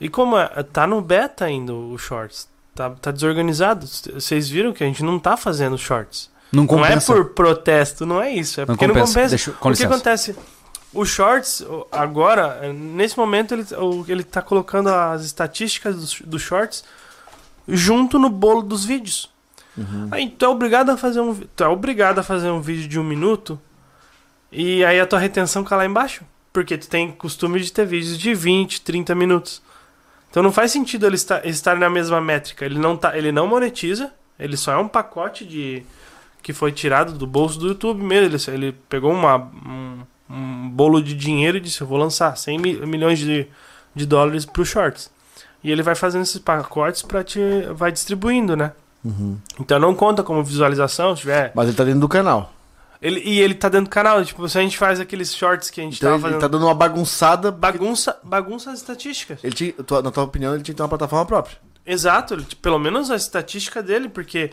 E 0.00 0.08
como 0.08 0.36
é, 0.36 0.46
tá 0.62 0.86
no 0.86 1.00
beta 1.00 1.44
ainda 1.44 1.72
o 1.74 1.96
Shorts. 1.98 2.48
Tá, 2.74 2.90
tá 2.90 3.10
desorganizado. 3.10 3.86
Vocês 3.86 4.48
viram 4.48 4.72
que 4.72 4.82
a 4.82 4.86
gente 4.86 5.02
não 5.02 5.18
tá 5.18 5.36
fazendo 5.36 5.76
Shorts. 5.76 6.30
Não 6.52 6.64
Não 6.64 6.84
é 6.84 6.88
compensa. 6.90 7.12
por 7.14 7.24
protesto, 7.30 8.04
não 8.04 8.20
é 8.22 8.30
isso. 8.32 8.60
É 8.60 8.66
Não 8.66 8.74
porque 8.74 8.86
não 8.86 8.94
compensa. 8.94 9.12
compensa. 9.14 9.28
Deixa 9.30 9.52
com 9.52 9.70
o 9.70 9.74
que 9.74 9.84
acontece? 9.84 10.36
O 10.92 11.04
Shorts, 11.06 11.64
agora, 11.90 12.70
nesse 12.72 13.16
momento, 13.16 13.54
ele, 13.54 13.64
ele 14.08 14.22
tá 14.22 14.42
colocando 14.42 14.88
as 14.90 15.24
estatísticas 15.24 15.96
dos 15.96 16.20
do 16.20 16.38
Shorts 16.38 16.84
junto 17.66 18.18
no 18.18 18.28
bolo 18.28 18.60
dos 18.62 18.84
vídeos. 18.84 19.30
Aí 20.10 20.28
tu 20.28 20.44
é 20.44 20.48
obrigado 20.48 20.90
a 20.90 20.98
fazer 20.98 21.20
um 21.20 21.34
tu 21.34 21.64
é 21.64 21.68
obrigado 21.68 22.18
a 22.18 22.22
fazer 22.22 22.50
um 22.50 22.60
vídeo 22.60 22.86
de 22.86 23.00
um 23.00 23.04
minuto 23.04 23.58
e 24.50 24.84
aí 24.84 25.00
a 25.00 25.06
tua 25.06 25.18
retenção 25.18 25.64
cai 25.64 25.78
lá 25.78 25.86
embaixo, 25.86 26.22
porque 26.52 26.76
tu 26.76 26.86
tem 26.88 27.10
costume 27.10 27.58
de 27.58 27.72
ter 27.72 27.86
vídeos 27.86 28.18
de 28.18 28.34
20, 28.34 28.82
30 28.82 29.14
minutos. 29.14 29.62
Então 30.30 30.42
não 30.42 30.52
faz 30.52 30.72
sentido 30.72 31.06
ele 31.06 31.14
estar, 31.14 31.46
estar 31.46 31.76
na 31.78 31.88
mesma 31.88 32.20
métrica. 32.20 32.66
Ele 32.66 32.78
não 32.78 32.98
tá, 32.98 33.16
ele 33.16 33.32
não 33.32 33.46
monetiza, 33.46 34.12
ele 34.38 34.58
só 34.58 34.72
é 34.72 34.76
um 34.76 34.88
pacote 34.88 35.46
de 35.46 35.82
que 36.42 36.52
foi 36.52 36.72
tirado 36.72 37.12
do 37.12 37.26
bolso 37.26 37.58
do 37.58 37.68
YouTube 37.68 38.02
mesmo. 38.02 38.34
Ele, 38.50 38.54
ele 38.66 38.72
pegou 38.88 39.12
uma, 39.12 39.36
um, 39.36 39.98
um 40.28 40.68
bolo 40.70 41.02
de 41.02 41.14
dinheiro 41.14 41.56
e 41.56 41.60
disse: 41.60 41.80
Eu 41.80 41.86
vou 41.86 41.98
lançar 41.98 42.36
100 42.36 42.58
mi- 42.58 42.86
milhões 42.86 43.18
de, 43.18 43.46
de 43.94 44.04
dólares 44.06 44.44
pro 44.44 44.64
Shorts. 44.64 45.10
E 45.64 45.70
ele 45.70 45.82
vai 45.82 45.94
fazendo 45.94 46.22
esses 46.22 46.38
pacotes 46.38 47.02
para 47.02 47.22
te. 47.22 47.38
vai 47.74 47.92
distribuindo, 47.92 48.56
né? 48.56 48.72
Então 49.58 49.78
não 49.78 49.94
conta 49.94 50.22
como 50.22 50.42
visualização, 50.44 51.14
se 51.16 51.22
tiver. 51.22 51.52
Mas 51.54 51.68
ele 51.68 51.76
tá 51.76 51.84
dentro 51.84 52.00
do 52.00 52.08
canal. 52.08 52.52
Ele, 53.00 53.20
e 53.24 53.40
ele 53.40 53.54
tá 53.54 53.68
dentro 53.68 53.86
do 53.86 53.90
canal. 53.90 54.24
Tipo, 54.24 54.48
se 54.48 54.56
a 54.58 54.62
gente 54.62 54.78
faz 54.78 55.00
aqueles 55.00 55.34
shorts 55.34 55.70
que 55.70 55.80
a 55.80 55.84
gente 55.84 55.96
Então 55.96 56.10
tava 56.10 56.16
ele, 56.18 56.22
fazendo. 56.34 56.40
tá 56.40 56.46
dando 56.48 56.66
uma 56.66 56.74
bagunçada. 56.74 57.50
Bagunça, 57.50 58.16
bagunça 58.22 58.70
as 58.70 58.78
estatísticas. 58.78 59.38
Ele 59.42 59.52
tinha, 59.54 59.74
na 60.02 60.10
tua 60.12 60.22
opinião, 60.24 60.54
ele 60.54 60.62
tinha 60.62 60.72
que 60.72 60.76
ter 60.76 60.82
uma 60.82 60.88
plataforma 60.88 61.26
própria. 61.26 61.56
Exato, 61.84 62.34
ele- 62.34 62.46
pelo 62.62 62.78
menos 62.78 63.10
a 63.10 63.16
estatística 63.16 63.82
dele, 63.82 64.08
porque. 64.08 64.50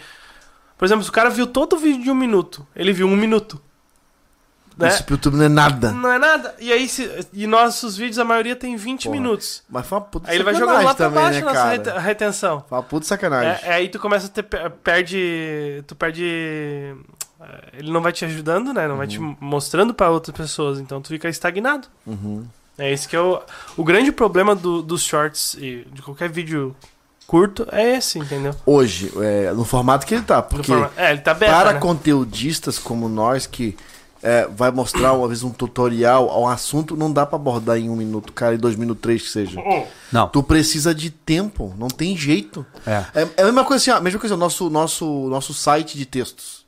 Por 0.80 0.86
exemplo, 0.86 1.03
se 1.03 1.09
o 1.09 1.13
cara 1.13 1.30
viu 1.30 1.45
todo 1.45 1.75
o 1.75 1.77
vídeo 1.77 2.01
de 2.01 2.09
um 2.09 2.15
minuto, 2.15 2.65
ele 2.75 2.91
viu 2.93 3.05
um 3.05 3.15
minuto. 3.15 3.61
Né? 4.77 4.88
Isso 4.88 5.03
pro 5.03 5.15
YouTube 5.15 5.36
não 5.36 5.43
é 5.43 5.49
nada. 5.49 5.91
Não 5.91 6.09
é 6.09 6.17
nada. 6.17 6.55
E 6.57 6.71
aí, 6.71 6.88
se, 6.88 7.27
e 7.34 7.45
nossos 7.45 7.97
vídeos, 7.97 8.17
a 8.17 8.23
maioria 8.23 8.55
tem 8.55 8.77
20 8.77 9.03
Porra. 9.03 9.13
minutos. 9.19 9.61
Mas 9.69 9.86
foi 9.86 9.97
uma 9.97 10.05
puta 10.05 10.32
Aí 10.32 10.38
ele 10.38 10.43
vai 10.45 10.55
jogando 10.55 10.75
lá 10.86 10.95
pra 10.95 11.05
também, 11.09 11.21
baixo 11.23 11.39
né, 11.39 11.45
nossa 11.45 11.55
cara? 11.55 11.69
rete- 11.71 11.99
retenção. 11.99 12.63
Foi 12.69 12.77
uma 12.77 12.84
puta 12.84 13.05
sacanagem. 13.05 13.61
É, 13.63 13.71
é 13.71 13.73
aí 13.73 13.89
tu 13.89 13.99
começa 13.99 14.27
a 14.27 14.30
ter. 14.30 14.43
per- 14.43 14.71
Perde. 14.82 15.84
Tu 15.86 15.95
perde. 15.97 16.23
é, 17.41 17.69
Ele 17.73 17.91
não 17.91 18.01
vai 18.01 18.13
te 18.13 18.23
ajudando, 18.23 18.73
né? 18.73 18.88
Não 18.88 18.95
vai 18.95 19.05
te 19.07 19.19
mostrando 19.19 19.93
pra 19.93 20.09
outras 20.09 20.34
pessoas. 20.36 20.80
Então 20.80 21.01
tu 21.01 21.09
fica 21.09 21.27
estagnado. 21.27 21.89
Uhum. 22.07 22.45
É 22.77 22.89
esse 22.89 23.05
que 23.05 23.17
é 23.17 23.19
o. 23.19 23.41
O 23.75 23.84
grande 23.84 24.13
problema 24.13 24.55
do- 24.55 24.82
dos 24.82 25.03
shorts 25.03 25.55
e 25.55 25.86
de 25.91 26.01
qualquer 26.01 26.30
vídeo 26.30 26.73
curto 27.30 27.67
é 27.71 27.95
esse, 27.95 28.17
entendeu? 28.17 28.55
Hoje, 28.65 29.13
é, 29.21 29.51
no 29.53 29.63
formato 29.63 30.03
que 30.03 30.15
ele 30.15 30.23
tá. 30.23 30.41
Porque 30.41 30.71
É, 30.97 31.11
ele 31.11 31.21
tá 31.21 31.32
beta, 31.32 31.53
para 31.53 31.73
né? 31.73 31.80
conteudistas 31.80 32.80
como 32.80 33.07
nós, 33.07 33.45
que 33.45 33.77
é, 34.23 34.47
vai 34.47 34.71
mostrar, 34.71 35.13
uma 35.13 35.27
vez, 35.27 35.43
um 35.43 35.51
tutorial 35.51 36.27
a 36.32 36.39
um 36.39 36.47
assunto, 36.47 36.97
não 36.97 37.13
dá 37.13 37.27
pra 37.27 37.36
abordar 37.36 37.77
em 37.77 37.88
um 37.88 37.95
minuto, 37.95 38.34
cara, 38.34 38.55
em 38.55 38.57
dois 38.57 38.75
minutos, 38.75 39.03
três 39.03 39.21
que 39.21 39.30
seja. 39.30 39.61
Não. 40.11 40.27
Tu 40.27 40.41
precisa 40.41 40.93
de 40.93 41.11
tempo, 41.11 41.71
não 41.77 41.88
tem 41.88 42.17
jeito. 42.17 42.65
É. 42.84 43.05
É, 43.13 43.27
é 43.38 43.41
a 43.43 43.45
mesma 43.45 43.63
coisa 43.63 43.80
assim, 43.84 43.91
ó, 43.91 43.97
a 43.97 44.01
mesma 44.01 44.19
coisa, 44.19 44.34
o 44.34 44.38
nosso, 44.38 44.67
nosso, 44.67 45.05
nosso 45.30 45.53
site 45.53 45.99
de 45.99 46.07
textos. 46.07 46.65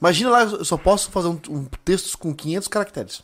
Imagina 0.00 0.30
lá, 0.30 0.42
eu 0.44 0.64
só 0.64 0.76
posso 0.76 1.10
fazer 1.10 1.26
um, 1.26 1.40
um 1.50 1.64
textos 1.84 2.14
com 2.14 2.32
500 2.32 2.68
caracteres. 2.68 3.22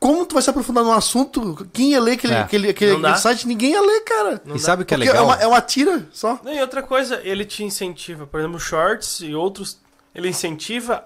Como 0.00 0.24
tu 0.24 0.34
vai 0.34 0.42
se 0.42 0.48
aprofundar 0.50 0.84
num 0.84 0.92
assunto? 0.92 1.68
Quem 1.72 1.90
ia 1.90 2.00
ler 2.00 2.12
aquele, 2.12 2.34
É. 2.34 2.40
aquele, 2.40 2.68
aquele, 2.70 3.16
site? 3.16 3.48
Ninguém 3.48 3.72
ia 3.72 3.80
ler, 3.80 4.00
cara. 4.04 4.40
Não 4.44 4.54
E 4.54 4.58
dá. 4.60 4.64
sabe 4.64 4.82
o 4.82 4.86
que 4.86 4.94
é 4.94 4.96
Porque 4.96 5.10
legal? 5.10 5.24
uma, 5.24 5.34
é 5.36 5.46
uma 5.46 5.60
tira 5.60 6.06
só. 6.12 6.38
Não, 6.44 6.52
E 6.54 6.60
outra 6.60 6.82
coisa, 6.82 7.20
ele 7.24 7.44
te 7.44 7.64
incentiva, 7.64 8.26
por 8.26 8.38
exemplo, 8.38 8.60
shorts 8.60 9.20
e 9.20 9.34
outros, 9.34 9.78
ele 10.14 10.28
incentiva 10.28 11.04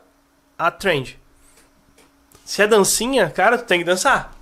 a 0.58 0.70
trend. 0.70 1.18
Se 2.44 2.60
é 2.62 2.66
dancinha, 2.66 3.30
cara, 3.30 3.56
tu 3.56 3.64
tem 3.64 3.78
que 3.78 3.84
dançar. 3.84 4.36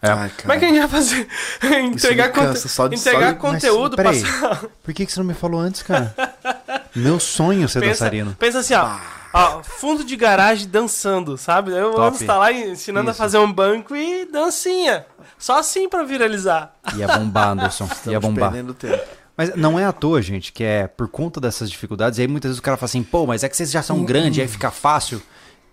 É. 0.00 0.10
Ai, 0.10 0.30
Como 0.40 0.52
é 0.52 0.58
que 0.58 0.64
a 0.66 0.68
gente 0.68 0.78
vai 0.78 0.88
fazer? 0.88 1.28
entregar 1.82 2.28
conte- 2.28 2.46
cansa, 2.46 2.68
só 2.68 2.86
de- 2.86 2.94
entregar 2.94 3.32
de- 3.32 3.40
conteúdo, 3.40 3.96
Mas, 4.02 4.22
passar. 4.22 4.66
Por 4.84 4.94
que, 4.94 5.04
que 5.06 5.12
você 5.12 5.18
não 5.18 5.26
me 5.26 5.34
falou 5.34 5.58
antes, 5.60 5.82
cara? 5.82 6.14
Meu 6.94 7.18
sonho 7.18 7.64
é 7.64 7.68
ser 7.68 7.80
Pensa, 7.80 8.04
dançarino. 8.04 8.36
pensa 8.38 8.58
assim, 8.60 8.74
ó, 8.74 8.96
ó, 9.36 9.62
fundo 9.62 10.04
de 10.04 10.16
garagem 10.16 10.68
dançando, 10.68 11.36
sabe? 11.36 11.70
Eu 11.72 11.92
Top. 11.92 12.00
vou 12.00 12.20
estar 12.20 12.38
lá 12.38 12.52
ensinando 12.52 13.10
Isso. 13.10 13.20
a 13.20 13.24
fazer 13.24 13.38
um 13.38 13.52
banco 13.52 13.94
e 13.94 14.24
dancinha. 14.26 15.06
Só 15.38 15.58
assim 15.58 15.88
pra 15.88 16.02
viralizar. 16.02 16.74
Ia 16.96 17.06
bombar, 17.06 17.50
Anderson. 17.50 17.84
Ia 18.06 18.16
Estamos 18.16 18.20
bombar. 18.20 18.50
perdendo 18.52 18.74
tempo. 18.74 19.02
Mas 19.36 19.54
não 19.54 19.78
é 19.78 19.84
à 19.84 19.92
toa, 19.92 20.22
gente, 20.22 20.50
que 20.50 20.64
é 20.64 20.86
por 20.86 21.08
conta 21.08 21.40
dessas 21.40 21.70
dificuldades. 21.70 22.18
E 22.18 22.22
aí 22.22 22.28
muitas 22.28 22.48
vezes 22.50 22.58
o 22.58 22.62
cara 22.62 22.76
fala 22.76 22.86
assim, 22.86 23.02
pô, 23.02 23.26
mas 23.26 23.44
é 23.44 23.48
que 23.48 23.56
vocês 23.56 23.70
já 23.70 23.82
são 23.82 24.02
grandes, 24.02 24.38
aí 24.38 24.48
fica 24.48 24.70
fácil. 24.70 25.20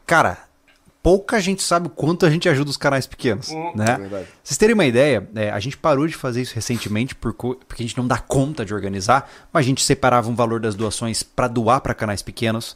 Cara, 0.06 0.38
pouca 1.02 1.40
gente 1.40 1.64
sabe 1.64 1.88
o 1.88 1.90
quanto 1.90 2.26
a 2.26 2.30
gente 2.30 2.48
ajuda 2.50 2.70
os 2.70 2.78
canais 2.78 3.06
pequenos, 3.06 3.50
né? 3.76 3.86
É 3.92 3.98
verdade. 3.98 4.26
Pra 4.26 4.34
Vocês 4.44 4.58
terem 4.58 4.74
uma 4.74 4.86
ideia, 4.86 5.30
é, 5.36 5.50
a 5.50 5.60
gente 5.60 5.78
parou 5.78 6.08
de 6.08 6.14
fazer 6.14 6.42
isso 6.42 6.56
recentemente 6.56 7.14
por 7.16 7.34
porque 7.34 7.84
a 7.84 7.86
gente 7.86 7.98
não 7.98 8.08
dá 8.08 8.18
conta 8.18 8.66
de 8.66 8.74
organizar, 8.74 9.30
mas 9.52 9.66
a 9.66 9.68
gente 9.68 9.84
separava 9.84 10.30
um 10.30 10.36
valor 10.36 10.60
das 10.60 10.76
doações 10.76 11.22
para 11.24 11.48
doar 11.48 11.82
para 11.82 11.94
canais 11.94 12.22
pequenos. 12.22 12.76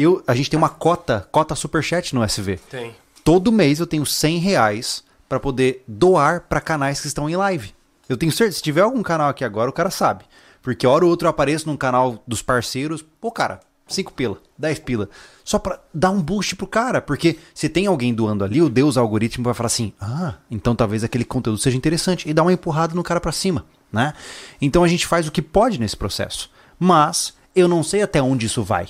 Eu, 0.00 0.22
a 0.26 0.34
gente 0.34 0.48
tem 0.50 0.58
uma 0.58 0.68
cota, 0.68 1.26
cota 1.30 1.54
superchat 1.54 2.14
no 2.14 2.22
SV. 2.22 2.58
Tem. 2.70 2.94
Todo 3.24 3.52
mês 3.52 3.80
eu 3.80 3.86
tenho 3.86 4.06
100 4.06 4.38
reais 4.38 5.04
para 5.28 5.40
poder 5.40 5.82
doar 5.86 6.42
para 6.42 6.60
canais 6.60 7.00
que 7.00 7.06
estão 7.06 7.28
em 7.28 7.36
live. 7.36 7.74
Eu 8.08 8.16
tenho 8.16 8.32
certeza, 8.32 8.56
se 8.56 8.62
tiver 8.62 8.80
algum 8.80 9.02
canal 9.02 9.28
aqui 9.28 9.44
agora, 9.44 9.68
o 9.68 9.72
cara 9.72 9.90
sabe. 9.90 10.24
Porque 10.62 10.86
hora 10.86 11.04
ou 11.04 11.10
outra 11.10 11.26
eu 11.26 11.30
apareço 11.30 11.66
num 11.66 11.76
canal 11.76 12.22
dos 12.26 12.42
parceiros, 12.42 13.04
pô, 13.20 13.30
cara, 13.30 13.60
5 13.88 14.12
pila, 14.12 14.38
10 14.56 14.78
pila. 14.80 15.08
Só 15.44 15.58
pra 15.58 15.80
dar 15.92 16.10
um 16.10 16.22
boost 16.22 16.54
pro 16.56 16.66
cara. 16.66 17.00
Porque 17.00 17.38
se 17.54 17.68
tem 17.68 17.86
alguém 17.86 18.14
doando 18.14 18.44
ali, 18.44 18.62
o 18.62 18.68
Deus 18.68 18.96
algoritmo 18.96 19.44
vai 19.44 19.54
falar 19.54 19.68
assim: 19.68 19.92
ah, 20.00 20.34
então 20.50 20.76
talvez 20.76 21.02
aquele 21.02 21.24
conteúdo 21.24 21.58
seja 21.58 21.76
interessante. 21.76 22.28
E 22.28 22.34
dá 22.34 22.42
uma 22.42 22.52
empurrada 22.52 22.94
no 22.94 23.02
cara 23.02 23.20
pra 23.20 23.32
cima, 23.32 23.64
né? 23.92 24.12
Então 24.60 24.84
a 24.84 24.88
gente 24.88 25.06
faz 25.06 25.26
o 25.26 25.32
que 25.32 25.42
pode 25.42 25.80
nesse 25.80 25.96
processo. 25.96 26.50
Mas 26.78 27.34
eu 27.54 27.66
não 27.66 27.82
sei 27.82 28.02
até 28.02 28.22
onde 28.22 28.46
isso 28.46 28.62
vai. 28.62 28.88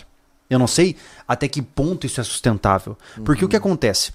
Eu 0.48 0.58
não 0.58 0.66
sei 0.66 0.96
até 1.26 1.46
que 1.48 1.60
ponto 1.60 2.06
isso 2.06 2.20
é 2.20 2.24
sustentável. 2.24 2.96
Porque 3.24 3.44
o 3.44 3.48
que 3.48 3.56
acontece? 3.56 4.12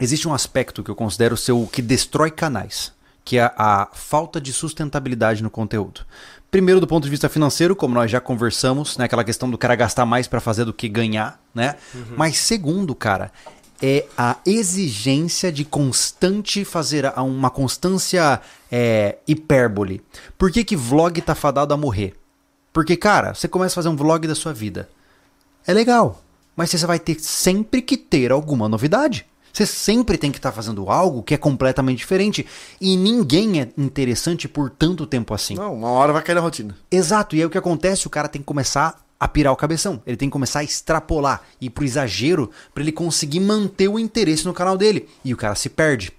Existe 0.00 0.28
um 0.28 0.34
aspecto 0.34 0.82
que 0.82 0.90
eu 0.90 0.94
considero 0.94 1.36
ser 1.36 1.52
o 1.52 1.66
que 1.66 1.82
destrói 1.82 2.30
canais, 2.30 2.92
que 3.24 3.38
é 3.38 3.52
a 3.56 3.88
falta 3.92 4.40
de 4.40 4.52
sustentabilidade 4.52 5.42
no 5.42 5.50
conteúdo. 5.50 6.02
Primeiro, 6.50 6.80
do 6.80 6.86
ponto 6.86 7.04
de 7.04 7.10
vista 7.10 7.28
financeiro, 7.28 7.76
como 7.76 7.94
nós 7.94 8.10
já 8.10 8.20
conversamos, 8.20 8.96
né, 8.96 9.04
aquela 9.04 9.24
questão 9.24 9.50
do 9.50 9.58
cara 9.58 9.74
gastar 9.74 10.06
mais 10.06 10.26
para 10.26 10.40
fazer 10.40 10.64
do 10.64 10.72
que 10.72 10.88
ganhar, 10.88 11.38
né? 11.54 11.76
Mas 12.16 12.38
segundo, 12.38 12.94
cara, 12.94 13.30
é 13.82 14.06
a 14.16 14.36
exigência 14.46 15.52
de 15.52 15.64
constante 15.64 16.64
fazer 16.64 17.12
uma 17.16 17.50
constância 17.50 18.40
é, 18.70 19.18
hipérbole. 19.26 20.02
Por 20.38 20.50
que 20.50 20.64
que 20.64 20.76
vlog 20.76 21.20
tá 21.20 21.34
fadado 21.34 21.74
a 21.74 21.76
morrer? 21.76 22.14
Porque, 22.72 22.96
cara, 22.96 23.34
você 23.34 23.46
começa 23.46 23.74
a 23.74 23.76
fazer 23.76 23.88
um 23.88 23.96
vlog 23.96 24.26
da 24.26 24.34
sua 24.34 24.52
vida. 24.52 24.88
É 25.66 25.72
legal, 25.72 26.22
mas 26.56 26.70
você 26.70 26.86
vai 26.86 26.98
ter 26.98 27.20
sempre 27.20 27.82
que 27.82 27.96
ter 27.96 28.32
alguma 28.32 28.68
novidade. 28.68 29.26
Você 29.52 29.66
sempre 29.66 30.16
tem 30.16 30.30
que 30.30 30.38
estar 30.38 30.52
fazendo 30.52 30.88
algo 30.88 31.22
que 31.22 31.34
é 31.34 31.36
completamente 31.36 31.98
diferente. 31.98 32.46
E 32.80 32.96
ninguém 32.96 33.60
é 33.60 33.68
interessante 33.76 34.46
por 34.46 34.70
tanto 34.70 35.06
tempo 35.06 35.34
assim. 35.34 35.54
Não, 35.54 35.74
uma 35.74 35.88
hora 35.88 36.12
vai 36.12 36.22
cair 36.22 36.36
na 36.36 36.40
rotina. 36.40 36.76
Exato, 36.90 37.34
e 37.34 37.40
aí 37.40 37.46
o 37.46 37.50
que 37.50 37.58
acontece? 37.58 38.06
O 38.06 38.10
cara 38.10 38.28
tem 38.28 38.40
que 38.40 38.46
começar 38.46 39.02
a 39.18 39.26
pirar 39.26 39.52
o 39.52 39.56
cabeção. 39.56 40.00
Ele 40.06 40.16
tem 40.16 40.28
que 40.28 40.32
começar 40.32 40.60
a 40.60 40.64
extrapolar, 40.64 41.42
ir 41.60 41.70
pro 41.70 41.84
exagero, 41.84 42.50
pra 42.72 42.82
ele 42.82 42.92
conseguir 42.92 43.40
manter 43.40 43.88
o 43.88 43.98
interesse 43.98 44.44
no 44.44 44.54
canal 44.54 44.78
dele. 44.78 45.08
E 45.24 45.34
o 45.34 45.36
cara 45.36 45.56
se 45.56 45.68
perde. 45.68 46.12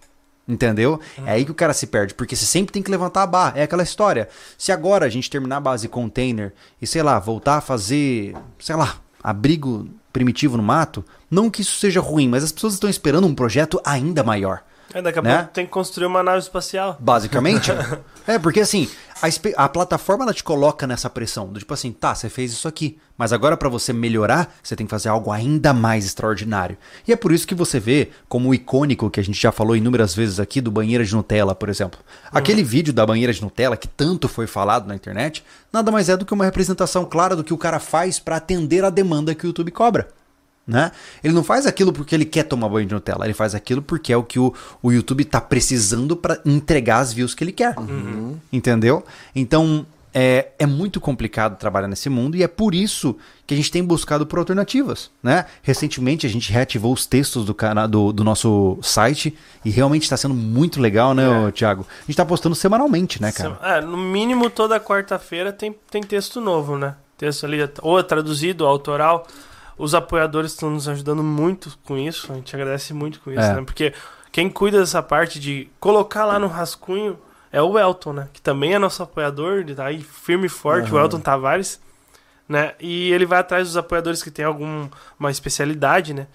Entendeu? 0.45 0.99
É 1.25 1.31
aí 1.33 1.45
que 1.45 1.51
o 1.51 1.55
cara 1.55 1.73
se 1.73 1.85
perde, 1.85 2.15
porque 2.15 2.35
você 2.35 2.45
sempre 2.45 2.73
tem 2.73 2.81
que 2.81 2.89
levantar 2.89 3.21
a 3.21 3.27
barra. 3.27 3.59
É 3.59 3.63
aquela 3.63 3.83
história. 3.83 4.27
Se 4.57 4.71
agora 4.71 5.05
a 5.05 5.09
gente 5.09 5.29
terminar 5.29 5.57
a 5.57 5.61
base 5.61 5.87
container 5.87 6.53
e, 6.81 6.87
sei 6.87 7.03
lá, 7.03 7.19
voltar 7.19 7.57
a 7.57 7.61
fazer, 7.61 8.35
sei 8.57 8.75
lá, 8.75 8.99
abrigo 9.23 9.87
primitivo 10.11 10.57
no 10.57 10.63
mato, 10.63 11.03
não 11.29 11.49
que 11.49 11.61
isso 11.61 11.79
seja 11.79 11.99
ruim, 11.99 12.27
mas 12.27 12.43
as 12.43 12.51
pessoas 12.51 12.73
estão 12.73 12.89
esperando 12.89 13.27
um 13.27 13.35
projeto 13.35 13.79
ainda 13.85 14.23
maior. 14.23 14.63
É, 14.93 15.01
daqui 15.01 15.19
a 15.19 15.21
Né? 15.21 15.37
pouco 15.37 15.53
tem 15.53 15.65
que 15.65 15.71
construir 15.71 16.07
uma 16.07 16.23
nave 16.23 16.39
espacial. 16.39 16.97
Basicamente. 16.99 17.71
é, 18.27 18.39
porque 18.39 18.59
assim, 18.59 18.89
a, 19.21 19.65
a 19.65 19.69
plataforma 19.69 20.23
ela 20.23 20.33
te 20.33 20.43
coloca 20.43 20.87
nessa 20.87 21.09
pressão. 21.09 21.47
Do 21.47 21.59
tipo 21.59 21.73
assim, 21.73 21.91
tá, 21.91 22.15
você 22.15 22.29
fez 22.29 22.51
isso 22.51 22.67
aqui. 22.67 22.97
Mas 23.17 23.33
agora 23.33 23.57
para 23.57 23.67
você 23.67 23.91
melhorar, 23.91 24.55
você 24.63 24.75
tem 24.75 24.85
que 24.85 24.89
fazer 24.89 25.09
algo 25.09 25.31
ainda 25.31 25.73
mais 25.73 26.05
extraordinário. 26.05 26.77
E 27.07 27.11
é 27.11 27.15
por 27.15 27.31
isso 27.33 27.45
que 27.45 27.53
você 27.53 27.79
vê 27.79 28.09
como 28.29 28.49
o 28.49 28.53
icônico 28.53 29.09
que 29.09 29.19
a 29.19 29.23
gente 29.23 29.39
já 29.39 29.51
falou 29.51 29.75
inúmeras 29.75 30.15
vezes 30.15 30.39
aqui 30.39 30.61
do 30.61 30.71
banheira 30.71 31.03
de 31.03 31.13
Nutella, 31.13 31.53
por 31.53 31.69
exemplo. 31.69 31.99
Aquele 32.31 32.63
vídeo 32.63 32.93
da 32.93 33.05
banheira 33.05 33.33
de 33.33 33.41
Nutella 33.41 33.75
que 33.75 33.87
tanto 33.87 34.29
foi 34.29 34.47
falado 34.47 34.87
na 34.87 34.95
internet, 34.95 35.43
nada 35.71 35.91
mais 35.91 36.07
é 36.07 36.15
do 36.15 36.25
que 36.25 36.33
uma 36.33 36.45
representação 36.45 37.03
clara 37.03 37.35
do 37.35 37.43
que 37.43 37.53
o 37.53 37.57
cara 37.57 37.79
faz 37.79 38.19
para 38.19 38.37
atender 38.37 38.85
a 38.85 38.89
demanda 38.89 39.35
que 39.35 39.45
o 39.45 39.47
YouTube 39.47 39.71
cobra. 39.71 40.07
Né? 40.69 40.91
Ele 41.23 41.33
não 41.33 41.43
faz 41.43 41.65
aquilo 41.65 41.91
porque 41.91 42.13
ele 42.13 42.25
quer 42.25 42.43
tomar 42.43 42.69
banho 42.69 42.85
de 42.85 42.93
Nutella, 42.93 43.25
ele 43.25 43.33
faz 43.33 43.55
aquilo 43.55 43.81
porque 43.81 44.13
é 44.13 44.17
o 44.17 44.23
que 44.23 44.37
o, 44.37 44.53
o 44.83 44.91
YouTube 44.91 45.25
tá 45.25 45.41
precisando 45.41 46.15
para 46.15 46.39
entregar 46.45 46.99
as 46.99 47.11
views 47.11 47.33
que 47.33 47.43
ele 47.43 47.51
quer. 47.51 47.73
Entendeu? 48.53 49.03
Então 49.35 49.85
é, 50.13 50.49
é 50.59 50.65
muito 50.67 51.01
complicado 51.01 51.57
trabalhar 51.57 51.87
nesse 51.87 52.07
mundo 52.07 52.35
e 52.37 52.43
é 52.43 52.47
por 52.47 52.75
isso 52.75 53.15
que 53.47 53.53
a 53.53 53.57
gente 53.57 53.71
tem 53.71 53.83
buscado 53.83 54.27
por 54.27 54.37
alternativas. 54.37 55.09
Né? 55.23 55.45
Recentemente 55.63 56.27
a 56.27 56.29
gente 56.29 56.51
reativou 56.51 56.93
os 56.93 57.07
textos 57.07 57.45
do, 57.45 57.53
cana 57.55 57.87
do, 57.87 58.13
do 58.13 58.23
nosso 58.23 58.77
site 58.81 59.35
e 59.65 59.71
realmente 59.71 60.03
está 60.03 60.17
sendo 60.17 60.35
muito 60.35 60.79
legal, 60.79 61.15
né, 61.15 61.47
É. 61.47 61.51
Thiago? 61.51 61.85
A 62.01 62.05
gente 62.05 62.15
tá 62.15 62.25
postando 62.25 62.55
semanalmente, 62.55 63.19
né, 63.19 63.31
cara? 63.31 63.59
É, 63.63 63.81
no 63.81 63.97
mínimo 63.97 64.51
toda 64.51 64.79
quarta-feira 64.79 65.51
tem, 65.51 65.75
tem 65.89 66.03
texto 66.03 66.39
novo, 66.39 66.77
né? 66.77 66.95
Texto 67.17 67.45
ali, 67.45 67.57
ou 67.81 67.99
é 67.99 68.03
traduzido, 68.03 68.63
ou 68.63 68.69
autoral. 68.69 69.27
Os 69.79 69.95
apoiadores 69.95 70.51
estão 70.51 70.69
nos 70.69 70.87
ajudando 70.87 71.23
muito 71.23 71.75
com 71.85 71.97
isso. 71.97 72.31
A 72.31 72.35
gente 72.35 72.53
agradece 72.55 72.93
muito 72.93 73.19
com 73.21 73.31
isso, 73.31 73.39
É. 73.39 73.55
né? 73.55 73.61
Porque 73.65 73.93
quem 74.31 74.49
cuida 74.49 74.77
dessa 74.79 75.01
parte 75.01 75.39
de 75.39 75.69
colocar 75.79 76.25
lá 76.25 76.37
no 76.37 76.47
rascunho 76.47 77.17
é 77.51 77.61
o 77.61 77.79
Elton, 77.79 78.13
né? 78.13 78.27
Que 78.33 78.41
também 78.41 78.75
é 78.75 78.77
nosso 78.79 79.01
apoiador, 79.01 79.59
ele 79.59 79.73
tá 79.73 79.85
aí 79.85 80.01
firme 80.01 80.45
e 80.45 80.49
forte, 80.49 80.91
o 80.93 80.97
Aham. 80.97 81.05
Elton 81.05 81.19
Tavares, 81.21 81.79
né? 82.47 82.73
E 82.79 83.11
ele 83.11 83.25
vai 83.25 83.39
atrás 83.39 83.67
dos 83.67 83.77
apoiadores 83.77 84.21
que 84.21 84.29
tem 84.29 84.43
alguma 84.45 84.89
especialidade, 85.31 86.13
né? 86.13 86.27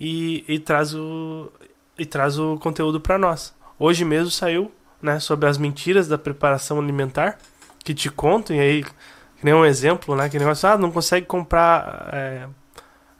E, 0.00 0.44
e 0.48 0.58
traz 0.58 0.94
o 0.94 1.50
e 1.98 2.04
traz 2.06 2.38
o 2.38 2.56
conteúdo 2.58 3.00
para 3.00 3.18
nós. 3.18 3.54
Hoje 3.78 4.04
mesmo 4.04 4.30
saiu, 4.30 4.72
né, 5.00 5.20
sobre 5.20 5.48
as 5.48 5.58
mentiras 5.58 6.08
da 6.08 6.16
preparação 6.18 6.78
alimentar, 6.80 7.38
que 7.84 7.92
te 7.94 8.10
contam, 8.10 8.56
e 8.56 8.58
aí, 8.60 8.82
que 8.82 9.44
nem 9.44 9.54
um 9.54 9.64
exemplo, 9.64 10.16
né, 10.16 10.28
que 10.28 10.36
negócio, 10.38 10.68
ah, 10.68 10.76
não 10.76 10.90
consegue 10.90 11.24
comprar, 11.26 12.08
é, 12.12 12.48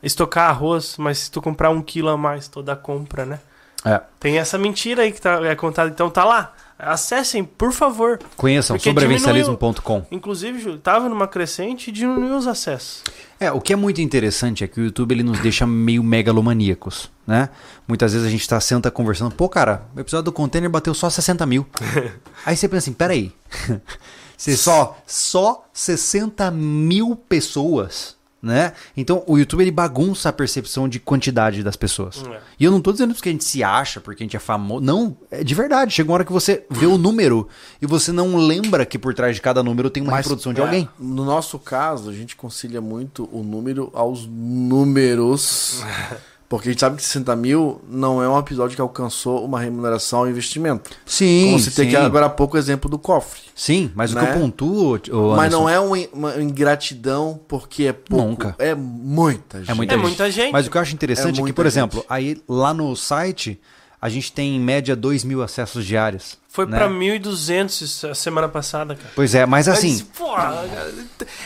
estocar 0.04 0.50
arroz, 0.50 0.96
mas 0.98 1.18
se 1.18 1.30
tu 1.30 1.40
comprar 1.42 1.70
um 1.70 1.82
quilo 1.82 2.08
a 2.08 2.16
mais 2.16 2.48
toda 2.48 2.72
a 2.72 2.76
compra, 2.76 3.24
né? 3.24 3.40
É. 3.84 4.00
Tem 4.18 4.38
essa 4.38 4.56
mentira 4.56 5.02
aí 5.02 5.12
que 5.12 5.20
tá, 5.20 5.44
é 5.44 5.54
contada, 5.54 5.90
então 5.90 6.08
tá 6.08 6.24
lá. 6.24 6.54
Acessem, 6.76 7.44
por 7.44 7.72
favor. 7.72 8.18
Conheçam 8.36 8.78
sobrevivencialismo.com. 8.78 10.06
Inclusive, 10.10 10.58
Júlio, 10.58 10.78
tava 10.78 11.08
numa 11.08 11.28
crescente 11.28 11.88
e 11.88 11.92
diminuiu 11.92 12.36
os 12.36 12.46
acessos. 12.46 13.02
É, 13.38 13.52
o 13.52 13.60
que 13.60 13.72
é 13.72 13.76
muito 13.76 14.00
interessante 14.00 14.64
é 14.64 14.66
que 14.66 14.80
o 14.80 14.84
YouTube 14.84 15.12
ele 15.12 15.22
nos 15.22 15.38
deixa 15.38 15.66
meio 15.66 16.02
megalomaníacos, 16.02 17.10
né? 17.26 17.48
Muitas 17.86 18.12
vezes 18.12 18.26
a 18.26 18.30
gente 18.30 18.48
tá 18.48 18.58
senta 18.60 18.90
conversando, 18.90 19.34
pô, 19.34 19.48
cara, 19.48 19.82
o 19.94 20.00
episódio 20.00 20.24
do 20.24 20.32
container 20.32 20.68
bateu 20.68 20.94
só 20.94 21.08
60 21.08 21.46
mil. 21.46 21.66
Aí 22.44 22.56
você 22.56 22.68
pensa 22.68 22.78
assim, 22.78 22.92
peraí. 22.92 23.32
Você 24.36 24.56
só, 24.56 24.98
só 25.06 25.64
60 25.72 26.50
mil 26.50 27.14
pessoas, 27.14 28.13
né? 28.44 28.72
Então 28.96 29.24
o 29.26 29.38
YouTube 29.38 29.62
ele 29.62 29.70
bagunça 29.70 30.28
a 30.28 30.32
percepção 30.32 30.88
de 30.88 31.00
quantidade 31.00 31.62
das 31.62 31.76
pessoas. 31.76 32.22
É. 32.30 32.40
E 32.60 32.64
eu 32.64 32.70
não 32.70 32.80
tô 32.80 32.92
dizendo 32.92 33.12
isso 33.12 33.22
que 33.22 33.28
a 33.28 33.32
gente 33.32 33.44
se 33.44 33.62
acha 33.62 34.00
porque 34.00 34.22
a 34.22 34.24
gente 34.24 34.36
é 34.36 34.40
famoso. 34.40 34.84
Não, 34.84 35.16
é 35.30 35.42
de 35.42 35.54
verdade. 35.54 35.92
Chega 35.92 36.10
uma 36.10 36.14
hora 36.14 36.24
que 36.24 36.32
você 36.32 36.64
vê 36.70 36.86
o 36.86 36.98
número 36.98 37.48
e 37.80 37.86
você 37.86 38.12
não 38.12 38.36
lembra 38.36 38.84
que 38.84 38.98
por 38.98 39.14
trás 39.14 39.34
de 39.34 39.42
cada 39.42 39.62
número 39.62 39.90
tem 39.90 40.02
uma 40.02 40.12
Mas, 40.12 40.26
reprodução 40.26 40.52
de 40.52 40.60
é, 40.60 40.64
alguém. 40.64 40.88
No 40.98 41.24
nosso 41.24 41.58
caso, 41.58 42.10
a 42.10 42.12
gente 42.12 42.36
concilia 42.36 42.80
muito 42.80 43.28
o 43.32 43.42
número 43.42 43.90
aos 43.94 44.26
números. 44.26 45.82
Porque 46.56 46.68
a 46.68 46.72
gente 46.72 46.80
sabe 46.80 46.96
que 46.96 47.02
60 47.02 47.34
mil 47.36 47.80
não 47.88 48.22
é 48.22 48.28
um 48.28 48.38
episódio 48.38 48.74
que 48.76 48.80
alcançou 48.80 49.44
uma 49.44 49.60
remuneração 49.60 50.20
ao 50.20 50.28
investimento. 50.28 50.90
Sim, 51.06 51.46
Como 51.46 51.58
você 51.60 51.70
tem 51.70 51.86
aqui 51.86 51.96
agora 51.96 52.26
há 52.26 52.30
pouco 52.30 52.56
o 52.56 52.58
exemplo 52.58 52.88
do 52.90 52.98
cofre. 52.98 53.40
Sim, 53.54 53.90
mas 53.94 54.12
o 54.12 54.16
que 54.18 54.24
Né? 54.24 54.34
eu 54.34 54.40
pontuo. 54.40 55.00
ô, 55.12 55.36
Mas 55.36 55.52
não 55.52 55.68
é 55.68 55.78
uma, 55.80 55.98
ingratidão 56.40 57.40
porque 57.48 57.84
é 57.84 57.92
pouco. 57.92 58.24
Nunca. 58.26 58.54
É 58.58 58.74
muita 58.74 59.58
gente. 59.58 59.70
É 59.70 59.74
muita, 59.74 59.94
É 59.94 59.96
gente. 59.96 60.06
muita 60.06 60.30
gente. 60.30 60.52
Mas 60.52 60.66
o 60.66 60.70
que 60.70 60.76
eu 60.76 60.80
acho 60.82 60.94
interessante 60.94 61.38
É 61.40 61.42
é, 61.42 61.46
que, 61.46 61.52
por 61.52 61.64
gente. 61.64 61.72
exemplo, 61.72 62.04
aí 62.08 62.42
lá 62.48 62.72
no 62.74 62.94
site 62.96 63.60
a 64.00 64.08
gente 64.08 64.32
tem 64.32 64.56
em 64.56 64.60
média 64.60 64.94
2 64.94 65.24
mil 65.24 65.42
acessos 65.42 65.84
diários. 65.86 66.36
Foi 66.48 66.66
né? 66.66 66.76
pra 66.76 66.88
1.200 66.88 68.10
a 68.10 68.14
semana 68.14 68.48
passada, 68.48 68.94
cara. 68.94 69.10
Pois 69.14 69.34
é, 69.34 69.46
mas 69.46 69.66
assim. 69.68 69.92
Mas, 69.92 70.02
porra, 70.02 70.62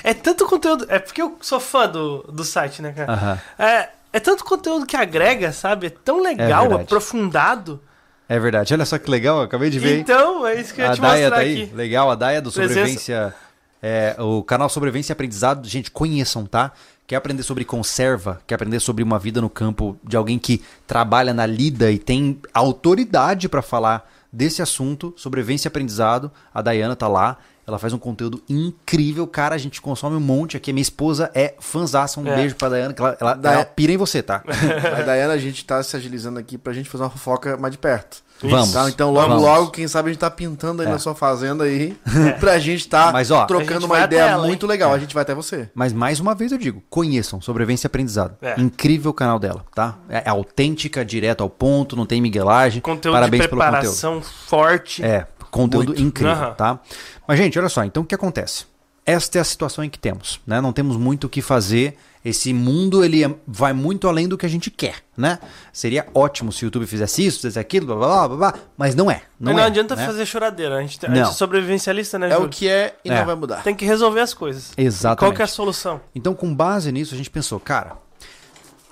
é 0.02 0.12
tanto 0.12 0.44
conteúdo. 0.46 0.84
É 0.88 0.98
porque 0.98 1.22
eu 1.22 1.36
sou 1.40 1.60
fã 1.60 1.88
do, 1.88 2.22
do 2.24 2.44
site, 2.44 2.82
né, 2.82 2.92
cara? 2.92 3.12
aham, 3.12 3.38
É, 3.58 3.88
é 4.12 4.20
tanto 4.20 4.44
conteúdo 4.44 4.86
que 4.86 4.96
agrega, 4.96 5.52
sabe? 5.52 5.88
É 5.88 5.90
tão 5.90 6.22
legal, 6.22 6.62
verdade. 6.62 6.82
aprofundado. 6.82 7.80
é 8.28 8.38
verdade. 8.38 8.74
Olha 8.74 8.84
só 8.84 8.98
que 8.98 9.10
legal, 9.10 9.38
eu 9.38 9.42
acabei 9.44 9.70
de 9.70 9.78
ver. 9.78 9.98
Então, 9.98 10.46
é 10.46 10.60
isso 10.60 10.74
que 10.74 10.80
eu 10.80 10.84
ia 10.84 10.90
a 10.90 10.94
te 10.94 11.00
Daia 11.00 11.20
mostrar 11.22 11.36
tá 11.36 11.42
aí. 11.42 11.62
aqui. 11.62 11.74
Legal, 11.74 12.10
a 12.10 12.14
Daia 12.14 12.42
do. 12.42 12.50
Sobrevivência. 12.50 13.34
É, 13.80 14.16
o 14.18 14.42
canal 14.42 14.68
Sobrevivência 14.68 15.12
e 15.12 15.14
Aprendizado. 15.14 15.66
Gente, 15.68 15.90
conheçam, 15.90 16.44
tá? 16.44 16.72
Quer 17.06 17.16
aprender 17.16 17.42
sobre 17.42 17.64
conserva? 17.64 18.40
Quer 18.46 18.56
aprender 18.56 18.80
sobre 18.80 19.02
uma 19.02 19.18
vida 19.18 19.40
no 19.40 19.48
campo 19.48 19.98
de 20.04 20.16
alguém 20.16 20.38
que 20.38 20.62
trabalha 20.86 21.32
na 21.32 21.46
lida 21.46 21.90
e 21.90 21.98
tem 21.98 22.38
autoridade 22.52 23.48
pra 23.48 23.62
falar 23.62 24.10
desse 24.30 24.60
assunto, 24.60 25.14
sobrevivência 25.16 25.68
e 25.68 25.70
aprendizado? 25.70 26.30
A 26.52 26.60
Dayana 26.60 26.94
tá 26.94 27.08
lá. 27.08 27.38
Ela 27.68 27.78
faz 27.78 27.92
um 27.92 27.98
conteúdo 27.98 28.42
incrível, 28.48 29.26
cara. 29.26 29.54
A 29.54 29.58
gente 29.58 29.80
consome 29.80 30.16
um 30.16 30.20
monte 30.20 30.56
aqui. 30.56 30.72
Minha 30.72 30.82
esposa 30.82 31.30
é 31.34 31.54
fãzaça. 31.60 32.18
Um 32.18 32.26
É. 32.26 32.34
beijo 32.34 32.54
pra 32.56 32.70
Dayana, 32.70 32.94
que 32.94 33.00
ela, 33.02 33.16
ela, 33.20 33.34
Daia- 33.34 33.54
ela 33.56 33.64
pira 33.66 33.92
em 33.92 33.96
você, 33.98 34.22
tá? 34.22 34.42
Mas 34.46 35.04
Dayana, 35.06 35.34
a 35.34 35.38
gente 35.38 35.64
tá 35.64 35.82
se 35.82 35.94
agilizando 35.94 36.38
aqui 36.38 36.56
pra 36.56 36.72
gente 36.72 36.88
fazer 36.88 37.04
uma 37.04 37.10
fofoca 37.10 37.56
mais 37.58 37.72
de 37.72 37.78
perto. 37.78 38.26
Vamos. 38.40 38.70
Tá? 38.72 38.88
Então, 38.88 39.10
logo, 39.10 39.28
Vamos. 39.30 39.42
logo, 39.42 39.70
quem 39.72 39.88
sabe 39.88 40.10
a 40.10 40.12
gente 40.12 40.20
tá 40.20 40.30
pintando 40.30 40.80
aí 40.80 40.86
É. 40.86 40.90
na 40.92 40.98
sua 41.00 41.12
fazenda 41.12 41.64
aí. 41.64 41.96
Pra 42.38 42.56
gente 42.60 42.88
tá 42.88 43.10
Mas, 43.12 43.32
ó, 43.32 43.40
A 43.42 43.46
trocando 43.46 43.80
gente 43.80 43.84
uma 43.86 43.98
ideia 44.00 44.20
ela, 44.20 44.42
hein? 44.42 44.48
muito 44.48 44.64
legal. 44.64 44.94
A 44.94 44.98
gente 44.98 45.12
vai 45.12 45.22
até 45.22 45.34
você. 45.34 45.68
Mas 45.74 45.92
mais 45.92 46.20
uma 46.20 46.36
vez 46.36 46.52
eu 46.52 46.58
digo, 46.58 46.80
conheçam 46.88 47.40
Sobrevivência 47.40 47.86
e 47.86 47.88
Aprendizado. 47.88 48.36
É. 48.40 48.54
Incrível 48.60 49.10
o 49.10 49.14
canal 49.14 49.40
dela, 49.40 49.64
tá? 49.74 49.96
É 50.08 50.22
é 50.24 50.30
autêntica, 50.30 51.04
direto 51.04 51.40
ao 51.42 51.50
ponto, 51.50 51.96
não 51.96 52.06
tem 52.06 52.20
miguelagem. 52.20 52.80
Conteúdo 52.80 53.14
Parabéns 53.14 53.42
de 53.42 53.48
pelo 53.48 53.60
conteúdo. 53.60 53.72
preparação 53.80 54.22
forte. 54.22 55.04
É, 55.04 55.26
conteúdo 55.50 55.88
Muito. 55.88 56.02
incrível, 56.02 56.32
Aham. 56.32 56.54
tá? 56.54 56.80
Mas, 57.26 57.38
gente, 57.38 57.58
olha 57.58 57.68
só, 57.68 57.84
então 57.84 58.02
o 58.02 58.06
que 58.06 58.14
acontece? 58.14 58.66
Esta 59.04 59.38
é 59.38 59.40
a 59.40 59.44
situação 59.44 59.82
em 59.82 59.88
que 59.88 59.98
temos, 59.98 60.38
né? 60.46 60.60
Não 60.60 60.72
temos 60.72 60.96
muito 60.96 61.24
o 61.24 61.28
que 61.30 61.40
fazer. 61.40 61.96
Esse 62.24 62.52
mundo, 62.52 63.02
ele 63.02 63.24
é- 63.24 63.34
vai 63.46 63.72
muito 63.72 64.06
além 64.06 64.28
do 64.28 64.36
que 64.36 64.44
a 64.44 64.48
gente 64.48 64.70
quer, 64.70 64.96
né? 65.16 65.38
Seria 65.72 66.06
ótimo 66.12 66.52
se 66.52 66.64
o 66.64 66.66
YouTube 66.66 66.84
fizesse 66.86 67.24
isso, 67.24 67.38
fizesse 67.38 67.58
aquilo, 67.58 67.86
blá, 67.86 67.96
blá, 67.96 68.06
blá, 68.06 68.28
blá, 68.28 68.36
blá, 68.52 68.60
mas 68.76 68.94
não 68.94 69.10
é. 69.10 69.22
Não, 69.40 69.52
não 69.54 69.60
é, 69.60 69.64
adianta 69.64 69.96
né? 69.96 70.04
fazer 70.04 70.26
choradeira. 70.26 70.76
A 70.76 70.80
gente, 70.82 70.98
a 71.06 71.08
gente 71.08 71.20
é 71.20 71.24
sobrevivencialista, 71.32 72.18
né, 72.18 72.26
É 72.26 72.32
Júlio? 72.32 72.46
o 72.46 72.50
que 72.50 72.68
é 72.68 72.96
e 73.02 73.08
É. 73.10 73.18
não 73.18 73.24
vai 73.24 73.34
mudar. 73.36 73.62
Tem 73.62 73.74
que 73.74 73.86
resolver 73.86 74.20
as 74.20 74.34
coisas. 74.34 74.72
Exatamente. 74.76 75.20
Qual 75.20 75.32
que 75.32 75.40
é 75.40 75.44
a 75.44 75.48
solução? 75.48 76.00
Então, 76.14 76.34
com 76.34 76.54
base 76.54 76.92
nisso, 76.92 77.14
a 77.14 77.16
gente 77.16 77.30
pensou, 77.30 77.58
cara, 77.58 77.96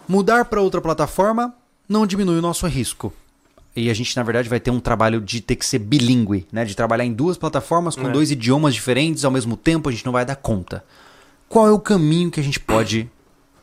mudar 0.09 0.45
para 0.47 0.61
outra 0.63 0.81
plataforma 0.81 1.53
não 1.89 2.07
diminui 2.07 2.39
o 2.39 2.43
nosso 2.43 2.67
risco. 2.67 3.13
E 3.77 3.91
a 3.91 3.95
gente, 3.95 4.17
na 4.17 4.23
verdade, 4.23 4.49
vai 4.49 4.59
ter 4.59 4.71
um 4.71 4.81
trabalho 4.81 5.21
de 5.21 5.41
ter 5.43 5.55
que 5.55 5.67
ser 5.67 5.79
bilíngue, 5.79 6.47
né? 6.51 6.65
De 6.65 6.75
trabalhar 6.75 7.05
em 7.05 7.13
duas 7.13 7.37
plataformas 7.37 7.95
com 7.95 8.09
É. 8.09 8.11
dois 8.11 8.31
idiomas 8.31 8.75
diferentes 8.75 9.25
ao 9.25 9.31
mesmo 9.31 9.57
tempo, 9.57 9.89
a 9.89 9.93
gente 9.93 10.05
não 10.07 10.13
vai 10.13 10.25
dar 10.25 10.37
conta. 10.37 10.83
Qual 11.49 11.67
é 11.67 11.71
o 11.71 11.79
caminho 11.79 12.31
que 12.31 12.41
a 12.41 12.43
gente 12.43 12.59
pode 12.59 13.09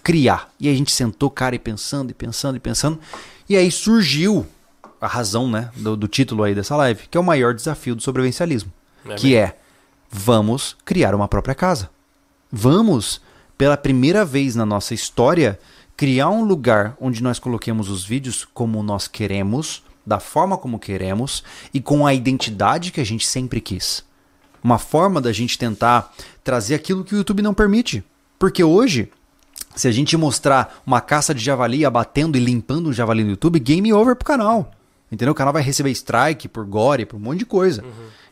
criar? 0.04 0.50
E 0.60 0.70
a 0.70 0.74
gente 0.74 0.92
sentou, 0.92 1.30
cara, 1.32 1.56
e 1.56 1.60
pensando, 1.60 2.12
e 2.12 2.14
pensando, 2.14 2.56
e 2.58 2.60
pensando. 2.60 3.00
E 3.50 3.58
aí 3.58 3.72
surgiu 3.72 4.46
a 5.02 5.08
razão, 5.08 5.50
né, 5.50 5.70
do, 5.76 5.98
do 5.98 6.08
título 6.08 6.44
aí 6.44 6.54
dessa 6.56 6.76
live, 6.78 7.08
que 7.10 7.18
é 7.18 7.20
o 7.20 7.24
maior 7.24 7.54
desafio 7.54 7.96
do 7.96 8.02
sobrevivencialismo. 8.04 8.72
É 9.10 9.16
que 9.16 9.36
é, 9.36 9.58
vamos 10.10 10.78
criar 10.86 11.14
uma 11.16 11.28
própria 11.28 11.56
casa. 11.56 11.90
Vamos, 12.52 13.20
pela 13.58 13.76
primeira 13.76 14.24
vez 14.24 14.56
na 14.56 14.66
nossa 14.66 14.94
história, 14.94 15.60
criar 15.98 16.30
um 16.30 16.46
lugar 16.46 16.96
onde 17.02 17.22
nós 17.22 17.40
coloquemos 17.40 17.90
os 17.90 18.06
vídeos 18.06 18.48
como 18.54 18.82
nós 18.84 19.08
queremos, 19.08 19.84
da 20.06 20.20
forma 20.20 20.58
como 20.58 20.80
queremos 20.80 21.44
e 21.74 21.80
com 21.80 22.06
a 22.06 22.14
identidade 22.14 22.92
que 22.92 23.02
a 23.02 23.06
gente 23.06 23.26
sempre 23.26 23.62
quis. 23.62 24.04
Uma 24.64 24.78
forma 24.78 25.20
da 25.20 25.34
gente 25.34 25.58
tentar 25.58 26.14
trazer 26.44 26.76
aquilo 26.76 27.04
que 27.04 27.14
o 27.14 27.18
YouTube 27.18 27.42
não 27.42 27.54
permite. 27.54 28.04
Porque 28.40 28.64
hoje, 28.64 29.10
se 29.76 29.88
a 29.88 29.92
gente 29.92 30.16
mostrar 30.16 30.82
uma 30.86 31.02
caça 31.02 31.34
de 31.34 31.44
javali 31.44 31.86
abatendo 31.86 32.38
e 32.38 32.42
limpando 32.42 32.90
um 32.90 32.94
javali 32.94 33.24
no 33.24 33.32
YouTube, 33.32 33.60
game 33.60 33.92
over 33.94 34.16
pro 34.16 34.26
canal. 34.26 34.72
Entendeu? 35.12 35.32
O 35.32 35.36
canal 35.36 35.54
vai 35.54 35.62
receber 35.62 35.92
strike 35.92 36.48
por 36.48 36.66
gore, 36.66 37.06
por 37.06 37.18
um 37.18 37.20
monte 37.20 37.40
de 37.40 37.46
coisa. 37.46 37.84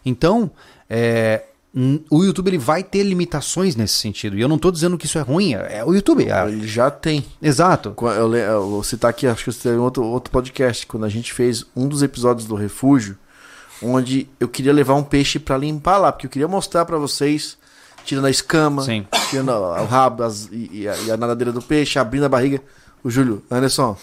Então, 0.05 0.49
é, 0.89 1.43
o 2.09 2.23
YouTube 2.23 2.49
ele 2.49 2.57
vai 2.57 2.83
ter 2.83 3.01
limitações 3.03 3.75
nesse 3.75 3.93
sentido. 3.95 4.37
E 4.37 4.41
eu 4.41 4.47
não 4.49 4.57
tô 4.57 4.69
dizendo 4.71 4.97
que 4.97 5.05
isso 5.05 5.17
é 5.17 5.21
ruim. 5.21 5.53
É 5.55 5.77
é 5.77 5.85
o 5.85 5.93
YouTube. 5.93 6.27
é- 6.29 6.47
Ele 6.47 6.67
já 6.67 6.91
tem. 6.91 7.25
exato. 7.41 7.95
Eu, 8.01 8.35
eu 8.35 8.69
vou 8.69 8.83
citar 8.83 9.09
aqui, 9.09 9.25
acho 9.25 9.43
que 9.45 9.51
você 9.53 9.69
teve 9.69 9.77
outro, 9.77 10.03
outro 10.03 10.31
podcast, 10.31 10.85
quando 10.85 11.05
a 11.05 11.09
gente 11.09 11.31
fez 11.33 11.65
um 11.75 11.87
dos 11.87 12.03
episódios 12.03 12.45
do 12.45 12.55
Refúgio, 12.55 13.17
onde 13.81 14.27
eu 14.39 14.47
queria 14.49 14.73
levar 14.73 14.95
um 14.95 15.03
peixe 15.03 15.39
pra 15.39 15.57
limpar 15.57 15.97
lá, 15.97 16.11
porque 16.11 16.27
eu 16.27 16.29
queria 16.31 16.47
mostrar 16.47 16.83
pra 16.85 16.97
vocês, 16.97 17.57
tirando 18.05 18.25
a 18.25 18.29
escama, 18.29 18.83
Sim. 18.83 19.05
tirando 19.29 19.49
o 19.51 19.85
rabo 19.85 20.23
as- 20.23 20.49
e, 20.51 20.69
e 20.81 20.87
a, 20.89 20.95
e 20.97 21.11
a 21.11 21.17
nadadeira 21.17 21.51
do 21.51 21.61
peixe, 21.61 21.97
abrindo 21.97 22.25
a 22.25 22.29
barriga. 22.29 22.61
O 23.03 23.09
Júlio, 23.09 23.41
Anderson, 23.49 23.97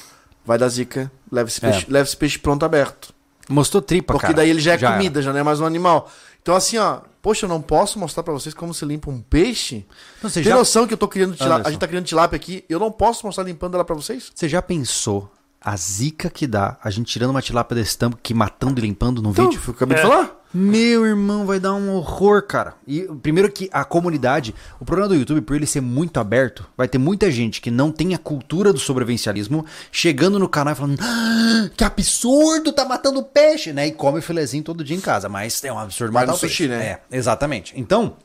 vai 0.45 0.57
dar 0.59 0.69
zica, 0.69 1.13
leva 1.31 1.49
esse 1.49 1.65
É. 1.65 1.71
peixe, 1.71 1.87
leva 1.89 2.09
esse 2.09 2.17
peixe 2.17 2.39
pronto 2.39 2.65
aberto. 2.65 3.13
Mostrou 3.49 3.81
tripa, 3.81 4.13
Porque 4.13 4.27
cara. 4.27 4.37
daí 4.39 4.51
ele 4.51 4.61
já 4.61 4.73
é 4.73 4.75
era. 4.75 4.93
comida, 4.93 5.23
já 5.23 5.33
não 5.33 5.41
é 5.41 5.43
mais 5.43 5.59
um 5.61 5.65
animal. 5.65 6.11
Então, 6.49 6.57
assim, 6.57 6.79
ó, 6.79 7.01
poxa, 7.21 7.45
eu 7.45 7.49
não 7.51 7.61
posso 7.61 7.99
mostrar 7.99 8.23
pra 8.23 8.33
vocês 8.33 8.55
como 8.55 8.73
se 8.73 8.83
limpa 8.83 9.11
um 9.11 9.21
peixe? 9.21 9.87
Não, 10.23 10.31
Tem 10.31 10.43
já, 10.43 10.55
noção 10.57 10.87
que 10.87 10.95
eu 10.95 10.97
tô 10.97 11.07
criando 11.07 11.37
tilápia? 11.37 11.69
A 11.69 11.71
gente 11.71 11.79
tá 11.79 11.87
criando 11.87 12.07
tilápia 12.07 12.37
aqui, 12.37 12.65
eu 12.71 12.81
não 12.81 12.91
posso 12.91 13.27
mostrar 13.27 13.45
limpando 13.45 13.75
ela 13.75 13.85
pra 13.85 13.95
vocês? 13.95 14.33
você 14.35 14.49
já 14.49 14.63
pensou 14.63 15.31
a 15.61 15.77
zica 15.77 16.31
que 16.31 16.47
dá 16.47 16.79
a 16.83 16.89
gente 16.89 17.13
tirando 17.13 17.29
uma 17.33 17.43
tilápia 17.43 17.75
desse 17.75 17.99
tampo, 17.99 18.17
que 18.23 18.33
matando 18.33 18.81
e 18.81 18.83
limpando 18.83 19.21
no 19.21 19.29
Então, 19.29 19.45
vídeo? 19.51 19.61
eu 19.69 19.75
acabei 19.75 19.99
É. 19.99 20.01
de 20.01 20.09
falar. 20.09 20.38
Meu 20.53 21.05
irmão, 21.05 21.45
vai 21.45 21.61
dar 21.61 21.75
um 21.75 21.91
horror, 21.95 22.43
cara. 22.43 22.75
E 22.87 23.03
primeiro 23.23 23.53
que 23.53 23.69
a 23.71 23.85
comunidade, 23.85 24.55
o 24.81 24.85
problema 24.85 25.09
do 25.09 25.15
YouTube, 25.15 25.43
por 25.43 25.55
ele 25.55 25.67
ser 25.67 25.83
muito 25.83 26.19
aberto, 26.19 26.67
vai 26.77 26.89
ter 26.89 26.97
muita 26.97 27.31
gente 27.31 27.61
que 27.61 27.71
não 27.71 27.93
tem 27.93 28.15
a 28.15 28.19
cultura 28.19 28.73
do 28.73 28.79
sobrevivencialismo 28.79 29.67
chegando 29.93 30.39
no 30.39 30.49
canal 30.49 30.73
e 30.73 30.77
falando: 30.77 30.99
"Ah, 31.03 31.69
que 31.77 31.85
absurdo, 31.85 32.73
tá 32.73 32.85
matando 32.87 33.23
peixe, 33.23 33.73
né? 33.75 33.87
E 33.89 33.93
come 33.93 34.21
filezinho 34.23 34.63
todo 34.65 34.83
dia 34.83 34.97
em 34.97 35.01
casa, 35.01 35.29
mas 35.29 35.63
é 35.63 35.73
um 35.73 35.79
absurdo 35.79 36.13
Vai 36.13 36.23
matar 36.23 36.33
no 36.33 36.39
o 36.39 36.41
peixe. 36.41 36.55
sushi, 36.57 36.69
né? 36.69 36.83
É, 36.83 37.01
exatamente. 37.17 37.75
Então, 37.77 38.17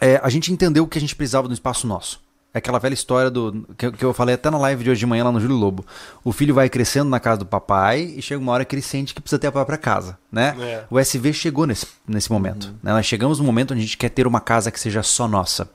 é, 0.00 0.20
a 0.22 0.28
gente 0.28 0.52
entendeu 0.52 0.86
que 0.86 0.98
a 0.98 1.00
gente 1.00 1.16
precisava 1.16 1.48
do 1.48 1.54
espaço 1.54 1.86
nosso. 1.86 2.23
É 2.54 2.58
aquela 2.58 2.78
velha 2.78 2.94
história 2.94 3.28
do 3.30 3.66
que, 3.76 3.86
eu- 3.86 3.92
que 3.92 4.04
eu 4.04 4.14
falei 4.14 4.36
até 4.36 4.48
na 4.48 4.56
live 4.58 4.84
de 4.84 4.90
hoje 4.90 5.00
de 5.00 5.06
manhã 5.06 5.24
lá 5.24 5.32
no 5.32 5.40
Júlio 5.40 5.56
Lobo. 5.56 5.84
O 6.22 6.30
filho 6.30 6.54
vai 6.54 6.68
crescendo 6.68 7.10
na 7.10 7.18
casa 7.18 7.38
do 7.40 7.46
papai 7.46 8.14
e 8.16 8.22
chega 8.22 8.40
uma 8.40 8.52
hora 8.52 8.64
que 8.64 8.74
ele 8.76 8.80
sente 8.82 9.12
que 9.12 9.20
precisa 9.20 9.40
ter 9.40 9.48
a 9.48 9.52
própria 9.52 9.76
casa, 9.76 10.16
né? 10.30 10.54
É. 10.60 10.84
O 10.88 10.96
SV 11.00 11.32
chegou 11.32 11.66
nesse, 11.66 11.86
nesse 12.06 12.30
momento. 12.30 12.68
Uhum. 12.68 12.74
né? 12.80 12.92
Nós 12.92 13.04
chegamos 13.06 13.40
no 13.40 13.44
momento 13.44 13.72
onde 13.72 13.80
a 13.80 13.84
gente 13.84 13.96
quer 13.98 14.08
ter 14.08 14.24
uma 14.26 14.40
casa 14.40 14.70
que 14.70 14.78
seja 14.78 15.02
só 15.02 15.26
nossa. 15.26 15.68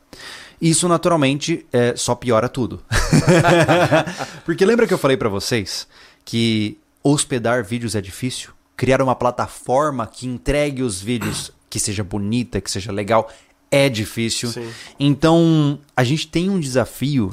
Isso, 0.61 0.87
naturalmente, 0.87 1.65
é, 1.73 1.95
só 1.97 2.15
piora 2.15 2.47
tudo. 2.47 2.81
Porque 4.45 4.65
lembra 4.65 4.87
que 4.87 4.93
eu 4.93 4.97
falei 4.97 5.17
pra 5.17 5.29
vocês 5.29 5.87
que 6.25 6.77
hospedar 7.03 7.63
vídeos 7.63 7.95
é 7.95 8.01
difícil? 8.01 8.51
Criar 8.75 9.01
uma 9.01 9.15
plataforma 9.15 10.07
que 10.07 10.25
entregue 10.27 10.81
os 10.83 11.01
vídeos 11.01 11.51
que 11.69 11.79
seja 11.79 12.03
bonita, 12.03 12.59
que 12.61 12.71
seja 12.71 12.91
legal, 12.91 13.29
é 13.71 13.89
difícil. 13.89 14.49
Sim. 14.49 14.69
Então, 14.99 15.79
a 15.95 16.03
gente 16.03 16.27
tem 16.27 16.49
um 16.49 16.59
desafio 16.59 17.31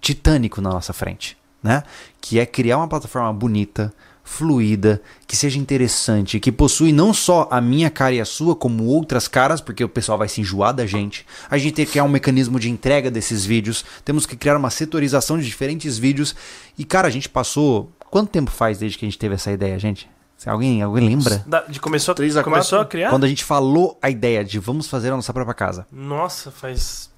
titânico 0.00 0.60
na 0.60 0.70
nossa 0.70 0.92
frente, 0.92 1.36
né? 1.62 1.82
Que 2.20 2.38
é 2.38 2.46
criar 2.46 2.78
uma 2.78 2.88
plataforma 2.88 3.32
bonita, 3.32 3.92
fluida, 4.24 5.02
que 5.26 5.36
seja 5.36 5.58
interessante, 5.58 6.38
que 6.38 6.52
possui 6.52 6.92
não 6.92 7.12
só 7.12 7.48
a 7.50 7.60
minha 7.60 7.90
cara 7.90 8.14
e 8.14 8.20
a 8.20 8.24
sua, 8.24 8.54
como 8.54 8.84
outras 8.84 9.26
caras, 9.26 9.60
porque 9.60 9.82
o 9.82 9.88
pessoal 9.88 10.16
vai 10.16 10.28
se 10.28 10.40
enjoar 10.40 10.72
da 10.72 10.86
gente. 10.86 11.26
A 11.50 11.58
gente 11.58 11.74
tem 11.74 11.84
que 11.84 11.92
criar 11.92 12.04
um 12.04 12.08
mecanismo 12.08 12.58
de 12.58 12.70
entrega 12.70 13.10
desses 13.10 13.44
vídeos, 13.44 13.84
temos 14.04 14.26
que 14.26 14.36
criar 14.36 14.56
uma 14.56 14.70
setorização 14.70 15.38
de 15.38 15.44
diferentes 15.44 15.98
vídeos. 15.98 16.34
E, 16.78 16.84
cara, 16.84 17.08
a 17.08 17.10
gente 17.10 17.28
passou. 17.28 17.90
Quanto 18.10 18.30
tempo 18.30 18.50
faz 18.50 18.78
desde 18.78 18.98
que 18.98 19.04
a 19.04 19.08
gente 19.08 19.18
teve 19.18 19.34
essa 19.34 19.52
ideia, 19.52 19.78
gente? 19.78 20.08
Se 20.40 20.48
alguém, 20.48 20.80
alguém 20.80 21.06
lembra? 21.06 21.44
Da- 21.46 21.64
de 21.68 21.78
começou, 21.78 22.14
Três 22.14 22.34
a 22.34 22.42
começou 22.42 22.78
quatro? 22.78 22.80
a 22.80 22.90
criar? 22.90 23.10
Quando 23.10 23.24
a 23.24 23.28
gente 23.28 23.44
falou 23.44 23.98
a 24.00 24.08
ideia 24.08 24.42
de 24.42 24.58
vamos 24.58 24.86
fazer 24.88 25.12
a 25.12 25.16
nossa 25.16 25.34
própria 25.34 25.52
casa. 25.52 25.86
Nossa, 25.92 26.50
faz. 26.50 27.10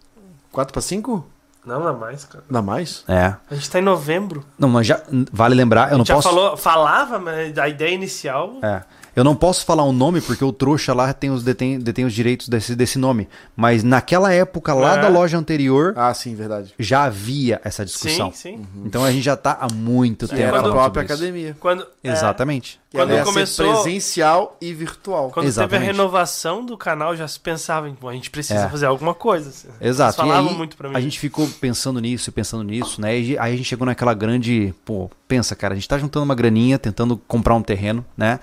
4 0.51 0.73
para 0.73 0.83
5? 0.83 1.25
Não, 1.65 1.79
não 1.79 1.89
é 1.89 1.93
mais, 1.93 2.25
cara. 2.25 2.43
Dá 2.51 2.61
mais? 2.61 3.05
É. 3.07 3.37
A 3.49 3.55
gente 3.55 3.71
tá 3.71 3.79
em 3.79 3.83
novembro. 3.83 4.45
Não, 4.59 4.69
mas 4.69 4.89
já. 4.89 5.01
Vale 5.33 5.55
lembrar, 5.55 5.83
eu 5.91 5.95
A 5.95 5.99
não 5.99 5.99
gente 5.99 6.09
já 6.09 6.15
posso. 6.17 6.29
falou, 6.31 6.57
falava, 6.57 7.21
mas 7.21 7.57
a 7.57 7.69
ideia 7.69 7.95
inicial. 7.95 8.55
É. 8.61 8.83
Eu 9.15 9.23
não 9.25 9.37
posso 9.37 9.65
falar 9.65 9.83
o 9.85 9.93
nome 9.93 10.21
porque 10.21 10.43
o 10.45 10.53
trouxa 10.53 10.95
lá 10.95 11.13
tem 11.13 11.31
os, 11.31 11.43
detém, 11.43 11.79
detém 11.79 12.05
os 12.05 12.15
direitos 12.15 12.49
desse, 12.49 12.75
desse 12.75 12.99
nome. 12.99 13.29
Mas 13.55 13.83
naquela 13.83 14.33
época, 14.33 14.73
lá 14.73 14.97
É. 14.97 15.03
da 15.03 15.09
loja 15.09 15.37
anterior, 15.37 15.93
Ah, 15.97 16.13
sim, 16.15 16.35
verdade. 16.35 16.73
já 16.79 17.05
havia 17.05 17.61
essa 17.65 17.85
discussão. 17.85 18.33
Sim, 18.33 18.57
sim. 18.59 18.67
Então 18.87 19.05
a 19.05 19.11
gente 19.13 19.23
já 19.23 19.37
tá 19.37 19.59
há 19.61 19.73
muito 19.73 20.27
Que 20.27 20.35
tempo 20.37 20.49
era 20.49 20.61
a 20.61 20.63
própria 20.63 21.03
sobre 21.03 21.05
isso. 21.05 21.13
academia. 21.25 21.57
Quando, 21.61 21.87
é, 22.03 22.11
Exatamente. 22.11 22.81
Que 22.91 22.99
Quando 22.99 23.25
começou- 23.25 23.73
presencial 23.73 24.57
e 24.61 24.73
virtual. 24.75 25.25
quando 25.31 25.45
teve 25.45 25.49
Exatamente. 25.49 25.89
a 25.89 25.93
renovação 25.93 26.65
do 26.65 26.77
canal, 26.77 27.17
já 27.17 27.27
se 27.27 27.41
pensava 27.41 27.89
em, 27.89 27.95
"Pô, 27.95 28.09
a 28.09 28.13
gente 28.13 28.31
precisa 28.31 28.61
É. 28.61 28.69
fazer 28.69 28.87
alguma 28.87 29.15
coisa. 29.15 29.49
assim. 29.49 29.69
Exato. 29.81 30.21
Eles 30.21 30.27
E 30.27 30.29
falavam 30.33 30.51
aí, 30.53 30.57
muito 30.59 30.77
pra 30.77 30.89
mim. 30.91 30.97
a 30.97 31.01
gente 31.01 31.19
ficou 31.19 31.49
pensando 31.61 32.01
nisso 32.01 32.29
e 32.29 32.33
pensando 32.33 32.63
nisso, 32.63 33.01
né? 33.01 33.19
E 33.19 33.39
aí 33.39 33.55
a 33.55 33.57
gente 33.57 33.65
chegou 33.67 33.87
naquela 33.87 34.13
grande. 34.15 34.75
Pô, 34.85 35.11
pensa, 35.27 35.55
cara, 35.57 35.73
a 35.73 35.77
gente 35.77 35.89
tá 35.89 35.97
juntando 35.99 36.25
uma 36.25 36.35
graninha, 36.35 36.79
tentando 36.79 37.17
comprar 37.27 37.55
um 37.55 37.63
terreno, 37.63 38.05
né? 38.17 38.39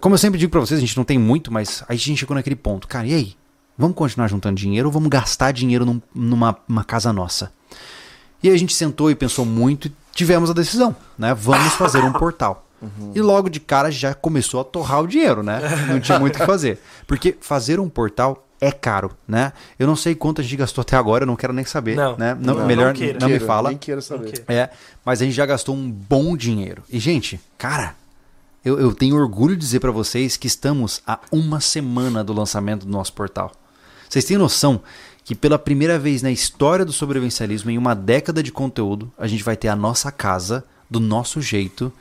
Como 0.00 0.14
eu 0.14 0.18
sempre 0.18 0.38
digo 0.38 0.50
pra 0.50 0.60
vocês, 0.60 0.78
a 0.78 0.80
gente 0.80 0.96
não 0.96 1.04
tem 1.04 1.18
muito, 1.18 1.52
mas 1.52 1.82
aí 1.88 1.96
a 1.96 1.98
gente 1.98 2.18
chegou 2.18 2.34
naquele 2.34 2.56
ponto. 2.56 2.86
Cara, 2.86 3.06
e 3.06 3.14
aí? 3.14 3.36
Vamos 3.76 3.96
continuar 3.96 4.26
juntando 4.28 4.56
dinheiro 4.56 4.88
ou 4.88 4.92
vamos 4.92 5.08
gastar 5.08 5.52
dinheiro 5.52 5.84
num- 5.84 6.02
numa 6.14 6.56
uma 6.68 6.82
casa 6.84 7.12
nossa? 7.12 7.52
E 8.42 8.48
aí 8.48 8.54
a 8.54 8.58
gente 8.58 8.74
sentou 8.74 9.10
e 9.10 9.14
pensou 9.14 9.44
muito 9.44 9.86
e 9.88 9.92
tivemos 10.12 10.50
a 10.50 10.52
decisão, 10.52 10.94
né? 11.16 11.32
Vamos 11.34 11.72
fazer 11.74 12.02
um 12.02 12.12
portal. 12.12 12.64
E 13.12 13.20
logo 13.20 13.48
de 13.48 13.58
cara 13.58 13.90
já 13.90 14.14
começou 14.14 14.60
a 14.60 14.64
torrar 14.64 15.02
o 15.02 15.06
dinheiro, 15.08 15.42
né? 15.42 15.60
Não 15.88 15.98
tinha 15.98 16.16
muito 16.20 16.36
o 16.36 16.38
que 16.38 16.46
fazer. 16.46 16.78
Porque 17.08 17.36
fazer 17.40 17.80
um 17.80 17.88
portal 17.88 18.46
é 18.60 18.70
caro, 18.70 19.10
né? 19.26 19.52
Eu 19.76 19.84
não 19.88 19.96
sei 19.96 20.14
quanto 20.14 20.40
a 20.40 20.44
gente 20.44 20.54
gastou 20.56 20.82
até 20.82 20.96
agora, 20.96 21.24
eu 21.24 21.26
não 21.26 21.34
quero 21.34 21.52
nem 21.52 21.64
saber, 21.64 21.96
Não, 21.96 22.16
né? 22.16 22.36
não, 22.40 22.64
melhor 22.66 22.88
não 22.88 22.92
queira. 22.94 23.18
não 23.20 23.28
me 23.28 23.40
fala. 23.40 23.70
Nem 23.70 23.78
queira 23.78 24.00
saber. 24.00 24.44
É, 24.46 24.70
mas 25.04 25.20
a 25.20 25.24
gente 25.24 25.34
já 25.34 25.44
gastou 25.44 25.74
um 25.74 25.90
bom 25.90 26.36
dinheiro. 26.36 26.84
E, 26.88 27.00
gente, 27.00 27.40
cara, 27.56 27.96
eu, 28.64 28.78
eu 28.78 28.94
tenho 28.94 29.16
orgulho 29.16 29.54
de 29.54 29.60
dizer 29.60 29.80
pra 29.80 29.90
vocês 29.90 30.36
que 30.36 30.46
estamos 30.46 31.02
a 31.06 31.18
uma 31.30 31.60
semana 31.60 32.22
do 32.24 32.32
lançamento 32.32 32.86
do 32.86 32.92
nosso 32.92 33.12
portal. 33.12 33.52
Vocês 34.08 34.24
têm 34.24 34.38
noção 34.38 34.80
que 35.24 35.34
pela 35.34 35.58
primeira 35.58 35.98
vez 35.98 36.22
na 36.22 36.30
história 36.30 36.84
do 36.84 36.92
sobrevivencialismo, 36.92 37.70
em 37.70 37.76
uma 37.76 37.94
década 37.94 38.42
de 38.42 38.50
conteúdo, 38.50 39.12
a 39.18 39.26
gente 39.26 39.44
vai 39.44 39.56
ter 39.56 39.68
a 39.68 39.76
nossa 39.76 40.10
casa, 40.10 40.64
do 40.90 40.98
nosso 40.98 41.42
jeito, 41.42 41.92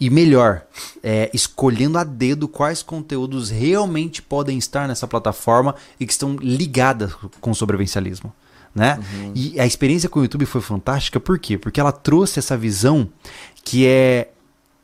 e 0.00 0.10
melhor, 0.10 0.62
é, 1.00 1.30
escolhendo 1.32 1.96
a 1.96 2.02
dedo 2.02 2.48
quais 2.48 2.82
conteúdos 2.82 3.50
realmente 3.50 4.20
podem 4.20 4.58
estar 4.58 4.88
nessa 4.88 5.06
plataforma 5.06 5.76
e 6.00 6.04
que 6.04 6.12
estão 6.12 6.34
ligadas 6.34 7.14
com 7.40 7.52
o 7.52 7.54
sobrevivencialismo. 7.54 8.32
Né? 8.74 8.98
E 9.32 9.60
a 9.60 9.66
experiência 9.66 10.08
com 10.08 10.18
o 10.18 10.22
YouTube 10.24 10.46
foi 10.46 10.60
fantástica, 10.60 11.20
por 11.20 11.38
quê? 11.38 11.56
Porque 11.56 11.78
ela 11.78 11.92
trouxe 11.92 12.40
essa 12.40 12.56
visão 12.56 13.08
que 13.62 13.86
é 13.86 14.32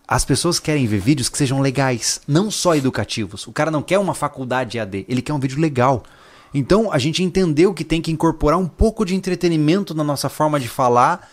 as 0.09 0.25
pessoas 0.25 0.59
querem 0.59 0.87
ver 0.87 1.01
vídeos 1.01 1.29
que 1.29 1.37
sejam 1.37 1.61
legais, 1.61 2.23
não 2.27 2.51
só 2.51 2.75
educativos. 2.75 3.47
O 3.47 3.53
cara 3.53 3.71
não 3.71 3.83
quer 3.83 3.99
uma 3.99 4.15
faculdade 4.15 4.79
AD, 4.79 5.05
ele 5.07 5.21
quer 5.21 5.35
um 5.35 5.39
vídeo 5.39 5.61
legal. 5.61 6.03
Então 6.55 6.91
a 6.91 6.99
gente 6.99 7.23
entendeu 7.23 7.75
que 7.75 7.85
tem 7.85 8.01
que 8.01 8.11
incorporar 8.11 8.59
um 8.59 8.67
pouco 8.67 9.05
de 9.05 9.15
entretenimento 9.15 9.95
na 9.95 10.03
nossa 10.03 10.31
forma 10.31 10.59
de 10.59 10.67
falar 10.67 11.29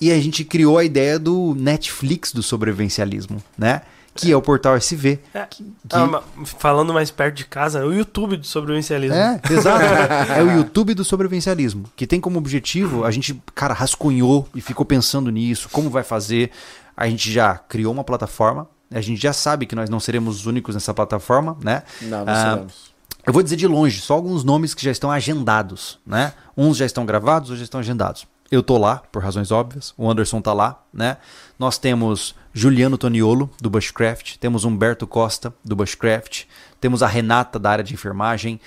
e 0.00 0.10
a 0.10 0.18
gente 0.18 0.42
criou 0.42 0.78
a 0.78 0.84
ideia 0.84 1.18
do 1.18 1.54
Netflix 1.54 2.32
do 2.32 2.42
sobrevivencialismo, 2.42 3.42
né? 3.58 3.82
Que 4.26 4.32
é 4.32 4.36
o 4.36 4.42
portal 4.42 4.74
SV. 4.76 5.20
É. 5.34 5.40
Que- 5.46 5.62
que- 5.64 5.72
Ah, 5.92 6.22
falando 6.44 6.92
mais 6.92 7.10
perto 7.10 7.36
de 7.36 7.44
casa, 7.46 7.84
o 7.84 7.92
YouTube 7.92 8.36
do 8.36 8.46
sobrevivencialismo. 8.46 9.16
É, 9.16 9.40
exato. 9.50 9.84
é 10.36 10.42
o 10.42 10.50
YouTube 10.56 10.94
do 10.94 11.04
sobrevivencialismo, 11.04 11.84
que 11.96 12.06
tem 12.06 12.20
como 12.20 12.38
objetivo, 12.38 13.04
a 13.04 13.10
gente, 13.10 13.40
cara, 13.54 13.74
rascunhou 13.74 14.48
e 14.54 14.60
ficou 14.60 14.84
pensando 14.84 15.30
nisso, 15.30 15.68
como 15.70 15.88
vai 15.90 16.02
fazer. 16.02 16.50
A 16.96 17.08
gente 17.08 17.30
já 17.32 17.56
criou 17.56 17.92
uma 17.92 18.02
plataforma, 18.04 18.68
a 18.90 19.00
gente 19.00 19.20
já 19.20 19.32
sabe 19.32 19.66
que 19.66 19.74
nós 19.76 19.88
não 19.88 20.00
seremos 20.00 20.40
os 20.40 20.46
únicos 20.46 20.74
nessa 20.74 20.92
plataforma, 20.92 21.56
né? 21.62 21.82
Não, 22.02 22.24
não 22.24 22.32
Ah, 22.32 22.50
seremos. 22.50 22.88
Eu 23.26 23.32
vou 23.32 23.42
dizer 23.42 23.56
de 23.56 23.66
longe, 23.66 24.00
só 24.00 24.14
alguns 24.14 24.42
nomes 24.42 24.72
que 24.74 24.82
já 24.82 24.90
estão 24.90 25.10
agendados, 25.10 25.98
né? 26.06 26.32
Uns 26.56 26.76
já 26.78 26.86
estão 26.86 27.04
gravados, 27.04 27.50
outros 27.50 27.58
já 27.60 27.64
estão 27.64 27.78
agendados. 27.80 28.26
Eu 28.50 28.62
tô 28.62 28.78
lá, 28.78 29.02
por 29.12 29.22
razões 29.22 29.50
óbvias. 29.50 29.92
O 29.96 30.10
Anderson 30.10 30.40
tá 30.40 30.52
lá, 30.52 30.82
né? 30.92 31.18
Nós 31.58 31.76
temos 31.76 32.34
Juliano 32.52 32.96
Toniolo, 32.96 33.50
do 33.60 33.68
Bushcraft. 33.68 34.36
Temos 34.38 34.64
Humberto 34.64 35.06
Costa, 35.06 35.52
do 35.62 35.76
Bushcraft. 35.76 36.44
Temos 36.80 37.02
a 37.02 37.06
Renata, 37.06 37.58
da 37.58 37.70
área 37.70 37.84
de 37.84 37.92
enfermagem. 37.92 38.58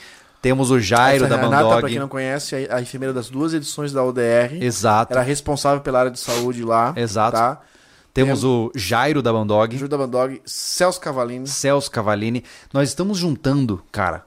Temos 0.42 0.72
o 0.72 0.80
Jairo, 0.80 1.26
Essa 1.26 1.36
da 1.36 1.42
Renata, 1.42 1.64
pra 1.64 1.76
Bandog. 1.76 1.90
quem 1.92 2.00
não 2.00 2.08
conhece, 2.08 2.56
é 2.56 2.74
a 2.74 2.82
enfermeira 2.82 3.14
das 3.14 3.30
duas 3.30 3.54
edições 3.54 3.92
da 3.92 4.04
ODR. 4.04 4.58
Exato. 4.60 5.14
Era 5.14 5.22
responsável 5.22 5.82
pela 5.82 6.00
área 6.00 6.12
de 6.12 6.20
saúde 6.20 6.64
lá. 6.64 6.94
Exato. 6.96 7.38
Tá? 7.38 7.62
Temos 8.14 8.44
o 8.44 8.72
Jairo, 8.76 9.22
da 9.22 9.32
Bandog. 9.32 9.74
Júlio 9.76 9.88
da 9.90 9.98
Bandog, 9.98 10.42
Celso 10.46 11.00
Cavalini. 11.00 11.48
Celso 11.48 11.90
Cavalini. 11.90 12.44
Nós 12.74 12.90
estamos 12.90 13.18
juntando, 13.18 13.84
cara, 13.92 14.26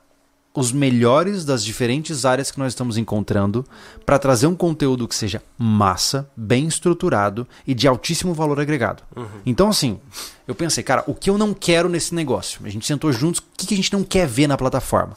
os 0.55 0.71
melhores 0.71 1.45
das 1.45 1.65
diferentes 1.65 2.25
áreas 2.25 2.53
que 2.53 2.59
nós 2.61 2.73
estamos 2.73 2.97
encontrando 2.97 3.67
para 4.07 4.21
trazer 4.21 4.47
um 4.47 4.55
conteúdo 4.55 5.09
que 5.09 5.15
seja 5.15 5.43
massa, 5.59 6.31
bem 6.37 6.69
estruturado 6.69 7.47
e 7.67 7.75
de 7.75 7.89
altíssimo 7.89 8.33
valor 8.33 8.61
agregado. 8.61 9.03
Então, 9.45 9.69
assim, 9.69 9.99
eu 10.47 10.55
pensei, 10.55 10.85
cara, 10.85 11.03
o 11.09 11.15
que 11.15 11.29
eu 11.29 11.37
não 11.37 11.53
quero 11.53 11.89
nesse 11.89 12.15
negócio? 12.15 12.61
A 12.65 12.69
gente 12.69 12.87
sentou 12.87 13.13
juntos, 13.13 13.41
o 13.41 13.45
que 13.57 13.67
que 13.67 13.75
a 13.75 13.77
gente 13.77 13.93
não 13.93 14.05
quer 14.05 14.29
ver 14.29 14.47
na 14.47 14.57
plataforma? 14.57 15.17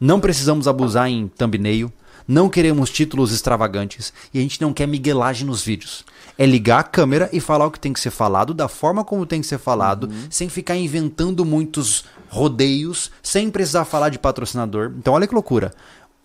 Não 0.00 0.20
precisamos 0.20 0.68
abusar 0.68 1.08
em 1.08 1.26
thumbnail, 1.26 1.92
não 2.28 2.48
queremos 2.48 2.90
títulos 2.90 3.32
extravagantes 3.32 4.12
e 4.32 4.38
a 4.38 4.42
gente 4.42 4.60
não 4.60 4.72
quer 4.72 4.86
miguelagem 4.86 5.46
nos 5.46 5.62
vídeos. 5.62 6.04
É 6.38 6.44
ligar 6.44 6.80
a 6.80 6.84
câmera 6.84 7.30
e 7.32 7.40
falar 7.40 7.66
o 7.66 7.70
que 7.70 7.80
tem 7.80 7.92
que 7.92 8.00
ser 8.00 8.10
falado, 8.10 8.52
da 8.52 8.68
forma 8.68 9.04
como 9.04 9.24
tem 9.24 9.40
que 9.40 9.46
ser 9.46 9.58
falado, 9.58 10.10
sem 10.28 10.48
ficar 10.48 10.76
inventando 10.76 11.44
muitos 11.44 12.04
rodeios, 12.28 13.10
sem 13.22 13.50
precisar 13.50 13.84
falar 13.84 14.10
de 14.10 14.18
patrocinador. 14.18 14.92
Então, 14.98 15.14
olha 15.14 15.26
que 15.26 15.34
loucura. 15.34 15.72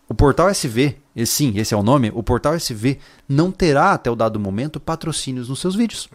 O 0.09 0.13
Portal 0.13 0.49
SV, 0.49 0.97
e 1.15 1.25
sim, 1.25 1.53
esse 1.55 1.73
é 1.73 1.77
o 1.77 1.81
nome, 1.81 2.11
o 2.13 2.21
Portal 2.21 2.53
SV 2.53 2.99
não 3.29 3.49
terá 3.49 3.93
até 3.93 4.11
o 4.11 4.15
dado 4.15 4.37
momento 4.37 4.77
patrocínios 4.77 5.47
nos 5.47 5.61
seus 5.61 5.73
vídeos. 5.73 6.09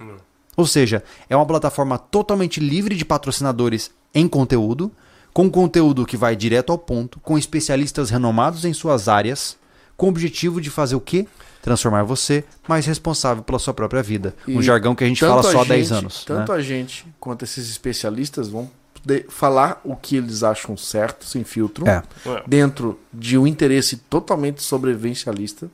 Ou 0.55 0.67
seja, 0.67 1.03
é 1.31 1.35
uma 1.37 1.47
plataforma 1.47 1.99
totalmente 1.99 2.61
livre 2.61 2.95
de 2.95 3.07
patrocinadores 3.07 3.91
em 4.15 4.29
conteúdo, 4.29 4.93
com 5.33 5.51
conteúdo 5.51 6.05
que 6.07 6.17
vai 6.17 6.37
direto 6.37 6.73
ao 6.73 6.79
ponto, 6.79 7.21
com 7.21 7.39
especialistas 7.39 8.11
renomados 8.11 8.65
em 8.67 8.73
suas 8.73 9.09
áreas, 9.09 9.57
com 9.97 10.07
o 10.07 10.09
objetivo 10.11 10.61
de 10.61 10.71
fazer 10.71 10.97
o 10.97 11.01
quê? 11.01 11.27
Transformar 11.67 12.05
você 12.05 12.45
mais 12.69 12.87
responsável 12.87 13.43
pela 13.43 13.59
sua 13.59 13.75
própria 13.75 14.01
vida. 14.01 14.33
Um 14.47 14.61
E 14.61 14.63
jargão 14.63 14.95
que 14.95 15.03
a 15.03 15.07
gente 15.09 15.19
fala 15.19 15.43
só 15.43 15.49
há 15.49 15.53
gente- 15.63 15.69
10 15.69 15.91
anos. 15.93 16.25
Tanto 16.25 16.53
né? 16.53 16.59
a 16.59 16.63
gente 16.63 17.05
quanto 17.19 17.45
esses 17.45 17.69
especialistas 17.69 18.49
vão 18.49 18.71
poder 18.95 19.27
falar 19.29 19.81
o 19.83 19.97
que 19.97 20.15
eles 20.17 20.45
acham 20.45 20.77
certo, 20.77 21.25
sem 21.27 21.43
filtro, 21.43 21.85
É. 21.89 22.03
Dentro 22.47 23.01
de 23.13 23.37
um 23.37 23.49
interesse 23.49 23.97
totalmente 23.97 24.63
sobrevivencialista, 24.63 25.69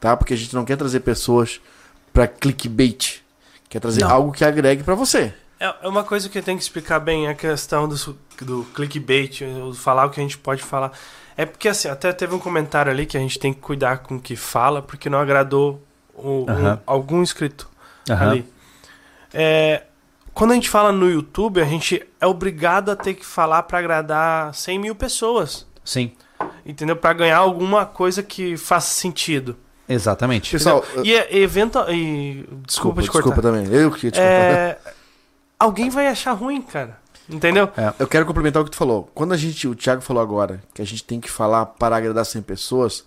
tá? 0.00 0.16
Porque 0.16 0.34
a 0.34 0.36
gente 0.36 0.52
não 0.56 0.64
quer 0.64 0.76
trazer 0.76 0.98
pessoas 1.00 1.60
para 2.12 2.26
clickbait, 2.26 3.20
quer 3.68 3.78
trazer 3.78 4.00
Não. 4.00 4.10
algo 4.10 4.32
que 4.32 4.44
agregue 4.44 4.82
para 4.82 4.96
você. 4.96 5.32
É 5.60 5.72
é 5.82 5.88
uma 5.88 6.02
coisa 6.02 6.28
que 6.28 6.42
tem 6.42 6.56
que 6.56 6.62
explicar 6.64 6.98
bem 6.98 7.28
a 7.28 7.34
questão 7.34 7.88
do, 7.88 7.94
do 8.42 8.64
clickbait, 8.74 9.40
o 9.42 9.72
falar 9.72 10.06
o 10.06 10.10
que 10.10 10.18
a 10.18 10.22
gente 10.24 10.36
pode 10.38 10.62
falar. 10.62 10.92
É 11.38 11.46
porque 11.46 11.68
assim, 11.68 11.88
até 11.88 12.12
teve 12.12 12.34
um 12.34 12.38
comentário 12.40 12.90
ali 12.92 13.06
que 13.06 13.16
a 13.16 13.20
gente 13.20 13.38
tem 13.38 13.52
que 13.54 13.60
cuidar 13.60 13.98
com 13.98 14.16
o 14.16 14.20
que 14.20 14.34
fala, 14.36 14.82
porque 14.82 15.08
não 15.08 15.18
agradou 15.20 15.80
o- 16.14 16.44
um- 16.50 16.78
algum 16.84 17.22
inscrito 17.22 17.68
ali. 18.30 18.44
É, 19.32 19.82
quando 20.34 20.50
a 20.50 20.54
gente 20.54 20.68
fala 20.68 20.90
no 20.90 21.08
YouTube, 21.08 21.60
a 21.60 21.64
gente 21.64 22.04
é 22.20 22.26
obrigado 22.26 22.90
a 22.90 22.96
ter 22.96 23.14
que 23.14 23.24
falar 23.24 23.62
para 23.62 23.78
agradar 23.78 24.52
100 24.54 24.78
mil 24.80 24.94
pessoas. 24.94 25.64
Sim, 25.84 26.12
Entendeu? 26.66 26.96
Para 26.96 27.12
ganhar 27.14 27.38
alguma 27.38 27.86
coisa 27.86 28.22
que 28.22 28.56
faça 28.56 28.90
sentido. 28.90 29.56
exatamente. 29.88 30.50
Pessoal, 30.52 30.84
E, 31.02 31.14
é- 31.14 31.36
evento, 31.38 31.78
e 31.88 32.46
desculpa, 32.66 33.00
te 33.00 33.08
cortar. 33.10 33.28
desculpa 33.30 33.40
também. 33.42 33.72
Eu 33.72 33.90
que 33.90 34.06
ia 34.06 34.10
te. 34.10 34.20
É, 34.20 34.76
alguém 35.58 35.88
vai 35.88 36.08
achar 36.08 36.32
ruim, 36.32 36.60
cara. 36.60 36.98
Entendeu? 37.28 37.68
Eu 37.98 38.06
quero 38.06 38.24
complementar 38.26 38.62
o 38.62 38.64
que 38.64 38.70
tu 38.70 38.76
falou. 38.76 39.10
Quando 39.14 39.32
a 39.32 39.36
gente, 39.36 39.68
o 39.68 39.74
Thiago 39.74 40.00
falou 40.02 40.22
agora, 40.22 40.62
que 40.72 40.80
a 40.82 40.86
gente 40.86 41.04
tem 41.04 41.20
que 41.20 41.30
falar 41.30 41.66
para 41.66 41.96
agradar 41.96 42.24
100 42.24 42.42
pessoas, 42.42 43.04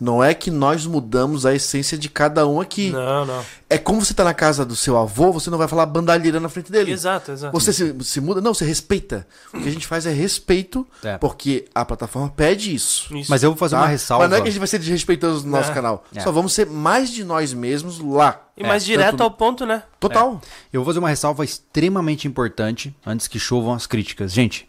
não 0.00 0.22
é 0.22 0.34
que 0.34 0.50
nós 0.50 0.86
mudamos 0.86 1.46
a 1.46 1.54
essência 1.54 1.96
de 1.96 2.08
cada 2.08 2.46
um 2.46 2.60
aqui. 2.60 2.90
Não, 2.90 3.24
não. 3.24 3.44
É 3.70 3.78
como 3.78 4.04
você 4.04 4.12
tá 4.12 4.24
na 4.24 4.34
casa 4.34 4.64
do 4.64 4.74
seu 4.76 4.96
avô, 4.98 5.32
você 5.32 5.50
não 5.50 5.58
vai 5.58 5.68
falar 5.68 5.86
bandalheira 5.86 6.38
na 6.40 6.48
frente 6.48 6.70
dele. 6.70 6.90
Exato, 6.92 7.32
exato. 7.32 7.52
Você 7.52 7.72
se, 7.72 7.94
se 8.02 8.20
muda? 8.20 8.40
Não, 8.40 8.52
você 8.52 8.64
respeita. 8.64 9.26
O 9.52 9.60
que 9.60 9.68
a 9.68 9.72
gente 9.72 9.86
faz 9.86 10.04
é 10.04 10.12
respeito, 10.12 10.86
É. 11.02 11.16
porque 11.18 11.66
a 11.74 11.84
plataforma 11.84 12.28
pede 12.28 12.74
isso. 12.74 13.16
Isso. 13.16 13.30
Mas 13.30 13.42
eu 13.42 13.50
vou 13.50 13.56
fazer 13.56 13.76
tá? 13.76 13.82
uma 13.82 13.88
ressalva. 13.88 14.24
Mas 14.24 14.30
não 14.30 14.38
é 14.38 14.40
que 14.42 14.48
a 14.48 14.50
gente 14.50 14.60
vai 14.60 14.68
ser 14.68 14.78
desrespeitoso 14.78 15.44
no 15.44 15.52
nosso 15.52 15.70
É. 15.70 15.74
canal. 15.74 16.04
É. 16.14 16.20
Só 16.20 16.30
vamos 16.32 16.52
ser 16.52 16.66
mais 16.66 17.10
de 17.10 17.22
nós 17.24 17.52
mesmos 17.54 17.98
lá. 18.00 18.40
E 18.56 18.62
mais 18.62 18.82
É, 18.84 18.86
direto 18.86 19.10
tanto- 19.12 19.22
ao 19.24 19.30
ponto, 19.30 19.66
né? 19.66 19.82
Total. 19.98 20.40
Eu 20.72 20.80
vou 20.80 20.84
fazer 20.86 20.98
uma 21.00 21.08
ressalva 21.08 21.44
extremamente 21.44 22.28
importante 22.28 22.94
antes 23.04 23.26
que 23.26 23.38
chovam 23.38 23.72
as 23.74 23.86
críticas. 23.86 24.32
Gente, 24.32 24.68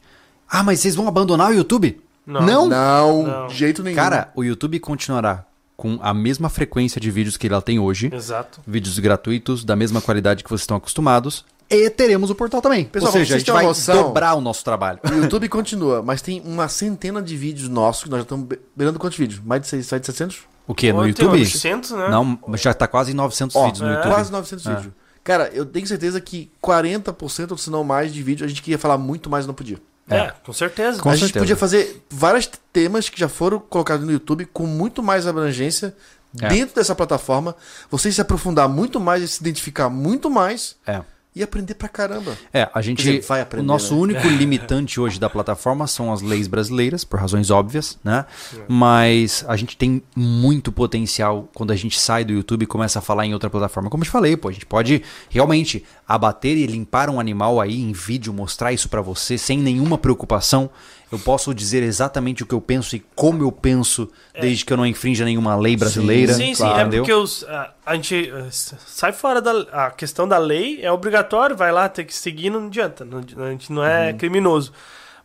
ah, 0.49 0.63
mas 0.63 0.79
vocês 0.79 0.95
vão 0.95 1.07
abandonar 1.07 1.51
o 1.51 1.53
YouTube? 1.53 2.01
Não. 2.25 2.41
Não. 2.41 2.67
Não, 2.67 3.23
Não. 3.23 3.47
de 3.47 3.55
jeito 3.55 3.83
nenhum. 3.83 3.95
Cara, 3.95 4.31
o 4.35 4.43
YouTube 4.43 4.79
continuará 4.79 5.45
com 5.77 5.99
a 6.01 6.13
mesma 6.13 6.49
frequência 6.49 6.99
de 6.99 7.11
vídeos 7.11 7.37
que 7.37 7.45
ela 7.47 7.61
tem 7.61 7.77
hoje. 7.77 8.09
Exato. 8.11 8.61
Vídeos 8.65 8.97
gratuitos, 8.97 9.63
da 9.63 9.75
mesma 9.75 10.01
qualidade 10.01 10.43
que 10.43 10.49
vocês 10.49 10.61
estão 10.61 10.77
acostumados. 10.77 11.45
E 11.69 11.89
teremos 11.89 12.29
o 12.29 12.35
portal 12.35 12.61
também. 12.61 12.85
Pessoal, 12.85 13.11
Ou 13.11 13.19
seja, 13.19 13.35
a 13.35 13.39
gente 13.39 13.51
vai 13.51 13.65
noção? 13.65 14.03
dobrar 14.03 14.35
o 14.35 14.41
nosso 14.41 14.63
trabalho. 14.63 14.99
o 15.03 15.13
YouTube 15.15 15.49
continua, 15.49 16.01
mas 16.01 16.21
tem 16.21 16.41
uma 16.45 16.67
centena 16.67 17.21
de 17.21 17.35
vídeos 17.35 17.67
nossos 17.69 18.03
que 18.03 18.09
nós 18.09 18.19
já 18.19 18.23
estamos 18.23 18.47
be- 18.47 18.59
beirando 18.75 18.97
quantos 18.99 19.17
vídeos? 19.17 19.41
Mais 19.43 19.61
de 19.61 19.67
6, 19.67 19.91
mais 19.91 20.01
de 20.01 20.05
700? 20.07 20.39
O 20.67 20.73
quê? 20.73 20.91
No 20.91 21.05
YouTube? 21.07 21.31
800, 21.39 21.91
né? 21.91 22.09
Não, 22.09 22.39
mas 22.47 22.61
já 22.61 22.73
tá 22.73 22.87
quase 22.87 23.11
em 23.11 23.15
900 23.15 23.55
Ó, 23.55 23.65
vídeos 23.65 23.81
no 23.81 23.87
é. 23.87 23.93
YouTube. 23.95 24.11
quase 24.13 24.31
900 24.31 24.65
vídeos. 24.65 24.93
Cara, 25.23 25.49
eu 25.53 25.65
tenho 25.65 25.85
certeza 25.87 26.19
que 26.21 26.51
40% 26.63 27.51
ou 27.51 27.57
se 27.57 27.69
não 27.69 27.83
mais 27.83 28.13
de 28.13 28.21
vídeo 28.21 28.45
a 28.45 28.47
gente 28.47 28.61
queria 28.61 28.77
falar 28.77 28.97
muito 28.97 29.29
mais 29.29 29.45
e 29.45 29.47
não 29.47 29.53
podia. 29.55 29.77
É, 30.07 30.31
com 30.45 30.53
certeza. 30.53 31.01
Com 31.01 31.09
a 31.09 31.13
gente 31.15 31.25
certeza. 31.25 31.43
podia 31.43 31.55
fazer 31.55 32.03
vários 32.11 32.47
temas 32.71 33.09
que 33.09 33.19
já 33.19 33.27
foram 33.27 33.59
colocados 33.59 34.05
no 34.05 34.11
YouTube 34.11 34.45
com 34.45 34.67
muito 34.67 35.01
mais 35.01 35.25
abrangência 35.25 35.95
É. 36.39 36.47
dentro 36.49 36.75
dessa 36.75 36.93
plataforma. 36.93 37.55
Você 37.89 38.11
se 38.11 38.21
aprofundar 38.21 38.69
muito 38.69 38.99
mais 38.99 39.23
e 39.23 39.27
se 39.27 39.41
identificar 39.41 39.89
muito 39.89 40.29
mais 40.29 40.75
É. 40.85 41.01
e 41.35 41.43
aprender 41.43 41.73
pra 41.73 41.89
caramba. 41.89 42.37
É, 42.53 42.69
a 42.73 42.81
gente. 42.81 43.03
Dizer, 43.03 43.21
vai 43.21 43.41
aprender, 43.41 43.63
o 43.63 43.67
nosso 43.67 43.93
né? 43.93 44.01
único 44.01 44.27
limitante 44.29 44.99
hoje 45.01 45.19
da 45.19 45.29
plataforma 45.29 45.85
são 45.85 46.13
as 46.13 46.21
leis 46.21 46.47
brasileiras, 46.47 47.03
por 47.03 47.19
razões 47.19 47.51
óbvias, 47.51 47.99
né? 48.03 48.25
Mas 48.69 49.43
a 49.47 49.57
gente 49.57 49.75
tem 49.75 50.01
muito 50.15 50.71
potencial 50.71 51.49
quando 51.53 51.71
a 51.71 51.75
gente 51.75 51.99
sai 51.99 52.23
do 52.23 52.31
YouTube 52.31 52.63
e 52.63 52.65
começa 52.65 52.99
a 52.99 53.01
falar 53.01 53.25
em 53.25 53.33
outra 53.33 53.49
plataforma. 53.49 53.89
Como 53.89 54.03
eu 54.03 54.05
te 54.05 54.11
falei, 54.11 54.37
pô, 54.37 54.47
a 54.47 54.51
gente 54.51 54.65
pode 54.65 55.03
realmente 55.29 55.83
abater 56.07 56.57
e 56.57 56.65
limpar 56.65 57.09
um 57.09 57.19
animal 57.19 57.59
aí 57.59 57.81
em 57.81 57.91
vídeo, 57.91 58.31
mostrar 58.31 58.71
isso 58.71 58.87
pra 58.87 59.01
você 59.01 59.37
sem 59.37 59.57
nenhuma 59.57 59.97
preocupação. 59.97 60.69
Eu 61.15 61.19
posso 61.19 61.53
dizer 61.53 61.81
exatamente 61.83 62.43
o 62.43 62.45
que 62.45 62.53
eu 62.53 62.61
penso 62.61 62.95
e 62.95 63.03
como 63.15 63.43
eu 63.43 63.51
penso, 63.51 64.09
desde 64.39 64.63
que 64.65 64.71
eu 64.73 64.77
não 64.77 64.85
infrinja 64.85 65.25
nenhuma 65.25 65.55
lei 65.55 65.75
brasileira. 65.77 66.33
Sim, 66.33 66.53
sim, 66.53 66.63
claro, 66.63 66.77
é 66.77 66.81
entendeu? 66.81 67.03
porque 67.03 67.13
os, 67.13 67.43
a, 67.45 67.73
a 67.85 67.95
gente 67.95 68.29
eh, 68.33 68.47
sai 68.51 69.11
fora 69.13 69.41
da 69.41 69.51
a 69.71 69.91
questão 69.91 70.27
da 70.27 70.37
lei, 70.37 70.79
é 70.81 70.91
obrigatório, 70.91 71.55
vai 71.55 71.71
lá, 71.71 71.87
tem 71.89 72.05
que 72.05 72.13
seguir, 72.13 72.49
não 72.49 72.67
adianta. 72.67 73.03
Não, 73.05 73.19
a 73.45 73.49
gente 73.51 73.71
não 73.71 73.83
é 73.83 74.11
Uhum. 74.11 74.17
criminoso. 74.17 74.71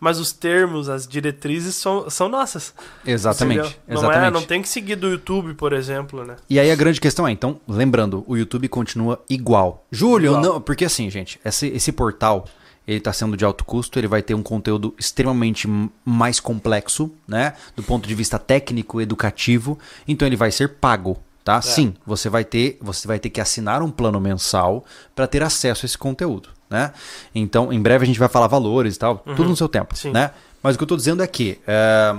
Mas 0.03 0.19
os 0.19 0.33
termos, 0.33 0.89
as 0.89 1.07
diretrizes 1.07 1.77
são, 1.77 2.09
são 2.09 2.27
nossas. 2.27 2.73
Exatamente. 3.05 3.59
entendeu? 3.59 3.77
Não, 3.87 3.97
exatamente. 3.99 4.29
é, 4.29 4.31
não 4.31 4.43
tem 4.43 4.63
que 4.63 4.69
seguir 4.71 4.97
do 4.97 5.09
YouTube, 5.11 5.53
por 5.53 5.75
exemplo, 5.75 6.25
né? 6.25 6.37
E 6.49 6.59
aí 6.59 6.71
a 6.71 6.75
grande 6.75 6.99
questão 6.99 7.29
é, 7.29 7.31
então, 7.33 7.61
lembrando, 7.69 8.25
o 8.27 8.35
YouTube 8.35 8.67
continua 8.69 9.23
igual. 9.29 9.85
Júlio, 9.93 10.31
Igual. 10.39 10.43
não, 10.55 10.61
porque 10.63 10.87
assim, 10.87 11.11
gente, 11.11 11.39
esse, 11.45 11.67
esse 11.69 11.93
portal, 11.93 12.47
ele 12.87 12.99
está 12.99 13.13
sendo 13.13 13.37
de 13.37 13.45
alto 13.45 13.65
custo, 13.65 13.99
ele 13.99 14.09
vai 14.09 14.23
ter 14.23 14.35
um 14.35 14.43
conteúdo 14.43 14.95
extremamente 14.99 15.69
mais 16.05 16.41
complexo, 16.41 17.11
né, 17.27 17.55
do 17.77 17.83
ponto 17.83 18.09
de 18.09 18.15
vista 18.15 18.39
técnico, 18.39 19.01
educativo, 19.01 19.79
então 20.07 20.27
ele 20.27 20.37
vai 20.37 20.51
ser 20.51 20.71
pago, 20.77 21.19
tá? 21.45 21.61
Sim, 21.63 21.95
você 22.05 22.29
vai 22.29 22.45
ter, 22.45 22.79
você 22.81 23.07
vai 23.07 23.19
ter 23.19 23.31
que 23.31 23.41
assinar 23.41 23.83
um 23.83 23.91
plano 23.91 24.21
mensal 24.21 24.85
para 25.15 25.27
ter 25.27 25.43
acesso 25.43 25.85
a 25.85 25.87
esse 25.87 25.99
conteúdo, 25.99 26.49
né? 26.69 26.93
Então, 27.35 27.73
em 27.73 27.81
breve 27.81 28.05
a 28.05 28.07
gente 28.07 28.19
vai 28.19 28.29
falar 28.29 28.47
valores 28.47 28.97
e 28.97 28.99
tal, 28.99 29.19
tudo 29.19 29.49
no 29.49 29.57
seu 29.57 29.69
tempo, 29.69 29.97
Sim. 29.97 30.11
né? 30.11 30.33
Mas 30.63 30.75
o 30.75 30.79
que 30.79 30.85
eu 30.85 30.89
tô 30.89 30.97
dizendo 30.97 31.23
é 31.23 31.27
que 31.27 31.59
é, 31.67 32.17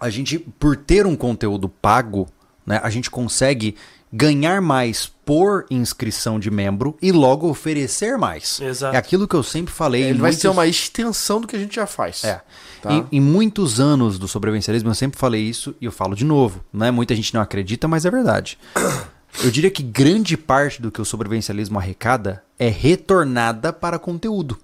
a 0.00 0.08
gente, 0.08 0.38
por 0.38 0.76
ter 0.76 1.06
um 1.06 1.14
conteúdo 1.14 1.68
pago, 1.68 2.26
né, 2.64 2.80
a 2.82 2.90
gente 2.90 3.10
consegue 3.10 3.76
ganhar 4.12 4.60
mais 4.60 5.06
por 5.24 5.66
inscrição 5.70 6.40
de 6.40 6.50
membro 6.50 6.96
e 7.00 7.12
logo 7.12 7.48
oferecer 7.48 8.18
mais. 8.18 8.60
Exato. 8.60 8.94
É 8.94 8.98
aquilo 8.98 9.28
que 9.28 9.34
eu 9.36 9.42
sempre 9.42 9.72
falei. 9.72 10.02
Ele 10.02 10.10
em 10.10 10.14
vai 10.14 10.30
muitos- 10.30 10.40
ser 10.40 10.48
uma 10.48 10.66
extensão 10.66 11.40
do 11.40 11.46
que 11.46 11.54
a 11.54 11.58
gente 11.58 11.76
já 11.76 11.86
faz. 11.86 12.24
É. 12.24 12.40
Tá? 12.82 12.92
Em, 12.92 13.06
em 13.12 13.20
muitos 13.20 13.78
anos 13.78 14.18
do 14.18 14.26
sobrevivencialismo, 14.26 14.90
eu 14.90 14.94
sempre 14.94 15.18
falei 15.20 15.42
isso 15.42 15.74
e 15.80 15.84
eu 15.84 15.92
falo 15.92 16.16
de 16.16 16.24
novo. 16.24 16.64
Né? 16.72 16.90
Muita 16.90 17.14
gente 17.14 17.32
não 17.34 17.40
acredita, 17.40 17.86
mas 17.86 18.04
é 18.04 18.10
verdade. 18.10 18.58
Eu 19.44 19.50
diria 19.52 19.70
que 19.70 19.80
grande 19.84 20.36
parte 20.36 20.82
do 20.82 20.90
que 20.90 21.00
o 21.00 21.04
sobrevivencialismo 21.04 21.78
arrecada 21.78 22.42
é 22.58 22.68
retornada 22.68 23.72
para 23.72 23.96
conteúdo. 23.96 24.58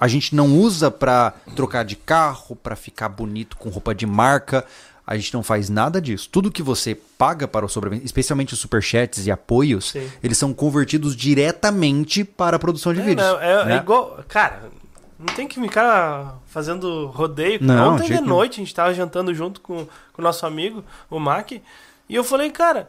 A 0.00 0.06
gente 0.06 0.34
não 0.36 0.56
usa 0.58 0.92
para 0.92 1.32
trocar 1.56 1.84
de 1.84 1.96
carro, 1.96 2.54
para 2.54 2.76
ficar 2.76 3.08
bonito 3.08 3.56
com 3.56 3.68
roupa 3.68 3.92
de 3.92 4.06
marca. 4.06 4.64
A 5.06 5.16
gente 5.16 5.34
não 5.34 5.42
faz 5.42 5.68
nada 5.68 6.00
disso. 6.00 6.28
Tudo 6.30 6.50
que 6.50 6.62
você 6.62 6.94
paga 6.94 7.48
para 7.48 7.66
o 7.66 7.68
sobrevivencialismo, 7.68 8.06
especialmente 8.06 8.54
os 8.54 8.60
superchats 8.60 9.26
e 9.26 9.30
apoios, 9.32 9.90
Sim. 9.90 10.08
eles 10.22 10.38
são 10.38 10.54
convertidos 10.54 11.16
diretamente 11.16 12.24
para 12.24 12.56
a 12.56 12.58
produção 12.58 12.94
de 12.94 13.00
É, 13.00 13.02
vídeos. 13.04 13.26
não, 13.26 13.40
é, 13.40 13.52
é 13.52 13.64
né? 13.64 13.76
igual. 13.78 14.22
Cara, 14.28 14.70
não 15.18 15.26
tem 15.34 15.48
que 15.48 15.60
ficar 15.60 16.38
fazendo 16.46 17.06
rodeio. 17.06 17.58
Não, 17.62 17.94
Ontem 17.94 18.06
de 18.08 18.20
noite 18.20 18.54
a 18.60 18.64
gente 18.64 18.74
tava 18.74 18.94
jantando 18.94 19.34
junto 19.34 19.60
com 19.60 19.86
o 20.16 20.22
nosso 20.22 20.46
amigo, 20.46 20.84
o 21.10 21.18
Mac. 21.18 21.50
E 21.52 21.62
eu 22.08 22.22
falei, 22.22 22.50
cara, 22.50 22.88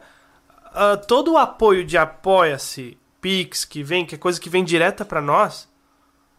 ah, 0.72 0.96
todo 0.96 1.32
o 1.32 1.38
apoio 1.38 1.84
de 1.84 1.96
Apoia-se, 1.98 2.96
Pix, 3.20 3.64
que 3.64 3.82
vem, 3.82 4.04
que 4.06 4.14
é 4.14 4.18
coisa 4.18 4.40
que 4.40 4.48
vem 4.50 4.62
direta 4.64 5.04
pra 5.04 5.20
nós, 5.20 5.68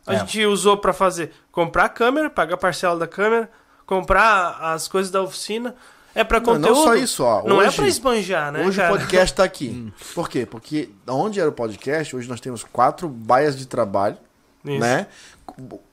a 0.07 0.13
É. 0.13 0.19
gente 0.19 0.45
usou 0.45 0.77
pra 0.77 0.93
fazer 0.93 1.31
comprar 1.51 1.85
a 1.85 1.89
câmera, 1.89 2.29
pagar 2.29 2.53
a 2.55 2.57
parcela 2.57 2.97
da 2.97 3.07
câmera, 3.07 3.49
comprar 3.85 4.57
as 4.61 4.87
coisas 4.87 5.11
da 5.11 5.21
oficina. 5.21 5.75
É 6.13 6.23
pra 6.23 6.39
Não, 6.39 6.45
conteúdo. 6.45 6.69
não 6.75 6.83
só 6.83 6.95
isso, 6.95 7.23
ó. 7.23 7.43
Não 7.43 7.61
é 7.61 7.67
Hoje- 7.67 7.75
pra 7.75 7.87
esbanjar, 7.87 8.51
né, 8.51 8.65
Hoje 8.65 8.77
cara? 8.77 8.93
o 8.93 8.97
podcast 8.97 9.35
tá 9.35 9.43
aqui. 9.43 9.93
Por 10.13 10.29
quê? 10.29 10.45
Porque 10.45 10.89
onde 11.07 11.39
era 11.41 11.49
o 11.49 11.51
podcast, 11.51 12.15
hoje 12.15 12.29
nós 12.29 12.39
temos 12.39 12.63
quatro 12.63 13.09
baias 13.09 13.57
de 13.57 13.65
trabalho, 13.65 14.17
Isso. 14.63 14.79
né? 14.79 15.07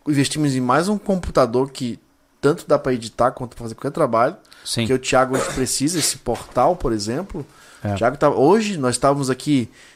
Investimos 0.06 0.54
em 0.54 0.60
mais 0.60 0.88
um 0.88 0.96
computador 0.96 1.70
que 1.70 1.98
tanto 2.40 2.64
dá 2.68 2.78
para 2.78 2.92
editar 2.94 3.32
quanto 3.32 3.56
pra 3.56 3.64
fazer 3.64 3.74
qualquer 3.74 3.90
trabalho. 3.90 4.36
Sim. 4.64 4.86
Que 4.86 4.92
o 4.92 4.98
Thiago 4.98 5.34
hoje 5.36 5.52
precisa, 5.54 5.98
esse 5.98 6.18
portal, 6.18 6.76
por 6.76 6.92
exemplo. 6.92 7.44
É. 7.82 7.92
O 7.94 7.96
Thiago 7.96 8.16
tá, 8.16 8.30
hoje 8.30 8.76
nós 8.76 8.94
estávamos 8.94 9.28
aqui 9.28 9.68
é, 9.68 9.68
é, 9.68 9.91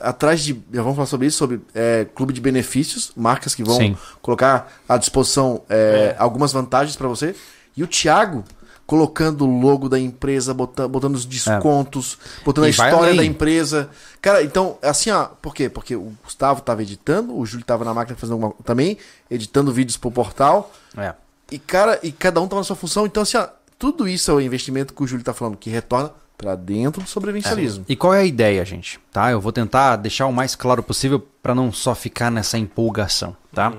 atrás 0.00 0.40
de. 0.42 0.54
Já 0.72 0.82
vamos 0.82 0.96
falar 0.96 1.06
sobre 1.06 1.26
isso, 1.26 1.38
sobre 1.38 1.60
é, 1.74 2.06
clube 2.14 2.32
de 2.32 2.40
benefícios, 2.40 3.12
marcas 3.16 3.54
que 3.54 3.62
vão 3.62 3.76
Sim. 3.76 3.96
colocar 4.22 4.72
à 4.88 4.96
disposição 4.96 5.62
é, 5.68 6.14
É. 6.14 6.16
algumas 6.18 6.52
vantagens 6.52 6.96
para 6.96 7.08
você. 7.08 7.34
E 7.76 7.82
o 7.82 7.86
Thiago 7.86 8.44
colocando 8.86 9.44
o 9.44 9.60
logo 9.60 9.88
da 9.88 9.98
empresa, 9.98 10.54
botando, 10.54 10.88
botando 10.88 11.14
os 11.16 11.26
descontos, 11.26 12.16
botando 12.44 12.64
É. 12.64 12.68
E 12.68 12.70
a 12.70 12.70
história 12.70 12.96
além. 12.98 13.16
da 13.16 13.24
empresa. 13.24 13.90
Cara, 14.22 14.42
então, 14.44 14.78
assim, 14.80 15.10
ó, 15.10 15.24
por 15.24 15.52
quê? 15.54 15.68
Porque 15.68 15.96
o 15.96 16.12
Gustavo 16.22 16.60
tava 16.60 16.82
editando, 16.82 17.36
o 17.36 17.44
Júlio 17.44 17.66
tava 17.66 17.84
na 17.84 17.92
máquina 17.92 18.16
fazendo 18.16 18.34
alguma, 18.34 18.54
também, 18.64 18.96
editando 19.28 19.72
vídeos 19.72 19.96
pro 19.96 20.10
portal. 20.10 20.72
É. 20.96 21.14
E, 21.50 21.58
cara, 21.58 21.98
e 22.02 22.12
cada 22.12 22.40
um 22.40 22.46
tá 22.46 22.54
na 22.56 22.62
sua 22.62 22.76
função. 22.76 23.06
Então, 23.06 23.24
assim, 23.24 23.36
ó, 23.36 23.48
tudo 23.76 24.06
isso 24.08 24.30
é 24.30 24.34
o 24.34 24.40
investimento 24.40 24.94
que 24.94 25.02
o 25.02 25.06
Júlio 25.06 25.24
tá 25.24 25.34
falando, 25.34 25.56
que 25.56 25.68
retorna 25.68 26.12
pra 26.36 26.54
dentro 26.54 27.02
do 27.02 27.08
sobrevivencialismo. 27.08 27.84
E 27.88 27.96
qual 27.96 28.14
é 28.14 28.20
a 28.20 28.24
ideia, 28.24 28.64
gente? 28.64 29.00
Tá? 29.12 29.30
Eu 29.30 29.40
vou 29.40 29.52
tentar 29.52 29.96
deixar 29.96 30.26
o 30.26 30.32
mais 30.32 30.54
claro 30.54 30.82
possível 30.82 31.18
para 31.42 31.54
não 31.54 31.72
só 31.72 31.94
ficar 31.94 32.30
nessa 32.30 32.58
empolgação, 32.58 33.36
tá? 33.54 33.72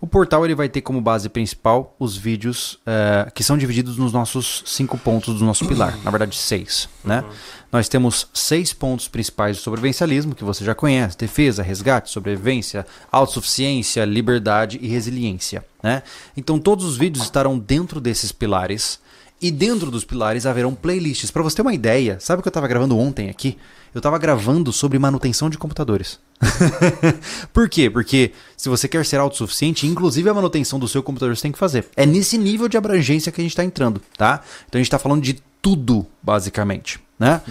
O 0.00 0.06
portal 0.08 0.44
ele 0.44 0.56
vai 0.56 0.68
ter 0.68 0.80
como 0.80 1.00
base 1.00 1.28
principal 1.28 1.94
os 1.96 2.16
vídeos 2.16 2.80
eh, 2.84 3.30
que 3.32 3.44
são 3.44 3.56
divididos 3.56 3.96
nos 3.96 4.12
nossos 4.12 4.64
cinco 4.66 4.98
pontos 4.98 5.38
do 5.38 5.44
nosso 5.44 5.64
pilar, 5.64 5.96
na 6.02 6.10
verdade 6.10 6.34
seis, 6.34 6.88
né? 7.04 7.22
Nós 7.70 7.88
temos 7.88 8.26
seis 8.34 8.72
pontos 8.72 9.06
principais 9.06 9.56
do 9.56 9.62
sobrevivencialismo 9.62 10.34
que 10.34 10.42
você 10.42 10.64
já 10.64 10.74
conhece: 10.74 11.16
defesa, 11.16 11.62
resgate, 11.62 12.10
sobrevivência, 12.10 12.84
autossuficiência, 13.12 14.04
liberdade 14.04 14.80
e 14.82 14.88
resiliência, 14.88 15.64
né? 15.80 16.02
Então 16.36 16.58
todos 16.58 16.84
os 16.84 16.96
vídeos 16.96 17.24
estarão 17.24 17.56
dentro 17.56 18.00
desses 18.00 18.32
pilares. 18.32 19.00
E 19.42 19.50
dentro 19.50 19.90
dos 19.90 20.04
pilares 20.04 20.46
haverão 20.46 20.72
playlists. 20.72 21.32
Para 21.32 21.42
você 21.42 21.56
ter 21.56 21.62
uma 21.62 21.74
ideia, 21.74 22.16
sabe 22.20 22.38
o 22.38 22.42
que 22.44 22.48
eu 22.48 22.50
estava 22.50 22.68
gravando 22.68 22.96
ontem 22.96 23.28
aqui? 23.28 23.58
Eu 23.92 23.98
estava 23.98 24.16
gravando 24.16 24.72
sobre 24.72 24.96
manutenção 25.00 25.50
de 25.50 25.58
computadores. 25.58 26.20
Por 27.52 27.68
quê? 27.68 27.90
Porque 27.90 28.30
se 28.56 28.68
você 28.68 28.86
quer 28.86 29.04
ser 29.04 29.16
autossuficiente, 29.16 29.84
inclusive 29.84 30.30
a 30.30 30.34
manutenção 30.34 30.78
do 30.78 30.86
seu 30.86 31.02
computador 31.02 31.36
você 31.36 31.42
tem 31.42 31.50
que 31.50 31.58
fazer. 31.58 31.86
É 31.96 32.06
nesse 32.06 32.38
nível 32.38 32.68
de 32.68 32.76
abrangência 32.76 33.32
que 33.32 33.40
a 33.40 33.44
gente 33.44 33.50
está 33.50 33.64
entrando, 33.64 34.00
tá? 34.16 34.42
Então 34.68 34.78
a 34.78 34.80
gente 34.80 34.86
está 34.86 34.98
falando 34.98 35.22
de 35.22 35.42
tudo, 35.60 36.06
basicamente, 36.22 37.00
né? 37.18 37.42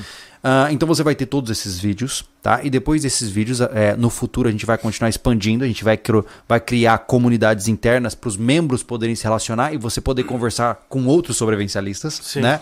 Ah, 0.44 0.70
então 0.72 0.88
você 0.88 1.04
vai 1.04 1.14
ter 1.14 1.28
todos 1.28 1.52
esses 1.52 1.80
vídeos, 1.80 2.26
tá? 2.42 2.62
E 2.64 2.70
depois 2.70 3.04
desses 3.04 3.30
vídeos, 3.30 3.62
é, 3.62 3.96
no 3.96 4.10
futuro 4.10 4.50
a 4.50 4.52
gente 4.52 4.66
vai 4.66 4.76
continuar 4.76 5.08
expandindo, 5.08 5.64
a 5.64 5.68
gente 5.68 5.84
vai, 5.84 5.96
cro- 5.98 6.26
vai 6.50 6.60
criar 6.60 6.98
comunidades 7.00 7.68
internas 7.68 8.16
para 8.16 8.28
os 8.28 8.36
membros 8.38 8.82
poderem 8.82 9.16
se 9.16 9.24
relacionar 9.24 9.72
e 9.72 9.78
você 9.78 10.02
poder 10.02 10.24
conversar 10.24 10.80
com 10.90 11.06
outros 11.06 11.38
sobrevivencialistas, 11.38 12.20
Sim. 12.24 12.42
né? 12.42 12.60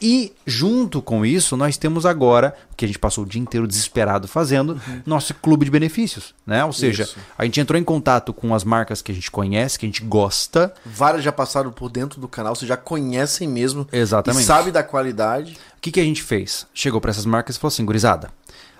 E 0.00 0.32
junto 0.46 1.02
com 1.02 1.26
isso, 1.26 1.54
nós 1.54 1.76
temos 1.76 2.06
agora, 2.06 2.54
que 2.78 2.84
a 2.84 2.88
gente 2.88 2.98
passou 2.98 3.24
o 3.24 3.26
dia 3.26 3.42
inteiro 3.42 3.66
desesperado 3.66 4.28
fazendo, 4.28 4.80
nosso 5.04 5.34
clube 5.34 5.64
de 5.64 5.70
benefícios, 5.70 6.32
né? 6.46 6.64
Ou 6.64 6.72
seja, 6.72 7.02
Isso. 7.02 7.18
a 7.36 7.44
gente 7.44 7.60
entrou 7.60 7.78
em 7.78 7.82
contato 7.82 8.32
com 8.32 8.54
as 8.54 8.62
marcas 8.62 9.02
que 9.02 9.10
a 9.10 9.14
gente 9.14 9.32
conhece, 9.32 9.76
que 9.76 9.84
a 9.84 9.88
gente 9.88 10.04
gosta, 10.04 10.72
Várias 10.86 11.24
já 11.24 11.32
passaram 11.32 11.72
por 11.72 11.90
dentro 11.90 12.20
do 12.20 12.28
canal, 12.28 12.54
vocês 12.54 12.68
já 12.68 12.76
conhecem 12.76 13.48
mesmo. 13.48 13.86
Exatamente. 13.92 14.42
E 14.42 14.46
sabe 14.46 14.70
da 14.70 14.84
qualidade. 14.84 15.58
O 15.76 15.80
que, 15.80 15.90
que 15.90 15.98
a 15.98 16.04
gente 16.04 16.22
fez? 16.22 16.68
Chegou 16.72 17.00
para 17.00 17.10
essas 17.10 17.26
marcas 17.26 17.56
e 17.56 17.58
falou 17.58 17.72
assim, 17.72 17.84
gurizada, 17.84 18.30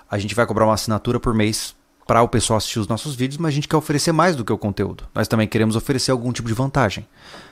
a 0.09 0.17
gente 0.17 0.33
vai 0.33 0.47
cobrar 0.47 0.65
uma 0.65 0.75
assinatura 0.75 1.19
por 1.19 1.35
mês 1.35 1.75
para 2.07 2.23
o 2.23 2.29
pessoal 2.29 2.57
assistir 2.57 2.79
os 2.79 2.87
nossos 2.87 3.17
vídeos, 3.17 3.39
mas 3.39 3.49
a 3.49 3.55
gente 3.55 3.67
quer 3.67 3.77
oferecer 3.77 4.13
mais 4.13 4.37
do 4.37 4.45
que 4.45 4.53
o 4.53 4.57
conteúdo. 4.57 5.05
Nós 5.13 5.27
também 5.27 5.49
queremos 5.49 5.75
oferecer 5.75 6.13
algum 6.13 6.33
tipo 6.33 6.47
de 6.47 6.55
vantagem. 6.55 7.05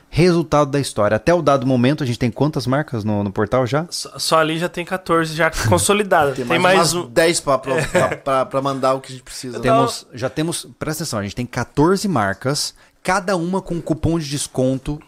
Resultado 0.09 0.71
da 0.71 0.81
história. 0.81 1.17
Até 1.17 1.35
o 1.35 1.43
dado 1.43 1.67
momento, 1.67 2.03
a 2.03 2.07
gente 2.07 2.19
tem 2.19 2.31
quantas 2.31 2.67
marcas 2.67 3.05
no, 3.05 3.23
no 3.23 3.31
portal 3.31 3.67
já? 3.67 3.87
Só, 3.91 4.19
só 4.19 4.39
ali 4.39 4.59
já 4.59 4.69
tem 4.69 4.85
14 4.85 5.35
já 5.35 5.51
consolidada. 5.69 6.33
Tem, 6.33 6.47
Tem, 6.47 6.59
mais, 6.59 6.77
mais 6.79 6.93
umas 6.95 7.07
um. 7.07 7.11
10 7.11 7.41
pra, 7.41 7.59
pra, 7.59 7.83
pra, 7.87 8.17
pra- 8.17 8.47
pra 8.47 8.63
mandar 8.63 8.95
o 8.95 9.01
que 9.01 9.09
a 9.09 9.13
gente 9.13 9.25
precisa. 9.25 9.61
Temos, 9.61 10.07
já 10.15 10.31
temos, 10.31 10.67
presta 10.79 11.03
atenção, 11.03 11.19
a 11.19 11.23
gente 11.23 11.37
tem 11.37 11.45
14 11.45 12.09
marcas, 12.09 12.75
cada 13.03 13.37
uma 13.37 13.61
com 13.61 13.75
um 13.75 13.81
cupom 13.81 14.19
de 14.19 14.29
desconto 14.31 14.99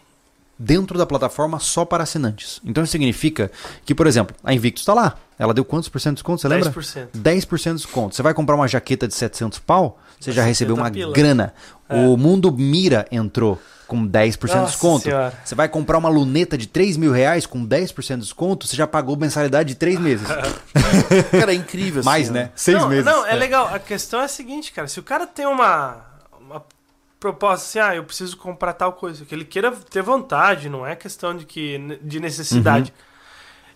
dentro 0.59 0.97
da 0.97 1.05
plataforma 1.05 1.57
só 1.57 1.85
para 1.85 2.03
assinantes. 2.03 2.59
Então 2.63 2.83
isso 2.83 2.91
significa 2.91 3.49
que, 3.85 3.95
por 3.95 4.05
exemplo, 4.05 4.35
a 4.43 4.53
Invictus 4.53 4.81
está 4.83 4.93
lá. 4.93 5.15
Ela 5.39 5.53
deu 5.53 5.63
quantos 5.63 5.87
por 5.89 5.99
cento 6.01 6.15
de 6.15 6.17
desconto, 6.17 6.41
você 6.41 6.47
lembra? 6.49 6.69
10%. 6.69 7.07
10% 7.17 7.63
de 7.69 7.73
desconto. 7.77 8.13
Você 8.15 8.21
vai 8.21 8.33
comprar 8.33 8.55
uma 8.55 8.67
jaqueta 8.67 9.07
de 9.07 9.13
700 9.15 9.57
pau, 9.59 9.97
você 10.19 10.31
já 10.31 10.41
70 10.41 10.47
recebeu 10.47 10.75
uma 10.75 10.91
pila. 10.91 11.13
grana. 11.13 11.53
O 11.89 12.17
Mundo 12.17 12.51
Mira 12.51 13.07
entrou 13.09 13.57
com 13.89 14.07
10% 14.07 14.59
de 14.59 14.65
desconto. 14.67 15.03
Senhora. 15.05 15.33
Você 15.43 15.55
vai 15.55 15.67
comprar 15.67 15.97
uma 15.97 16.07
luneta 16.07 16.55
de 16.55 16.67
3 16.67 16.95
mil 16.95 17.11
reais 17.11 17.47
com 17.47 17.65
10% 17.65 18.15
de 18.15 18.21
desconto, 18.21 18.67
você 18.67 18.77
já 18.77 18.85
pagou 18.85 19.17
mensalidade 19.17 19.69
de 19.69 19.75
3 19.75 19.99
meses. 19.99 20.27
Cara, 21.31 21.51
é 21.51 21.55
incrível. 21.55 22.03
Mais, 22.03 22.25
assim, 22.25 22.33
né? 22.33 22.51
6 22.55 22.77
não, 22.77 22.87
meses. 22.87 23.05
Não, 23.05 23.25
é 23.25 23.35
legal. 23.35 23.67
A 23.73 23.79
questão 23.79 24.21
é 24.21 24.25
a 24.25 24.27
seguinte, 24.27 24.71
cara. 24.71 24.87
Se 24.87 24.99
o 24.99 25.03
cara 25.03 25.25
tem 25.25 25.47
uma, 25.47 25.97
uma 26.39 26.63
proposta 27.19 27.65
assim, 27.65 27.79
ah, 27.79 27.95
eu 27.95 28.03
preciso 28.03 28.37
comprar 28.37 28.73
tal 28.73 28.93
coisa, 28.93 29.25
que 29.25 29.33
ele 29.33 29.43
queira 29.43 29.71
ter 29.71 30.03
vontade, 30.03 30.69
não 30.69 30.85
é 30.85 30.95
questão 30.95 31.35
de, 31.35 31.45
que, 31.45 31.99
de 32.01 32.19
necessidade. 32.19 32.93
Uhum. 32.95 33.05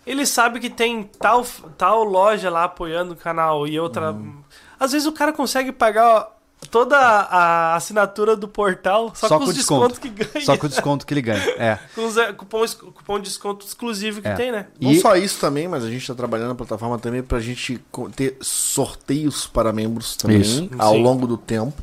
Ele 0.06 0.24
sabe 0.24 0.60
que 0.60 0.70
tem 0.70 1.10
tal, 1.18 1.44
tal 1.76 2.04
loja 2.04 2.48
lá 2.50 2.64
apoiando 2.64 3.14
o 3.14 3.16
canal 3.16 3.66
e 3.66 3.80
outra. 3.80 4.12
Uhum. 4.12 4.42
Às 4.78 4.92
vezes 4.92 5.06
o 5.06 5.12
cara 5.12 5.32
consegue 5.32 5.72
pagar 5.72 6.28
toda 6.70 6.96
a 6.98 7.74
assinatura 7.76 8.34
do 8.36 8.48
portal 8.48 9.12
só, 9.14 9.28
Só 9.28 9.38
com 9.38 9.44
com 9.44 9.50
os 9.50 9.56
desconto. 9.56 9.88
descontos 9.88 9.98
que 9.98 10.08
ganha. 10.32 10.44
Só 10.44 10.56
com 10.56 10.66
o 10.66 10.68
desconto 10.68 11.06
que 11.06 11.14
ele 11.14 11.22
ganha. 11.22 11.42
É. 11.58 11.78
Com 11.94 12.06
os, 12.06 12.16
é, 12.16 12.32
cupom, 12.32 12.64
cupom 12.94 13.18
de 13.18 13.24
desconto 13.28 13.64
exclusivo 13.66 14.20
que 14.22 14.28
É. 14.28 14.34
tem, 14.34 14.50
né? 14.50 14.66
Não 14.80 14.90
E- 14.90 15.00
só 15.00 15.14
isso 15.16 15.38
também, 15.40 15.68
mas 15.68 15.84
a 15.84 15.88
gente 15.90 16.00
está 16.02 16.14
trabalhando 16.14 16.48
na 16.48 16.54
plataforma 16.54 16.98
também 16.98 17.22
para 17.22 17.38
a 17.38 17.40
gente 17.40 17.80
ter 18.16 18.36
sorteios 18.40 19.46
para 19.46 19.72
membros 19.72 20.16
também 20.16 20.40
Isso. 20.40 20.68
ao 20.78 20.94
Sim. 20.94 21.02
longo 21.02 21.26
do 21.26 21.36
tempo. 21.36 21.74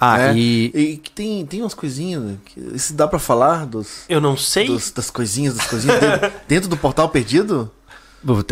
Ah, 0.00 0.16
né? 0.16 0.34
e 0.36 0.70
E 0.74 0.96
que 0.96 1.10
tem, 1.10 1.44
tem 1.44 1.60
umas 1.62 1.74
coisinhas. 1.74 2.22
né, 2.22 2.36
Que, 2.44 2.78
se 2.78 2.94
dá 2.94 3.06
para 3.06 3.18
falar 3.18 3.66
dos, 3.66 4.04
Eu 4.08 4.20
não 4.20 4.36
sei. 4.36 4.66
dos- 4.66 4.90
das 4.90 5.10
coisinhas, 5.10 5.54
das 5.56 5.66
coisinhas 5.66 6.00
dentro, 6.00 6.32
dentro 6.48 6.68
do 6.70 6.76
portal 6.76 7.08
perdido? 7.10 7.70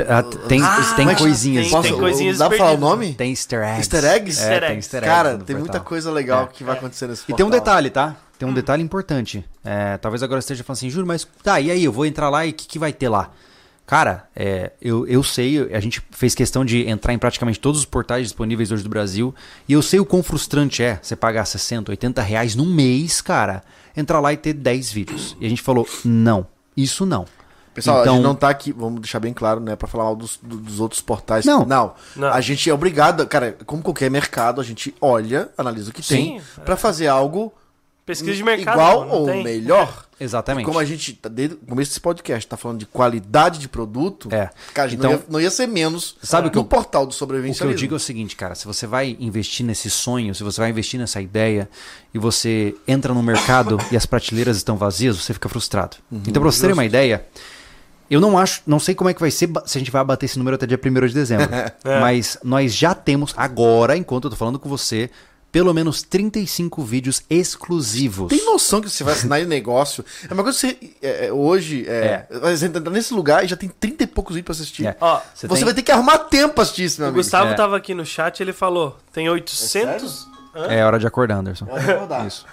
Ah, 0.09 0.23
tem, 0.23 0.61
tem 0.97 1.05
mas 1.07 1.19
coisinhas. 1.19 1.65
tem- 1.66 1.70
Posso, 1.73 1.89
tem 1.89 1.99
coisinhas 1.99 2.39
dá 2.39 2.49
pra 2.49 2.59
falar 2.59 2.73
o 2.73 2.78
nome? 2.78 3.15
Tem 3.15 3.31
easter 3.31 3.61
eggs. 3.62 3.78
Easter 3.81 4.05
eggs? 4.05 4.40
É, 4.40 4.43
Easter 4.45 4.61
tem 4.61 4.69
eggs. 4.70 4.86
easter 4.86 5.03
eggs 5.03 5.15
Cara, 5.15 5.39
tem 5.39 5.57
muita 5.57 5.81
coisa 5.81 6.11
legal 6.11 6.45
É. 6.45 6.47
que 6.57 6.65
vai 6.65 6.77
acontecer 6.77 7.07
nesse 7.07 7.23
E 7.23 7.27
portal. 7.27 7.36
tem 7.36 7.47
um 7.47 7.51
detalhe, 7.51 7.90
tá? 7.90 8.16
Tem 8.39 8.49
um 8.49 8.55
detalhe 8.55 8.82
importante. 8.82 9.45
É, 9.65 9.97
talvez 9.99 10.23
agora 10.23 10.39
esteja 10.39 10.62
falando 10.65 10.78
assim, 10.78 10.90
Júlio, 10.90 11.07
mas 11.07 11.27
tá, 11.43 11.61
e 11.61 11.70
aí? 11.70 11.85
Eu 11.85 11.93
vou 11.93 12.07
entrar 12.07 12.31
lá 12.31 12.47
e 12.47 12.51
o 12.51 12.55
que, 12.55 12.66
que 12.66 12.78
vai 12.78 12.93
ter 12.93 13.09
lá? 13.09 13.31
Cara, 13.85 14.28
é, 14.36 14.73
eu, 14.82 15.07
eu 15.07 15.23
sei, 15.23 15.73
a 15.74 15.81
gente 15.81 16.03
fez 16.11 16.35
questão 16.35 16.62
de 16.65 16.86
entrar 16.86 17.12
em 17.15 17.19
praticamente 17.19 17.59
todos 17.59 17.81
os 17.81 17.86
portais 17.86 18.23
disponíveis 18.24 18.70
hoje 18.70 18.82
do 18.82 18.89
Brasil, 18.89 19.35
e 19.66 19.73
eu 19.73 19.81
sei 19.81 19.99
o 19.99 20.05
quão 20.05 20.23
frustrante 20.23 20.82
é 20.82 20.99
você 21.03 21.16
pagar 21.16 21.47
60, 21.47 21.90
80 21.90 22.20
reais 22.23 22.55
num 22.55 22.66
mês, 22.66 23.20
cara, 23.23 23.62
entrar 23.97 24.20
lá 24.20 24.31
e 24.32 24.36
ter 24.36 24.53
10 24.53 24.93
vídeos. 24.93 25.36
E 25.40 25.47
a 25.47 25.49
gente 25.49 25.62
falou, 25.62 25.89
não, 26.05 26.47
isso 26.77 27.07
não. 27.07 27.24
Pessoal, 27.74 27.99
a 27.99 28.03
Então- 28.03 28.15
gente 28.16 28.24
não 28.24 28.35
tá 28.35 28.49
aqui, 28.49 28.73
vamos 28.73 29.01
deixar 29.01 29.20
bem 29.20 29.32
claro, 29.32 29.61
né, 29.61 29.77
pra 29.77 29.86
falar 29.89 30.05
mal 30.05 30.16
dos, 30.16 30.39
do- 30.43 30.57
dos 30.57 30.81
outros 30.81 31.01
portais. 31.01 31.45
Não. 31.45 31.65
não. 31.65 31.95
Não. 32.16 32.28
A 32.28 32.40
gente 32.40 32.69
é 32.69 32.74
obrigado, 32.74 33.27
cara, 33.27 33.57
como 33.66 33.82
qualquer 33.82 34.11
mercado, 34.11 34.61
a 34.61 34.65
gente 34.65 34.95
olha, 35.01 35.49
analisa 35.57 35.90
o 35.90 35.93
que 35.93 36.03
tem 36.03 36.40
Sim, 36.40 36.45
pra 36.65 36.77
fazer 36.77 37.07
algo 37.07 37.53
Pesquisa 38.05 38.35
de 38.35 38.43
mercado. 38.43 38.74
igual 38.74 39.05
não 39.05 39.12
ou 39.15 39.27
tem. 39.27 39.45
melhor. 39.45 40.07
Exatamente. 40.20 40.65
Como 40.66 40.81
a 40.81 40.85
gente, 40.85 41.12
tá 41.12 41.28
desde 41.28 41.55
o 41.55 41.59
começo 41.59 41.90
desse 41.93 42.01
podcast, 42.01 42.45
tá 42.49 42.57
falando 42.57 42.78
de 42.81 42.86
qualidade 42.86 43.61
de 43.61 43.69
produto, 43.69 44.28
É. 44.32 44.51
cara, 44.74 44.90
a 44.90 44.93
Então- 44.93 45.11
não, 45.11 45.16
ia, 45.19 45.24
não 45.28 45.40
ia 45.40 45.51
ser 45.51 45.69
menos 45.69 46.16
Sabe 46.20 46.49
o 46.49 46.51
que 46.51 46.57
no 46.57 46.62
eu- 46.62 46.66
portal 46.66 47.07
do 47.07 47.12
O 47.12 47.16
que 47.55 47.62
eu 47.62 47.74
digo 47.74 47.95
é 47.95 47.97
o 47.97 48.01
seguinte, 48.01 48.35
cara, 48.35 48.57
se 48.57 48.66
você 48.66 48.85
vai 48.85 49.16
investir 49.20 49.65
nesse 49.65 49.89
sonho, 49.89 50.35
se 50.35 50.43
você 50.43 50.61
vai 50.61 50.70
investir 50.70 50.99
nessa 50.99 51.20
ideia 51.20 51.69
e 52.12 52.19
você 52.19 52.74
entra 52.89 53.15
no 53.15 53.23
mercado 53.23 53.78
e 53.93 53.97
as 53.97 54.07
prateleiras 54.07 54.57
estão 54.57 54.77
vazias, 54.77 55.16
você 55.16 55.32
fica 55.32 55.49
frustrado. 55.49 55.99
então, 56.11 56.43
pra 56.43 56.51
você 56.51 56.66
ter 56.66 56.73
uma 56.73 56.85
ideia, 56.85 57.24
eu 58.10 58.20
não 58.20 58.39
acho, 58.39 58.62
não 58.66 58.78
sei 58.78 58.94
como 58.94 59.10
é 59.10 59.14
que 59.14 59.20
vai 59.20 59.30
ser 59.30 59.48
se 59.66 59.76
a 59.76 59.80
gente 59.80 59.90
vai 59.90 60.05
bater 60.05 60.26
esse 60.26 60.39
número 60.39 60.55
até 60.55 60.66
dia 60.66 60.78
1 60.82 61.06
de 61.06 61.14
dezembro, 61.14 61.48
mas 62.01 62.39
nós 62.43 62.74
já 62.74 62.94
temos 62.94 63.35
agora, 63.36 63.97
enquanto 63.97 64.24
eu 64.24 64.30
tô 64.30 64.36
falando 64.36 64.59
com 64.59 64.68
você, 64.68 65.10
pelo 65.51 65.72
menos 65.72 66.02
35 66.02 66.82
vídeos 66.82 67.22
exclusivos. 67.30 68.28
Tem 68.28 68.44
noção 68.44 68.80
que 68.82 68.90
você 68.90 69.02
vai 69.02 69.14
assinar 69.14 69.40
em 69.40 69.47
negócio? 69.47 70.05
É 70.28 70.35
uma 70.35 70.43
coisa 70.43 70.59
que 70.59 70.66
você, 70.78 70.93
é, 71.02 71.26
é, 71.26 71.32
hoje, 71.32 71.86
é, 71.89 72.26
você 72.30 72.66
entra 72.66 72.80
nesse 72.90 73.14
lugar 73.14 73.44
e 73.44 73.48
já 73.48 73.56
tem 73.56 73.68
30 73.68 74.05
e 74.05 74.06
poucos 74.06 74.36
vídeos 74.36 74.56
pra 74.56 74.62
assistir. 74.62 74.86
É. 74.86 74.97
Ó, 75.01 75.20
Você, 75.35 75.48
tem- 75.48 75.64
vai 75.64 75.74
ter 75.74 75.82
que 75.82 75.90
arrumar 75.90 76.18
tempo 76.18 76.55
pra 76.55 76.62
assistir 76.64 76.85
isso, 76.85 77.01
meu 77.01 77.06
o 77.06 77.09
amigo. 77.10 77.22
Gustavo 77.22 77.51
É. 77.51 77.55
tava 77.55 77.76
aqui 77.78 77.94
no 77.94 78.05
chat 78.05 78.40
ele 78.40 78.52
falou: 78.52 78.98
tem 79.12 79.28
800. 79.28 80.26
É 80.68 80.85
hora 80.85 80.98
de 80.98 81.06
acordar, 81.06 81.36
Anderson. 81.39 81.66
Pode 81.66 81.85
recordar. 81.86 82.26
Isso. 82.26 82.44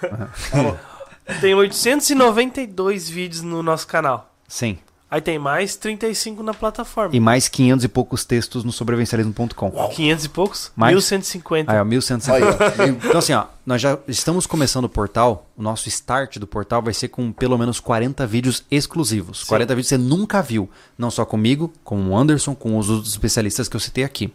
Tem 1.40 1.54
892 1.54 3.08
vídeos 3.08 3.42
no 3.42 3.62
nosso 3.62 3.86
canal. 3.86 4.32
Sim. 4.48 4.78
Aí 5.16 5.22
tem 5.22 5.38
mais 5.38 5.76
35 5.76 6.42
na 6.42 6.52
plataforma. 6.52 7.16
E 7.16 7.18
mais 7.18 7.48
500 7.48 7.86
e 7.86 7.88
poucos 7.88 8.22
textos 8.26 8.62
no 8.64 8.70
sobrevivencialismo.com. 8.70 9.70
500 9.70 10.24
e 10.26 10.28
poucos? 10.28 10.72
Mais? 10.76 10.92
1150. 10.92 11.72
Ah, 11.72 11.76
é, 11.76 11.82
1150. 11.82 12.74
Olha, 12.82 12.88
Então, 12.90 13.18
assim, 13.18 13.32
ó, 13.32 13.46
nós 13.64 13.80
já 13.80 13.98
estamos 14.06 14.46
começando 14.46 14.84
o 14.84 14.90
portal. 14.90 15.48
O 15.56 15.62
nosso 15.62 15.88
start 15.88 16.36
do 16.36 16.46
portal 16.46 16.82
vai 16.82 16.92
ser 16.92 17.08
com 17.08 17.32
pelo 17.32 17.56
menos 17.56 17.80
40 17.80 18.26
vídeos 18.26 18.62
exclusivos. 18.70 19.42
40 19.44 19.74
vídeos 19.74 19.88
que 19.88 19.96
você 19.96 19.98
nunca 19.98 20.42
viu. 20.42 20.68
Não 20.98 21.10
só 21.10 21.24
comigo, 21.24 21.72
com 21.82 22.10
o 22.10 22.14
Anderson, 22.14 22.54
com 22.54 22.76
os 22.76 22.90
outros 22.90 23.10
especialistas 23.10 23.70
que 23.70 23.76
eu 23.76 23.80
citei 23.80 24.04
aqui. 24.04 24.30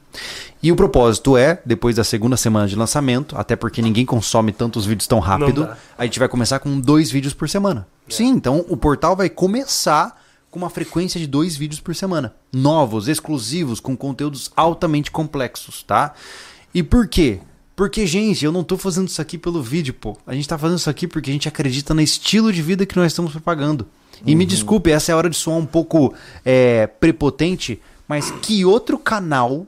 E 0.63 0.71
o 0.71 0.75
propósito 0.75 1.37
é, 1.37 1.61
depois 1.63 1.97
da 1.97 2.03
segunda 2.03 2.35
semana 2.35 2.67
de 2.67 2.75
lançamento, 2.75 3.37
até 3.37 3.55
porque 3.55 3.83
ninguém 3.83 4.03
consome 4.03 4.51
tantos 4.51 4.87
vídeos 4.87 5.05
tão 5.05 5.19
rápido, 5.19 5.69
a 5.95 6.05
gente 6.05 6.17
vai 6.17 6.27
começar 6.27 6.57
com 6.57 6.79
dois 6.79 7.11
vídeos 7.11 7.35
por 7.35 7.47
semana. 7.47 7.85
Sim, 8.09 8.29
então 8.29 8.65
o 8.67 8.75
portal 8.75 9.15
vai 9.15 9.29
começar 9.29 10.20
com 10.51 10.59
uma 10.59 10.69
frequência 10.69 11.19
de 11.19 11.25
dois 11.25 11.55
vídeos 11.55 11.79
por 11.79 11.95
semana. 11.95 12.35
Novos, 12.53 13.07
exclusivos, 13.07 13.79
com 13.79 13.95
conteúdos 13.97 14.51
altamente 14.55 15.09
complexos, 15.09 15.81
tá? 15.81 16.13
E 16.73 16.83
por 16.83 17.07
quê? 17.07 17.39
Porque, 17.75 18.05
gente, 18.05 18.43
eu 18.45 18.51
não 18.51 18.63
tô 18.63 18.77
fazendo 18.77 19.07
isso 19.07 19.21
aqui 19.21 19.37
pelo 19.37 19.63
vídeo, 19.63 19.93
pô. 19.93 20.15
A 20.27 20.35
gente 20.35 20.47
tá 20.47 20.57
fazendo 20.57 20.77
isso 20.77 20.89
aqui 20.89 21.07
porque 21.07 21.29
a 21.31 21.33
gente 21.33 21.47
acredita 21.47 21.93
no 21.93 22.01
estilo 22.01 22.51
de 22.53 22.61
vida 22.61 22.85
que 22.85 22.95
nós 22.97 23.07
estamos 23.11 23.31
propagando. 23.31 23.87
E 24.25 24.35
me 24.35 24.45
desculpe, 24.45 24.91
essa 24.91 25.11
é 25.11 25.13
a 25.13 25.17
hora 25.17 25.29
de 25.29 25.35
soar 25.37 25.57
um 25.57 25.65
pouco 25.65 26.13
é, 26.45 26.85
prepotente, 26.85 27.81
mas 28.07 28.29
que 28.41 28.63
outro 28.65 28.99
canal 28.99 29.65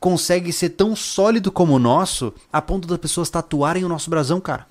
consegue 0.00 0.52
ser 0.52 0.70
tão 0.70 0.96
sólido 0.96 1.52
como 1.52 1.74
o 1.74 1.78
nosso 1.78 2.32
a 2.52 2.60
ponto 2.60 2.88
das 2.88 2.98
pessoas 2.98 3.30
tatuarem 3.30 3.84
o 3.84 3.88
nosso 3.88 4.10
brasão, 4.10 4.40
cara? 4.40 4.66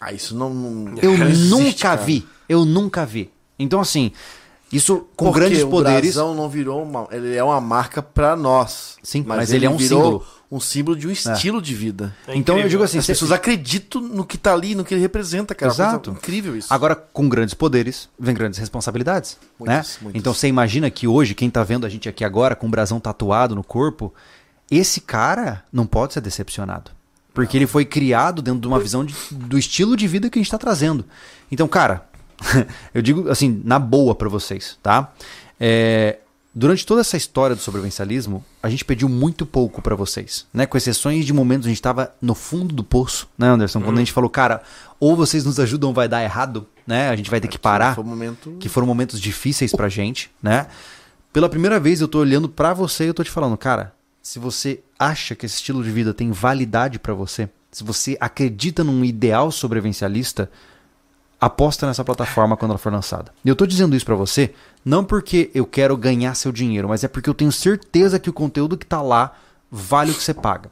Ah, 0.00 0.12
isso 0.12 0.34
não. 0.34 0.52
não- 0.54 0.98
Eu 1.02 1.12
existe, 1.28 1.50
nunca 1.50 1.78
cara. 1.80 2.00
vi. 2.02 2.26
Eu 2.48 2.64
nunca 2.64 3.04
vi. 3.04 3.30
Então, 3.58 3.80
assim, 3.80 4.12
isso 4.76 5.06
com 5.16 5.26
Porque 5.26 5.40
grandes 5.40 5.62
o 5.62 5.68
poderes. 5.68 6.14
brasão 6.14 6.34
não 6.34 6.48
virou 6.48 6.82
uma. 6.82 7.06
Ele 7.10 7.34
é 7.34 7.42
uma 7.44 7.60
marca 7.60 8.02
pra 8.02 8.34
nós. 8.36 8.96
Sim, 9.02 9.24
mas 9.26 9.52
ele 9.52 9.66
é 9.66 9.70
um 9.70 9.76
virou 9.76 10.02
símbolo. 10.02 10.26
Um 10.50 10.60
símbolo 10.60 10.96
de 10.96 11.08
um 11.08 11.10
estilo 11.10 11.60
de 11.60 11.74
vida. 11.74 12.14
É 12.28 12.36
Então 12.36 12.56
eu 12.58 12.68
digo 12.68 12.82
assim, 12.82 12.98
As 12.98 13.06
pessoas 13.06 13.32
acreditam 13.32 14.00
no 14.00 14.24
que 14.24 14.38
tá 14.38 14.52
ali, 14.52 14.74
no 14.74 14.84
que 14.84 14.94
ele 14.94 15.00
representa, 15.00 15.54
cara. 15.54 15.72
Exato. 15.72 16.10
Coisa 16.10 16.18
Incrível 16.20 16.56
isso. 16.56 16.72
Agora, 16.72 16.94
com 16.94 17.28
grandes 17.28 17.54
poderes, 17.54 18.08
vem 18.18 18.34
grandes 18.34 18.58
responsabilidades. 18.60 19.36
Muitas, 19.58 19.76
né? 19.76 19.98
muitas. 20.02 20.20
Então 20.20 20.32
você 20.32 20.46
imagina 20.46 20.88
que 20.90 21.08
hoje, 21.08 21.34
quem 21.34 21.50
tá 21.50 21.64
vendo 21.64 21.84
a 21.84 21.88
gente 21.88 22.08
aqui 22.08 22.24
agora, 22.24 22.54
com 22.54 22.66
o 22.66 22.70
brasão 22.70 23.00
tatuado 23.00 23.54
no 23.56 23.64
corpo, 23.64 24.14
esse 24.70 25.00
cara 25.00 25.64
não 25.72 25.86
pode 25.86 26.12
ser 26.12 26.20
decepcionado. 26.20 26.90
Porque 27.32 27.56
ele 27.56 27.66
foi 27.66 27.84
criado 27.84 28.40
dentro 28.40 28.60
de 28.60 28.68
uma 28.68 28.78
visão 28.78 29.04
de- 29.04 29.14
do 29.32 29.58
estilo 29.58 29.96
de 29.96 30.06
vida 30.06 30.30
que 30.30 30.38
a 30.38 30.42
gente 30.42 30.50
tá 30.52 30.58
trazendo. 30.58 31.04
Então, 31.50 31.66
cara, 31.66 32.06
eu 32.94 33.02
digo 33.02 33.30
assim, 33.30 33.60
na 33.64 33.78
boa 33.78 34.14
pra 34.14 34.28
vocês, 34.28 34.78
tá? 34.82 35.12
É, 35.58 36.18
durante 36.54 36.86
toda 36.86 37.00
essa 37.00 37.16
história 37.16 37.56
do 37.56 37.62
sobrevivencialismo, 37.62 38.44
a 38.62 38.68
gente 38.68 38.84
pediu 38.84 39.08
muito 39.08 39.44
pouco 39.44 39.82
pra 39.82 39.94
vocês, 39.94 40.46
né? 40.52 40.66
Com 40.66 40.76
exceções 40.76 41.24
de 41.26 41.32
momentos 41.32 41.66
a 41.66 41.70
gente 41.70 41.82
tava 41.82 42.14
no 42.20 42.34
fundo 42.34 42.74
do 42.74 42.84
poço, 42.84 43.28
né, 43.36 43.48
Anderson? 43.48 43.80
Quando 43.80 43.96
a 43.96 44.00
gente 44.00 44.12
falou, 44.12 44.30
cara, 44.30 44.62
ou 45.00 45.16
vocês 45.16 45.44
nos 45.44 45.58
ajudam 45.58 45.88
ou 45.88 45.94
vai 45.94 46.08
dar 46.08 46.22
errado, 46.22 46.66
né? 46.86 47.08
A 47.08 47.16
gente 47.16 47.30
vai 47.30 47.40
ter 47.40 47.48
que 47.48 47.58
parar 47.58 47.94
Foi 47.94 48.04
um 48.04 48.06
momento. 48.06 48.56
que 48.60 48.68
foram 48.68 48.86
momentos 48.86 49.20
difíceis 49.20 49.72
pra 49.72 49.88
gente, 49.88 50.30
né? 50.42 50.66
Pela 51.32 51.48
primeira 51.48 51.80
vez 51.80 52.00
eu 52.00 52.06
tô 52.08 52.20
olhando 52.20 52.48
pra 52.48 52.72
você 52.72 53.04
e 53.04 53.08
eu 53.08 53.14
tô 53.14 53.24
te 53.24 53.30
falando, 53.30 53.56
cara, 53.56 53.92
se 54.22 54.38
você 54.38 54.80
acha 54.98 55.34
que 55.34 55.44
esse 55.44 55.56
estilo 55.56 55.82
de 55.82 55.90
vida 55.90 56.14
tem 56.14 56.30
validade 56.30 56.98
pra 56.98 57.12
você, 57.12 57.48
se 57.72 57.82
você 57.82 58.16
acredita 58.20 58.84
num 58.84 59.04
ideal 59.04 59.50
sobrevivencialista, 59.50 60.48
aposta 61.40 61.86
nessa 61.86 62.04
plataforma 62.04 62.56
quando 62.56 62.72
ela 62.72 62.78
for 62.78 62.92
lançada. 62.92 63.32
E 63.44 63.48
eu 63.48 63.56
tô 63.56 63.66
dizendo 63.66 63.94
isso 63.96 64.06
pra 64.06 64.14
você 64.14 64.54
não 64.84 65.04
porque 65.04 65.50
eu 65.54 65.66
quero 65.66 65.96
ganhar 65.96 66.34
seu 66.34 66.52
dinheiro, 66.52 66.88
mas 66.88 67.04
é 67.04 67.08
porque 67.08 67.28
eu 67.28 67.34
tenho 67.34 67.52
certeza 67.52 68.18
que 68.18 68.30
o 68.30 68.32
conteúdo 68.32 68.76
que 68.76 68.86
tá 68.86 69.00
lá 69.00 69.34
vale 69.70 70.10
o 70.10 70.14
que 70.14 70.22
você 70.22 70.34
paga. 70.34 70.70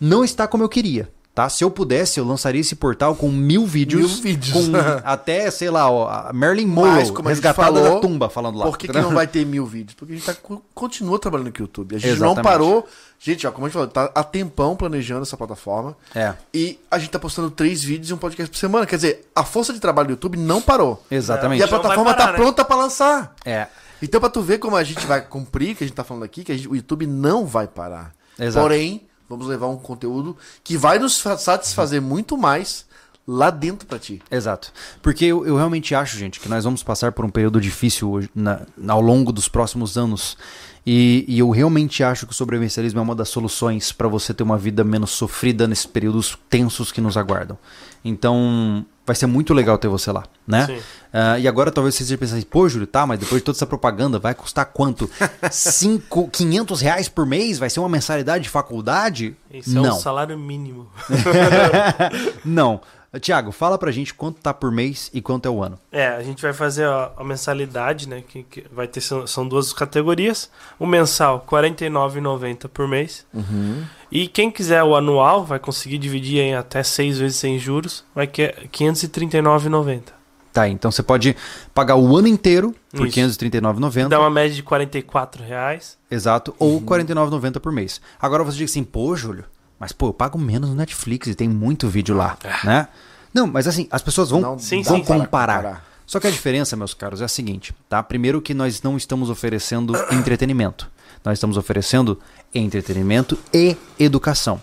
Não 0.00 0.22
está 0.24 0.46
como 0.46 0.62
eu 0.62 0.68
queria. 0.68 1.10
Tá? 1.38 1.48
Se 1.48 1.62
eu 1.62 1.70
pudesse, 1.70 2.18
eu 2.18 2.24
lançaria 2.26 2.60
esse 2.60 2.74
portal 2.74 3.14
com 3.14 3.30
mil 3.30 3.64
vídeos. 3.64 4.14
Mil 4.14 4.22
vídeos. 4.22 4.52
Com 4.66 4.72
até, 5.04 5.48
sei 5.52 5.70
lá, 5.70 5.88
ó, 5.88 6.32
Mas, 6.32 6.64
Monroe 6.66 7.04
resgatada 7.28 7.54
falou, 7.78 7.94
da 7.94 8.00
tumba 8.00 8.28
falando 8.28 8.58
lá. 8.58 8.64
Por 8.66 8.76
que, 8.76 8.88
que 8.88 9.00
não 9.00 9.12
vai 9.14 9.24
ter 9.28 9.46
mil 9.46 9.64
vídeos? 9.64 9.94
Porque 9.94 10.14
a 10.14 10.16
gente 10.16 10.26
tá, 10.26 10.34
co- 10.34 10.60
continua 10.74 11.16
trabalhando 11.16 11.52
com 11.52 11.58
o 11.60 11.62
YouTube. 11.62 11.94
A 11.94 11.98
gente 12.00 12.10
Exatamente. 12.10 12.36
não 12.36 12.42
parou. 12.42 12.88
Gente, 13.20 13.46
ó, 13.46 13.52
como 13.52 13.66
a 13.66 13.68
gente 13.68 13.74
falou, 13.74 13.86
tá 13.86 14.10
há 14.12 14.24
tempão 14.24 14.74
planejando 14.74 15.22
essa 15.22 15.36
plataforma. 15.36 15.96
É. 16.12 16.34
E 16.52 16.80
a 16.90 16.98
gente 16.98 17.10
tá 17.10 17.20
postando 17.20 17.52
três 17.52 17.84
vídeos 17.84 18.10
e 18.10 18.14
um 18.14 18.18
podcast 18.18 18.50
por 18.50 18.58
semana. 18.58 18.84
Quer 18.84 18.96
dizer, 18.96 19.28
a 19.32 19.44
força 19.44 19.72
de 19.72 19.78
trabalho 19.78 20.08
do 20.08 20.12
YouTube 20.14 20.36
não 20.36 20.60
parou. 20.60 21.04
Exatamente. 21.08 21.60
E 21.60 21.62
a 21.62 21.68
plataforma 21.68 22.14
parar, 22.14 22.26
tá 22.26 22.32
né? 22.32 22.38
pronta 22.38 22.64
pra 22.64 22.74
lançar. 22.76 23.32
É. 23.44 23.68
Então, 24.02 24.20
pra 24.20 24.28
tu 24.28 24.42
ver 24.42 24.58
como 24.58 24.74
a 24.74 24.82
gente 24.82 25.06
vai 25.06 25.20
cumprir, 25.20 25.76
que 25.76 25.84
a 25.84 25.86
gente 25.86 25.94
tá 25.94 26.02
falando 26.02 26.24
aqui, 26.24 26.42
que 26.42 26.50
a 26.50 26.56
gente- 26.56 26.68
o 26.68 26.74
YouTube 26.74 27.06
não 27.06 27.46
vai 27.46 27.68
parar. 27.68 28.12
Exato. 28.36 28.64
Porém, 28.64 29.02
vamos 29.28 29.46
levar 29.46 29.68
um 29.68 29.76
conteúdo 29.76 30.36
que 30.64 30.76
vai 30.76 30.98
nos 30.98 31.20
fa- 31.20 31.36
satisfazer 31.38 32.00
muito 32.00 32.36
mais 32.36 32.86
lá 33.26 33.50
dentro 33.50 33.86
pra 33.86 33.98
ti. 33.98 34.22
Exato. 34.30 34.72
Porque 35.02 35.24
eu, 35.26 35.46
eu 35.46 35.54
realmente 35.56 35.94
acho, 35.94 36.16
gente, 36.16 36.40
que 36.40 36.48
nós 36.48 36.64
vamos 36.64 36.82
passar 36.82 37.12
por 37.12 37.24
um 37.24 37.28
período 37.30 37.60
difícil 37.60 38.10
hoje, 38.10 38.30
na- 38.34 38.62
ao 38.88 39.00
longo 39.02 39.30
dos 39.32 39.48
próximos 39.48 39.98
anos. 39.98 40.36
E, 40.86 41.26
e 41.28 41.38
eu 41.38 41.50
realmente 41.50 42.02
acho 42.02 42.24
que 42.24 42.32
o 42.32 42.34
sobrevivencialismo 42.34 42.98
é 42.98 43.02
uma 43.02 43.14
das 43.14 43.28
soluções 43.28 43.92
para 43.92 44.08
você 44.08 44.32
ter 44.32 44.42
uma 44.42 44.56
vida 44.56 44.82
menos 44.82 45.10
sofrida 45.10 45.68
nesses 45.68 45.84
períodos 45.84 46.38
tensos 46.48 46.90
que 46.90 47.02
nos 47.02 47.18
aguardam. 47.18 47.58
Então, 48.02 48.86
vai 49.08 49.16
ser 49.16 49.26
muito 49.26 49.54
legal 49.54 49.78
ter 49.78 49.88
você 49.88 50.12
lá, 50.12 50.24
né? 50.46 50.78
Ah, 51.10 51.38
e 51.38 51.48
agora 51.48 51.72
talvez 51.72 51.94
você 51.94 52.02
esteja 52.02 52.18
pensando, 52.18 52.44
pô, 52.44 52.68
Júlio, 52.68 52.86
tá, 52.86 53.06
mas 53.06 53.18
depois 53.18 53.40
de 53.40 53.44
toda 53.44 53.56
essa 53.56 53.66
propaganda, 53.66 54.18
vai 54.18 54.34
custar 54.34 54.66
quanto? 54.66 55.10
Cinco, 55.50 56.28
500 56.28 56.80
reais 56.82 57.08
por 57.08 57.24
mês? 57.24 57.58
Vai 57.58 57.70
ser 57.70 57.80
uma 57.80 57.88
mensalidade 57.88 58.44
de 58.44 58.50
faculdade? 58.50 59.34
Isso 59.50 59.70
é 59.70 59.80
Não. 59.80 59.96
um 59.96 60.00
salário 60.00 60.38
mínimo. 60.38 60.90
Não. 62.44 62.82
Tiago, 63.20 63.52
fala 63.52 63.78
pra 63.78 63.90
gente 63.90 64.12
quanto 64.12 64.40
tá 64.40 64.52
por 64.52 64.70
mês 64.70 65.10
e 65.14 65.22
quanto 65.22 65.46
é 65.46 65.50
o 65.50 65.62
ano. 65.62 65.78
É, 65.90 66.08
a 66.08 66.22
gente 66.22 66.42
vai 66.42 66.52
fazer 66.52 66.84
a, 66.84 67.10
a 67.16 67.24
mensalidade, 67.24 68.06
né? 68.06 68.22
Que, 68.26 68.42
que 68.42 68.64
vai 68.70 68.86
ter 68.86 69.00
são, 69.00 69.48
duas 69.48 69.72
categorias. 69.72 70.50
O 70.78 70.86
mensal, 70.86 71.42
R$ 71.50 71.70
49,90 71.70 72.68
por 72.68 72.86
mês. 72.86 73.24
E 74.12 74.28
quem 74.28 74.50
quiser 74.50 74.82
o 74.82 74.94
anual 74.94 75.44
vai 75.44 75.58
conseguir 75.58 75.96
dividir 75.96 76.40
em 76.40 76.54
até 76.54 76.82
seis 76.82 77.18
vezes 77.18 77.38
sem 77.38 77.58
juros. 77.58 78.04
Vai 78.14 78.26
que 78.26 78.42
é 78.42 78.54
R$ 78.60 78.68
539,90. 78.70 80.18
Tá, 80.52 80.68
então 80.68 80.90
você 80.90 81.02
pode 81.02 81.36
pagar 81.72 81.96
o 81.96 82.16
ano 82.16 82.26
inteiro 82.26 82.74
por 82.90 83.02
R$ 83.02 83.08
Isso. 83.08 83.38
539,90. 83.38 84.08
Dá 84.08 84.18
uma 84.18 84.30
média 84.30 84.54
de 84.54 84.62
44 84.62 85.44
reais. 85.44 85.96
Exato, 86.10 86.54
ou 86.58 86.78
R$ 86.78 86.84
49,90 86.84 87.60
por 87.60 87.72
mês. 87.72 88.00
Agora 88.20 88.42
você 88.42 88.58
diz 88.58 88.70
assim, 88.70 88.82
pô, 88.82 89.14
Júlio, 89.14 89.44
mas 89.78 89.92
pô, 89.92 90.08
eu 90.08 90.12
pago 90.12 90.38
menos 90.38 90.68
no 90.70 90.74
Netflix 90.76 91.28
e 91.28 91.34
tem 91.34 91.48
muito 91.48 91.88
vídeo 91.88 92.16
lá, 92.16 92.36
né? 92.64 92.88
Não, 93.32 93.46
mas 93.46 93.66
assim, 93.68 93.86
as 93.90 94.02
pessoas 94.02 94.30
vão, 94.30 94.40
Não 94.40 94.58
Sim, 94.58 94.82
vão 94.82 94.96
sim, 94.96 95.02
comparar. 95.04 95.24
comparar. 95.56 95.88
Só 96.06 96.18
que 96.18 96.26
a 96.26 96.30
diferença, 96.30 96.74
meus 96.74 96.94
caros, 96.94 97.20
é 97.20 97.24
a 97.24 97.28
seguinte, 97.28 97.74
tá? 97.88 98.02
Primeiro 98.02 98.40
que 98.40 98.54
nós 98.54 98.80
não 98.82 98.96
estamos 98.96 99.28
oferecendo 99.28 99.92
entretenimento. 100.10 100.90
Nós 101.24 101.34
estamos 101.36 101.56
oferecendo 101.58 102.18
entretenimento 102.54 103.38
e 103.52 103.76
educação. 103.98 104.60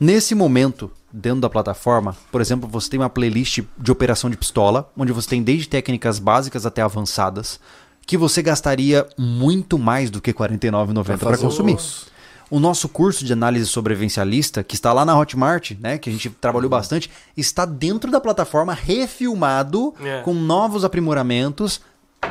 Nesse 0.00 0.34
momento, 0.34 0.90
dentro 1.12 1.40
da 1.40 1.48
plataforma, 1.48 2.16
por 2.32 2.40
exemplo, 2.40 2.68
você 2.68 2.90
tem 2.90 2.98
uma 2.98 3.08
playlist 3.10 3.60
de 3.78 3.92
operação 3.92 4.28
de 4.28 4.36
pistola, 4.36 4.90
onde 4.96 5.12
você 5.12 5.28
tem 5.28 5.42
desde 5.42 5.68
técnicas 5.68 6.18
básicas 6.18 6.66
até 6.66 6.82
avançadas, 6.82 7.60
que 8.04 8.16
você 8.16 8.42
gastaria 8.42 9.06
muito 9.16 9.78
mais 9.78 10.10
do 10.10 10.20
que 10.20 10.30
R$ 10.30 10.34
49,90 10.38 11.18
para 11.18 11.38
consumir. 11.38 11.74
os- 11.76 12.06
O 12.54 12.60
nosso 12.60 12.86
curso 12.86 13.24
de 13.24 13.32
análise 13.32 13.64
sobrevivencialista, 13.66 14.62
que 14.62 14.74
está 14.74 14.92
lá 14.92 15.06
na 15.06 15.18
Hotmart, 15.18 15.70
né, 15.80 15.96
que 15.96 16.10
a 16.10 16.12
gente 16.12 16.28
trabalhou 16.28 16.68
bastante, 16.68 17.10
está 17.34 17.64
dentro 17.64 18.10
da 18.10 18.20
plataforma 18.20 18.74
refilmado 18.74 19.94
É. 20.04 20.20
com 20.20 20.34
novos 20.34 20.84
aprimoramentos 20.84 21.80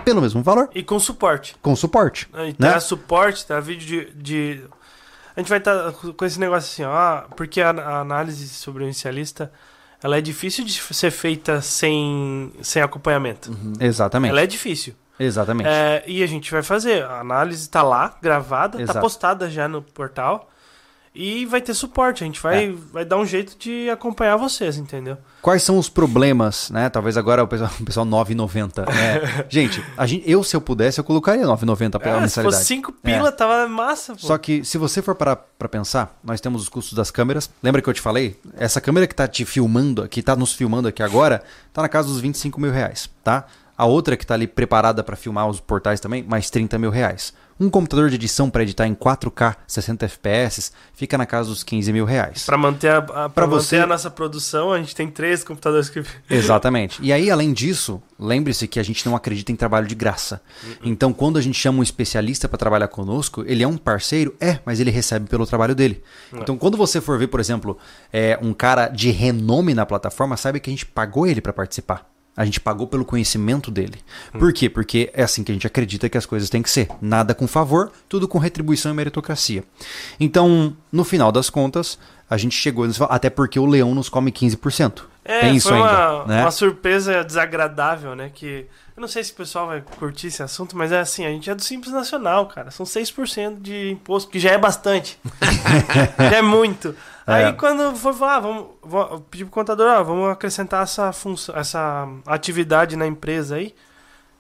pelo 0.06 0.22
mesmo 0.22 0.44
valor, 0.44 0.70
E 0.76 0.84
com 0.84 1.00
suporte. 1.00 1.56
com 1.62 1.76
suporte, 1.76 2.30
E 2.34 2.38
né? 2.38 2.54
terá 2.70 2.80
suporte, 2.80 3.46
terá 3.48 3.60
vídeo 3.60 4.12
de, 4.14 4.22
de- 4.22 4.64
A 5.36 5.40
gente 5.40 5.50
vai 5.50 5.58
estar 5.58 5.92
com 5.94 6.26
esse 6.26 6.40
negócio 6.40 6.70
assim, 6.72 6.84
ó, 6.84 7.22
porque 7.36 7.60
a, 7.62 7.70
a 7.72 8.00
análise 8.02 8.48
sobrevivencialista 8.50 9.52
ela 10.04 10.18
é 10.18 10.22
difícil 10.22 10.64
de 10.66 10.74
ser 10.94 11.10
feita 11.10 11.62
sem, 11.62 12.52
sem 12.62 12.82
acompanhamento. 12.82 13.50
Exatamente. 13.80 14.30
Ela 14.32 14.42
é 14.42 14.48
difícil. 14.48 14.94
Exatamente. 15.20 15.68
É, 15.68 16.04
e 16.08 16.24
a 16.24 16.28
gente 16.28 16.52
vai 16.52 16.64
fazer. 16.64 17.04
A 17.04 17.20
análise 17.20 17.62
está 17.64 17.84
lá, 17.84 18.18
gravada, 18.22 18.82
está 18.82 19.00
postada 19.00 19.50
já 19.50 19.68
no 19.68 19.82
portal. 19.82 20.48
E 21.14 21.46
vai 21.46 21.60
ter 21.60 21.74
suporte. 21.74 22.24
A 22.24 22.26
gente 22.26 22.42
vai, 22.42 22.70
É. 22.70 22.74
vai 22.94 23.04
dar 23.04 23.18
um 23.18 23.26
jeito 23.26 23.58
de 23.60 23.90
acompanhar 23.90 24.38
vocês, 24.38 24.78
entendeu? 24.78 25.18
Quais 25.42 25.62
são 25.62 25.78
os 25.78 25.90
problemas, 25.90 26.70
né? 26.70 26.90
Talvez 26.90 27.18
agora 27.18 27.44
o 27.44 27.48
pessoal, 27.50 27.70
o 27.82 27.84
pessoal 27.84 28.06
9,90. 28.06 28.86
né? 28.88 29.46
gente, 29.50 29.84
a 29.98 30.08
gente, 30.08 30.24
eu 30.30 30.42
se 30.42 30.56
eu 30.56 30.62
pudesse, 30.62 31.02
eu 31.02 31.04
colocaria 31.04 31.44
9,90 31.46 32.00
pela 32.00 32.16
se 32.16 32.22
mensalidade. 32.22 32.56
fosse 32.56 32.66
5 32.66 32.94
pila, 32.94 33.30
tava 33.30 33.68
massa, 33.68 34.14
pô. 34.14 34.20
Só 34.20 34.38
que 34.38 34.64
se 34.64 34.78
você 34.78 35.02
for 35.02 35.14
parar 35.14 35.36
pra 35.36 35.68
pensar, 35.68 36.18
nós 36.24 36.40
temos 36.40 36.62
os 36.62 36.70
custos 36.70 36.94
das 36.94 37.12
câmeras. 37.12 37.50
Lembra 37.62 37.82
que 37.82 37.90
eu 37.90 37.94
te 37.94 38.00
falei? 38.00 38.40
Essa 38.56 38.80
câmera 38.80 39.06
que 39.06 39.14
tá 39.14 39.28
te 39.28 39.44
filmando, 39.44 40.08
que 40.08 40.22
tá 40.24 40.34
nos 40.34 40.54
filmando 40.54 40.88
aqui 40.88 41.04
agora, 41.04 41.44
tá 41.74 41.82
na 41.82 41.90
casa 41.90 42.08
dos 42.08 42.22
25 42.22 42.58
mil 42.62 42.72
reais, 42.72 43.10
tá? 43.22 43.46
A 43.82 43.86
outra 43.88 44.16
que 44.16 44.28
tá 44.28 44.36
ali 44.36 44.46
preparada 44.46 45.04
pra 45.04 45.16
filmar 45.16 45.48
os 45.48 45.60
portais 45.60 46.00
também, 46.00 46.22
mais 46.22 46.52
30 46.52 46.78
mil 46.78 46.92
reais. 46.92 47.34
Um 47.60 47.68
computador 47.68 48.10
de 48.10 48.16
edição 48.16 48.48
pra 48.48 48.62
editar 48.62 48.86
em 48.88 48.94
4K, 48.94 49.56
60 49.68 50.06
FPS, 50.06 50.72
fica 50.94 51.18
na 51.18 51.26
casa 51.26 51.50
dos 51.50 51.64
15 51.64 51.92
mil 51.92 52.06
reais. 52.06 52.46
Pra 52.46 52.58
manter, 52.58 52.90
a, 52.92 52.98
a, 52.98 53.02
pra 53.30 53.48
manter 53.48 53.56
você- 53.64 53.78
a 53.80 53.88
nossa 53.88 54.10
produção, 54.12 54.72
a 54.72 54.78
gente 54.78 54.96
tem 54.96 55.08
três 55.10 55.44
computadores 55.44 55.90
que. 55.90 56.04
Exatamente. 56.30 57.00
E 57.02 57.12
aí, 57.12 57.32
além 57.32 57.54
disso, 57.54 58.02
lembre-se 58.20 58.68
que 58.68 58.80
a 58.80 58.84
gente 58.84 59.04
não 59.06 59.16
acredita 59.16 59.52
em 59.52 59.56
trabalho 59.56 59.88
de 59.88 59.96
graça. 59.96 60.42
Então, 60.84 61.12
quando 61.12 61.38
a 61.38 61.42
gente 61.42 61.58
chama 61.58 61.80
um 61.80 61.84
especialista 61.84 62.48
para 62.48 62.58
trabalhar 62.60 62.88
conosco, 62.88 63.44
ele 63.48 63.64
é 63.64 63.68
um 63.68 63.78
parceiro? 63.78 64.36
É, 64.40 64.60
mas 64.64 64.80
ele 64.80 64.92
recebe 64.92 65.28
pelo 65.28 65.46
trabalho 65.48 65.74
dele. 65.74 66.04
Então, 66.34 66.56
quando 66.58 66.78
você 66.78 67.02
for 67.02 67.18
ver, 67.18 67.28
por 67.28 67.40
exemplo, 67.40 67.78
é, 68.14 68.38
um 68.42 68.54
cara 68.54 68.88
de 68.90 69.10
renome 69.10 69.74
na 69.74 69.86
plataforma, 69.88 70.38
saiba 70.38 70.60
que 70.60 70.70
a 70.70 70.74
gente 70.74 70.86
pagou 70.86 71.26
ele 71.26 71.42
para 71.42 71.52
participar. 71.54 72.11
A 72.36 72.46
gente 72.46 72.60
pagou 72.60 72.88
pelo 72.88 73.04
conhecimento 73.04 73.70
dele. 73.70 74.00
Por 74.32 74.54
quê? 74.54 74.70
Porque 74.70 75.12
é 75.14 75.24
assim 75.24 75.44
que 75.44 75.52
a 75.52 75.56
gente 75.56 75.68
acredita 75.68 76.08
que 76.10 76.18
as 76.18 76.26
coisas 76.26 76.50
têm 76.50 76.62
que 76.62 76.70
ser. 76.70 76.88
Nada 77.02 77.36
com 77.36 77.46
favor, 77.46 77.92
tudo 78.08 78.28
com 78.28 78.38
retribuição 78.38 78.92
e 78.92 78.96
meritocracia. 78.96 79.64
Então, 80.20 80.76
no 80.92 81.04
final 81.04 81.32
das 81.32 81.50
contas, 81.50 82.00
a 82.30 82.38
gente 82.38 82.56
chegou. 82.56 82.88
Até 83.10 83.30
porque 83.30 83.60
o 83.60 83.66
leão 83.66 83.94
nos 83.94 84.08
come 84.08 84.32
15%. 84.32 85.11
É, 85.24 85.42
Tem 85.42 85.56
isso 85.56 85.70
foi 85.70 85.78
ainda, 85.78 86.16
uma, 86.16 86.26
né? 86.26 86.42
uma 86.42 86.52
surpresa 86.52 87.24
desagradável, 87.24 88.16
né? 88.16 88.32
Que 88.34 88.66
eu 88.98 89.02
não 89.02 89.08
sei 89.08 89.24
se 89.24 89.32
o 89.32 89.36
pessoal 89.36 89.68
vai 89.68 89.82
curtir 89.82 90.28
esse 90.28 90.42
assunto, 90.42 90.76
mas 90.76 90.92
é 90.92 91.00
assim, 91.00 91.26
a 91.26 91.30
gente 91.30 91.50
é 91.50 91.56
do 91.56 91.62
Simples 91.62 91.94
Nacional, 91.94 92.48
cara. 92.48 92.72
São 92.72 92.86
6% 92.86 93.62
de 93.62 93.92
imposto, 93.92 94.32
que 94.32 94.40
já 94.40 94.52
é 94.52 94.58
bastante. 94.58 95.20
já 96.18 96.38
é 96.38 96.42
muito. 96.42 96.96
É. 97.28 97.34
Aí 97.34 97.54
quando 97.54 97.96
foi 97.96 98.14
falar, 98.14 98.38
ah, 98.38 98.40
vamos, 98.40 98.66
vamos 98.82 99.12
eu 99.12 99.20
pedi 99.22 99.46
pro 99.46 99.54
contador, 99.54 99.88
ah, 99.88 100.02
vamos 100.02 100.30
acrescentar 100.30 100.84
essa 100.84 101.14
função, 101.14 101.56
essa 101.56 102.08
atividade 102.26 102.96
na 102.96 103.06
empresa 103.06 103.56
aí. 103.56 103.76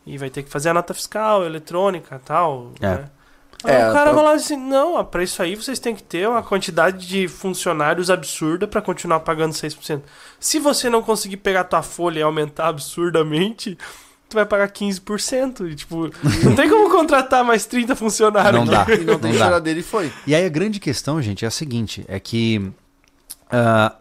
E 0.05 0.17
vai 0.17 0.31
ter 0.31 0.41
que 0.41 0.49
fazer 0.49 0.69
a 0.69 0.73
nota 0.73 0.95
fiscal, 0.95 1.45
eletrônica 1.45 2.15
e 2.15 2.19
tal. 2.19 2.71
É. 2.81 2.87
Né? 2.87 3.09
Aí 3.63 3.73
É, 3.75 3.89
o 3.89 3.93
cara 3.93 4.05
pra- 4.11 4.13
falou 4.15 4.31
assim, 4.31 4.55
não, 4.57 4.95
ó, 4.95 5.03
pra 5.03 5.23
isso 5.23 5.41
aí 5.41 5.55
vocês 5.55 5.77
têm 5.77 5.95
que 5.95 6.01
ter 6.01 6.27
uma 6.27 6.41
quantidade 6.41 7.05
de 7.07 7.27
funcionários 7.27 8.09
absurda 8.09 8.67
pra 8.67 8.81
continuar 8.81 9.19
pagando 9.19 9.53
6%. 9.53 10.01
Se 10.39 10.59
você 10.59 10.89
não 10.89 11.01
conseguir 11.03 11.37
pegar 11.37 11.63
tua 11.65 11.83
folha 11.83 12.19
e 12.19 12.23
aumentar 12.23 12.69
absurdamente, 12.69 13.77
tu 14.29 14.33
vai 14.35 14.45
pagar 14.45 14.67
15%. 14.71 15.69
E, 15.69 15.75
tipo, 15.75 16.09
não 16.43 16.55
tem 16.55 16.69
como 16.69 16.89
contratar 16.89 17.43
mais 17.43 17.65
30 17.65 17.95
funcionários. 17.95 18.53
Não 18.53 18.65
dá. 18.65 18.85
E 18.89 19.03
não 19.03 19.19
tem 19.19 19.31
Não 19.33 19.39
dá. 19.39 19.45
choradeira 19.45 19.79
e 19.79 19.83
foi. 19.83 20.11
E 20.25 20.33
aí 20.33 20.45
a 20.45 20.49
grande 20.49 20.79
questão, 20.79 21.21
gente, 21.21 21.45
é 21.45 21.47
a 21.47 21.51
seguinte: 21.51 22.03
é 22.07 22.19
que 22.19 22.71
ah, 23.51 23.93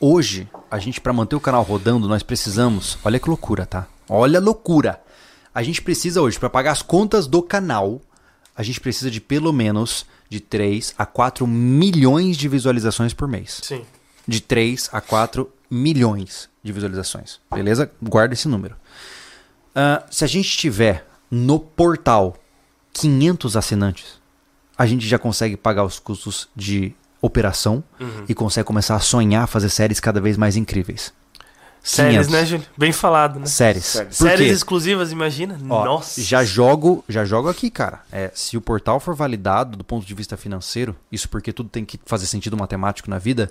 hoje, 0.00 0.48
a 0.70 0.78
gente, 0.78 1.00
para 1.00 1.12
manter 1.12 1.36
o 1.36 1.40
canal 1.40 1.62
rodando, 1.62 2.08
nós 2.08 2.22
precisamos. 2.22 2.98
Olha 3.04 3.18
que 3.18 3.28
loucura, 3.28 3.66
tá? 3.66 3.86
Olha 4.08 4.38
a 4.38 4.42
loucura. 4.42 5.00
A 5.54 5.62
gente 5.62 5.82
precisa 5.82 6.22
hoje, 6.22 6.38
para 6.38 6.48
pagar 6.48 6.72
as 6.72 6.80
contas 6.80 7.26
do 7.26 7.42
canal, 7.42 8.00
a 8.56 8.62
gente 8.62 8.80
precisa 8.80 9.10
de 9.10 9.20
pelo 9.20 9.52
menos 9.52 10.04
de 10.28 10.40
3 10.40 10.94
a 10.98 11.04
4 11.06 11.46
milhões 11.46 12.36
de 12.36 12.48
visualizações 12.48 13.12
por 13.12 13.28
mês. 13.28 13.60
Sim. 13.62 13.84
De 14.26 14.40
3 14.40 14.88
a 14.92 15.00
4 15.00 15.50
milhões 15.70 16.48
de 16.62 16.72
visualizações. 16.72 17.40
Beleza? 17.52 17.90
Guarda 18.02 18.34
esse 18.34 18.46
número. 18.48 18.76
Ah, 19.74 20.04
se 20.10 20.24
a 20.24 20.26
gente 20.26 20.56
tiver 20.56 21.06
no 21.30 21.58
portal 21.58 22.36
500 22.92 23.56
assinantes, 23.56 24.20
a 24.76 24.86
gente 24.86 25.06
já 25.06 25.18
consegue 25.18 25.56
pagar 25.56 25.84
os 25.84 25.98
custos 25.98 26.48
de 26.54 26.94
operação 27.20 27.82
Uhum. 28.00 28.24
e 28.28 28.34
consegue 28.34 28.66
começar 28.66 28.96
a 28.96 29.00
sonhar 29.00 29.46
fazer 29.46 29.68
séries 29.70 30.00
cada 30.00 30.20
vez 30.20 30.36
mais 30.36 30.56
incríveis. 30.56 31.12
Séries, 31.82 32.26
500. 32.28 32.32
né, 32.32 32.46
Júlio? 32.46 32.66
Bem 32.78 32.92
falado, 32.92 33.40
né? 33.40 33.46
Séries. 33.46 33.84
Séries. 33.86 34.16
Séries 34.16 34.52
exclusivas, 34.52 35.10
imagina? 35.10 35.58
Ó, 35.68 35.84
Nossa. 35.84 36.20
Já 36.22 36.44
jogo, 36.44 37.04
já 37.08 37.24
jogo 37.24 37.48
aqui, 37.48 37.70
cara. 37.70 38.00
É, 38.12 38.30
se 38.34 38.56
o 38.56 38.60
portal 38.60 39.00
for 39.00 39.14
validado 39.16 39.76
do 39.76 39.82
ponto 39.82 40.06
de 40.06 40.14
vista 40.14 40.36
financeiro, 40.36 40.94
isso 41.10 41.28
porque 41.28 41.52
tudo 41.52 41.68
tem 41.68 41.84
que 41.84 41.98
fazer 42.06 42.26
sentido 42.26 42.56
matemático 42.56 43.10
na 43.10 43.18
vida, 43.18 43.50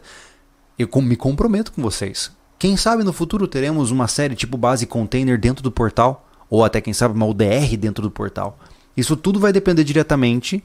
eu 0.80 0.88
com- 0.88 1.02
me 1.02 1.18
comprometo 1.18 1.74
com 1.74 1.82
vocês. 1.82 2.32
Quem 2.58 2.78
sabe 2.78 3.04
no 3.04 3.12
futuro 3.12 3.48
teremos 3.48 3.92
uma 3.92 4.08
série 4.08 4.36
tipo 4.36 4.56
base 4.58 4.86
container 4.86 5.38
dentro 5.38 5.62
do 5.62 5.72
portal, 5.72 6.26
ou 6.50 6.64
até 6.64 6.80
quem 6.80 6.94
sabe 6.94 7.14
uma 7.16 7.26
UDR 7.26 7.76
dentro 7.78 8.02
do 8.02 8.12
portal. 8.12 8.58
Isso 8.96 9.18
tudo 9.18 9.40
vai 9.40 9.52
depender 9.52 9.84
diretamente 9.84 10.64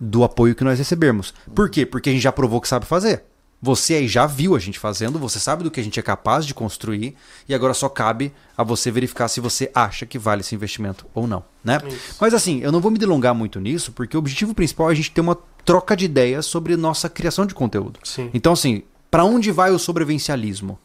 do 0.00 0.24
apoio 0.24 0.54
que 0.54 0.64
nós 0.64 0.78
recebermos. 0.78 1.34
Por 1.54 1.68
quê? 1.68 1.84
Porque 1.84 2.08
a 2.08 2.12
gente 2.12 2.22
já 2.22 2.32
provou 2.32 2.60
que 2.60 2.68
sabe 2.68 2.86
fazer. 2.86 3.24
Você 3.64 3.94
aí 3.94 4.06
já 4.06 4.26
viu 4.26 4.54
a 4.54 4.58
gente 4.58 4.78
fazendo, 4.78 5.18
você 5.18 5.40
sabe 5.40 5.64
do 5.64 5.70
que 5.70 5.80
a 5.80 5.82
gente 5.82 5.98
é 5.98 6.02
capaz 6.02 6.44
de 6.44 6.52
construir, 6.52 7.16
e 7.48 7.54
agora 7.54 7.72
só 7.72 7.88
cabe 7.88 8.30
a 8.54 8.62
você 8.62 8.90
verificar 8.90 9.26
se 9.26 9.40
você 9.40 9.70
acha 9.74 10.04
que 10.04 10.18
vale 10.18 10.42
esse 10.42 10.54
investimento 10.54 11.06
ou 11.14 11.26
não, 11.26 11.42
né? 11.64 11.80
Isso. 11.88 12.16
Mas 12.20 12.34
assim, 12.34 12.60
eu 12.60 12.70
não 12.70 12.78
vou 12.78 12.90
me 12.90 12.98
delongar 12.98 13.34
muito 13.34 13.58
nisso, 13.58 13.90
porque 13.92 14.18
o 14.18 14.20
objetivo 14.20 14.54
principal 14.54 14.90
é 14.90 14.92
a 14.92 14.94
gente 14.94 15.10
ter 15.10 15.22
uma 15.22 15.38
troca 15.64 15.96
de 15.96 16.04
ideias 16.04 16.44
sobre 16.44 16.76
nossa 16.76 17.08
criação 17.08 17.46
de 17.46 17.54
conteúdo. 17.54 18.00
Sim. 18.04 18.28
Então 18.34 18.52
assim, 18.52 18.82
para 19.10 19.24
onde 19.24 19.50
vai 19.50 19.70
o 19.70 19.78
sobrevivencialismo? 19.78 20.78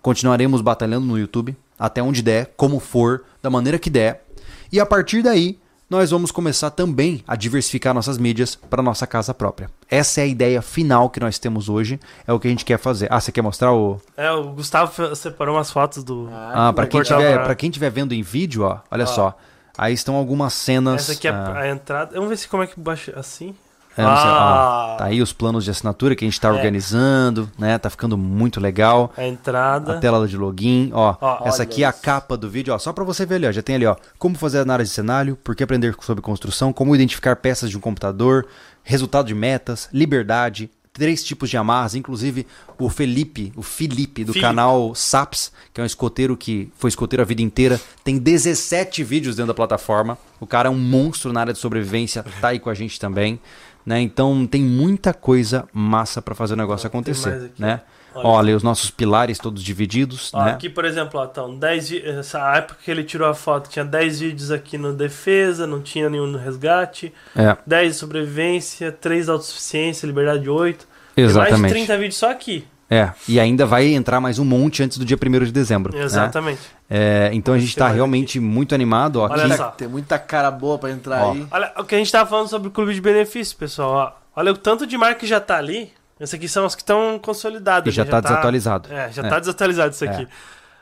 Continuaremos 0.00 0.60
batalhando 0.60 1.06
no 1.06 1.18
YouTube, 1.18 1.56
até 1.76 2.00
onde 2.00 2.22
der, 2.22 2.54
como 2.56 2.78
for, 2.78 3.24
da 3.42 3.50
maneira 3.50 3.76
que 3.76 3.90
der. 3.90 4.24
E 4.70 4.78
a 4.78 4.86
partir 4.86 5.20
daí, 5.20 5.58
nós 5.90 6.10
vamos 6.12 6.30
começar 6.30 6.70
também 6.70 7.22
a 7.26 7.34
diversificar 7.36 7.92
nossas 7.92 8.16
mídias 8.16 8.54
para 8.54 8.80
nossa 8.82 9.06
casa 9.06 9.34
própria. 9.34 9.68
Essa 9.90 10.20
é 10.20 10.24
a 10.24 10.26
ideia 10.26 10.62
final 10.62 11.10
que 11.10 11.18
nós 11.20 11.38
temos 11.38 11.68
hoje, 11.68 11.98
é 12.26 12.32
o 12.32 12.38
que 12.38 12.46
a 12.46 12.50
gente 12.50 12.64
quer 12.64 12.78
fazer. 12.78 13.08
Ah, 13.12 13.20
você 13.20 13.32
quer 13.32 13.42
mostrar 13.42 13.72
o 13.72 14.00
É, 14.16 14.30
o 14.30 14.44
Gustavo 14.52 15.14
separou 15.16 15.56
umas 15.56 15.70
fotos 15.70 16.04
do. 16.04 16.28
Ah, 16.32 16.72
para 16.72 16.84
do 16.86 16.90
quem 16.90 17.02
tiver, 17.02 17.34
pra- 17.34 17.44
para 17.44 17.54
quem 17.56 17.70
tiver 17.70 17.90
vendo 17.90 18.14
em 18.14 18.22
vídeo, 18.22 18.62
ó, 18.62 18.78
olha 18.90 19.04
só. 19.06 19.36
Aí 19.76 19.92
estão 19.92 20.14
algumas 20.14 20.52
cenas. 20.52 21.02
Essa 21.02 21.12
aqui 21.12 21.26
é 21.26 21.30
ah, 21.30 21.58
a 21.58 21.68
entrada. 21.68 22.12
Vamos 22.14 22.28
ver 22.28 22.36
se 22.36 22.46
como 22.48 22.62
é 22.62 22.66
que 22.66 22.78
baixa 22.78 23.12
assim. 23.18 23.54
É, 23.96 24.02
não 24.02 24.16
sei, 24.16 24.26
ó, 24.30 24.32
Ah. 24.32 24.94
tá 24.98 25.04
aí 25.06 25.20
os 25.20 25.32
planos 25.32 25.64
de 25.64 25.70
assinatura 25.70 26.14
que 26.14 26.24
a 26.24 26.28
gente 26.28 26.40
tá 26.40 26.48
É. 26.48 26.52
organizando, 26.52 27.50
né? 27.58 27.76
Tá 27.78 27.90
ficando 27.90 28.16
muito 28.16 28.60
legal. 28.60 29.12
A 29.16 29.26
entrada. 29.26 29.96
A 29.96 29.98
tela 30.00 30.26
de 30.26 30.36
login, 30.36 30.90
ó. 30.92 31.16
Ó, 31.20 31.40
essa 31.46 31.62
aqui 31.62 31.82
é 31.82 31.86
a 31.86 31.90
isso. 31.90 32.00
capa 32.02 32.36
do 32.36 32.48
vídeo, 32.48 32.72
ó. 32.74 32.78
Só 32.78 32.92
pra 32.92 33.04
você 33.04 33.26
ver 33.26 33.36
ali, 33.36 33.46
ó. 33.46 33.52
Já 33.52 33.62
tem 33.62 33.74
ali, 33.76 33.86
ó. 33.86 33.96
Como 34.18 34.36
fazer 34.36 34.60
análise 34.60 34.90
de 34.90 34.94
cenário, 34.94 35.36
por 35.36 35.54
que 35.56 35.62
aprender 35.62 35.94
sobre 36.00 36.22
construção, 36.22 36.72
como 36.72 36.94
identificar 36.94 37.36
peças 37.36 37.68
de 37.70 37.76
um 37.76 37.80
computador, 37.80 38.46
resultado 38.82 39.26
de 39.26 39.34
metas, 39.34 39.88
liberdade, 39.92 40.70
três 40.92 41.22
tipos 41.22 41.48
de 41.48 41.56
amarras, 41.56 41.94
inclusive 41.94 42.46
o 42.78 42.88
Felipe, 42.90 43.52
o 43.56 43.62
Felipe 43.62 44.24
do 44.24 44.32
Felipe. 44.32 44.40
canal 44.46 44.92
Saps, 44.94 45.52
que 45.72 45.80
é 45.80 45.84
um 45.84 45.86
escoteiro 45.86 46.36
que 46.36 46.70
foi 46.76 46.88
escoteiro 46.88 47.22
a 47.22 47.24
vida 47.24 47.40
inteira, 47.42 47.80
tem 48.02 48.18
17 48.18 49.04
vídeos 49.04 49.36
dentro 49.36 49.48
da 49.48 49.54
plataforma. 49.54 50.18
O 50.40 50.46
cara 50.46 50.68
é 50.68 50.70
um 50.70 50.78
monstro 50.78 51.32
na 51.32 51.40
área 51.40 51.52
de 51.52 51.58
sobrevivência, 51.60 52.24
tá 52.40 52.48
aí 52.48 52.58
com 52.58 52.68
a 52.68 52.74
gente 52.74 52.98
também, 52.98 53.38
né? 53.84 54.00
Então 54.00 54.46
tem 54.46 54.62
muita 54.62 55.12
coisa 55.14 55.66
massa 55.72 56.20
pra 56.22 56.34
fazer 56.34 56.54
o 56.54 56.56
negócio 56.56 56.88
tem 56.88 56.98
acontecer, 57.00 57.52
né? 57.58 57.80
Olha. 58.12 58.26
Olha, 58.26 58.56
os 58.56 58.62
nossos 58.64 58.90
pilares 58.90 59.38
todos 59.38 59.62
divididos, 59.62 60.32
Ó, 60.34 60.44
né? 60.44 60.50
Aqui, 60.50 60.68
por 60.68 60.84
exemplo, 60.84 61.20
ó, 61.20 61.24
então, 61.26 61.56
10 61.56 61.90
vi- 61.90 62.02
essa 62.04 62.40
época 62.56 62.80
que 62.84 62.90
ele 62.90 63.04
tirou 63.04 63.28
a 63.28 63.34
foto, 63.34 63.70
tinha 63.70 63.84
10 63.84 64.18
vídeos 64.18 64.50
aqui 64.50 64.76
no 64.76 64.92
defesa, 64.92 65.64
não 65.64 65.80
tinha 65.80 66.10
nenhum 66.10 66.26
no 66.26 66.36
resgate, 66.36 67.14
É, 67.36 67.56
10 67.64 67.92
de 67.92 67.98
sobrevivência, 67.98 68.90
3 68.90 69.26
de 69.26 69.30
autossuficiência, 69.30 70.06
liberdade 70.08 70.48
8. 70.50 70.88
Tem 71.14 71.24
mais 71.24 71.34
de 71.34 71.40
exatamente. 71.40 71.72
30 71.72 71.96
vídeos 71.98 72.16
só 72.16 72.30
aqui. 72.32 72.64
É, 72.92 73.12
e 73.28 73.38
ainda 73.38 73.64
vai 73.64 73.86
entrar 73.94 74.20
mais 74.20 74.40
um 74.40 74.44
monte 74.44 74.82
antes 74.82 74.98
do 74.98 75.04
dia 75.04 75.16
1 75.16 75.44
de 75.44 75.52
dezembro. 75.52 75.96
né? 75.96 76.02
Exatamente. 76.02 76.60
É, 76.88 77.30
então 77.32 77.54
a 77.54 77.58
gente 77.58 77.76
tá 77.76 77.84
mais 77.84 77.94
realmente 77.94 78.40
muito 78.40 78.74
animado. 78.74 79.20
Ó, 79.20 79.28
Olha 79.30 79.46
aqui, 79.46 79.56
só. 79.56 79.68
Tem 79.70 79.86
muita 79.86 80.18
cara 80.18 80.50
boa 80.50 80.76
pra 80.76 80.90
entrar 80.90 81.22
Ó. 81.24 81.32
aí. 81.32 81.46
Olha 81.52 81.72
o 81.78 81.84
que 81.84 81.94
a 81.94 81.98
gente 81.98 82.10
tava 82.10 82.28
falando 82.28 82.48
sobre 82.48 82.66
o 82.66 82.70
clube 82.72 82.92
de 82.92 83.00
benefícios, 83.00 83.54
pessoal. 83.54 83.90
Ó. 83.92 84.12
Olha 84.40 84.50
o 84.50 84.56
tanto 84.56 84.86
de 84.88 84.98
marca 84.98 85.20
que 85.20 85.26
já 85.26 85.38
tá 85.40 85.56
ali. 85.56 85.92
Esses 86.18 86.34
aqui 86.34 86.48
são 86.48 86.66
os 86.66 86.74
que 86.74 86.82
estão 86.82 87.16
consolidados. 87.20 87.84
que 87.84 87.94
já 87.94 88.02
ali, 88.02 88.10
tá 88.10 88.20
desatualizado. 88.20 88.92
É, 88.92 89.10
já 89.12 89.22
É. 89.24 89.28
tá 89.28 89.38
desatualizado 89.38 89.94
isso 89.94 90.04
aqui. 90.04 90.26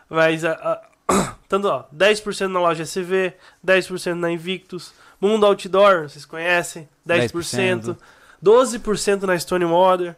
Mas, 0.09 0.45
ah, 0.47 0.81
ah, 1.09 1.35
tanto, 1.47 1.69
ó, 1.69 1.85
10% 1.95 2.49
na 2.49 2.59
loja 2.59 2.85
SV, 2.85 3.35
10% 3.63 4.15
na 4.15 4.31
Invictus, 4.33 4.93
Mundo 5.21 5.45
Outdoor, 5.45 6.09
vocês 6.09 6.25
conhecem, 6.25 6.89
10%, 7.07 7.97
12% 8.43 9.23
na 9.25 9.39
Stone 9.39 9.67
Modern, 9.67 10.15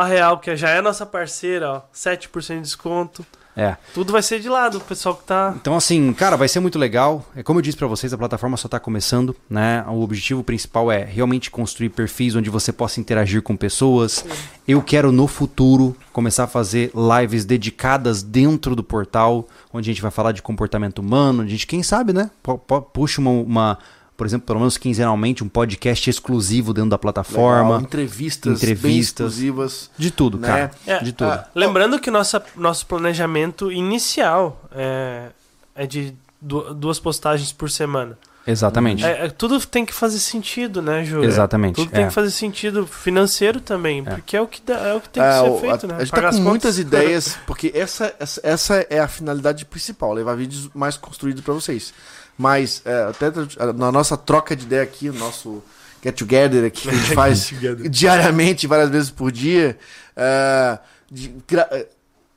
a 0.00 0.04
Real, 0.06 0.38
que 0.38 0.54
já 0.56 0.70
é 0.70 0.80
nossa 0.80 1.04
parceira, 1.06 1.70
ó, 1.70 1.82
7% 1.94 2.56
de 2.56 2.60
desconto. 2.62 3.24
É. 3.58 3.74
Tudo 3.94 4.12
vai 4.12 4.20
ser 4.20 4.38
de 4.38 4.50
lado, 4.50 4.76
o 4.76 4.80
pessoal 4.82 5.14
que 5.14 5.24
tá. 5.24 5.54
Então, 5.58 5.74
assim, 5.74 6.12
cara, 6.12 6.36
vai 6.36 6.46
ser 6.46 6.60
muito 6.60 6.78
legal. 6.78 7.24
É 7.34 7.42
como 7.42 7.58
eu 7.58 7.62
disse 7.62 7.78
pra 7.78 7.86
vocês, 7.86 8.12
a 8.12 8.18
plataforma 8.18 8.54
só 8.58 8.68
tá 8.68 8.78
começando, 8.78 9.34
né? 9.48 9.82
O 9.88 10.02
objetivo 10.02 10.44
principal 10.44 10.92
é 10.92 11.02
realmente 11.02 11.50
construir 11.50 11.88
perfis 11.88 12.36
onde 12.36 12.50
você 12.50 12.70
possa 12.70 13.00
interagir 13.00 13.40
com 13.40 13.56
pessoas. 13.56 14.26
Eu 14.68 14.82
quero 14.82 15.10
no 15.10 15.26
futuro 15.26 15.96
começar 16.12 16.44
a 16.44 16.46
fazer 16.46 16.92
lives 16.94 17.46
dedicadas 17.46 18.22
dentro 18.22 18.76
do 18.76 18.84
portal, 18.84 19.48
onde 19.72 19.88
a 19.88 19.92
gente 19.94 20.02
vai 20.02 20.10
falar 20.10 20.32
de 20.32 20.42
comportamento 20.42 20.98
humano, 20.98 21.42
a 21.42 21.46
gente, 21.46 21.66
quem 21.66 21.82
sabe, 21.82 22.12
né? 22.12 22.30
pu- 22.42 22.58
pu- 22.58 22.82
Puxa 22.82 23.22
uma, 23.22 23.30
uma, 23.30 23.78
por 24.16 24.26
exemplo, 24.26 24.46
pelo 24.46 24.58
menos 24.60 24.76
quinzenalmente, 24.78 25.44
um 25.44 25.48
podcast 25.48 26.08
exclusivo 26.08 26.72
dentro 26.72 26.90
da 26.90 26.98
plataforma. 26.98 27.70
Legal, 27.74 27.80
entrevistas, 27.82 28.60
bem 28.60 28.72
Entrevistas. 28.72 29.26
exclusivas. 29.26 29.90
De 29.98 30.10
tudo, 30.10 30.38
Né? 30.38 30.46
cara. 30.48 30.70
É, 30.86 30.98
de 31.02 31.12
tudo. 31.12 31.30
ah, 31.30 31.46
Lembrando 31.54 31.98
que 32.00 32.10
nossa, 32.10 32.42
nosso 32.56 32.86
planejamento 32.86 33.70
inicial 33.70 34.62
é, 34.72 35.26
é 35.74 35.86
de 35.86 36.14
du- 36.40 36.72
duas 36.74 36.98
postagens 36.98 37.52
por 37.52 37.70
semana. 37.70 38.16
Exatamente. 38.48 39.04
É, 39.04 39.24
é, 39.26 39.28
tudo 39.28 39.58
tem 39.66 39.84
que 39.84 39.92
fazer 39.92 40.20
sentido, 40.20 40.80
né, 40.80 41.04
Júlio? 41.04 41.28
Exatamente. 41.28 41.74
Tudo 41.74 41.90
tem 41.90 42.04
é. 42.04 42.06
que 42.06 42.14
fazer 42.14 42.30
sentido 42.30 42.86
financeiro 42.86 43.60
também, 43.60 44.04
porque 44.04 44.36
é 44.36 44.40
o 44.40 44.46
que, 44.46 44.62
dá- 44.64 44.78
é 44.78 44.94
o 44.94 45.00
que 45.00 45.08
tem 45.08 45.20
que 45.20 45.28
É, 45.28 45.42
ser 45.42 45.50
o- 45.50 45.58
feito, 45.58 45.84
a, 45.84 45.88
né? 45.88 45.94
a 45.96 45.98
gente 45.98 46.10
Pagar 46.12 46.22
tá 46.22 46.28
as 46.28 46.36
com 46.36 46.42
muitas 46.42 46.78
ideias, 46.78 47.36
porque 47.44 47.72
essa, 47.74 48.14
essa, 48.20 48.40
essa 48.44 48.74
é 48.88 49.00
a 49.00 49.08
finalidade 49.08 49.64
principal, 49.64 50.12
levar 50.12 50.36
vídeos 50.36 50.70
mais 50.72 50.96
construídos 50.96 51.42
pra 51.42 51.54
vocês. 51.54 51.92
Mas 52.38 52.82
é, 52.84 53.04
até 53.04 53.30
na 53.74 53.90
nossa 53.90 54.16
troca 54.16 54.54
de 54.54 54.64
ideia 54.64 54.82
aqui, 54.82 55.08
no 55.08 55.18
nosso 55.18 55.62
get 56.02 56.16
together 56.16 56.64
aqui 56.66 56.82
que 56.82 56.90
a 56.90 56.94
gente 56.94 57.14
faz 57.16 57.50
diariamente, 57.90 58.66
várias 58.66 58.90
vezes 58.90 59.10
por 59.10 59.32
dia, 59.32 59.78
é, 60.14 60.78
de 61.10 61.34
é, 61.70 61.86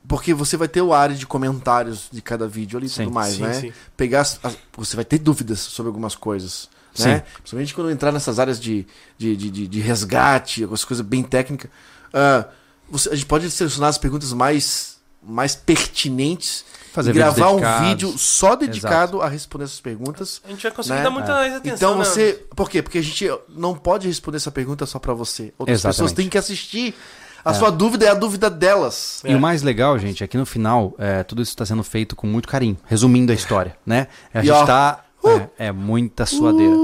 porque 0.08 0.32
você 0.32 0.56
vai 0.56 0.66
ter 0.68 0.80
o 0.80 0.94
área 0.94 1.14
de 1.14 1.26
comentários 1.26 2.08
de 2.10 2.22
cada 2.22 2.48
vídeo 2.48 2.78
ali 2.78 2.86
e 2.86 2.90
Sim. 2.90 3.04
tudo 3.04 3.14
mais, 3.14 3.34
Sim, 3.34 3.42
né? 3.42 3.52
sim. 3.54 3.72
Pegar 3.96 4.22
as- 4.22 4.40
as- 4.42 4.56
você 4.76 4.96
vai 4.96 5.04
ter 5.04 5.18
dúvidas 5.18 5.60
sobre 5.60 5.88
algumas 5.88 6.14
coisas, 6.14 6.68
né? 6.98 7.22
Principalmente 7.34 7.74
quando 7.74 7.90
entrar 7.90 8.10
nessas 8.10 8.38
áreas 8.38 8.58
de, 8.58 8.86
de, 9.18 9.36
de, 9.36 9.68
de- 9.68 9.80
resgate, 9.80 10.62
algumas 10.62 10.84
coisas 10.84 11.04
bem 11.04 11.22
técnicas. 11.22 11.70
Ah, 12.12 12.46
você- 12.90 13.10
a 13.10 13.14
gente 13.14 13.26
pode 13.26 13.48
selecionar 13.50 13.90
as 13.90 13.98
perguntas 13.98 14.32
mais, 14.32 14.89
mais 15.22 15.54
pertinentes 15.54 16.64
Fazer 16.92 17.10
e 17.10 17.14
gravar 17.14 17.50
um 17.50 17.60
vídeo 17.88 18.12
só 18.18 18.56
dedicado 18.56 19.22
a 19.22 19.28
responder 19.28 19.64
essas 19.64 19.80
perguntas. 19.80 20.40
A 20.44 20.48
gente 20.48 20.62
vai 20.62 20.72
conseguir 20.72 20.96
Né? 20.98 21.02
dar 21.04 21.10
muita 21.10 21.32
mais 21.32 21.54
atenção. 21.54 21.76
Então 21.76 21.98
né? 21.98 22.04
você. 22.04 22.44
Por 22.56 22.68
quê? 22.68 22.82
Porque 22.82 22.98
a 22.98 23.02
gente 23.02 23.30
não 23.48 23.74
pode 23.76 24.08
responder 24.08 24.38
essa 24.38 24.50
pergunta 24.50 24.84
só 24.86 24.98
pra 24.98 25.14
você. 25.14 25.52
Outras 25.58 25.78
Exatamente. 25.80 25.94
pessoas 25.96 26.12
têm 26.12 26.28
que 26.28 26.36
assistir. 26.38 26.94
A 27.42 27.54
sua 27.54 27.70
dúvida 27.70 28.04
é 28.04 28.08
a 28.10 28.14
dúvida 28.14 28.50
delas. 28.50 29.22
E 29.24 29.34
o 29.34 29.40
mais 29.40 29.62
legal, 29.62 29.98
gente, 29.98 30.22
é 30.22 30.26
que 30.26 30.36
no 30.36 30.44
final, 30.44 30.94
é, 30.98 31.22
tudo 31.22 31.40
isso 31.40 31.52
está 31.52 31.64
sendo 31.64 31.82
feito 31.82 32.14
com 32.14 32.26
muito 32.26 32.46
carinho, 32.46 32.76
resumindo 32.84 33.32
a 33.32 33.34
história, 33.34 33.78
né? 33.86 34.08
A 34.34 34.40
E 34.40 34.46
gente 34.46 34.52
ó, 34.52 34.66
tá. 34.66 35.04
É, 35.58 35.68
é 35.68 35.72
muita 35.72 36.26
suadeira. 36.26 36.74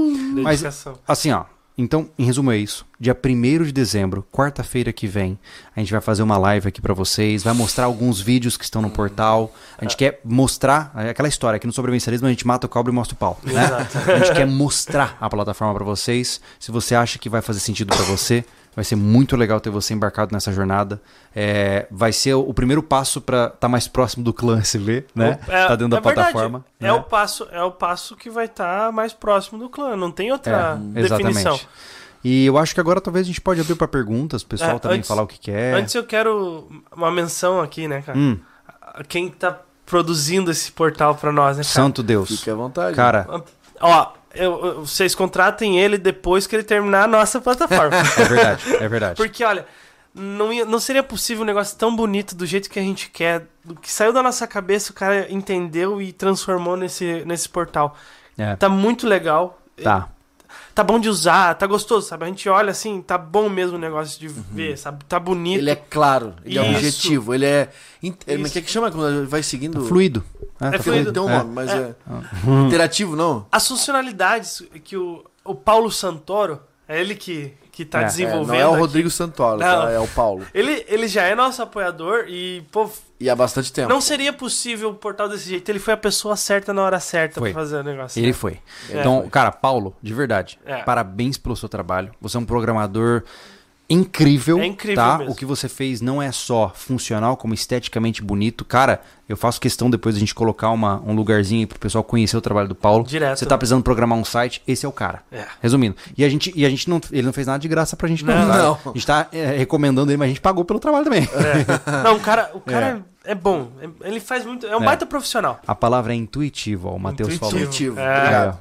Mas, 0.43 0.61
Dedicação. 0.61 0.97
assim, 1.07 1.31
ó. 1.31 1.45
Então, 1.77 2.09
em 2.17 2.25
resumo, 2.25 2.51
é 2.51 2.57
isso. 2.57 2.85
Dia 2.99 3.15
1 3.15 3.65
de 3.65 3.71
dezembro, 3.71 4.25
quarta-feira 4.31 4.91
que 4.91 5.05
vem, 5.05 5.37
a 5.75 5.79
gente 5.79 5.91
vai 5.91 6.01
fazer 6.01 6.23
uma 6.23 6.35
live 6.35 6.67
aqui 6.67 6.81
pra 6.81 6.93
vocês, 6.93 7.43
vai 7.43 7.53
mostrar 7.53 7.85
alguns 7.85 8.19
vídeos 8.19 8.57
que 8.57 8.63
estão 8.63 8.81
no 8.81 8.89
portal. 8.89 9.53
A 9.77 9.83
gente 9.83 9.95
quer 9.95 10.19
mostrar 10.25 10.91
é 10.95 11.11
aquela 11.11 11.27
história 11.27 11.59
que 11.59 11.67
no 11.67 11.73
sobrevivencialismo 11.73 12.25
a 12.25 12.31
gente 12.31 12.47
mata 12.47 12.65
o 12.65 12.69
cobre 12.69 12.91
e 12.91 12.95
mostra 12.95 13.13
o 13.13 13.17
pau, 13.17 13.39
né? 13.43 13.63
Exato. 13.63 13.97
A 14.09 14.17
gente 14.17 14.33
quer 14.33 14.47
mostrar 14.47 15.15
a 15.21 15.29
plataforma 15.29 15.75
pra 15.75 15.85
vocês. 15.85 16.41
Se 16.59 16.71
você 16.71 16.95
acha 16.95 17.19
que 17.19 17.29
vai 17.29 17.43
fazer 17.43 17.59
sentido 17.59 17.95
pra 17.95 18.05
você, 18.05 18.43
vai 18.77 18.83
ser 18.85 18.95
muito 18.95 19.35
legal 19.35 19.59
ter 19.59 19.71
você 19.71 19.91
embarcado 19.95 20.31
nessa 20.31 20.51
jornada. 20.53 21.01
É, 21.35 21.87
vai 21.89 22.13
ser 22.13 22.35
o 22.35 22.53
primeiro 22.53 22.83
passo 22.83 23.19
pra 23.19 23.51
estar 23.53 23.67
mais 23.67 23.87
próximo 23.87 24.23
do 24.23 24.31
clã 24.31 24.59
SV, 24.59 25.05
né? 25.15 25.39
É, 25.47 25.65
tá 25.67 25.75
dentro 25.75 25.87
da 25.89 25.97
é 25.97 26.01
verdade. 26.01 26.13
plataforma. 26.31 26.63
É 26.79 26.83
né? 26.85 26.93
o 26.93 27.01
passo, 27.01 27.47
é 27.51 27.63
o 27.63 27.71
passo 27.71 28.15
que 28.15 28.29
vai 28.29 28.45
estar 28.45 28.91
mais 28.91 29.13
próximo 29.13 29.57
do 29.57 29.67
clã. 29.67 29.95
Não 29.95 30.11
tem 30.11 30.31
outra 30.31 30.79
É, 30.95 31.01
definição. 31.01 31.53
exatamente. 31.55 31.67
E 32.23 32.45
eu 32.45 32.57
acho 32.57 32.73
que 32.75 32.79
agora 32.79 33.01
talvez 33.01 33.25
a 33.25 33.27
gente 33.27 33.41
pode 33.41 33.59
abrir 33.61 33.73
pra 33.75 33.87
perguntas, 33.87 34.43
o 34.43 34.45
pessoal 34.45 34.75
É, 34.75 34.79
também 34.79 34.97
antes- 34.99 35.07
falar 35.07 35.23
o 35.23 35.27
que 35.27 35.39
quer. 35.39 35.73
Antes 35.73 35.95
eu 35.95 36.03
quero 36.03 36.67
uma 36.95 37.09
menção 37.11 37.59
aqui, 37.61 37.87
né, 37.87 38.01
cara? 38.01 38.17
Hum, 38.17 38.37
Quem 39.07 39.29
tá 39.29 39.59
produzindo 39.85 40.51
esse 40.51 40.71
portal 40.71 41.15
pra 41.15 41.31
nós, 41.31 41.57
né, 41.57 41.63
cara? 41.63 41.73
santo 41.73 42.03
Deus. 42.03 42.29
Fique 42.29 42.49
à 42.49 42.55
vontade. 42.55 42.95
Cara, 42.95 43.27
Ó, 43.79 44.07
eu- 44.33 44.65
eu- 44.65 44.85
vocês 44.85 45.13
contratem 45.15 45.79
ele 45.79 45.97
depois 45.97 46.45
que 46.47 46.55
ele 46.55 46.63
terminar 46.63 47.03
a 47.03 47.07
nossa 47.07 47.39
plataforma. 47.41 47.95
é 47.97 48.23
verdade, 48.23 48.75
é 48.75 48.87
verdade. 48.87 49.15
Porque, 49.17 49.43
olha, 49.43 49.65
não, 50.13 50.51
ia- 50.51 50.65
não 50.65 50.79
seria 50.79 51.03
possível 51.03 51.43
um 51.43 51.45
negócio 51.45 51.77
tão 51.77 51.95
bonito 51.95 52.35
do 52.35 52.45
jeito 52.45 52.69
que 52.69 52.79
a 52.79 52.81
gente 52.81 53.09
quer, 53.09 53.45
do 53.63 53.75
que 53.75 53.91
saiu 53.91 54.11
da 54.13 54.23
nossa 54.23 54.47
cabeça, 54.47 54.91
o 54.91 54.95
cara 54.95 55.27
entendeu 55.31 56.01
e 56.01 56.11
transformou 56.11 56.75
nesse, 56.77 57.23
nesse 57.25 57.47
portal. 57.49 57.95
É, 58.37 58.55
Tá 58.55 58.67
muito 58.69 59.07
legal. 59.07 59.59
tá. 59.83 60.07
Tá 60.77 60.83
bom 60.83 60.99
de 60.99 61.09
usar, 61.09 61.55
tá 61.55 61.65
gostoso, 61.65 62.07
sabe? 62.07 62.25
A 62.25 62.27
gente 62.27 62.47
olha 62.47 62.69
assim, 62.69 63.01
tá 63.01 63.17
bom 63.17 63.49
mesmo 63.49 63.77
o 63.77 63.79
negócio 63.79 64.19
de 64.19 64.27
ver, 64.27 64.77
sabe? 64.77 65.03
Tá 65.05 65.19
bonito. 65.19 65.57
Ele 65.59 65.71
é 65.71 65.75
claro, 65.75 66.35
ele 66.45 66.59
é 66.59 66.61
Isso. 66.61 66.75
objetivo, 66.77 67.33
ele 67.33 67.47
é. 67.47 67.69
é, 68.27 68.37
Mas 68.37 68.51
o 68.51 68.53
que 68.53 68.59
é 68.59 68.61
que 68.61 68.69
chama 68.69 68.91
quando 68.91 69.27
vai 69.27 69.41
seguindo? 69.41 69.83
Fluido. 69.85 70.23
É, 70.61 70.69
tá 70.69 70.77
fluido. 70.83 71.11
Tem 71.11 71.19
um 71.19 71.27
É. 71.31 71.37
nome, 71.39 71.51
mas 71.51 71.71
é. 71.71 71.95
Uhum. 72.45 72.67
Interativo, 72.69 73.15
não? 73.15 73.47
As 73.51 73.67
funcionalidades 73.67 74.61
que 74.83 74.95
o, 74.95 75.25
o 75.43 75.55
Paulo 75.55 75.91
Santoro, 75.91 76.59
é 76.87 77.01
ele 77.01 77.15
que, 77.15 77.53
que 77.71 77.83
tá 77.83 77.97
É, 77.97 78.01
é, 78.01 78.03
É, 78.03 78.07
desenvolvendo. 78.09 78.47
não 78.49 78.55
é 78.55 78.67
o 78.67 78.69
aqui. 78.73 78.79
Rodrigo 78.79 79.09
Santoro, 79.09 79.59
Não. 79.59 79.81
tá? 79.81 79.91
é 79.91 79.99
o 79.99 80.07
Paulo. 80.09 80.45
Ele, 80.53 80.85
ele 80.87 81.07
já 81.07 81.23
é 81.23 81.33
nosso 81.33 81.59
apoiador 81.59 82.25
e, 82.27 82.63
pô, 82.71 82.87
E 83.19 83.29
há 83.29 83.35
bastante 83.35 83.73
tempo. 83.73 83.89
não 83.89 83.99
seria 83.99 84.31
possível 84.31 84.89
um 84.91 84.93
portal 84.93 85.27
desse 85.27 85.49
jeito. 85.49 85.67
Ele 85.69 85.79
foi 85.79 85.93
a 85.95 85.97
pessoa 85.97 86.35
certa 86.35 86.71
na 86.71 86.83
hora 86.83 86.99
certa 86.99 87.41
pra 87.41 87.51
fazer 87.51 87.77
o 87.77 87.83
negócio. 87.83 88.21
Ele 88.23 88.31
foi. 88.33 88.59
É. 88.91 88.99
Então, 88.99 89.27
cara, 89.29 89.51
Paulo, 89.51 89.95
de 90.01 90.13
verdade, 90.13 90.59
É. 90.65 90.83
parabéns 90.83 91.37
pelo 91.37 91.55
seu 91.55 91.67
trabalho. 91.67 92.11
Você 92.21 92.37
é 92.37 92.39
um 92.39 92.45
programador 92.45 93.23
incrível, 93.89 94.59
É 94.59 94.65
incrível 94.65 94.95
tá? 95.03 95.17
mesmo. 95.19 95.31
O 95.33 95.35
que 95.35 95.45
você 95.45 95.69
fez 95.69 96.01
não 96.01 96.21
é 96.21 96.31
só 96.31 96.71
funcional, 96.75 97.37
como 97.37 97.53
esteticamente 97.53 98.21
bonito. 98.21 98.65
Cara, 98.65 99.01
eu 99.29 99.37
faço 99.37 99.59
questão 99.61 99.89
depois 99.89 100.15
a 100.15 100.19
gente 100.19 100.35
colocar 100.35 100.69
uma, 100.71 101.01
um 101.05 101.13
lugarzinho 101.13 101.61
aí 101.61 101.65
pro 101.65 101.79
pessoal 101.79 102.03
conhecer 102.03 102.35
o 102.37 102.41
trabalho 102.41 102.67
do 102.67 102.75
Paulo. 102.75 103.05
Direto. 103.05 103.39
Você 103.39 103.45
tá 103.45 103.57
precisando 103.57 103.83
programar 103.83 104.17
um 104.17 104.25
site, 104.25 104.61
esse 104.67 104.85
é 104.85 104.89
o 104.89 104.91
cara. 104.91 105.23
É. 105.31 105.45
Resumindo. 105.61 105.95
E 106.17 106.23
a 106.25 106.29
gente, 106.29 106.51
e 106.55 106.65
a 106.65 106.69
gente 106.69 106.89
não, 106.89 106.99
ele 107.11 107.23
não 107.23 107.33
fez 107.33 107.47
nada 107.47 107.59
de 107.59 107.67
graça 107.67 107.95
pra 107.95 108.07
gente 108.07 108.23
não. 108.25 108.33
Não, 108.35 108.47
não. 108.47 108.79
A 108.85 108.93
gente 108.93 109.07
tá 109.07 109.27
é, 109.31 109.57
recomendando 109.57 110.11
ele, 110.11 110.17
mas 110.17 110.25
a 110.27 110.29
gente 110.29 110.41
pagou 110.41 110.65
pelo 110.65 110.79
trabalho 110.79 111.03
também. 111.03 111.23
É. 111.23 112.03
Não, 112.03 112.15
o 112.17 112.19
cara, 112.19 112.51
o 112.53 112.59
cara 112.59 113.05
é. 113.23 113.33
bom. 113.35 113.69
É- 113.81 114.07
Ele 114.09 114.19
faz 114.19 114.45
muito. 114.45 114.65
É 114.67 114.75
um 114.77 114.81
É. 114.81 114.85
baita 114.85 115.05
profissional. 115.05 115.59
A 115.67 115.75
palavra 115.75 116.13
é 116.13 116.15
intuitivo, 116.15 116.89
ó, 116.89 116.95
o 116.95 116.99
Matheus 116.99 117.35
falou. 117.35 117.55
Intuitivo, 117.55 117.99
É. 117.99 118.17
obrigado. 118.17 118.59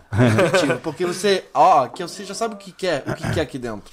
Intuitivo, 0.48 0.78
porque 0.80 1.04
você, 1.06 1.44
ó, 1.54 1.86
que 1.88 2.02
você 2.02 2.24
já 2.24 2.34
sabe 2.34 2.54
o 2.54 2.58
que 2.58 2.70
quer, 2.72 3.02
o 3.06 3.14
que 3.14 3.28
quer 3.32 3.40
aqui 3.40 3.58
dentro. 3.58 3.92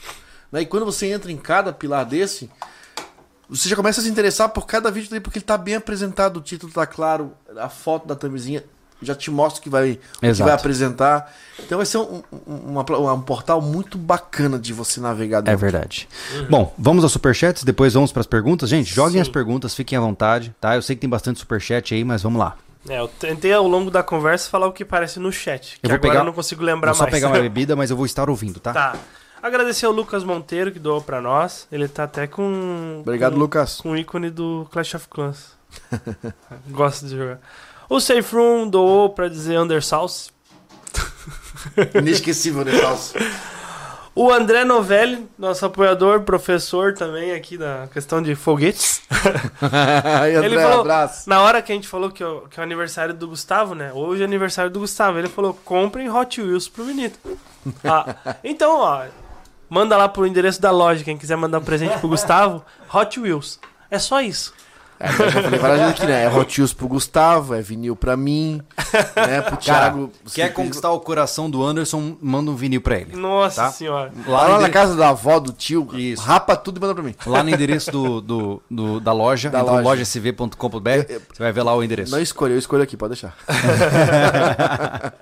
Né? 0.53 0.61
E 0.61 0.65
quando 0.67 0.85
você 0.85 1.07
entra 1.07 1.31
em 1.31 1.37
cada 1.37 1.73
pilar 1.73 2.05
desse, 2.05 2.49
você 3.49 3.67
já 3.67 3.75
começa 3.75 3.99
a 3.99 4.03
se 4.03 4.09
interessar 4.09 4.47
por 4.49 4.65
cada 4.67 4.89
vídeo 4.91 5.09
dele, 5.09 5.19
porque 5.21 5.39
ele 5.39 5.45
tá 5.45 5.57
bem 5.57 5.73
apresentado, 5.75 6.37
o 6.37 6.41
título 6.41 6.71
tá 6.71 6.85
claro, 6.85 7.33
a 7.57 7.67
foto 7.67 8.07
da 8.07 8.15
thumbzinha 8.15 8.63
já 9.01 9.13
te 9.13 9.29
mostra 9.29 9.59
o 9.59 9.63
que 9.63 9.69
vai, 9.69 9.99
o 10.17 10.19
que 10.21 10.31
vai 10.43 10.53
apresentar. 10.53 11.33
Então 11.59 11.77
vai 11.77 11.85
ser 11.85 11.97
um, 11.97 12.23
um, 12.47 12.55
uma 12.55 12.83
pla- 12.85 12.97
um 13.13 13.21
portal 13.21 13.61
muito 13.61 13.97
bacana 13.97 14.57
de 14.57 14.71
você 14.71 15.01
navegar 15.01 15.39
É 15.39 15.41
dentro. 15.41 15.59
verdade. 15.59 16.07
Bom, 16.49 16.73
vamos 16.77 17.03
aos 17.03 17.11
superchats, 17.11 17.63
depois 17.65 17.93
vamos 17.95 18.13
pras 18.13 18.25
perguntas. 18.25 18.69
Gente, 18.69 18.93
joguem 18.93 19.15
Sim. 19.15 19.21
as 19.21 19.27
perguntas, 19.27 19.75
fiquem 19.75 19.97
à 19.97 20.01
vontade, 20.01 20.55
tá? 20.61 20.75
Eu 20.75 20.81
sei 20.81 20.95
que 20.95 21.01
tem 21.01 21.09
bastante 21.09 21.37
superchat 21.39 21.93
aí, 21.93 22.05
mas 22.05 22.21
vamos 22.23 22.39
lá. 22.39 22.55
É, 22.87 22.99
eu 22.99 23.07
tentei 23.09 23.51
ao 23.51 23.67
longo 23.67 23.91
da 23.91 24.03
conversa 24.03 24.49
falar 24.49 24.67
o 24.67 24.71
que 24.71 24.85
parece 24.85 25.19
no 25.19 25.31
chat. 25.33 25.79
Que 25.81 25.85
Eu 25.85 25.89
vou 25.89 25.95
agora 25.95 26.09
pegar- 26.11 26.21
eu 26.21 26.25
não 26.25 26.33
consigo 26.33 26.63
lembrar 26.63 26.91
Vou 26.91 26.97
só 26.97 27.03
mais. 27.03 27.13
pegar 27.13 27.27
uma 27.27 27.39
bebida, 27.41 27.75
mas 27.75 27.89
eu 27.89 27.97
vou 27.97 28.05
estar 28.05 28.29
ouvindo, 28.29 28.59
tá? 28.61 28.71
Tá. 28.71 28.95
Agradecer 29.43 29.85
ao 29.85 29.91
Lucas 29.91 30.23
Monteiro 30.23 30.71
que 30.71 30.79
doou 30.79 31.01
pra 31.01 31.19
nós. 31.19 31.67
Ele 31.71 31.87
tá 31.87 32.05
até 32.05 32.25
com. 32.27 32.99
Obrigado, 33.01 33.33
com, 33.33 33.39
Lucas. 33.39 33.81
Com 33.81 33.91
o 33.91 33.97
ícone 33.97 34.29
do 34.29 34.65
Clash 34.71 34.95
of 34.95 35.07
Clans. 35.09 35.51
Gosto 36.71 37.05
de 37.05 37.17
jogar. 37.17 37.39
O 37.89 37.99
Safe 37.99 38.35
Room 38.35 38.69
doou 38.69 39.09
pra 39.09 39.27
dizer 39.27 39.59
Undersauce. 39.59 40.31
Inesquecível, 41.93 42.65
Falso? 42.65 43.13
O 44.15 44.31
André 44.31 44.63
Novelli, 44.63 45.27
nosso 45.37 45.65
apoiador, 45.65 46.21
professor 46.21 46.93
também 46.93 47.31
aqui 47.33 47.57
da 47.57 47.87
questão 47.91 48.21
de 48.21 48.35
foguetes. 48.35 49.01
Aí, 50.21 50.35
André, 50.35 50.45
Ele 50.51 50.55
falou- 50.61 50.81
abraço. 50.81 51.27
Na 51.27 51.41
hora 51.41 51.61
que 51.63 51.71
a 51.71 51.75
gente 51.75 51.87
falou 51.87 52.11
que, 52.11 52.23
o- 52.23 52.41
que 52.41 52.59
é 52.59 52.61
o 52.61 52.63
aniversário 52.63 53.13
do 53.13 53.27
Gustavo, 53.27 53.73
né? 53.73 53.91
Hoje 53.91 54.21
é 54.21 54.25
aniversário 54.25 54.69
do 54.69 54.79
Gustavo. 54.79 55.17
Ele 55.17 55.27
falou: 55.29 55.53
comprem 55.65 56.09
Hot 56.11 56.39
Wheels 56.41 56.69
pro 56.69 56.85
Benito. 56.85 57.17
Ah, 57.83 58.15
então, 58.43 58.77
ó, 58.79 59.03
manda 59.73 59.97
lá 59.97 60.07
pro 60.07 60.27
endereço 60.27 60.61
da 60.61 60.69
loja. 60.69 61.03
Quem 61.03 61.17
quiser 61.17 61.35
mandar 61.35 61.57
um 61.57 61.63
presente 61.63 61.97
pro 61.97 62.07
Gustavo, 62.07 62.63
Hot 62.93 63.19
Wheels. 63.19 63.59
É 63.89 63.97
só 63.97 64.21
isso. 64.21 64.53
É, 65.03 65.07
eu 65.25 65.29
já 65.31 65.41
falei 65.43 65.59
várias 65.59 65.79
vezes 65.81 65.93
aqui, 65.95 66.05
né? 66.05 66.23
É 66.23 66.29
Hot 66.29 66.59
Wheels 66.61 66.73
pro 66.73 66.87
Gustavo, 66.87 67.53
é 67.53 67.61
vinil 67.61 67.95
pra 67.95 68.15
mim, 68.15 68.61
né? 69.15 69.41
Pro 69.41 69.57
Thiago. 69.57 70.11
você 70.23 70.35
Quer 70.35 70.43
fez- 70.43 70.55
conquistar 70.55 70.91
o 70.91 70.99
coração 71.01 71.49
do 71.49 71.61
Anderson, 71.63 72.15
manda 72.21 72.49
um 72.49 72.55
vinil 72.55 72.79
pra 72.81 72.97
ele. 72.99 73.15
Nossa 73.15 73.63
Tá. 73.63 73.71
senhora. 73.71 74.11
Lá, 74.25 74.47
lá 74.47 74.55
no 74.55 74.61
na 74.61 74.69
casa 74.69 74.95
da 74.95 75.09
avó, 75.09 75.39
do 75.39 75.51
tio, 75.51 75.87
Isso. 75.93 76.21
rapa 76.23 76.55
tudo 76.55 76.77
e 76.77 76.79
manda 76.81 76.93
pra 76.95 77.03
mim. 77.03 77.13
Lá 77.25 77.43
no 77.43 77.49
endereço 77.49 77.91
do, 77.91 78.21
do, 78.21 78.61
do- 78.71 78.99
da 79.01 79.11
loja, 79.11 79.49
Da 79.49 79.59
então 79.61 79.73
loja. 79.75 79.83
lojasv.com.br, 79.89 80.89
você 81.33 81.43
vai 81.43 81.51
ver 81.51 81.63
lá 81.63 81.75
o 81.75 81.83
endereço. 81.83 82.11
Não 82.11 82.21
escolho, 82.21 82.53
eu 82.53 82.59
escolho 82.59 82.83
aqui, 82.83 82.95
pode 82.95 83.13
deixar. 83.13 83.35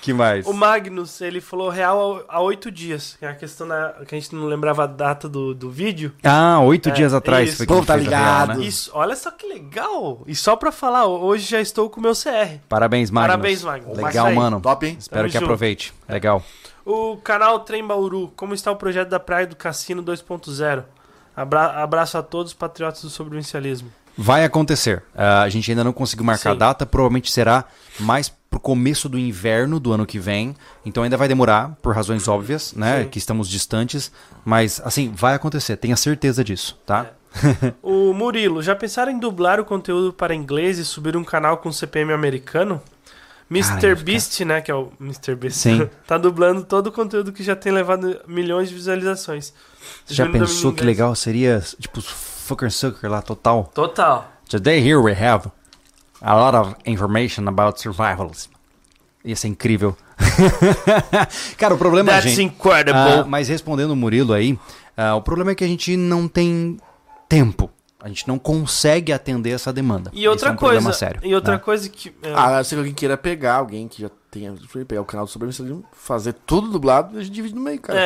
Que 0.00 0.12
mais? 0.14 0.46
O 0.46 0.52
Magnus, 0.54 1.20
ele 1.20 1.40
falou 1.42 1.68
real 1.68 2.22
há 2.28 2.40
oito 2.40 2.70
dias. 2.70 3.16
Que 3.18 3.26
é 3.26 3.28
a 3.28 3.34
questão 3.34 3.68
da, 3.68 3.94
que 4.06 4.14
a 4.14 4.18
gente 4.18 4.34
não 4.34 4.46
lembrava 4.46 4.84
a 4.84 4.86
data 4.86 5.28
do, 5.28 5.54
do 5.54 5.70
vídeo. 5.70 6.12
Ah, 6.24 6.58
oito 6.60 6.88
É, 6.88 6.92
dias 6.92 7.12
atrás 7.12 7.48
isso. 7.50 7.56
foi 7.58 7.66
que 7.66 7.72
Pô, 7.74 7.84
tá 7.84 7.92
a 7.94 7.96
real, 7.96 8.04
ligado. 8.06 8.58
né? 8.58 8.64
Isso, 8.64 8.90
olha 8.94 9.09
só 9.16 9.30
que 9.30 9.46
legal. 9.46 10.22
E 10.26 10.34
só 10.34 10.56
pra 10.56 10.70
falar, 10.72 11.06
hoje 11.06 11.46
já 11.46 11.60
estou 11.60 11.88
com 11.88 12.00
o 12.00 12.02
meu 12.02 12.12
CR. 12.12 12.58
Parabéns, 12.68 13.10
Magnus. 13.10 13.30
Parabéns, 13.30 13.62
Magnus. 13.64 13.98
Legal, 13.98 14.32
mano. 14.32 14.60
Top, 14.60 14.86
hein? 14.86 14.96
Espero 14.98 15.22
Tamo 15.22 15.28
que 15.28 15.32
junto. 15.34 15.44
aproveite. 15.44 15.94
Legal. 16.08 16.42
O 16.84 17.16
canal 17.18 17.60
Trem 17.60 17.86
Bauru, 17.86 18.32
como 18.36 18.54
está 18.54 18.70
o 18.70 18.76
projeto 18.76 19.08
da 19.08 19.20
Praia 19.20 19.46
do 19.46 19.56
Cassino 19.56 20.02
2.0? 20.02 20.84
Abra 21.36 21.82
abraço 21.82 22.18
a 22.18 22.22
todos 22.22 22.52
os 22.52 22.58
patriotas 22.58 23.02
do 23.02 23.10
sobrevivencialismo. 23.10 23.92
Vai 24.16 24.44
acontecer. 24.44 25.02
Ah, 25.14 25.42
a 25.42 25.48
gente 25.48 25.70
ainda 25.70 25.84
não 25.84 25.92
conseguiu 25.92 26.24
marcar 26.24 26.50
a 26.50 26.54
data, 26.54 26.84
provavelmente 26.84 27.30
será 27.30 27.64
mais 27.98 28.28
pro 28.50 28.58
começo 28.58 29.08
do 29.08 29.18
inverno 29.18 29.78
do 29.78 29.92
ano 29.92 30.04
que 30.04 30.18
vem. 30.18 30.56
Então 30.84 31.02
ainda 31.02 31.16
vai 31.16 31.28
demorar, 31.28 31.76
por 31.80 31.94
razões 31.94 32.26
óbvias, 32.26 32.74
né? 32.74 33.04
Sim. 33.04 33.08
Que 33.08 33.18
estamos 33.18 33.48
distantes. 33.48 34.10
Mas, 34.44 34.80
assim, 34.84 35.12
vai 35.14 35.34
acontecer, 35.34 35.76
tenha 35.76 35.96
certeza 35.96 36.42
disso, 36.42 36.78
tá? 36.84 37.06
O 37.82 38.12
Murilo, 38.12 38.62
já 38.62 38.74
pensaram 38.74 39.12
em 39.12 39.18
dublar 39.18 39.60
o 39.60 39.64
conteúdo 39.64 40.12
para 40.12 40.34
inglês 40.34 40.78
e 40.78 40.84
subir 40.84 41.16
um 41.16 41.24
canal 41.24 41.58
com 41.58 41.70
CPM 41.72 42.12
americano? 42.12 42.80
ia 43.50 43.58
Mr. 43.58 43.80
ficar- 43.80 44.04
Beast, 44.04 44.40
né? 44.40 44.60
Que 44.60 44.70
é 44.70 44.74
o 44.74 44.92
Mr. 45.00 45.34
Beast. 45.34 45.56
Sim. 45.56 45.90
tá 46.06 46.16
dublando 46.16 46.62
todo 46.64 46.88
o 46.88 46.92
conteúdo 46.92 47.32
que 47.32 47.42
já 47.42 47.56
tem 47.56 47.72
levado 47.72 48.20
milhões 48.26 48.68
de 48.68 48.74
visualizações. 48.74 49.52
Você 50.04 50.14
já 50.14 50.28
pensou 50.28 50.72
que 50.72 50.84
legal 50.84 51.14
seria, 51.14 51.62
tipo, 51.78 52.00
fucker 52.00 52.70
sucker 52.70 53.10
lá, 53.10 53.22
total? 53.22 53.70
Total. 53.74 54.30
Today 54.48 54.78
here 54.80 54.98
we 54.98 55.12
have 55.12 55.48
a 56.20 56.34
lot 56.34 56.56
of 56.56 56.74
information 56.84 57.48
about 57.48 57.80
survivalism. 57.80 58.50
Isso 59.24 59.46
é 59.46 59.50
incrível. 59.50 59.96
Cara, 61.58 61.74
o 61.74 61.78
problema, 61.78 62.12
That's 62.12 62.30
gente... 62.30 62.42
incredible. 62.42 63.00
Ah, 63.00 63.24
mas 63.26 63.48
respondendo 63.48 63.90
o 63.90 63.96
Murilo 63.96 64.32
aí, 64.32 64.58
ah, 64.96 65.14
o 65.14 65.22
problema 65.22 65.50
é 65.52 65.54
que 65.54 65.64
a 65.64 65.66
gente 65.66 65.96
não 65.96 66.26
tem 66.26 66.78
tempo. 67.30 67.70
A 68.02 68.08
gente 68.08 68.26
não 68.26 68.38
consegue 68.38 69.12
atender 69.12 69.50
essa 69.50 69.70
demanda. 69.72 70.10
E 70.14 70.26
outra 70.26 70.48
Esse 70.48 70.52
é 70.52 70.54
um 70.54 70.56
coisa, 70.56 70.74
problema 70.76 70.92
sério. 70.94 71.20
e 71.22 71.34
outra 71.34 71.52
né? 71.54 71.58
coisa 71.58 71.86
que 71.88 72.08
é, 72.22 72.32
Ah, 72.34 72.64
se 72.64 72.74
alguém 72.74 72.94
queira 72.94 73.14
pegar 73.16 73.56
alguém 73.56 73.86
que 73.86 74.00
já 74.00 74.10
tenha. 74.30 74.54
Pegar 74.88 75.02
o 75.02 75.04
canal 75.04 75.26
do 75.26 75.30
Sobrevivencialismo, 75.30 75.84
fazer 75.92 76.32
tudo 76.46 76.68
dublado, 76.70 77.18
a 77.18 77.22
gente 77.22 77.32
divide 77.34 77.54
no 77.54 77.60
meio, 77.60 77.78
cara. 77.78 77.98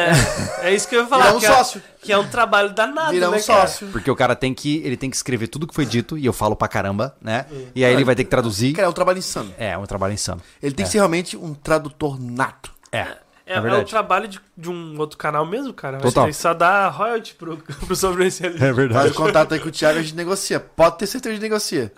é, 0.63 0.69
é 0.69 0.75
isso 0.75 0.89
que 0.89 0.97
eu 0.97 1.03
ia 1.03 1.07
falar, 1.07 1.27
Virar 1.27 1.37
um 1.37 1.41
que, 1.41 1.47
sócio. 1.47 1.79
É, 2.03 2.07
que 2.07 2.13
é 2.13 2.19
um 2.19 2.27
trabalho 2.27 2.75
danado, 2.75 3.13
Virar 3.13 3.31
né, 3.31 3.37
um 3.39 3.41
cara? 3.43 3.67
sócio. 3.69 3.87
Porque 3.93 4.11
o 4.11 4.17
cara 4.17 4.35
tem 4.35 4.53
que, 4.53 4.79
ele 4.85 4.97
tem 4.97 5.09
que 5.09 5.15
escrever 5.17 5.47
tudo 5.47 5.65
que 5.65 5.75
foi 5.75 5.87
dito, 5.87 6.19
e 6.19 6.27
eu 6.27 6.33
falo 6.33 6.57
pra 6.57 6.67
caramba, 6.67 7.15
né? 7.23 7.47
E 7.73 7.85
aí 7.85 7.93
ele 7.93 8.05
vai 8.05 8.17
ter 8.17 8.25
que 8.25 8.31
traduzir. 8.31 8.73
Cara, 8.73 8.87
é 8.89 8.91
um 8.91 8.93
trabalho 8.93 9.19
insano. 9.19 9.55
É, 9.57 9.69
é 9.71 9.79
um 9.79 9.87
trabalho 9.87 10.13
insano. 10.15 10.43
Ele 10.61 10.75
tem 10.75 10.85
que 10.85 10.91
ser 10.91 10.99
realmente 10.99 11.37
um 11.37 11.55
tradutor 11.55 12.21
nato. 12.21 12.73
É, 12.91 13.07
É, 13.47 13.55
é 13.55 13.57
é 13.59 13.75
o 13.75 13.85
trabalho 13.85 14.27
de, 14.27 14.41
de 14.57 14.71
um 14.71 14.99
outro 14.99 15.19
canal 15.19 15.45
mesmo, 15.45 15.73
cara. 15.73 15.99
Total. 15.99 16.25
Ele 16.25 16.33
só 16.33 16.55
dá 16.55 16.89
royalty 16.89 17.35
pro, 17.35 17.59
pro 17.87 17.95
sobrevivencialismo. 17.95 18.65
É 18.65 18.69
Faz 18.69 18.77
verdade. 18.77 19.11
o 19.11 19.15
contato 19.15 19.53
aí 19.53 19.61
com 19.61 19.69
o 19.69 19.73
Thiago, 19.73 19.99
a 19.99 20.03
gente 20.03 20.15
negocia. 20.15 20.59
Pode 20.59 20.99
ter 20.99 21.07
certeza 21.07 21.23
que 21.23 21.29
a 21.29 21.33
gente 21.35 21.43
negocia. 21.43 21.93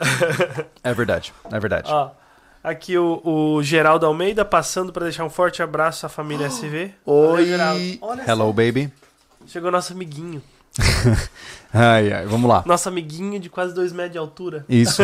É 0.83 0.93
verdade, 0.93 1.33
é 1.51 1.61
verdade. 1.61 1.91
Ó, 1.93 2.11
aqui 2.65 2.99
o, 2.99 3.21
o 3.25 3.63
Geraldo 3.63 4.07
Almeida 4.07 4.45
passando 4.45 4.93
pra 4.93 5.05
deixar 5.05 5.25
um 5.25 5.31
forte 5.31 5.63
abraço 5.63 6.05
à 6.05 6.09
família 6.09 6.49
SV. 6.49 6.93
Valeu, 7.07 7.31
Oi. 7.31 7.47
Geraldo. 7.47 7.99
Olha 8.01 8.25
Hello, 8.29 8.53
baby. 8.53 8.93
chegou 9.47 9.71
nosso 9.71 9.93
amiguinho. 9.93 10.43
Ai, 11.79 12.11
ai, 12.11 12.25
vamos 12.25 12.49
lá. 12.49 12.63
Nosso 12.65 12.89
amiguinho 12.89 13.39
de 13.39 13.51
quase 13.51 13.75
2 13.75 13.93
metros 13.93 14.13
de 14.13 14.19
altura. 14.19 14.65
Isso. 14.67 15.03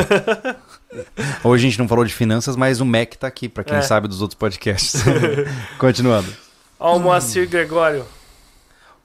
Hoje 1.45 1.67
a 1.67 1.69
gente 1.71 1.79
não 1.79 1.87
falou 1.89 2.03
de 2.05 2.15
finanças, 2.15 2.57
mas 2.57 2.81
o 2.81 2.85
Mac 2.87 3.15
tá 3.15 3.27
aqui, 3.27 3.47
pra 3.49 3.63
quem 3.63 3.77
É. 3.77 3.83
sabe 3.83 4.09
dos 4.09 4.23
outros 4.23 4.39
podcasts. 4.39 5.03
Continuando. 5.79 6.33
Ó, 6.81 6.97
o 6.97 7.01
Moacir 7.01 7.47
Gregório. 7.49 8.07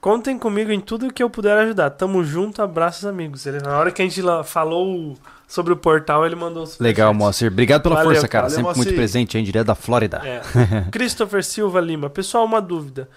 Contem 0.00 0.38
comigo 0.38 0.70
em 0.70 0.80
tudo 0.80 1.12
que 1.12 1.22
eu 1.22 1.28
puder 1.28 1.58
ajudar. 1.58 1.90
Tamo 1.90 2.24
junto, 2.24 2.62
abraços, 2.62 3.04
amigos. 3.04 3.44
Ele, 3.44 3.58
na 3.58 3.76
hora 3.76 3.90
que 3.90 4.00
a 4.00 4.04
gente 4.04 4.22
falou 4.44 5.18
sobre 5.46 5.72
o 5.72 5.76
portal, 5.76 6.24
ele 6.24 6.36
mandou 6.36 6.62
o 6.62 6.66
superchat. 6.66 6.82
Legal, 6.82 7.12
Moacir. 7.12 7.50
Obrigado 7.52 7.82
pela 7.82 7.96
Valeu, 7.96 8.12
força, 8.12 8.28
cara. 8.28 8.42
valeu, 8.44 8.54
Sempre 8.56 8.64
Moacir. 8.68 8.84
muito 8.84 8.96
presente 8.96 9.36
aí, 9.36 9.42
direto 9.42 9.66
da 9.66 9.74
Flórida. 9.74 10.22
É. 10.24 10.40
Christopher 10.90 11.44
Silva 11.44 11.80
Lima. 11.80 12.08
Pessoal, 12.08 12.44
uma 12.46 12.62
dúvida. 12.62 13.10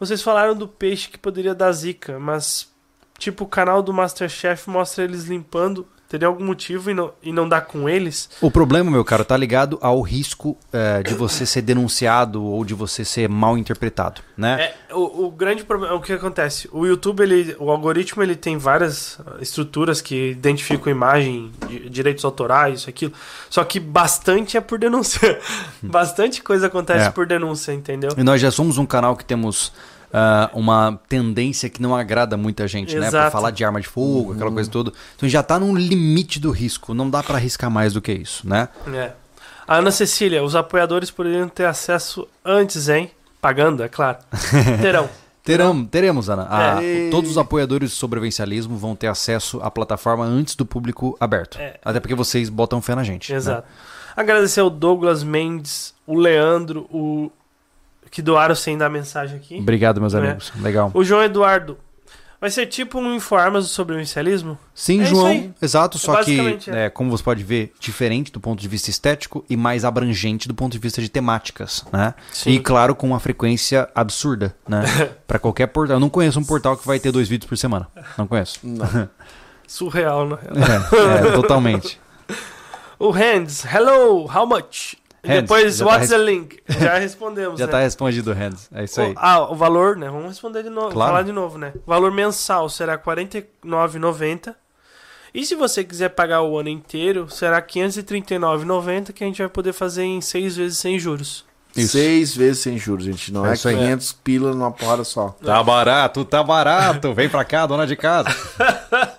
Vocês 0.00 0.20
falaram 0.22 0.56
do 0.56 0.66
peixe 0.66 1.08
que 1.10 1.18
poderia 1.18 1.54
dar 1.54 1.70
zica, 1.72 2.18
mas 2.18 2.73
tipo 3.18 3.44
o 3.44 3.48
canal 3.48 3.82
do 3.82 3.92
Masterchef 3.92 4.68
mostra 4.68 5.04
eles 5.04 5.24
limpando. 5.24 5.86
Teria 6.06 6.28
algum 6.28 6.44
motivo 6.44 6.90
e 6.90 6.94
não, 6.94 7.12
e 7.22 7.32
não 7.32 7.48
dá 7.48 7.60
com 7.60 7.88
eles? 7.88 8.28
O 8.40 8.48
problema, 8.48 8.88
meu 8.88 9.04
caro, 9.04 9.24
tá 9.24 9.36
ligado 9.36 9.78
ao 9.80 10.00
risco 10.00 10.56
é, 10.72 11.02
de 11.02 11.12
você 11.14 11.44
ser 11.44 11.62
denunciado 11.62 12.44
ou 12.44 12.62
de 12.64 12.72
você 12.72 13.04
ser 13.04 13.28
mal 13.28 13.58
interpretado, 13.58 14.20
né? 14.36 14.70
É, 14.88 14.94
o, 14.94 15.24
o 15.24 15.30
grande 15.30 15.64
problema, 15.64 15.94
o 15.94 16.00
que 16.00 16.12
acontece? 16.12 16.68
O 16.70 16.86
YouTube, 16.86 17.20
ele, 17.22 17.56
o 17.58 17.68
algoritmo, 17.68 18.22
ele 18.22 18.36
tem 18.36 18.58
várias 18.58 19.18
estruturas 19.40 20.00
que 20.00 20.30
identificam 20.30 20.92
imagem, 20.92 21.50
di- 21.66 21.88
direitos 21.88 22.24
autorais, 22.24 22.80
isso, 22.80 22.90
aquilo. 22.90 23.12
Só 23.50 23.64
que 23.64 23.80
bastante 23.80 24.56
é 24.56 24.60
por 24.60 24.78
denúncia. 24.78 25.40
bastante 25.82 26.42
coisa 26.42 26.66
acontece 26.68 27.06
É. 27.06 27.10
por 27.10 27.26
denúncia, 27.26 27.72
entendeu? 27.72 28.10
E 28.16 28.22
nós 28.22 28.40
já 28.40 28.50
somos 28.52 28.78
um 28.78 28.86
canal 28.86 29.16
que 29.16 29.24
temos 29.24 29.72
ah, 30.16 30.48
uma 30.54 31.00
tendência 31.08 31.68
que 31.68 31.82
não 31.82 31.94
agrada 31.94 32.36
muita 32.36 32.68
gente, 32.68 32.94
né? 32.94 33.00
Pra 33.00 33.08
Exato. 33.08 33.32
falar 33.32 33.50
de 33.50 33.64
arma 33.64 33.80
de 33.80 33.88
fogo, 33.88 34.32
aquela 34.32 34.50
coisa 34.52 34.70
toda. 34.70 34.92
Então 35.16 35.28
já 35.28 35.42
tá 35.42 35.58
no 35.58 35.74
limite 35.76 36.38
do 36.38 36.52
risco. 36.52 36.94
Não 36.94 37.10
dá 37.10 37.20
pra 37.22 37.34
arriscar 37.34 37.68
mais 37.68 37.92
do 37.92 38.00
que 38.00 38.12
isso, 38.12 38.48
né? 38.48 38.68
É. 38.94 39.10
A 39.66 39.76
Ana 39.78 39.90
Cecília, 39.90 40.44
os 40.44 40.54
apoiadores 40.54 41.10
poderiam 41.10 41.48
ter 41.48 41.64
acesso 41.64 42.28
antes, 42.44 42.88
hein? 42.88 43.10
Pagando, 43.40 43.82
é 43.82 43.88
claro. 43.88 44.18
Terão. 44.80 45.08
Terão, 45.42 45.84
teremos, 45.84 46.30
Ana. 46.30 46.46
Ah, 46.48 46.82
É. 46.82 47.10
Todos 47.10 47.30
os 47.32 47.36
apoiadores 47.38 47.90
do 47.90 47.96
sobrevivencialismo 47.96 48.76
vão 48.78 48.94
ter 48.96 49.08
acesso 49.08 49.60
à 49.62 49.70
plataforma 49.70 50.24
antes 50.24 50.54
do 50.54 50.64
público 50.64 51.16
aberto. 51.20 51.58
É. 51.58 51.78
Até 51.84 51.98
porque 52.00 52.14
vocês 52.14 52.48
botam 52.48 52.80
fé 52.80 52.94
na 52.94 53.02
gente. 53.02 53.30
né? 53.32 53.36
Exato. 53.36 53.66
Agradecer 54.16 54.60
ao 54.60 54.70
Douglas 54.70 55.22
Mendes, 55.24 55.92
o 56.06 56.16
Leandro, 56.16 56.86
o 56.90 57.30
que 58.14 58.22
doaram 58.22 58.54
sem 58.54 58.78
dar 58.78 58.88
mensagem 58.88 59.36
aqui. 59.36 59.58
Obrigado, 59.58 60.00
meus 60.00 60.14
É. 60.14 60.18
amigos. 60.18 60.52
Legal. 60.60 60.88
O 60.94 61.02
João 61.02 61.20
Eduardo. 61.24 61.76
Vai 62.40 62.48
ser 62.48 62.66
tipo 62.66 62.98
um 63.00 63.12
Informas 63.16 63.66
sobre 63.70 63.96
o 63.96 63.98
inicialismo? 63.98 64.56
Sim, 64.72 65.00
É 65.00 65.04
João. 65.06 65.54
Exato, 65.60 65.98
só 65.98 66.22
que, 66.22 66.58
é. 66.68 66.84
é, 66.84 66.90
como 66.90 67.10
você 67.10 67.24
pode 67.24 67.42
ver, 67.42 67.72
diferente 67.80 68.30
do 68.30 68.38
ponto 68.38 68.60
de 68.60 68.68
vista 68.68 68.88
estético 68.88 69.44
e 69.50 69.56
mais 69.56 69.84
abrangente 69.84 70.46
do 70.46 70.54
ponto 70.54 70.70
de 70.72 70.78
vista 70.78 71.02
de 71.02 71.08
temáticas, 71.08 71.84
né? 71.92 72.14
Sim. 72.30 72.50
E 72.50 72.60
claro, 72.60 72.94
com 72.94 73.08
uma 73.08 73.18
frequência 73.18 73.88
absurda, 73.94 74.54
né? 74.68 74.82
Pra 75.26 75.40
qualquer 75.40 75.66
portal. 75.66 75.96
Eu 75.96 76.00
não 76.00 76.08
conheço 76.10 76.38
um 76.38 76.44
portal 76.44 76.76
que 76.76 76.86
vai 76.86 77.00
ter 77.00 77.10
dois 77.10 77.28
vídeos 77.28 77.48
por 77.48 77.58
semana. 77.58 77.88
Não 78.16 78.28
conheço. 78.28 78.60
Não. 78.62 79.08
Surreal, 79.66 80.28
né? 80.28 80.38
É, 80.54 81.28
é, 81.28 81.32
totalmente. 81.32 81.98
O 82.96 83.10
Hands, 83.10 83.64
hello, 83.64 84.30
how 84.32 84.46
much? 84.46 84.94
Hands, 85.26 85.42
depois, 85.42 85.78
tá 85.78 85.84
what's 85.86 86.08
the 86.10 86.18
link? 86.18 86.62
Já 86.68 86.94
respondemos, 86.98 87.58
Já 87.58 87.66
né? 87.66 87.72
tá 87.72 87.80
respondido, 87.80 88.32
Hands. 88.32 88.68
É 88.72 88.84
isso 88.84 89.00
O- 89.00 89.04
aí. 89.04 89.14
ah, 89.16 89.50
o 89.50 89.54
valor, 89.54 89.96
né? 89.96 90.08
Vamos 90.08 90.26
responder 90.28 90.62
de 90.62 90.70
novo. 90.70 90.90
Claro. 90.90 91.10
Falar 91.12 91.22
de 91.22 91.32
novo, 91.32 91.56
né? 91.58 91.72
O 91.86 91.90
valor 91.90 92.10
mensal 92.12 92.68
será 92.68 92.92
R$ 92.94 92.98
49,90. 93.02 94.54
E 95.32 95.44
se 95.44 95.54
você 95.56 95.82
quiser 95.82 96.10
pagar 96.10 96.42
o 96.42 96.56
ano 96.58 96.68
inteiro, 96.68 97.28
será 97.28 97.56
R$ 97.56 97.62
539,90 97.62 99.12
que 99.12 99.24
a 99.24 99.26
gente 99.26 99.38
vai 99.42 99.48
poder 99.48 99.72
fazer 99.72 100.04
em 100.04 100.20
seis 100.20 100.56
vezes 100.56 100.78
sem 100.78 100.98
juros. 100.98 101.44
Isso. 101.76 101.92
Seis 101.98 102.36
vezes 102.36 102.62
sem 102.62 102.78
juros, 102.78 103.04
gente. 103.04 103.32
Não 103.32 103.44
É 103.46 103.50
é, 103.50 103.54
isso 103.54 103.68
aí. 103.68 103.76
500 103.76 104.12
pila 104.24 104.52
numa 104.54 104.70
porrada 104.70 105.02
só. 105.04 105.36
Tá 105.44 105.62
barato, 105.62 106.24
tá 106.24 106.42
barato. 106.42 107.12
Vem 107.14 107.28
pra 107.28 107.44
cá, 107.44 107.66
dona 107.66 107.86
de 107.86 107.96
casa. 107.96 108.28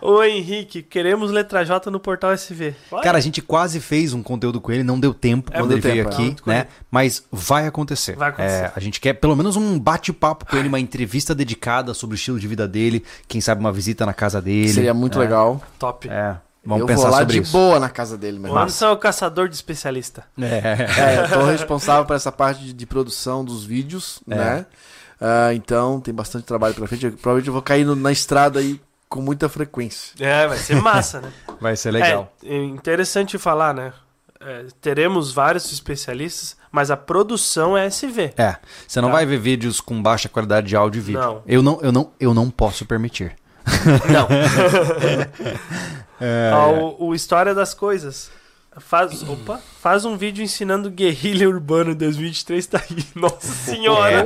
Ô 0.00 0.22
Henrique, 0.24 0.82
queremos 0.82 1.30
letra 1.30 1.64
J 1.64 1.88
no 1.90 2.00
portal 2.00 2.32
SV. 2.32 2.74
Olha, 2.90 3.02
Cara, 3.02 3.18
a 3.18 3.20
gente 3.20 3.40
quase 3.40 3.78
fez 3.80 4.12
um 4.12 4.22
conteúdo 4.22 4.60
com 4.60 4.72
ele, 4.72 4.82
não 4.82 4.98
deu 4.98 5.14
tempo 5.14 5.50
É, 5.54 5.58
quando 5.58 5.72
ele 5.72 5.80
deu 5.80 5.92
veio 5.92 6.04
tempo, 6.04 6.10
é. 6.10 6.14
aqui, 6.14 6.24
Muito 6.26 6.48
né? 6.48 6.66
Mas 6.90 7.24
vai 7.30 7.66
acontecer. 7.66 8.16
Vai 8.16 8.30
acontecer. 8.30 8.64
É, 8.64 8.72
a 8.74 8.80
gente 8.80 9.00
quer 9.00 9.12
pelo 9.14 9.36
menos 9.36 9.54
um 9.56 9.78
bate-papo 9.78 10.44
com 10.46 10.56
ele, 10.56 10.66
uma 10.68 10.80
entrevista 10.80 11.34
dedicada 11.34 11.94
sobre 11.94 12.14
o 12.14 12.16
estilo 12.16 12.38
de 12.40 12.48
vida 12.48 12.66
dele, 12.66 13.04
quem 13.28 13.40
sabe 13.40 13.60
uma 13.60 13.72
visita 13.72 14.04
na 14.04 14.12
casa 14.12 14.40
dele. 14.42 14.68
Seria 14.72 14.92
muito 14.94 15.18
É, 15.18 15.20
legal. 15.22 15.62
top. 15.78 16.08
É, 16.08 16.34
vamos 16.64 16.80
eu 16.82 16.86
pensar 16.86 17.02
vou 17.02 17.10
lá 17.12 17.18
sobre 17.18 17.34
de 17.36 17.42
isso. 17.42 17.52
boa 17.52 17.78
na 17.80 17.88
casa 17.90 18.16
dele, 18.18 18.38
meu 18.38 18.44
O 18.44 18.48
irmão. 18.52 18.62
Anderson 18.62 18.86
é 18.86 18.90
o 18.92 18.96
caçador 18.96 19.48
de 19.48 19.54
especialista. 19.54 20.24
É. 20.40 20.46
É, 20.46 21.24
eu 21.24 21.28
tô 21.40 21.44
responsável 21.46 22.04
por 22.04 22.16
essa 22.16 22.30
parte 22.32 22.62
de, 22.62 22.72
de 22.72 22.86
produção 22.86 23.44
dos 23.44 23.64
vídeos, 23.64 24.20
É. 24.28 24.34
né? 24.36 24.66
Ah, 25.20 25.54
então 25.54 26.00
tem 26.00 26.12
bastante 26.12 26.44
trabalho 26.44 26.74
pela 26.74 26.86
frente. 26.88 27.06
Eu- 27.06 27.12
provavelmente 27.12 27.46
eu 27.46 27.52
vou 27.52 27.62
cair 27.62 27.84
no- 27.84 27.94
na 27.94 28.10
estrada 28.10 28.58
aí 28.58 28.80
com 29.08 29.20
muita 29.22 29.48
frequência. 29.48 30.14
É, 30.18 30.46
vai 30.48 30.56
ser 30.58 30.74
massa, 30.80 31.20
né? 31.20 31.30
Vai 31.60 31.76
ser 31.76 31.90
legal. 31.92 32.32
É, 32.42 32.54
é 32.56 32.64
interessante 32.64 33.38
falar, 33.38 33.72
né? 33.72 33.92
É, 34.40 34.64
teremos 34.80 35.32
vários 35.32 35.70
especialistas, 35.70 36.56
mas 36.72 36.90
a 36.90 36.96
produção 36.96 37.78
é 37.78 37.86
SV. 37.86 38.34
É, 38.36 38.56
você 38.88 39.00
não 39.00 39.10
Tá. 39.10 39.14
vai 39.16 39.26
ver 39.26 39.38
vídeos 39.38 39.80
com 39.80 40.02
baixa 40.02 40.28
qualidade 40.28 40.66
de 40.66 40.74
áudio 40.74 40.98
e 40.98 41.02
vídeo. 41.02 41.20
Não. 41.20 41.42
Eu 41.46 41.62
não, 41.62 41.78
eu 41.82 41.92
não, 41.92 42.10
eu 42.18 42.34
não 42.34 42.50
posso 42.50 42.84
permitir. 42.84 43.36
Não. 44.12 44.28
É, 46.24 46.52
Ó, 46.54 46.70
o, 47.00 47.08
o 47.08 47.14
História 47.16 47.52
das 47.52 47.74
Coisas. 47.74 48.30
Faz, 48.78 49.28
opa, 49.28 49.60
faz 49.80 50.04
um 50.04 50.16
vídeo 50.16 50.42
ensinando 50.42 50.88
guerrilha 50.88 51.48
urbana 51.48 51.90
em 51.90 51.94
2023, 51.96 52.66
tá 52.66 52.78
aí. 52.78 53.04
Nossa 53.14 53.46
senhora! 53.46 54.24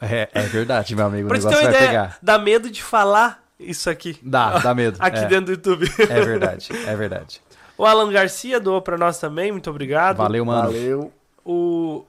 É, 0.00 0.28
é 0.32 0.42
verdade, 0.42 0.94
meu 0.94 1.04
amigo. 1.04 1.28
Pra 1.28 1.40
você 1.40 1.48
ter 1.48 1.54
uma 1.56 1.64
ideia, 1.70 1.88
pegar. 1.88 2.18
dá 2.22 2.38
medo 2.38 2.70
de 2.70 2.80
falar 2.82 3.42
isso 3.58 3.90
aqui. 3.90 4.16
Dá, 4.22 4.58
dá 4.58 4.72
medo. 4.74 4.96
Aqui 5.00 5.18
é, 5.18 5.26
dentro 5.26 5.46
do 5.46 5.52
YouTube. 5.52 5.92
é 5.98 6.20
verdade, 6.20 6.68
é 6.86 6.96
verdade. 6.96 7.42
O 7.76 7.84
Alan 7.84 8.12
Garcia 8.12 8.60
doou 8.60 8.80
pra 8.80 8.96
nós 8.96 9.18
também, 9.18 9.50
muito 9.50 9.68
obrigado. 9.68 10.18
Valeu, 10.18 10.44
mano. 10.44 10.62
Valeu. 10.62 11.12
O 11.44 12.04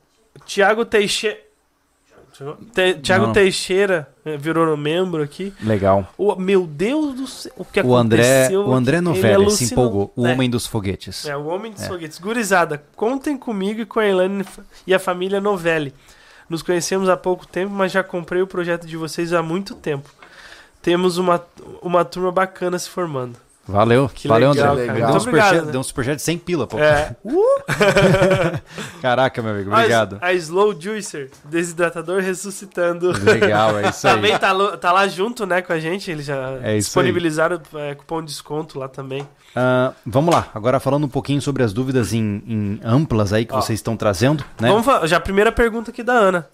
Thiago 0.45 0.85
Teixeira. 0.85 1.39
Te, 2.73 2.95
Thiago 2.95 3.27
Não. 3.27 3.33
Teixeira 3.33 4.07
eh, 4.25 4.35
virou 4.37 4.75
membro 4.75 5.21
aqui. 5.21 5.53
Legal. 5.61 6.07
O, 6.17 6.35
meu 6.35 6.65
Deus 6.67 7.15
do 7.15 7.27
céu, 7.27 7.51
o 7.57 7.63
que 7.65 7.81
O 7.81 7.95
André, 7.95 8.49
o 8.57 8.73
André 8.73 8.99
Novelli 9.01 9.49
se 9.51 9.65
empolgou. 9.65 10.11
O 10.15 10.25
É. 10.27 10.33
homem 10.33 10.49
dos 10.49 10.65
foguetes. 10.67 11.25
É, 11.25 11.35
o 11.37 11.45
Homem 11.45 11.71
dos 11.71 11.83
É. 11.83 11.87
Foguetes. 11.87 12.19
Gurizada, 12.19 12.83
contem 12.95 13.37
comigo 13.37 13.81
e 13.81 13.85
com 13.85 13.99
a 13.99 14.07
Elaine 14.07 14.45
e 14.85 14.93
a 14.93 14.99
família 14.99 15.39
Novelli. 15.39 15.93
Nos 16.49 16.61
conhecemos 16.61 17.09
há 17.09 17.17
pouco 17.17 17.47
tempo, 17.47 17.73
mas 17.73 17.91
já 17.91 18.03
comprei 18.03 18.41
o 18.41 18.47
projeto 18.47 18.85
de 18.85 18.95
vocês 18.97 19.33
há 19.33 19.41
muito 19.41 19.73
tempo. 19.75 20.09
Temos 20.81 21.17
uma, 21.17 21.41
uma 21.81 22.05
turma 22.05 22.31
bacana 22.31 22.77
se 22.77 22.89
formando. 22.89 23.37
Valeu, 23.67 24.09
Que 24.13 24.27
valeu, 24.27 24.51
legal, 24.51 24.73
André. 24.73 24.85
cara. 24.85 24.99
Deu 24.99 25.15
um, 25.15 25.19
superchat, 25.19 25.65
né? 25.65 25.71
deu 25.71 25.79
um 25.79 25.83
superchat 25.83 26.21
100 26.21 26.37
pila, 26.37 26.67
pô. 26.67 26.77
É. 26.77 27.15
Caraca, 29.01 29.41
meu 29.41 29.51
amigo, 29.53 29.71
obrigado. 29.71 30.17
A, 30.21 30.27
a 30.27 30.33
Slow 30.33 30.79
Juicer, 30.79 31.29
desidratador 31.45 32.21
ressuscitando. 32.21 33.11
Legal, 33.23 33.77
é 33.79 33.89
isso 33.89 34.07
aí. 34.07 34.13
Também 34.15 34.37
tá, 34.37 34.77
tá 34.77 34.91
lá 34.91 35.07
junto, 35.07 35.45
né, 35.45 35.61
com 35.61 35.73
a 35.73 35.79
gente. 35.79 36.09
Eles 36.11 36.25
já 36.25 36.57
É 36.61 36.75
disponibilizaram 36.75 37.59
é, 37.75 37.95
cupom 37.95 38.21
de 38.21 38.27
desconto 38.27 38.77
lá 38.79 38.87
também. 38.87 39.27
Ah, 39.55 39.93
vamos 40.05 40.33
lá, 40.33 40.47
agora 40.53 40.79
falando 40.79 41.05
um 41.05 41.09
pouquinho 41.09 41.41
sobre 41.41 41.63
as 41.63 41.71
dúvidas 41.73 42.13
em, 42.13 42.43
em 42.45 42.79
amplas 42.83 43.31
aí 43.31 43.45
que 43.45 43.53
Ó. 43.53 43.61
vocês 43.61 43.79
estão 43.79 43.95
trazendo, 43.95 44.43
né? 44.59 44.69
Vamos 44.69 45.09
já 45.09 45.17
a 45.17 45.21
primeira 45.21 45.51
pergunta 45.51 45.91
aqui 45.91 46.03
da 46.03 46.13
Ana. 46.13 46.47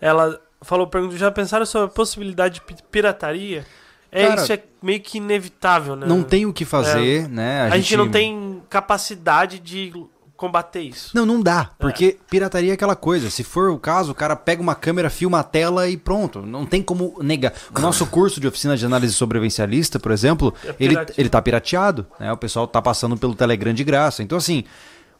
Ela 0.00 0.38
falou, 0.60 0.86
perguntou, 0.86 1.16
já 1.16 1.30
pensaram 1.30 1.64
sobre 1.64 1.88
a 1.88 1.90
possibilidade 1.90 2.54
de 2.56 2.60
pi- 2.60 2.76
pirataria? 2.90 3.64
É, 4.12 4.28
Cara, 4.28 4.42
isso 4.42 4.52
é 4.52 4.62
meio 4.82 5.00
que 5.00 5.16
inevitável, 5.16 5.96
né? 5.96 6.06
Não 6.06 6.22
tem 6.22 6.44
o 6.44 6.52
que 6.52 6.66
fazer, 6.66 7.28
né? 7.28 7.62
A, 7.62 7.70
gente... 7.78 7.96
não 7.96 8.10
tem 8.10 8.62
capacidade 8.68 9.58
de 9.58 9.90
combater 10.36 10.80
isso. 10.80 11.12
Não, 11.14 11.24
não 11.24 11.40
dá, 11.40 11.70
porque 11.78 12.18
pirataria 12.28 12.72
é 12.72 12.74
aquela 12.74 12.96
coisa. 12.96 13.30
Se 13.30 13.42
for 13.44 13.70
o 13.70 13.78
caso, 13.78 14.12
o 14.12 14.14
cara 14.14 14.34
pega 14.36 14.60
uma 14.60 14.74
câmera, 14.74 15.08
filma 15.08 15.38
a 15.38 15.42
tela 15.42 15.88
e 15.88 15.96
pronto. 15.96 16.42
Não 16.42 16.66
tem 16.66 16.82
como 16.82 17.14
negar. 17.22 17.54
O 17.74 17.80
nosso 17.80 18.04
curso 18.06 18.40
de 18.40 18.48
oficina 18.48 18.76
de 18.76 18.84
análise 18.84 19.14
sobrevivencialista, 19.14 19.98
por 19.98 20.10
exemplo, 20.10 20.52
É 20.64 20.74
ele, 20.78 20.96
ele 21.16 21.28
tá 21.28 21.40
pirateado, 21.40 22.06
né? 22.18 22.32
O 22.32 22.36
pessoal 22.36 22.66
tá 22.66 22.82
passando 22.82 23.16
pelo 23.16 23.34
Telegram 23.34 23.72
de 23.72 23.84
graça. 23.84 24.22
Então, 24.22 24.36
assim, 24.36 24.64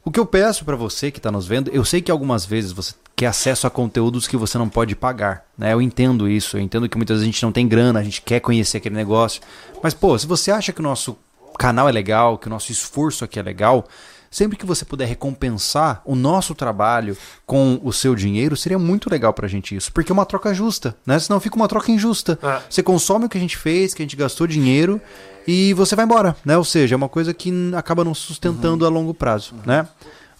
o 0.05 0.10
que 0.10 0.19
eu 0.19 0.27
peço 0.27 0.64
pra 0.64 0.74
você 0.74 1.12
que 1.12 1.20
tá 1.20 1.31
nos 1.31 1.47
vendo, 1.47 1.70
eu 1.70 1.85
sei 1.85 2.02
que 2.02 2.10
algumas 2.10 2.44
vezes 2.44 2.73
você 2.73 2.93
acesso 3.26 3.66
a 3.66 3.70
conteúdos 3.70 4.26
que 4.26 4.36
você 4.36 4.58
não 4.58 4.68
pode 4.68 4.94
pagar, 4.94 5.44
né? 5.56 5.72
Eu 5.72 5.82
entendo 5.82 6.28
isso, 6.28 6.56
eu 6.56 6.60
entendo 6.60 6.88
que 6.88 6.96
muitas 6.96 7.16
vezes 7.16 7.28
a 7.28 7.32
gente 7.32 7.42
não 7.42 7.52
tem 7.52 7.66
grana, 7.68 8.00
a 8.00 8.04
gente 8.04 8.22
quer 8.22 8.40
conhecer 8.40 8.78
aquele 8.78 8.94
negócio. 8.94 9.40
Mas, 9.82 9.94
pô, 9.94 10.18
se 10.18 10.26
você 10.26 10.50
acha 10.50 10.72
que 10.72 10.80
o 10.80 10.82
nosso 10.82 11.16
canal 11.58 11.88
é 11.88 11.92
legal, 11.92 12.38
que 12.38 12.46
o 12.46 12.50
nosso 12.50 12.72
esforço 12.72 13.24
aqui 13.24 13.38
é 13.38 13.42
legal, 13.42 13.86
sempre 14.30 14.56
que 14.56 14.64
você 14.64 14.84
puder 14.84 15.06
recompensar 15.06 16.00
o 16.04 16.16
nosso 16.16 16.54
trabalho 16.54 17.16
com 17.46 17.78
o 17.84 17.92
seu 17.92 18.14
dinheiro, 18.14 18.56
seria 18.56 18.78
muito 18.78 19.10
legal 19.10 19.32
pra 19.32 19.46
gente 19.46 19.76
isso. 19.76 19.92
Porque 19.92 20.10
é 20.10 20.14
uma 20.14 20.24
troca 20.24 20.54
justa, 20.54 20.96
né? 21.06 21.18
Senão 21.18 21.38
fica 21.38 21.54
uma 21.54 21.68
troca 21.68 21.92
injusta. 21.92 22.38
É. 22.42 22.62
Você 22.68 22.82
consome 22.82 23.26
o 23.26 23.28
que 23.28 23.36
a 23.36 23.40
gente 23.40 23.56
fez, 23.56 23.92
que 23.92 24.02
a 24.02 24.04
gente 24.04 24.16
gastou 24.16 24.46
dinheiro 24.46 25.00
e 25.46 25.74
você 25.74 25.94
vai 25.94 26.06
embora, 26.06 26.34
né? 26.44 26.56
Ou 26.56 26.64
seja, 26.64 26.94
é 26.94 26.96
uma 26.96 27.08
coisa 27.08 27.34
que 27.34 27.52
acaba 27.76 28.02
não 28.02 28.14
sustentando 28.14 28.86
a 28.86 28.88
longo 28.88 29.12
prazo, 29.12 29.54
né? 29.66 29.86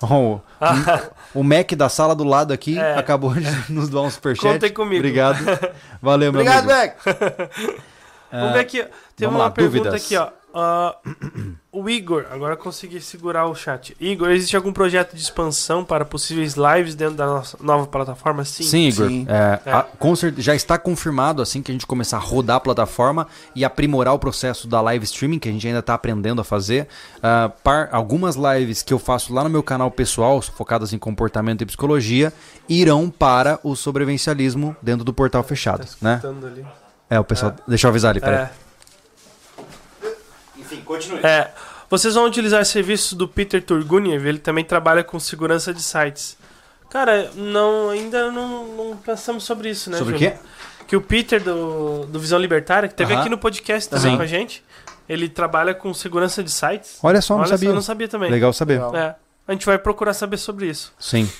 Ó, 0.01 0.39
o, 1.35 1.43
Mac 1.43 1.73
da 1.73 1.89
sala 1.89 2.15
do 2.15 2.25
lado 2.25 2.53
aqui 2.53 2.79
É. 2.79 2.97
acabou 2.97 3.35
de 3.35 3.47
nos 3.73 3.89
dar 3.89 4.01
um 4.03 4.11
superchat. 4.11 4.53
Contem 4.55 4.73
comigo. 4.73 4.97
Obrigado. 4.97 5.39
Valeu, 6.01 6.33
meu 6.33 6.41
Obrigado, 6.43 6.71
amigo. 6.71 6.95
Beck! 7.05 7.49
Vamos 8.31 8.53
ver 8.55 8.61
aqui. 8.61 8.87
Tem 9.17 9.29
uma 9.29 9.39
lá, 9.39 9.51
pergunta 9.51 9.91
dúvidas. 9.91 10.05
aqui, 10.05 10.17
ó. 10.17 10.29
Ah, 10.55 10.97
o 11.73 11.89
Igor, 11.89 12.27
agora 12.31 12.53
eu 12.55 12.57
consegui 12.59 13.01
segurar 13.01 13.47
o 13.47 13.55
chat. 13.55 13.97
Igor, 13.99 14.31
existe 14.31 14.57
algum 14.57 14.73
projeto 14.73 15.15
de 15.15 15.23
expansão 15.23 15.85
para 15.85 16.05
possíveis 16.05 16.55
lives 16.55 16.95
dentro 16.95 17.15
da 17.15 17.27
nossa 17.27 17.57
nova 17.61 17.87
plataforma? 17.87 18.45
Sim. 18.45 18.63
Sim, 18.63 18.89
Igor. 18.89 19.09
Sim. 19.09 19.27
É, 19.29 19.61
É. 19.65 19.73
a- 19.73 19.87
já 20.39 20.55
está 20.55 20.77
confirmado 20.79 21.41
assim 21.41 21.63
que 21.63 21.71
a 21.71 21.75
gente 21.75 21.87
começar 21.87 22.19
a 22.19 22.21
rodar 22.21 22.57
a 22.57 22.61
plataforma 22.61 23.27
e 23.55 23.65
aprimorar 23.65 24.15
o 24.15 24.19
processo 24.19 24.69
da 24.69 24.81
live 24.81 25.05
streaming, 25.05 25.39
que 25.39 25.49
a 25.49 25.53
gente 25.53 25.67
ainda 25.67 25.79
está 25.81 25.95
aprendendo 25.95 26.41
a 26.41 26.45
fazer. 26.45 26.89
Ah, 27.23 27.51
par- 27.63 27.89
algumas 27.93 28.37
lives 28.37 28.83
que 28.83 28.93
eu 28.93 28.99
faço 28.99 29.33
lá 29.33 29.43
no 29.45 29.51
meu 29.51 29.63
canal 29.63 29.91
pessoal, 29.91 30.41
focadas 30.43 30.93
em 30.93 30.99
comportamento 30.99 31.63
e 31.63 31.67
psicologia, 31.67 32.33
irão 32.69 33.09
para 33.09 33.59
o 33.63 33.75
sobrevivencialismo 33.75 34.77
dentro 34.83 35.05
do 35.05 35.13
portal 35.13 35.43
fechado. 35.43 35.87
Tá 35.87 35.97
né? 36.01 36.21
ali. 36.25 36.67
É, 37.09 37.21
o 37.21 37.25
pessoal. 37.25 37.55
Deixa 37.69 37.87
eu 37.87 37.91
avisar 37.91 38.11
ali, 38.13 38.21
peraí. 38.21 38.45
É. 38.45 38.51
Enfim, 40.73 40.83
continue. 40.85 41.21
É, 41.25 41.51
vocês 41.89 42.15
vão 42.15 42.25
utilizar 42.27 42.65
serviços 42.65 43.13
do 43.13 43.29
Peter 43.29 43.63
Turguniev, 43.63 44.27
ele 44.27 44.39
também 44.39 44.65
trabalha 44.65 45.05
com 45.05 45.19
segurança 45.21 45.73
de 45.75 45.83
sites. 45.83 46.37
Cara, 46.89 47.31
não, 47.35 47.91
ainda 47.91 48.31
não, 48.31 48.67
não 48.67 48.97
pensamos 48.97 49.45
sobre 49.45 49.71
isso, 49.71 49.91
né, 49.91 49.99
Sobre 49.99 50.15
o 50.17 50.19
quê? 50.19 50.35
Que 50.87 50.97
o 50.97 51.01
Peter 51.01 51.43
do, 51.43 52.05
do 52.07 52.21
Visão 52.21 52.39
Libertária, 52.39 52.89
que 52.89 52.95
teve 52.95 53.13
Aham. 53.13 53.21
aqui 53.21 53.31
no 53.31 53.39
podcast 53.39 53.89
também 53.89 54.11
Sim. 54.11 54.17
com 54.17 54.23
a 54.23 54.27
gente, 54.27 54.63
ele 55.09 55.29
trabalha 55.29 55.75
com 55.75 55.93
segurança 55.95 56.43
de 56.43 56.51
sites. 56.51 56.99
Olha 57.03 57.23
só, 57.23 57.35
não 57.35 57.41
Olha 57.43 57.51
sabia. 57.51 57.69
eu 57.71 57.75
não 57.75 57.83
sabia 57.83 58.09
também. 58.09 58.31
Legal 58.31 58.53
saber. 58.53 58.75
Legal. 58.75 58.95
É, 58.97 59.17
a 59.49 59.53
gente 59.53 59.65
vai 59.65 59.79
procurar 59.79 60.13
saber 60.13 60.37
sobre 60.37 60.67
isso. 60.67 60.93
Sim. 60.99 61.31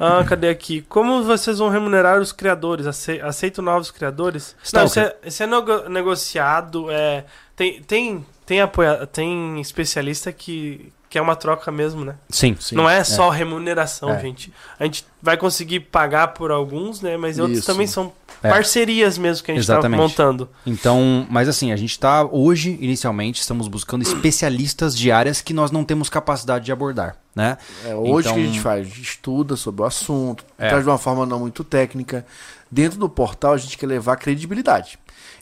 Ah, 0.00 0.22
cadê 0.24 0.48
aqui? 0.50 0.82
Como 0.82 1.22
vocês 1.24 1.58
vão 1.58 1.68
remunerar 1.70 2.20
os 2.20 2.30
criadores? 2.32 2.86
Ace- 2.86 3.20
Aceitam 3.22 3.64
novos 3.64 3.90
criadores? 3.90 4.54
Stalker. 4.62 4.80
Não, 4.80 4.86
isso 4.86 5.00
é, 5.00 5.28
isso 5.28 5.42
é 5.42 5.46
nego- 5.46 5.88
negociado. 5.88 6.90
É, 6.90 7.24
tem, 7.56 7.82
tem, 7.82 8.26
tem, 8.44 8.60
apoia, 8.60 9.06
tem 9.06 9.60
especialista 9.60 10.30
que, 10.32 10.92
que 11.10 11.16
é 11.18 11.22
uma 11.22 11.34
troca 11.36 11.70
mesmo, 11.72 12.04
né? 12.04 12.14
Sim. 12.28 12.56
Sim. 12.60 12.74
Não 12.76 12.88
é 12.88 13.02
só 13.02 13.30
remuneração, 13.30 14.10
É. 14.10 14.20
gente. 14.20 14.52
A 14.78 14.84
gente 14.84 15.06
vai 15.22 15.36
conseguir 15.36 15.80
pagar 15.80 16.28
por 16.28 16.50
alguns, 16.50 17.00
né? 17.00 17.16
Mas 17.16 17.38
outros 17.38 17.58
Isso. 17.58 17.66
também 17.66 17.86
são 17.86 18.12
É. 18.42 18.50
parcerias 18.50 19.16
mesmo 19.18 19.42
que 19.44 19.50
a 19.50 19.54
gente 19.54 19.62
está 19.62 19.74
Exatamente. 19.74 19.98
montando. 20.00 20.48
Então, 20.66 21.26
mas 21.30 21.48
assim, 21.48 21.72
a 21.72 21.76
gente 21.76 21.98
tá 21.98 22.24
hoje, 22.24 22.76
inicialmente, 22.80 23.40
estamos 23.40 23.68
buscando 23.68 24.02
especialistas 24.02 24.96
de 24.96 25.10
áreas 25.10 25.40
que 25.40 25.54
nós 25.54 25.70
não 25.70 25.82
temos 25.82 26.08
capacidade 26.10 26.64
de 26.66 26.72
abordar, 26.72 27.16
né? 27.34 27.56
É, 27.84 27.94
hoje 27.94 28.10
o 28.10 28.20
Então- 28.20 28.34
que 28.34 28.40
a 28.40 28.46
gente 28.46 28.60
faz? 28.60 28.80
A 28.80 28.84
gente 28.90 29.02
estuda 29.02 29.56
sobre 29.56 29.82
o 29.82 29.84
assunto, 29.86 30.44
É. 30.58 30.68
traz 30.68 30.84
de 30.84 30.90
uma 30.90 30.98
forma 30.98 31.24
não 31.24 31.40
muito 31.40 31.64
técnica. 31.64 32.24
Dentro 32.70 32.98
do 32.98 33.08
portal 33.08 33.54
a 33.54 33.56
gente 33.56 33.78
quer 33.78 33.86
levar 33.86 34.16
credibilidade. 34.16 34.98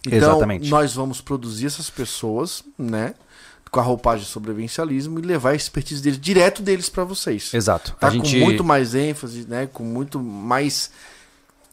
Então, 0.07 0.17
Exatamente. 0.19 0.71
nós 0.71 0.95
vamos 0.95 1.21
produzir 1.21 1.67
essas 1.67 1.91
pessoas, 1.91 2.63
né? 2.79 3.15
Com 3.77 3.81
a 3.81 3.85
roupagem 3.85 4.25
de 4.25 4.31
sobrevivencialismo 4.31 5.19
e 5.19 5.23
levar 5.23 5.51
a 5.51 5.55
expertise 5.55 6.03
deles 6.03 6.19
direto 6.19 6.63
deles 6.63 6.89
para 6.89 7.05
vocês. 7.05 7.53
Exato. 7.53 7.95
Tá 8.01 8.09
a 8.09 8.11
gente 8.11 8.39
com 8.39 8.45
muito 8.45 8.65
mais 8.65 8.95
ênfase, 8.95 9.47
né? 9.47 9.69
Com 9.71 9.85
muito 9.85 10.19
mais 10.19 10.91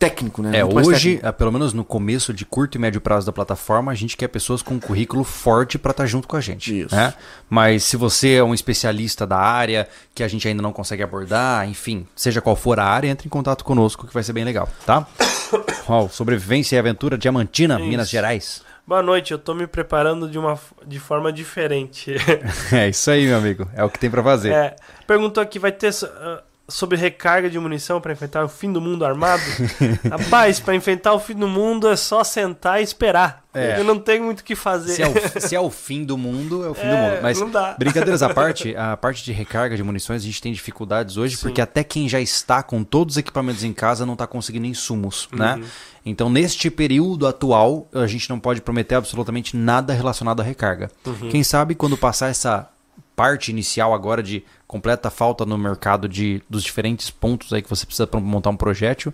técnico, 0.04 0.42
né? 0.42 0.58
É, 0.58 0.64
Muito 0.66 0.90
hoje, 0.90 1.18
eh, 1.24 1.32
pelo 1.32 1.50
menos 1.50 1.72
no 1.72 1.86
começo 1.86 2.34
de 2.34 2.44
curto 2.44 2.76
e 2.76 2.80
médio 2.80 3.00
prazo 3.00 3.26
da 3.26 3.32
plataforma, 3.32 3.90
a 3.90 3.96
gente 3.96 4.18
quer 4.18 4.28
pessoas 4.28 4.62
com 4.62 4.74
um 4.74 4.80
currículo 4.80 5.24
forte 5.24 5.78
para 5.78 5.92
estar 5.92 6.06
junto 6.06 6.28
com 6.28 6.36
a 6.36 6.42
gente. 6.42 6.82
Isso. 6.82 6.94
Né? 6.94 7.14
Mas 7.50 7.86
se 7.86 7.96
você 7.96 8.34
é 8.34 8.44
um 8.44 8.54
especialista 8.54 9.26
da 9.26 9.38
área 9.38 9.88
que 10.14 10.22
a 10.22 10.28
gente 10.28 10.46
ainda 10.46 10.62
não 10.62 10.74
consegue 10.74 11.04
abordar, 11.04 11.70
enfim, 11.70 12.06
seja 12.14 12.42
qual 12.42 12.58
for 12.58 12.82
a 12.82 12.86
área, 12.86 13.08
entre 13.08 13.28
em 13.28 13.30
contato 13.30 13.64
conosco 13.64 14.06
que 14.06 14.14
vai 14.14 14.24
ser 14.24 14.34
bem 14.34 14.44
legal, 14.44 14.68
tá? 14.86 15.08
Ó, 15.88 16.10
sobrevivência 16.10 16.76
e 16.76 16.80
aventura 16.80 17.18
Diamantina, 17.18 17.80
Isso. 17.80 17.88
Minas 17.88 18.10
Gerais. 18.10 18.62
Boa 18.86 19.02
noite, 19.02 19.32
eu 19.32 19.40
tô 19.40 19.54
me 19.54 19.66
preparando 19.66 20.30
de 20.30 20.38
uma 20.38 20.60
de 20.86 21.00
forma 21.00 21.32
diferente. 21.32 22.16
É 22.72 22.90
isso 22.90 23.10
aí, 23.10 23.26
meu 23.26 23.38
amigo. 23.38 23.68
É 23.76 23.84
o 23.84 23.90
que 23.90 23.98
tem 24.00 24.10
para 24.10 24.22
fazer. 24.24 24.52
É, 24.52 24.76
perguntou 25.08 25.42
aqui, 25.42 25.58
vai 25.58 25.72
ter 25.72 25.92
ah, 26.04 26.44
sobre 26.68 26.98
recarga 26.98 27.50
de 27.50 27.58
munição 27.58 28.02
para 28.02 28.12
enfrentar 28.12 28.44
o 28.44 28.50
fim 28.50 28.74
do 28.74 28.82
mundo 28.82 29.06
armado? 29.06 29.42
Rapaz, 30.12 30.60
para 30.60 30.76
enfrentar 30.76 31.14
o 31.14 31.20
fim 31.20 31.34
do 31.36 31.48
mundo 31.48 31.88
é 31.88 31.96
só 31.96 32.24
sentar 32.26 32.82
e 32.82 32.84
esperar. 32.84 33.42
É. 33.54 33.80
Eu 33.80 33.84
não 33.86 34.00
tenho 34.00 34.24
muito 34.26 34.40
o 34.42 34.44
que 34.44 34.56
fazer. 34.56 34.94
Se 34.94 35.02
é, 35.04 35.08
o, 35.08 35.14
se 35.40 35.56
é 35.56 35.60
o 35.60 35.70
fim 35.70 36.04
do 36.04 36.18
mundo, 36.18 36.66
é 36.66 36.70
o 36.70 36.74
fim 36.74 36.88
do 36.88 36.94
É, 36.94 37.10
mundo. 37.12 37.22
Mas 37.22 37.40
não 37.40 37.50
dá. 37.50 37.76
brincadeiras 37.80 38.22
à 38.22 38.34
parte, 38.34 38.76
a 38.76 38.98
parte 38.98 39.24
de 39.24 39.32
recarga 39.32 39.78
de 39.78 39.84
munições 39.84 40.24
a 40.24 40.26
gente 40.26 40.42
tem 40.42 40.52
dificuldades 40.52 41.16
hoje, 41.16 41.38
Sim. 41.38 41.44
porque 41.44 41.62
até 41.62 41.84
quem 41.86 42.10
já 42.10 42.20
está 42.20 42.62
com 42.64 42.84
todos 42.84 43.14
os 43.16 43.18
equipamentos 43.18 43.64
em 43.64 43.72
casa 43.72 44.06
não 44.06 44.14
está 44.14 44.28
conseguindo 44.28 44.66
insumos, 44.66 45.30
Uhum. 45.32 45.40
né? 45.40 45.62
Então, 46.06 46.30
neste 46.30 46.70
período 46.70 47.26
atual, 47.26 47.88
a 47.94 48.06
gente 48.08 48.30
não 48.30 48.40
pode 48.40 48.62
prometer 48.62 48.96
absolutamente 48.96 49.56
nada 49.56 49.94
relacionado 49.94 50.42
à 50.42 50.44
recarga. 50.44 50.92
Uhum. 51.06 51.30
Quem 51.30 51.44
sabe 51.44 51.76
quando 51.76 51.98
passar 51.98 52.30
essa 52.30 52.70
parte 53.16 53.52
inicial 53.52 53.94
agora 53.94 54.22
de 54.22 54.44
completa 54.68 55.10
falta 55.10 55.46
no 55.46 55.58
mercado 55.58 56.10
de, 56.10 56.42
dos 56.50 56.64
diferentes 56.64 57.10
pontos 57.10 57.54
aí 57.54 57.62
que 57.62 57.70
você 57.70 57.86
precisa 57.86 58.08
para 58.08 58.20
montar 58.20 58.50
um 58.50 58.58
projétil, 58.58 59.14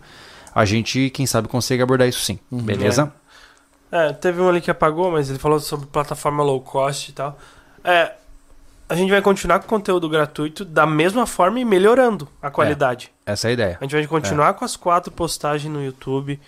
a 0.53 0.65
gente, 0.65 1.09
quem 1.11 1.25
sabe, 1.25 1.47
consegue 1.47 1.83
abordar 1.83 2.07
isso 2.07 2.21
sim. 2.21 2.39
Uhum. 2.49 2.59
Beleza? 2.59 3.13
É, 3.91 4.13
teve 4.13 4.41
um 4.41 4.49
ali 4.49 4.61
que 4.61 4.71
apagou, 4.71 5.11
mas 5.11 5.29
ele 5.29 5.39
falou 5.39 5.59
sobre 5.59 5.85
plataforma 5.87 6.43
low 6.43 6.61
cost 6.61 7.09
e 7.09 7.13
tal. 7.13 7.37
É, 7.83 8.13
a 8.87 8.95
gente 8.95 9.09
vai 9.09 9.21
continuar 9.21 9.59
com 9.59 9.67
conteúdo 9.67 10.09
gratuito 10.09 10.65
da 10.65 10.85
mesma 10.85 11.25
forma 11.25 11.59
e 11.59 11.65
melhorando 11.65 12.27
a 12.41 12.49
qualidade. 12.49 13.11
Essa 13.25 13.47
é 13.47 13.49
a 13.49 13.53
ideia. 13.53 13.77
A 13.79 13.83
gente 13.83 13.95
vai 13.95 14.07
continuar 14.07 14.53
com 14.55 14.65
as 14.65 14.75
quatro 14.75 15.11
postagens 15.11 15.71
no 15.71 15.83
YouTube. 15.83 16.39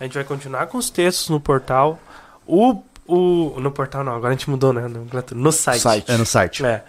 A 0.00 0.04
gente 0.04 0.14
vai 0.14 0.24
continuar 0.24 0.66
com 0.66 0.78
os 0.78 0.90
textos 0.90 1.28
no 1.28 1.40
portal. 1.40 1.98
O, 2.46 2.82
o 3.06 3.58
no 3.60 3.70
portal 3.70 4.04
não, 4.04 4.12
agora 4.14 4.28
a 4.28 4.36
gente 4.36 4.48
mudou, 4.50 4.72
né? 4.72 4.82
No, 5.34 5.52
site. 5.52 5.80
Site. 5.80 6.10
É 6.10 6.16
no 6.16 6.26
site. 6.26 6.64
É. 6.64 6.84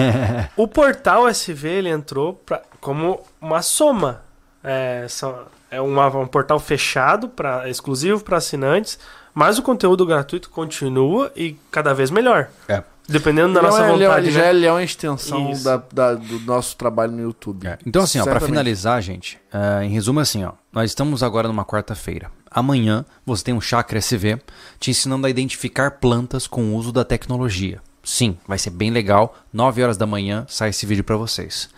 o 0.56 0.66
portal 0.66 1.28
SV 1.28 1.68
ele 1.68 1.88
entrou 1.88 2.34
pra, 2.34 2.62
como 2.80 3.20
uma 3.40 3.62
soma. 3.62 4.22
É, 4.64 5.06
só- 5.08 5.46
é 5.70 5.80
uma- 5.80 6.08
um 6.16 6.26
portal 6.26 6.58
fechado, 6.58 7.28
pra, 7.28 7.68
exclusivo 7.68 8.22
para 8.24 8.38
assinantes, 8.38 8.98
mas 9.34 9.58
o 9.58 9.62
conteúdo 9.62 10.06
gratuito 10.06 10.48
continua 10.50 11.30
e 11.36 11.56
cada 11.70 11.92
vez 11.92 12.10
melhor. 12.10 12.48
É. 12.68 12.82
Dependendo 13.08 13.52
da 13.54 13.60
Ele 13.60 13.66
é 13.66 13.70
nossa 13.70 13.84
é- 13.84 13.92
vontade. 13.92 14.26
ele 14.28 14.36
né? 14.36 14.42
já 14.44 14.50
ele 14.50 14.66
é 14.66 14.72
uma 14.72 14.82
extensão 14.82 15.52
Isso. 15.52 15.62
da, 15.62 15.76
da- 15.92 16.14
do 16.14 16.40
nosso 16.40 16.76
trabalho 16.76 17.12
no 17.12 17.20
YouTube. 17.22 17.66
É. 17.68 17.78
Então, 17.86 18.02
assim, 18.02 18.18
Certamente. 18.20 18.46
finalizar, 18.48 19.00
gente, 19.00 19.38
eh, 19.52 19.84
em 19.84 19.90
resumo, 19.90 20.18
assim, 20.18 20.42
ó, 20.44 20.52
nós 20.72 20.90
estamos 20.90 21.22
agora 21.22 21.46
numa 21.46 21.64
quarta-feira. 21.64 22.30
Amanhã 22.50 23.04
você 23.24 23.44
tem 23.44 23.54
um 23.54 23.60
Chakra 23.60 23.98
SV 23.98 24.40
te 24.78 24.90
ensinando 24.90 25.26
a 25.26 25.30
identificar 25.30 25.92
plantas 25.92 26.46
com 26.46 26.62
o 26.62 26.74
uso 26.74 26.92
da 26.92 27.04
tecnologia. 27.04 27.80
Sim, 28.02 28.36
vai 28.46 28.58
ser 28.58 28.70
bem 28.70 28.90
legal. 28.90 29.36
9 29.52 29.82
horas 29.82 29.96
da 29.96 30.06
manhã 30.06 30.44
sai 30.48 30.70
esse 30.70 30.86
vídeo 30.86 31.02
para 31.02 31.16
vocês. 31.16 31.68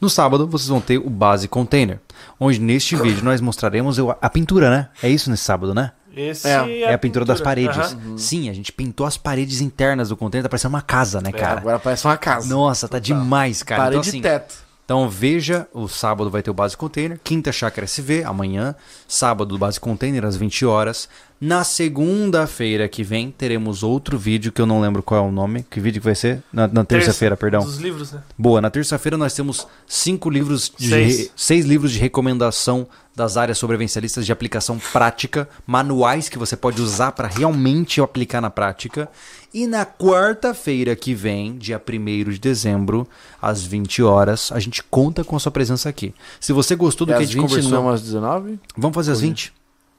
No 0.00 0.10
sábado, 0.10 0.46
vocês 0.46 0.68
vão 0.68 0.80
ter 0.80 0.98
o 0.98 1.08
Base 1.08 1.46
Container, 1.48 2.00
onde 2.38 2.58
neste 2.58 2.96
vídeo 2.96 3.22
nós 3.22 3.40
mostraremos 3.40 3.98
a 4.20 4.30
pintura, 4.30 4.70
né? 4.70 4.88
É 5.02 5.08
isso 5.08 5.30
nesse 5.30 5.44
sábado, 5.44 5.74
né? 5.74 5.92
Esse 6.16 6.48
É, 6.48 6.80
É 6.82 6.94
a 6.94 6.98
pintura 6.98 7.24
das 7.24 7.40
paredes. 7.40 7.76
Aham. 7.76 8.16
Sim, 8.16 8.48
a 8.48 8.52
gente 8.52 8.72
pintou 8.72 9.06
as 9.06 9.16
paredes 9.16 9.60
internas 9.60 10.08
do 10.08 10.16
container, 10.16 10.44
tá 10.44 10.48
parecendo 10.48 10.74
uma 10.74 10.82
casa, 10.82 11.20
né, 11.20 11.32
cara? 11.32 11.60
Agora 11.60 11.78
parece 11.78 12.06
uma 12.06 12.16
casa. 12.16 12.48
Nossa, 12.48 12.88
tá 12.88 12.98
demais, 12.98 13.62
cara. 13.62 13.82
Parede 13.84 14.08
então, 14.08 14.08
assim, 14.08 14.18
de 14.18 14.22
teto. 14.22 14.63
Então 14.84 15.08
veja, 15.08 15.66
o 15.72 15.88
sábado 15.88 16.30
vai 16.30 16.42
ter 16.42 16.50
o 16.50 16.54
Base 16.54 16.76
Container, 16.76 17.18
quinta 17.24 17.50
Chácara 17.50 17.86
SV, 17.86 18.22
amanhã, 18.22 18.74
sábado 19.08 19.56
Base 19.56 19.80
Container 19.80 20.26
às 20.26 20.36
20 20.36 20.66
horas. 20.66 21.08
Na 21.46 21.62
segunda-feira 21.62 22.88
que 22.88 23.02
vem 23.04 23.30
teremos 23.30 23.82
outro 23.82 24.16
vídeo 24.18 24.50
que 24.50 24.62
eu 24.62 24.66
não 24.66 24.80
lembro 24.80 25.02
qual 25.02 25.22
é 25.24 25.28
o 25.28 25.30
nome. 25.30 25.62
Que 25.70 25.78
vídeo 25.78 26.00
que 26.00 26.04
vai 26.06 26.14
ser? 26.14 26.42
Na, 26.50 26.66
na 26.66 26.84
terça-feira, 26.84 27.36
perdão. 27.36 27.62
Dos 27.62 27.76
livros, 27.76 28.12
né? 28.12 28.22
Boa, 28.38 28.62
na 28.62 28.70
terça-feira 28.70 29.18
nós 29.18 29.34
temos 29.34 29.66
cinco 29.86 30.30
livros 30.30 30.72
de 30.78 30.88
Seis. 30.88 31.18
re- 31.18 31.30
seis 31.36 31.66
livros 31.66 31.92
de 31.92 31.98
recomendação 31.98 32.86
das 33.14 33.36
áreas 33.36 33.58
sobrevivencialistas 33.58 34.24
de 34.24 34.32
aplicação 34.32 34.78
prática, 34.92 35.46
manuais 35.66 36.30
que 36.30 36.38
você 36.38 36.56
pode 36.56 36.80
usar 36.80 37.12
para 37.12 37.28
realmente 37.28 38.00
aplicar 38.00 38.40
na 38.40 38.48
prática. 38.50 39.06
E 39.52 39.66
na 39.66 39.84
quarta-feira 39.84 40.96
que 40.96 41.14
vem, 41.14 41.56
dia 41.58 41.78
1 41.80 42.30
de 42.30 42.38
dezembro, 42.38 43.06
às 43.40 43.62
20 43.62 44.02
horas, 44.02 44.50
a 44.50 44.58
gente 44.58 44.82
conta 44.82 45.22
com 45.22 45.36
a 45.36 45.38
sua 45.38 45.52
presença 45.52 45.88
aqui. 45.90 46.14
Se 46.40 46.52
você 46.54 46.74
gostou 46.74 47.06
do 47.06 47.12
É 47.12 47.16
que 47.16 47.22
a 47.22 47.24
às 47.24 47.30
gente 47.30 47.40
20 47.42 47.48
conversou, 47.50 47.70
não 47.70 47.88
às 47.90 48.00
19? 48.02 48.58
vamos 48.76 48.94
fazer 48.94 49.12
às 49.12 49.20
20? 49.20 49.52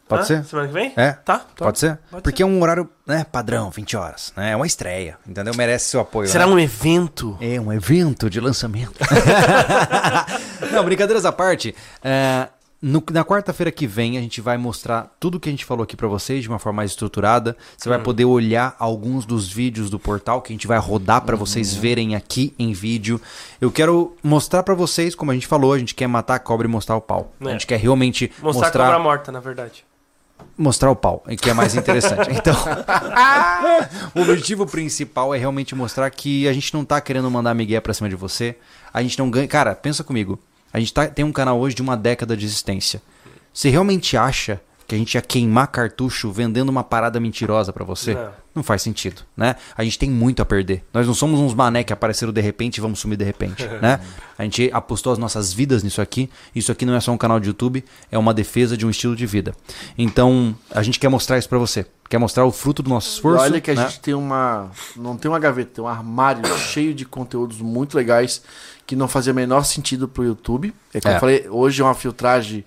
Pode 0.08 0.22
Hã? 0.22 0.26
ser? 0.26 0.46
Semana 0.46 0.68
que 0.68 0.74
vem? 0.74 0.94
É? 0.96 1.14
Tá. 1.14 1.42
Pode 1.58 1.80
ser? 1.80 1.98
Pode 2.12 2.22
Porque 2.22 2.44
é 2.44 2.46
um 2.46 2.62
horário 2.62 2.88
né, 3.08 3.24
padrão, 3.32 3.72
20 3.72 3.98
horas. 3.98 4.32
Né? 4.38 4.52
É 4.52 4.56
uma 4.56 4.68
estreia, 4.68 5.18
entendeu? 5.28 5.54
Merece 5.56 5.86
seu 5.90 6.00
apoio. 6.00 6.28
Será 6.30 6.46
né? 6.46 6.54
um 6.54 6.60
evento? 6.60 7.36
É 7.42 7.60
um 7.60 7.74
evento 7.74 8.30
de 8.30 8.40
lançamento. 8.40 8.94
Não, 10.72 10.84
brincadeiras 10.84 11.26
à 11.26 11.32
parte. 11.32 11.76
é, 12.04 12.48
no- 12.82 13.04
na 13.12 13.24
quarta-feira 13.26 13.72
que 13.72 13.88
vem 13.88 14.16
a 14.18 14.22
gente 14.22 14.42
vai 14.42 14.58
mostrar 14.58 15.10
tudo 15.20 15.40
que 15.40 15.50
a 15.50 15.52
gente 15.52 15.66
falou 15.66 15.84
aqui 15.84 15.96
pra 15.98 16.08
vocês 16.08 16.44
de 16.44 16.50
uma 16.50 16.60
forma 16.60 16.78
mais 16.78 16.92
estruturada. 16.92 17.58
Você 17.76 17.90
vai 17.90 17.98
poder 18.00 18.26
olhar 18.26 18.76
alguns 18.78 19.26
dos 19.26 19.52
vídeos 19.52 19.90
do 19.90 19.98
portal 19.98 20.40
que 20.42 20.54
a 20.54 20.56
gente 20.56 20.68
vai 20.68 20.78
rodar 20.78 21.22
pra 21.22 21.36
vocês 21.36 21.74
verem 21.74 22.16
aqui 22.16 22.54
em 22.60 22.74
vídeo. 22.74 23.20
Eu 23.60 23.72
quero 23.72 24.16
mostrar 24.22 24.62
pra 24.62 24.76
vocês, 24.76 25.16
como 25.16 25.32
a 25.32 25.34
gente 25.34 25.48
falou, 25.48 25.74
a 25.74 25.80
gente 25.80 25.96
quer 25.96 26.06
matar 26.08 26.36
a 26.36 26.40
cobra 26.40 26.68
e 26.68 26.70
mostrar 26.70 26.96
o 26.96 27.02
pau. 27.02 27.34
A 27.42 27.50
É. 27.50 27.52
gente 27.54 27.66
quer 27.66 27.80
realmente 27.80 28.32
Mostrar, 28.40 28.66
mostrar 28.66 28.84
a 28.84 28.88
cobra 28.88 29.00
morta, 29.04 29.32
na 29.32 29.40
verdade. 29.40 29.84
Mostrar 30.58 30.90
o 30.92 30.96
pau, 30.96 31.24
que 31.42 31.50
é 31.50 31.54
mais 31.54 31.76
interessante. 31.76 32.30
Então, 32.36 32.56
o 34.14 34.22
objetivo 34.22 34.66
principal 34.66 35.34
é 35.34 35.38
realmente 35.38 35.76
mostrar 35.76 36.10
que 36.10 36.48
a 36.48 36.54
gente 36.54 36.74
não 36.74 36.86
tá 36.86 37.00
querendo 37.02 37.30
mandar 37.30 37.54
migué 37.54 37.80
pra 37.80 37.94
cima 37.94 38.10
de 38.10 38.16
você. 38.16 38.56
A 38.94 39.02
gente 39.02 39.18
não 39.20 39.30
ganha. 39.30 39.48
Cara, 39.48 39.76
pensa 39.76 40.04
comigo. 40.04 40.40
A 40.74 40.80
gente 40.80 40.94
tá- 40.94 41.08
tem 41.08 41.24
um 41.26 41.32
canal 41.32 41.60
hoje 41.60 41.76
de 41.76 41.82
uma 41.82 41.96
década 41.98 42.36
de 42.36 42.46
existência. 42.46 43.02
Você 43.54 43.70
realmente 43.70 44.18
acha 44.18 44.60
que 44.88 44.94
a 44.96 44.98
gente 44.98 45.16
ia 45.16 45.22
queimar 45.22 45.68
cartucho 45.68 46.32
vendendo 46.32 46.70
uma 46.70 46.84
parada 46.84 47.20
mentirosa 47.20 47.74
pra 47.74 47.84
você? 47.84 48.14
Não. 48.14 48.46
Não 48.56 48.64
faz 48.64 48.82
sentido, 48.82 49.22
né? 49.36 49.58
A 49.76 49.84
gente 49.84 50.00
tem 50.00 50.10
muito 50.10 50.42
a 50.42 50.46
perder. 50.46 50.82
Nós 50.94 51.06
não 51.06 51.14
somos 51.14 51.42
uns 51.42 51.54
mané 51.54 51.84
que 51.84 51.92
apareceram 51.92 52.32
de 52.32 52.40
repente 52.40 52.78
e 52.78 52.82
vamos 52.82 53.00
sumir 53.00 53.18
de 53.18 53.26
repente, 53.26 53.68
né? 53.82 54.00
A 54.38 54.44
gente 54.44 54.70
apostou 54.72 55.12
as 55.12 55.18
nossas 55.20 55.52
vidas 55.52 55.84
nisso 55.84 56.02
aqui. 56.02 56.30
Isso 56.56 56.72
aqui 56.72 56.86
não 56.86 56.96
é 56.96 57.02
só 57.02 57.12
um 57.12 57.18
canal 57.18 57.38
de 57.38 57.48
YouTube, 57.50 57.84
é 58.10 58.18
uma 58.18 58.34
defesa 58.34 58.78
de 58.78 58.86
um 58.86 58.90
estilo 58.90 59.14
de 59.14 59.26
vida. 59.26 59.54
Então, 59.98 60.56
a 60.72 60.82
gente 60.84 61.00
quer 61.00 61.10
mostrar 61.10 61.38
isso 61.38 61.50
pra 61.50 61.58
você. 61.58 61.86
Quer 62.10 62.18
mostrar 62.18 62.46
o 62.46 62.52
fruto 62.52 62.82
do 62.82 62.90
nosso 62.90 63.10
E 63.10 63.14
esforço. 63.16 63.44
olha 63.44 63.60
que 63.60 63.72
a 63.72 63.76
né? 63.76 63.88
gente 63.88 64.00
tem 64.00 64.14
uma. 64.14 64.72
Não 64.96 65.18
tem 65.18 65.30
uma 65.30 65.40
gaveta, 65.40 65.72
tem 65.76 65.84
um 65.84 65.88
armário 65.88 66.46
cheio 66.58 66.94
de 66.94 67.04
conteúdos 67.04 67.60
muito 67.60 67.98
legais 67.98 68.42
que 68.88 68.96
não 68.96 69.08
fazia 69.08 69.34
o 69.34 69.36
menor 69.36 69.66
sentido 69.66 70.08
pro 70.08 70.24
YouTube. 70.24 70.74
É 70.94 71.02
como 71.02 71.14
É. 71.14 71.18
eu 71.18 71.20
falei, 71.20 71.46
hoje 71.50 71.82
é 71.82 71.84
uma 71.84 71.96
filtragem 71.96 72.64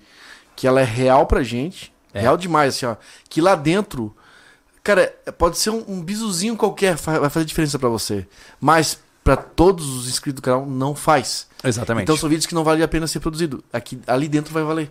que 0.55 0.67
ela 0.67 0.81
é 0.81 0.85
real 0.85 1.25
pra 1.25 1.41
gente. 1.41 1.91
É. 2.13 2.21
Real 2.21 2.37
demais, 2.37 2.75
assim, 2.75 2.85
ó. 2.85 2.95
Que 3.29 3.41
lá 3.41 3.55
dentro, 3.55 4.15
cara, 4.83 5.13
pode 5.37 5.57
ser 5.57 5.69
um, 5.69 5.83
um 5.87 6.01
bisuzinho 6.01 6.55
qualquer, 6.55 6.95
vai 6.95 7.29
fazer 7.29 7.45
diferença 7.45 7.77
pra 7.77 7.89
você. 7.89 8.27
Mas 8.59 8.99
pra 9.23 9.35
todos 9.35 9.87
os 9.87 10.07
inscritos 10.07 10.41
do 10.41 10.43
canal, 10.43 10.65
não 10.65 10.95
faz. 10.95 11.47
Exatamente. 11.63 12.03
Então 12.03 12.17
são 12.17 12.29
vídeos 12.29 12.45
que 12.47 12.55
não 12.55 12.63
vale 12.63 12.81
a 12.81 12.87
pena 12.87 13.05
ser 13.05 13.19
produzido. 13.19 13.63
Aqui, 13.71 13.99
ali 14.07 14.27
dentro 14.27 14.53
vai 14.53 14.63
valer. 14.63 14.89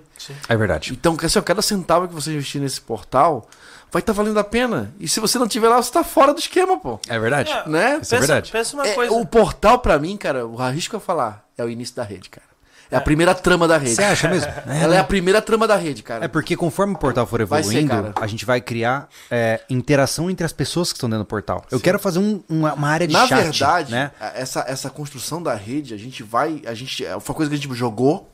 É 0.48 0.56
verdade. 0.56 0.92
Então, 0.92 1.16
assim, 1.20 1.38
ó, 1.38 1.42
cada 1.42 1.62
centavo 1.62 2.06
que 2.06 2.14
você 2.14 2.30
investir 2.30 2.60
nesse 2.60 2.80
portal 2.80 3.48
vai 3.90 4.00
estar 4.00 4.12
valendo 4.12 4.38
a 4.38 4.44
pena. 4.44 4.92
E 5.00 5.08
se 5.08 5.18
você 5.18 5.38
não 5.38 5.48
tiver 5.48 5.68
lá, 5.68 5.82
você 5.82 5.90
tá 5.90 6.04
fora 6.04 6.32
do 6.34 6.38
esquema, 6.38 6.78
pô. 6.78 7.00
É 7.08 7.18
verdade. 7.18 7.50
É, 7.50 7.68
Né? 7.68 7.98
Isso 8.02 8.14
é 8.14 8.18
verdade. 8.18 8.52
Pensa 8.52 8.76
uma 8.76 8.86
É, 8.86 8.94
coisa. 8.94 9.12
o 9.12 9.26
portal, 9.26 9.78
pra 9.78 9.98
mim, 9.98 10.16
cara, 10.16 10.46
o 10.46 10.60
arrisco 10.60 10.96
a 10.96 11.00
falar, 11.00 11.48
é 11.56 11.64
o 11.64 11.70
início 11.70 11.96
da 11.96 12.04
rede, 12.04 12.28
cara. 12.28 12.46
É 12.90 12.96
a 12.96 13.00
primeira 13.00 13.34
trama 13.34 13.68
da 13.68 13.76
rede. 13.76 13.94
Você 13.96 14.02
acha 14.02 14.28
mesmo? 14.28 14.50
Ela 14.66 14.94
é 14.94 14.98
a 14.98 15.04
primeira 15.04 15.42
trama 15.42 15.66
da 15.66 15.76
rede, 15.76 16.02
cara. 16.02 16.24
É 16.24 16.28
porque 16.28 16.56
conforme 16.56 16.94
o 16.94 16.98
portal 16.98 17.26
for 17.26 17.38
ser, 17.38 17.42
evoluindo, 17.42 17.88
cara. 17.90 18.12
a 18.20 18.26
gente 18.26 18.44
vai 18.46 18.60
criar 18.60 19.08
é, 19.30 19.60
interação 19.68 20.30
entre 20.30 20.44
as 20.46 20.52
pessoas 20.52 20.90
que 20.92 20.96
estão 20.96 21.08
dentro 21.08 21.24
do 21.24 21.28
portal. 21.28 21.64
Eu 21.70 21.78
quero 21.80 21.98
fazer 21.98 22.18
um- 22.18 22.42
uma, 22.48 22.72
uma 22.74 22.88
área 22.88 23.06
de 23.06 23.12
Na 23.12 23.26
chat, 23.26 23.42
verdade, 23.42 23.92
né? 23.92 24.10
essa, 24.34 24.64
essa 24.66 24.88
construção 24.88 25.42
da 25.42 25.54
rede, 25.54 25.92
a 25.92 25.98
gente 25.98 26.22
vai. 26.22 26.62
A 26.66 26.72
gente, 26.74 27.04
é, 27.04 27.10
foi 27.20 27.32
uma 27.32 27.36
coisa 27.36 27.50
que 27.50 27.56
a 27.56 27.58
gente 27.60 27.74
jogou 27.74 28.30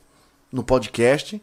no 0.51 0.63
podcast, 0.63 1.41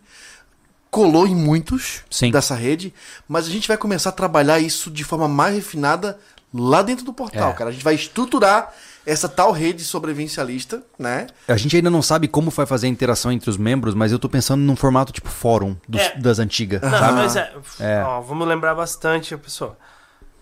colou 0.90 1.26
em 1.26 1.34
muitos 1.34 2.02
Sim. 2.10 2.30
dessa 2.30 2.54
rede, 2.54 2.92
mas 3.28 3.46
a 3.46 3.50
gente 3.50 3.66
vai 3.68 3.76
começar 3.76 4.10
a 4.10 4.12
trabalhar 4.12 4.58
isso 4.58 4.90
de 4.90 5.04
forma 5.04 5.26
mais 5.28 5.54
refinada 5.54 6.18
lá 6.52 6.82
dentro 6.82 7.04
do 7.04 7.12
portal, 7.12 7.50
É. 7.50 7.54
cara. 7.54 7.70
A 7.70 7.72
gente 7.72 7.84
vai 7.84 7.94
estruturar 7.94 8.72
essa 9.06 9.28
tal 9.28 9.50
rede 9.52 9.82
sobrevivencialista, 9.84 10.82
né? 10.98 11.26
A 11.48 11.56
gente 11.56 11.74
ainda 11.76 11.90
não 11.90 12.02
sabe 12.02 12.28
como 12.28 12.50
vai 12.50 12.66
fazer 12.66 12.86
a 12.86 12.90
interação 12.90 13.32
entre 13.32 13.50
os 13.50 13.56
membros, 13.56 13.94
mas 13.94 14.12
eu 14.12 14.18
tô 14.18 14.28
pensando 14.28 14.60
num 14.62 14.76
formato 14.76 15.12
tipo 15.12 15.28
fórum 15.28 15.76
dos- 15.88 16.00
É. 16.00 16.16
das 16.18 16.38
antigas, 16.38 16.80
Não, 16.82 16.90
sabe? 16.90 17.12
mas 17.14 17.36
é, 17.36 17.52
É. 17.80 18.02
ó, 18.06 18.20
vamos 18.20 18.46
lembrar 18.46 18.74
bastante, 18.74 19.36
pessoal. 19.36 19.76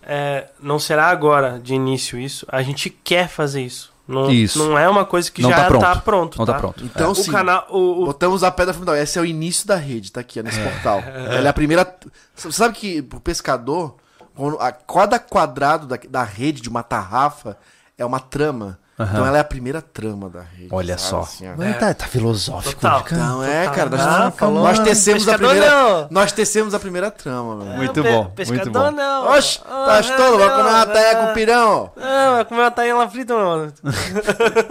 É, 0.02 0.48
não 0.62 0.78
será 0.78 1.06
agora 1.08 1.60
de 1.62 1.74
início 1.74 2.18
isso. 2.18 2.46
A 2.50 2.62
gente 2.62 2.88
quer 2.90 3.28
fazer 3.28 3.62
isso. 3.62 3.90
Não, 4.08 4.28
Isso. 4.28 4.58
não 4.58 4.76
é 4.76 4.88
uma 4.88 5.04
coisa 5.04 5.30
que 5.30 5.40
Não 5.40 5.50
já 5.50 5.56
tá 5.56 5.66
pronto. 5.68 5.82
tá 5.82 5.96
pronto. 6.00 6.38
Não 6.40 6.44
tá 6.46 6.52
tá? 6.54 6.58
pronto. 6.58 6.84
Então, 6.84 7.12
o 7.12 7.14
sim. 7.14 7.30
canal, 7.30 7.64
o, 7.70 8.02
o- 8.02 8.06
Botamos 8.06 8.42
a 8.42 8.50
pedra 8.50 8.74
fundamental. 8.74 9.00
Esse 9.00 9.20
é 9.20 9.22
o 9.22 9.24
início 9.24 9.68
da 9.68 9.76
rede, 9.76 10.10
tá 10.10 10.18
aqui, 10.20 10.40
ó, 10.40 10.42
nesse 10.42 10.58
portal. 10.60 10.98
Ela 10.98 11.46
é 11.46 11.48
a 11.48 11.52
primeira. 11.52 11.96
Você 12.34 12.50
sabe 12.50 12.74
que 12.74 13.02
pro 13.02 13.20
pescador, 13.20 13.94
quando 14.34 14.58
a, 14.58 14.72
cada 14.72 15.20
quadrado 15.20 15.86
da, 15.86 15.96
da 16.08 16.24
rede 16.24 16.60
de 16.60 16.68
uma 16.68 16.82
tarrafa 16.82 17.56
é 18.02 18.06
uma 18.06 18.20
trama. 18.20 18.78
Então 19.02 19.24
ela 19.26 19.38
é 19.38 19.40
a 19.40 19.44
primeira 19.44 19.80
trama 19.80 20.28
da 20.28 20.42
rede. 20.42 20.68
Olha 20.70 20.98
sabe, 20.98 21.10
só. 21.10 21.20
assim. 21.20 21.48
Mas 21.56 21.78
tá, 21.78 21.94
tá 21.94 22.06
filosófico. 22.06 22.82
Total. 22.82 23.02
cara. 23.02 23.22
Então 23.22 23.42
é, 23.42 23.60
Total. 23.64 23.74
cara, 23.74 23.90
nós, 23.90 24.00
Ah, 24.02 24.30
falou. 24.30 24.62
nós 24.62 24.78
tecemos 24.80 25.26
a 25.26 25.38
primeira. 25.38 25.70
não. 25.70 26.08
Nós 26.10 26.32
tecemos 26.32 26.74
a 26.74 26.78
primeira 26.78 27.10
trama, 27.10 27.64
velho. 27.64 27.76
Muito 27.78 28.02
Pe- 28.02 28.10
bom, 28.10 28.22
muito 28.24 28.34
Pescador 28.34 28.70
bom. 28.72 28.90
não. 28.90 29.30
Oxe, 29.30 29.58
Ah, 29.64 30.02
tá 30.02 30.16
todo, 30.18 30.38
vai 30.38 30.50
comer 30.50 30.62
uma 30.68 30.84
não, 30.86 30.92
taia 30.92 31.14
não. 31.18 31.26
com 31.28 31.32
pirão. 31.34 31.92
Não, 31.96 32.32
vai 32.34 32.44
comer 32.44 32.60
uma 32.60 32.70
tainha 32.70 32.94
lá 32.94 33.08
frita, 33.08 33.34
mano. 33.34 33.72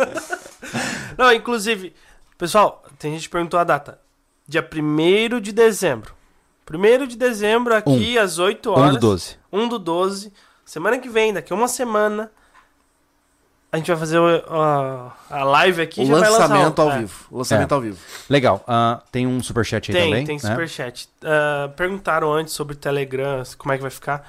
não, 1.17 1.33
inclusive, 1.33 1.93
pessoal, 2.37 2.83
tem 2.97 3.13
gente 3.13 3.23
que 3.23 3.29
perguntou 3.29 3.59
a 3.59 3.63
data. 3.63 3.99
Dia 4.47 4.61
1 4.61 5.39
de 5.39 5.51
dezembro. 5.51 6.13
1 6.71 7.07
de 7.07 7.15
dezembro, 7.17 7.75
aqui 7.75 8.17
às 8.17 8.37
8 8.37 8.71
horas. 8.71 8.91
1 8.91 8.93
do 8.93 8.99
12. 8.99 9.35
1 9.51 9.67
do 9.67 9.79
12. 9.79 10.33
Semana 10.65 10.99
que 10.99 11.09
vem, 11.09 11.33
daqui 11.33 11.51
a 11.51 11.55
uma 11.55 11.67
semana, 11.67 12.31
a 13.71 13.77
gente 13.77 13.87
vai 13.87 13.97
fazer 13.97 14.17
o- 14.19 14.43
a, 14.53 15.13
a 15.29 15.43
live 15.43 15.81
aqui. 15.81 16.01
O 16.01 16.05
já 16.05 16.13
vai 16.13 16.29
lançar 16.29 16.49
lançamento 16.49 16.79
um- 16.79 16.81
ao 16.85 16.91
é. 16.91 16.97
vivo. 16.99 17.25
O 17.31 17.37
lançamento 17.37 17.71
É. 17.71 17.75
ao 17.75 17.81
vivo. 17.81 17.97
Legal. 18.29 18.63
ah, 18.67 19.01
tem 19.11 19.27
um 19.27 19.41
superchat 19.43 19.91
aí 19.91 19.95
Tem, 19.97 20.09
também. 20.09 20.25
tem 20.25 20.35
né? 20.35 20.41
superchat. 20.41 21.09
Ah, 21.23 21.69
perguntaram 21.75 22.31
antes 22.33 22.53
sobre 22.53 22.73
o 22.75 22.77
Telegram, 22.77 23.43
como 23.57 23.73
é 23.73 23.77
que 23.77 23.81
vai 23.81 23.91
ficar. 23.91 24.27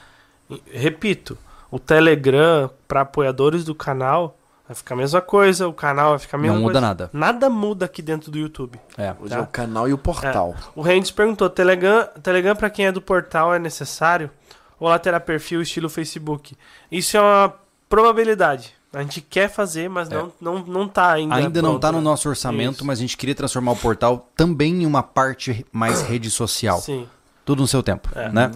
Repito, 0.73 1.39
o 1.71 1.79
Telegram 1.79 2.71
para 2.89 3.03
apoiadores 3.03 3.65
do 3.65 3.75
canal 3.75 4.37
vai 4.67 4.75
ficar 4.75 4.95
a 4.95 4.99
mesma 4.99 5.21
coisa, 5.21 5.67
o 5.69 5.73
canal 5.73 6.11
vai 6.11 6.19
ficar 6.19 6.37
a 6.37 6.41
mesma 6.41 6.55
Não 6.57 6.62
muda 6.62 6.73
coisa. 6.75 6.87
nada. 6.87 7.11
Nada 7.12 7.49
muda 7.51 7.85
aqui 7.87 8.03
dentro 8.03 8.31
do 8.31 8.39
YouTube. 8.39 8.79
É. 8.99 9.15
Hoje 9.21 9.31
Tá. 9.31 9.37
é 9.39 9.41
o 9.41 9.47
canal 9.47 9.89
e 9.89 9.93
o 9.93 9.99
portal. 9.99 10.55
O 10.75 10.83
Rendes 10.83 11.11
perguntou: 11.11 11.49
Telegram, 11.49 12.07
Telegram 12.23 12.55
para 12.57 12.69
quem 12.71 12.87
é 12.87 12.93
do 12.93 13.01
portal 13.01 13.55
é 13.55 13.59
necessário? 13.59 14.31
Ou 14.79 14.89
lá 14.89 14.99
terá 14.99 15.21
perfil 15.21 15.61
estilo 15.62 15.89
Facebook? 15.89 16.57
Isso 16.91 17.17
é 17.17 17.21
uma 17.21 17.55
probabilidade. 17.89 18.75
A 18.93 19.03
gente 19.03 19.21
quer 19.21 19.49
fazer, 19.49 19.89
mas 19.89 20.11
É. 20.11 20.15
não, 20.15 20.33
não, 20.41 20.59
não 20.67 20.89
tá 20.89 21.12
ainda. 21.12 21.35
Ainda 21.37 21.62
não 21.62 21.71
pronto, 21.71 21.83
tá 21.83 21.93
no 21.93 21.99
né? 21.99 22.05
nosso 22.05 22.29
orçamento, 22.29 22.77
Isso. 22.77 22.85
mas 22.85 22.99
a 22.99 23.03
gente 23.03 23.17
queria 23.17 23.35
transformar 23.35 23.73
o 23.73 23.77
portal 23.77 24.29
também 24.37 24.83
em 24.83 24.87
uma 24.87 25.03
parte 25.03 25.65
mais 25.73 26.03
rede 26.09 26.29
social. 26.31 26.81
Sim. 26.81 27.07
Tudo 27.45 27.62
no 27.62 27.69
seu 27.69 27.83
tempo, 27.83 28.09
É. 28.17 28.29
né? 28.31 28.51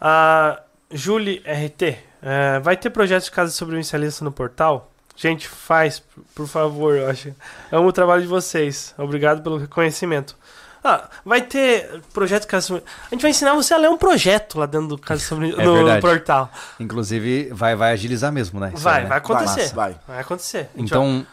A 0.00 0.60
Julie 0.90 1.42
RT, 1.46 1.98
é, 2.22 2.60
vai 2.60 2.76
ter 2.76 2.90
projetos 2.90 3.26
de 3.26 3.30
casa 3.30 3.50
sobrevivencialista 3.52 4.24
no 4.24 4.30
portal? 4.32 4.90
Gente, 5.16 5.48
faz, 5.48 6.00
por- 6.00 6.24
por 6.34 6.46
favor, 6.46 6.94
eu 6.94 7.08
acho. 7.08 7.34
Amo 7.72 7.88
o 7.88 7.92
trabalho 7.92 8.20
de 8.20 8.28
vocês. 8.28 8.94
Obrigado 8.98 9.42
pelo 9.42 9.56
reconhecimento. 9.56 10.36
Ah, 10.86 11.10
vai 11.24 11.42
ter 11.42 12.00
projeto 12.12 12.46
Casa 12.46 12.66
Sobre... 12.68 12.82
A 13.10 13.14
gente 13.14 13.22
vai 13.22 13.30
ensinar 13.30 13.54
você 13.54 13.74
a 13.74 13.76
ler 13.76 13.90
um 13.90 13.96
projeto 13.96 14.58
lá 14.58 14.66
dentro 14.66 14.88
do 14.88 14.98
Casa 14.98 15.20
Sobre... 15.20 15.50
É 15.52 15.64
no 15.64 15.74
verdade. 15.74 16.00
portal. 16.00 16.50
Inclusive, 16.78 17.50
vai, 17.52 17.74
vai 17.74 17.92
agilizar 17.92 18.30
mesmo, 18.32 18.60
né? 18.60 18.72
Isso 18.74 18.82
Vai, 18.82 18.96
aí, 18.98 19.02
né? 19.02 19.08
vai 19.08 19.18
acontecer. 19.18 19.74
Vai, 19.74 19.96
Vai, 20.06 20.20
acontecer. 20.20 20.68
A 20.74 20.78
gente 20.78 20.88
Então, 20.88 21.26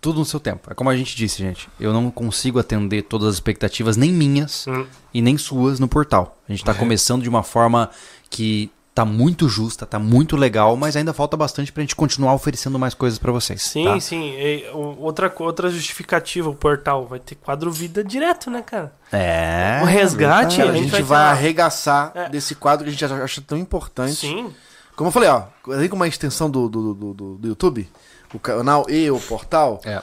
tudo 0.00 0.20
no 0.20 0.24
seu 0.24 0.38
tempo. 0.40 0.70
É 0.70 0.74
como 0.74 0.88
a 0.90 0.96
gente 0.96 1.16
disse, 1.16 1.38
gente. 1.38 1.68
Eu 1.80 1.92
não 1.92 2.10
consigo 2.10 2.58
atender 2.58 3.02
todas 3.02 3.28
as 3.28 3.34
expectativas, 3.34 3.96
nem 3.96 4.12
minhas 4.12 4.66
Hum. 4.66 4.86
e 5.12 5.20
nem 5.20 5.36
suas, 5.36 5.78
no 5.80 5.88
portal. 5.88 6.38
A 6.48 6.52
gente 6.52 6.64
tá 6.64 6.72
começando 6.74 7.22
de 7.22 7.28
uma 7.28 7.42
forma 7.42 7.90
que 8.30 8.70
tá 8.94 9.04
muito 9.06 9.48
justa, 9.48 9.86
tá 9.86 9.98
muito 9.98 10.36
legal, 10.36 10.76
mas 10.76 10.96
ainda 10.96 11.12
falta 11.14 11.34
bastante 11.36 11.72
pra 11.72 11.80
gente 11.82 11.96
continuar 11.96 12.34
oferecendo 12.34 12.78
mais 12.78 12.92
coisas 12.92 13.18
pra 13.18 13.32
vocês. 13.32 13.62
Sim, 13.62 13.84
tá? 13.84 14.00
sim. 14.00 14.34
E, 14.36 14.66
outra, 14.98 15.32
outra 15.38 15.70
justificativa, 15.70 16.50
o 16.50 16.54
portal 16.54 17.06
vai 17.06 17.18
ter 17.18 17.34
quadro 17.36 17.70
vida 17.72 18.04
direto, 18.04 18.50
né, 18.50 18.60
cara? 18.60 18.92
É. 19.10 19.80
o 19.82 19.86
resgate, 19.86 20.58
Cara, 20.58 20.70
a 20.70 20.74
gente, 20.76 20.90
vai, 20.90 21.02
vai, 21.02 21.24
ter 21.26 21.30
arregaçar 21.38 22.12
É. 22.14 22.28
desse 22.28 22.54
quadro 22.54 22.84
que 22.84 22.90
a 22.90 22.92
gente 22.92 23.04
acha 23.04 23.40
tão 23.40 23.56
importante. 23.56 24.14
Sim. 24.16 24.52
Como 24.94 25.08
eu 25.08 25.12
falei, 25.12 25.30
ó, 25.30 25.44
assim 25.70 25.88
como 25.88 26.02
uma 26.02 26.08
extensão 26.08 26.50
do, 26.50 26.68
do, 26.68 26.92
do, 26.94 27.14
do- 27.14 27.34
do 27.38 27.48
YouTube, 27.48 27.88
o 28.34 28.38
canal 28.38 28.84
e 28.90 29.10
o 29.10 29.18
portal, 29.18 29.80
É. 29.86 30.02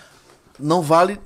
não 0.59 0.81
vale 0.81 1.19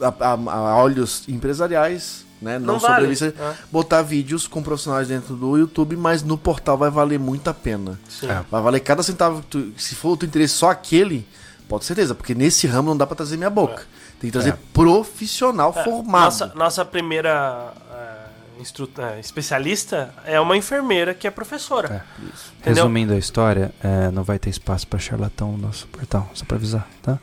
a, 0.00 0.08
a- 0.08 0.52
a 0.52 0.76
olhos 0.76 1.28
empresariais, 1.28 2.24
né? 2.40 2.58
Não, 2.58 2.74
Não 2.74 2.78
vale, 2.78 2.94
sobrevivência, 3.14 3.34
é. 3.38 3.54
botar 3.70 4.02
vídeos 4.02 4.46
com 4.46 4.62
profissionais 4.62 5.08
dentro 5.08 5.34
do 5.36 5.56
YouTube, 5.56 5.96
mas 5.96 6.22
no 6.22 6.36
portal 6.38 6.76
vai 6.78 6.90
valer 6.90 7.18
muito 7.18 7.48
a 7.48 7.54
pena. 7.54 7.98
Sim. 8.08 8.28
É. 8.30 8.42
Vai 8.50 8.62
valer 8.62 8.80
cada 8.80 9.02
centavo. 9.02 9.40
que 9.42 9.46
tu- 9.48 9.72
se 9.76 9.94
for 9.94 10.10
o 10.12 10.16
teu 10.16 10.26
interesse 10.28 10.54
só 10.54 10.70
aquele, 10.70 11.26
pode 11.68 11.82
ter 11.82 11.88
certeza, 11.88 12.14
porque 12.14 12.34
nesse 12.34 12.66
ramo 12.66 12.88
não 12.90 12.96
dá 12.96 13.06
pra 13.06 13.16
trazer 13.16 13.36
minha 13.36 13.50
boca. 13.50 13.82
Tem 14.20 14.28
que 14.28 14.32
trazer 14.32 14.50
É. 14.50 14.58
profissional 14.72 15.72
formado. 15.72 16.24
Nossa, 16.24 16.52
nossa 16.54 16.84
primeira 16.84 17.72
instru- 18.60 18.90
eh, 18.98 19.20
especialista 19.20 20.12
é 20.24 20.40
uma 20.40 20.56
enfermeira 20.56 21.14
que 21.14 21.26
é 21.28 21.30
professora. 21.30 22.04
Resumindo 22.60 23.12
a 23.12 23.16
história, 23.16 23.72
é, 23.80 24.10
não 24.10 24.24
vai 24.24 24.36
ter 24.38 24.50
espaço 24.50 24.86
pra 24.88 24.98
charlatão 24.98 25.52
no 25.52 25.58
nosso 25.58 25.86
portal, 25.86 26.28
só 26.34 26.44
pra 26.44 26.56
avisar, 26.56 26.88
tá? 27.00 27.18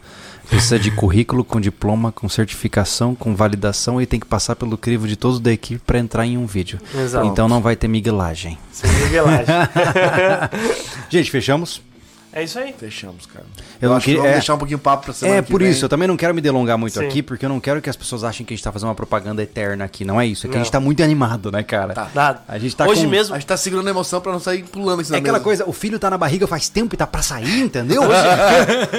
Precisa 0.50 0.80
de 0.80 0.92
currículo 0.92 1.44
com 1.44 1.60
diploma, 1.60 2.12
com 2.12 2.30
certificação, 2.30 3.16
com 3.16 3.36
validação 3.36 4.02
e 4.02 4.06
tem 4.06 4.20
que 4.20 4.26
passar 4.26 4.56
pelo 4.56 4.78
crivo 4.78 5.08
de 5.08 5.16
todos 5.16 5.40
da 5.40 5.52
equipe 5.52 5.82
pra 5.86 6.00
entrar 6.00 6.26
em 6.26 6.38
um 6.38 6.46
vídeo. 6.46 6.80
Exato. 6.94 7.28
Então 7.28 7.48
não 7.48 7.62
vai 7.62 7.76
ter 7.76 7.88
miguelagem. 7.88 8.58
Sem 8.72 8.92
miguelagem. 8.92 9.46
Gente, 11.10 11.32
fechamos? 11.32 11.82
É 12.36 12.44
isso 12.44 12.60
aí. 12.60 12.74
Fechamos, 12.78 13.26
cara. 13.26 13.46
Eu 13.82 13.88
Eu, 13.88 13.90
não 13.90 13.96
acho 13.98 14.04
queria- 14.06 14.18
que 14.18 14.22
vamos 14.22 14.32
é. 14.36 14.38
deixar 14.40 14.54
um 14.54 14.58
pouquinho 14.58 14.78
papo 14.78 15.06
pra 15.06 15.14
semana 15.14 15.40
É, 15.40 15.42
que 15.42 15.50
por 15.52 15.62
vem. 15.62 15.72
isso, 15.72 15.84
eu 15.86 15.90
também 15.90 16.08
não 16.08 16.16
quero 16.18 16.36
me 16.36 16.42
delongar 16.42 16.78
muito 16.78 17.00
Sim. 17.00 17.06
aqui, 17.08 17.24
porque 17.24 17.46
eu 17.46 17.50
não 17.50 17.60
quero 17.60 17.82
que 17.82 17.90
as 17.90 17.96
pessoas 17.96 18.24
achem 18.24 18.46
que 18.46 18.54
a 18.54 18.56
gente 18.58 18.64
tá 18.64 18.72
fazendo 18.72 18.90
uma 18.90 18.96
propaganda 18.96 19.42
eterna 19.42 19.86
aqui. 19.86 20.06
Não 20.06 20.20
é 20.22 20.28
isso, 20.28 20.46
é 20.46 20.50
que 20.50 20.56
a 20.56 20.60
Não. 20.60 20.64
gente 20.64 20.72
tá 20.72 20.80
muito 20.80 21.02
animado, 21.02 21.52
né, 21.52 21.64
cara? 21.64 21.94
Tá. 21.94 22.10
Nada. 22.14 22.44
A 22.48 22.60
gente 22.60 22.76
tá 22.76 22.86
Hoje 22.88 23.06
com- 23.06 23.10
mesmo. 23.10 23.34
A 23.34 23.40
gente 23.40 23.48
tá 23.48 23.58
segurando 23.58 23.88
a 23.88 23.90
emoção 23.90 24.22
pra 24.22 24.32
não 24.32 24.40
sair 24.40 24.64
pulando 24.64 25.00
aqui 25.02 25.14
É 25.14 25.18
aquela 25.18 25.34
mesa. 25.40 25.44
coisa, 25.44 25.64
o 25.66 25.74
filho 25.74 25.98
tá 25.98 26.10
na 26.10 26.18
barriga 26.18 26.46
faz 26.46 26.70
tempo 26.70 26.94
e 26.94 26.98
tá 26.98 27.08
pra 27.08 27.22
sair, 27.22 27.62
entendeu? 27.62 28.02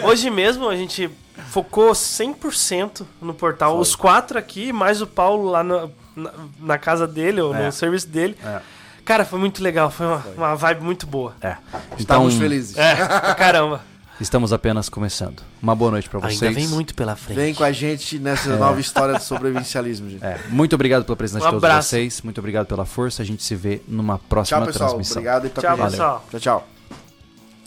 Hoje 0.05 0.29
mesmo 0.31 0.69
a 0.69 0.75
gente 0.77 1.11
focou 1.51 1.95
100% 1.95 3.03
no 3.21 3.35
portal. 3.35 3.79
Os 3.79 3.95
quatro 3.95 4.39
aqui, 4.39 4.73
mais 4.73 5.01
o 5.03 5.07
Paulo 5.07 5.51
lá 5.51 5.63
na, 5.63 5.89
na, 6.15 6.33
na 6.59 6.79
casa 6.79 7.07
dele, 7.07 7.41
ou 7.41 7.55
É. 7.55 7.67
no 7.67 7.73
serviço 7.73 8.09
dele. 8.09 8.37
É. 8.45 8.61
Cara, 9.07 9.24
foi 9.24 9.39
muito 9.39 9.62
legal. 9.62 9.91
Foi 9.91 10.05
uma, 10.07 10.24
uma 10.37 10.55
vibe 10.57 10.83
muito 10.83 11.07
boa. 11.07 11.35
É. 11.41 11.57
Então, 11.73 12.28
Estamos 12.28 12.35
felizes. 12.35 12.77
É, 12.77 12.95
pra 12.97 13.35
caramba. 13.39 13.81
estamos 14.20 14.53
apenas 14.53 14.89
começando. 14.89 15.43
Uma 15.62 15.74
boa 15.74 15.93
noite 15.93 16.09
pra 16.11 16.19
vocês. 16.20 16.43
Ainda 16.43 16.55
vem 16.55 16.66
muito 16.69 16.95
pela 16.95 17.15
frente. 17.16 17.37
Vem 17.37 17.55
com 17.55 17.62
a 17.65 17.70
gente 17.73 18.19
nessa 18.19 18.57
nova 18.57 18.81
história 18.81 19.15
de 19.16 19.23
sobrevivencialismo, 19.24 20.11
gente. 20.11 20.24
É, 20.24 20.39
muito 20.49 20.74
obrigado 20.74 21.05
pela 21.05 21.16
presença 21.16 21.45
Um 21.45 21.49
de 21.49 21.55
todos 21.55 21.65
abraço. 21.65 21.89
vocês. 21.91 22.20
Muito 22.20 22.39
obrigado 22.39 22.66
pela 22.66 22.85
força. 22.85 23.23
A 23.23 23.24
gente 23.24 23.43
se 23.45 23.55
vê 23.55 23.81
numa 23.87 24.19
próxima 24.19 24.59
Tchau, 24.59 24.66
pessoal. 24.66 24.89
transmissão. 24.91 25.16
Obrigado 25.23 25.47
e 25.47 25.51
tá 25.51 25.61
Tchau, 25.62 25.77
com 25.77 25.83
a 25.83 25.87
gente. 25.87 25.93
pessoal. 25.93 26.24
Tchau, 26.31 26.41
tchau. 26.41 26.69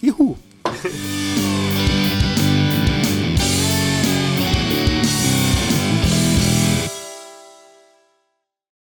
Uhul. 0.04 1.69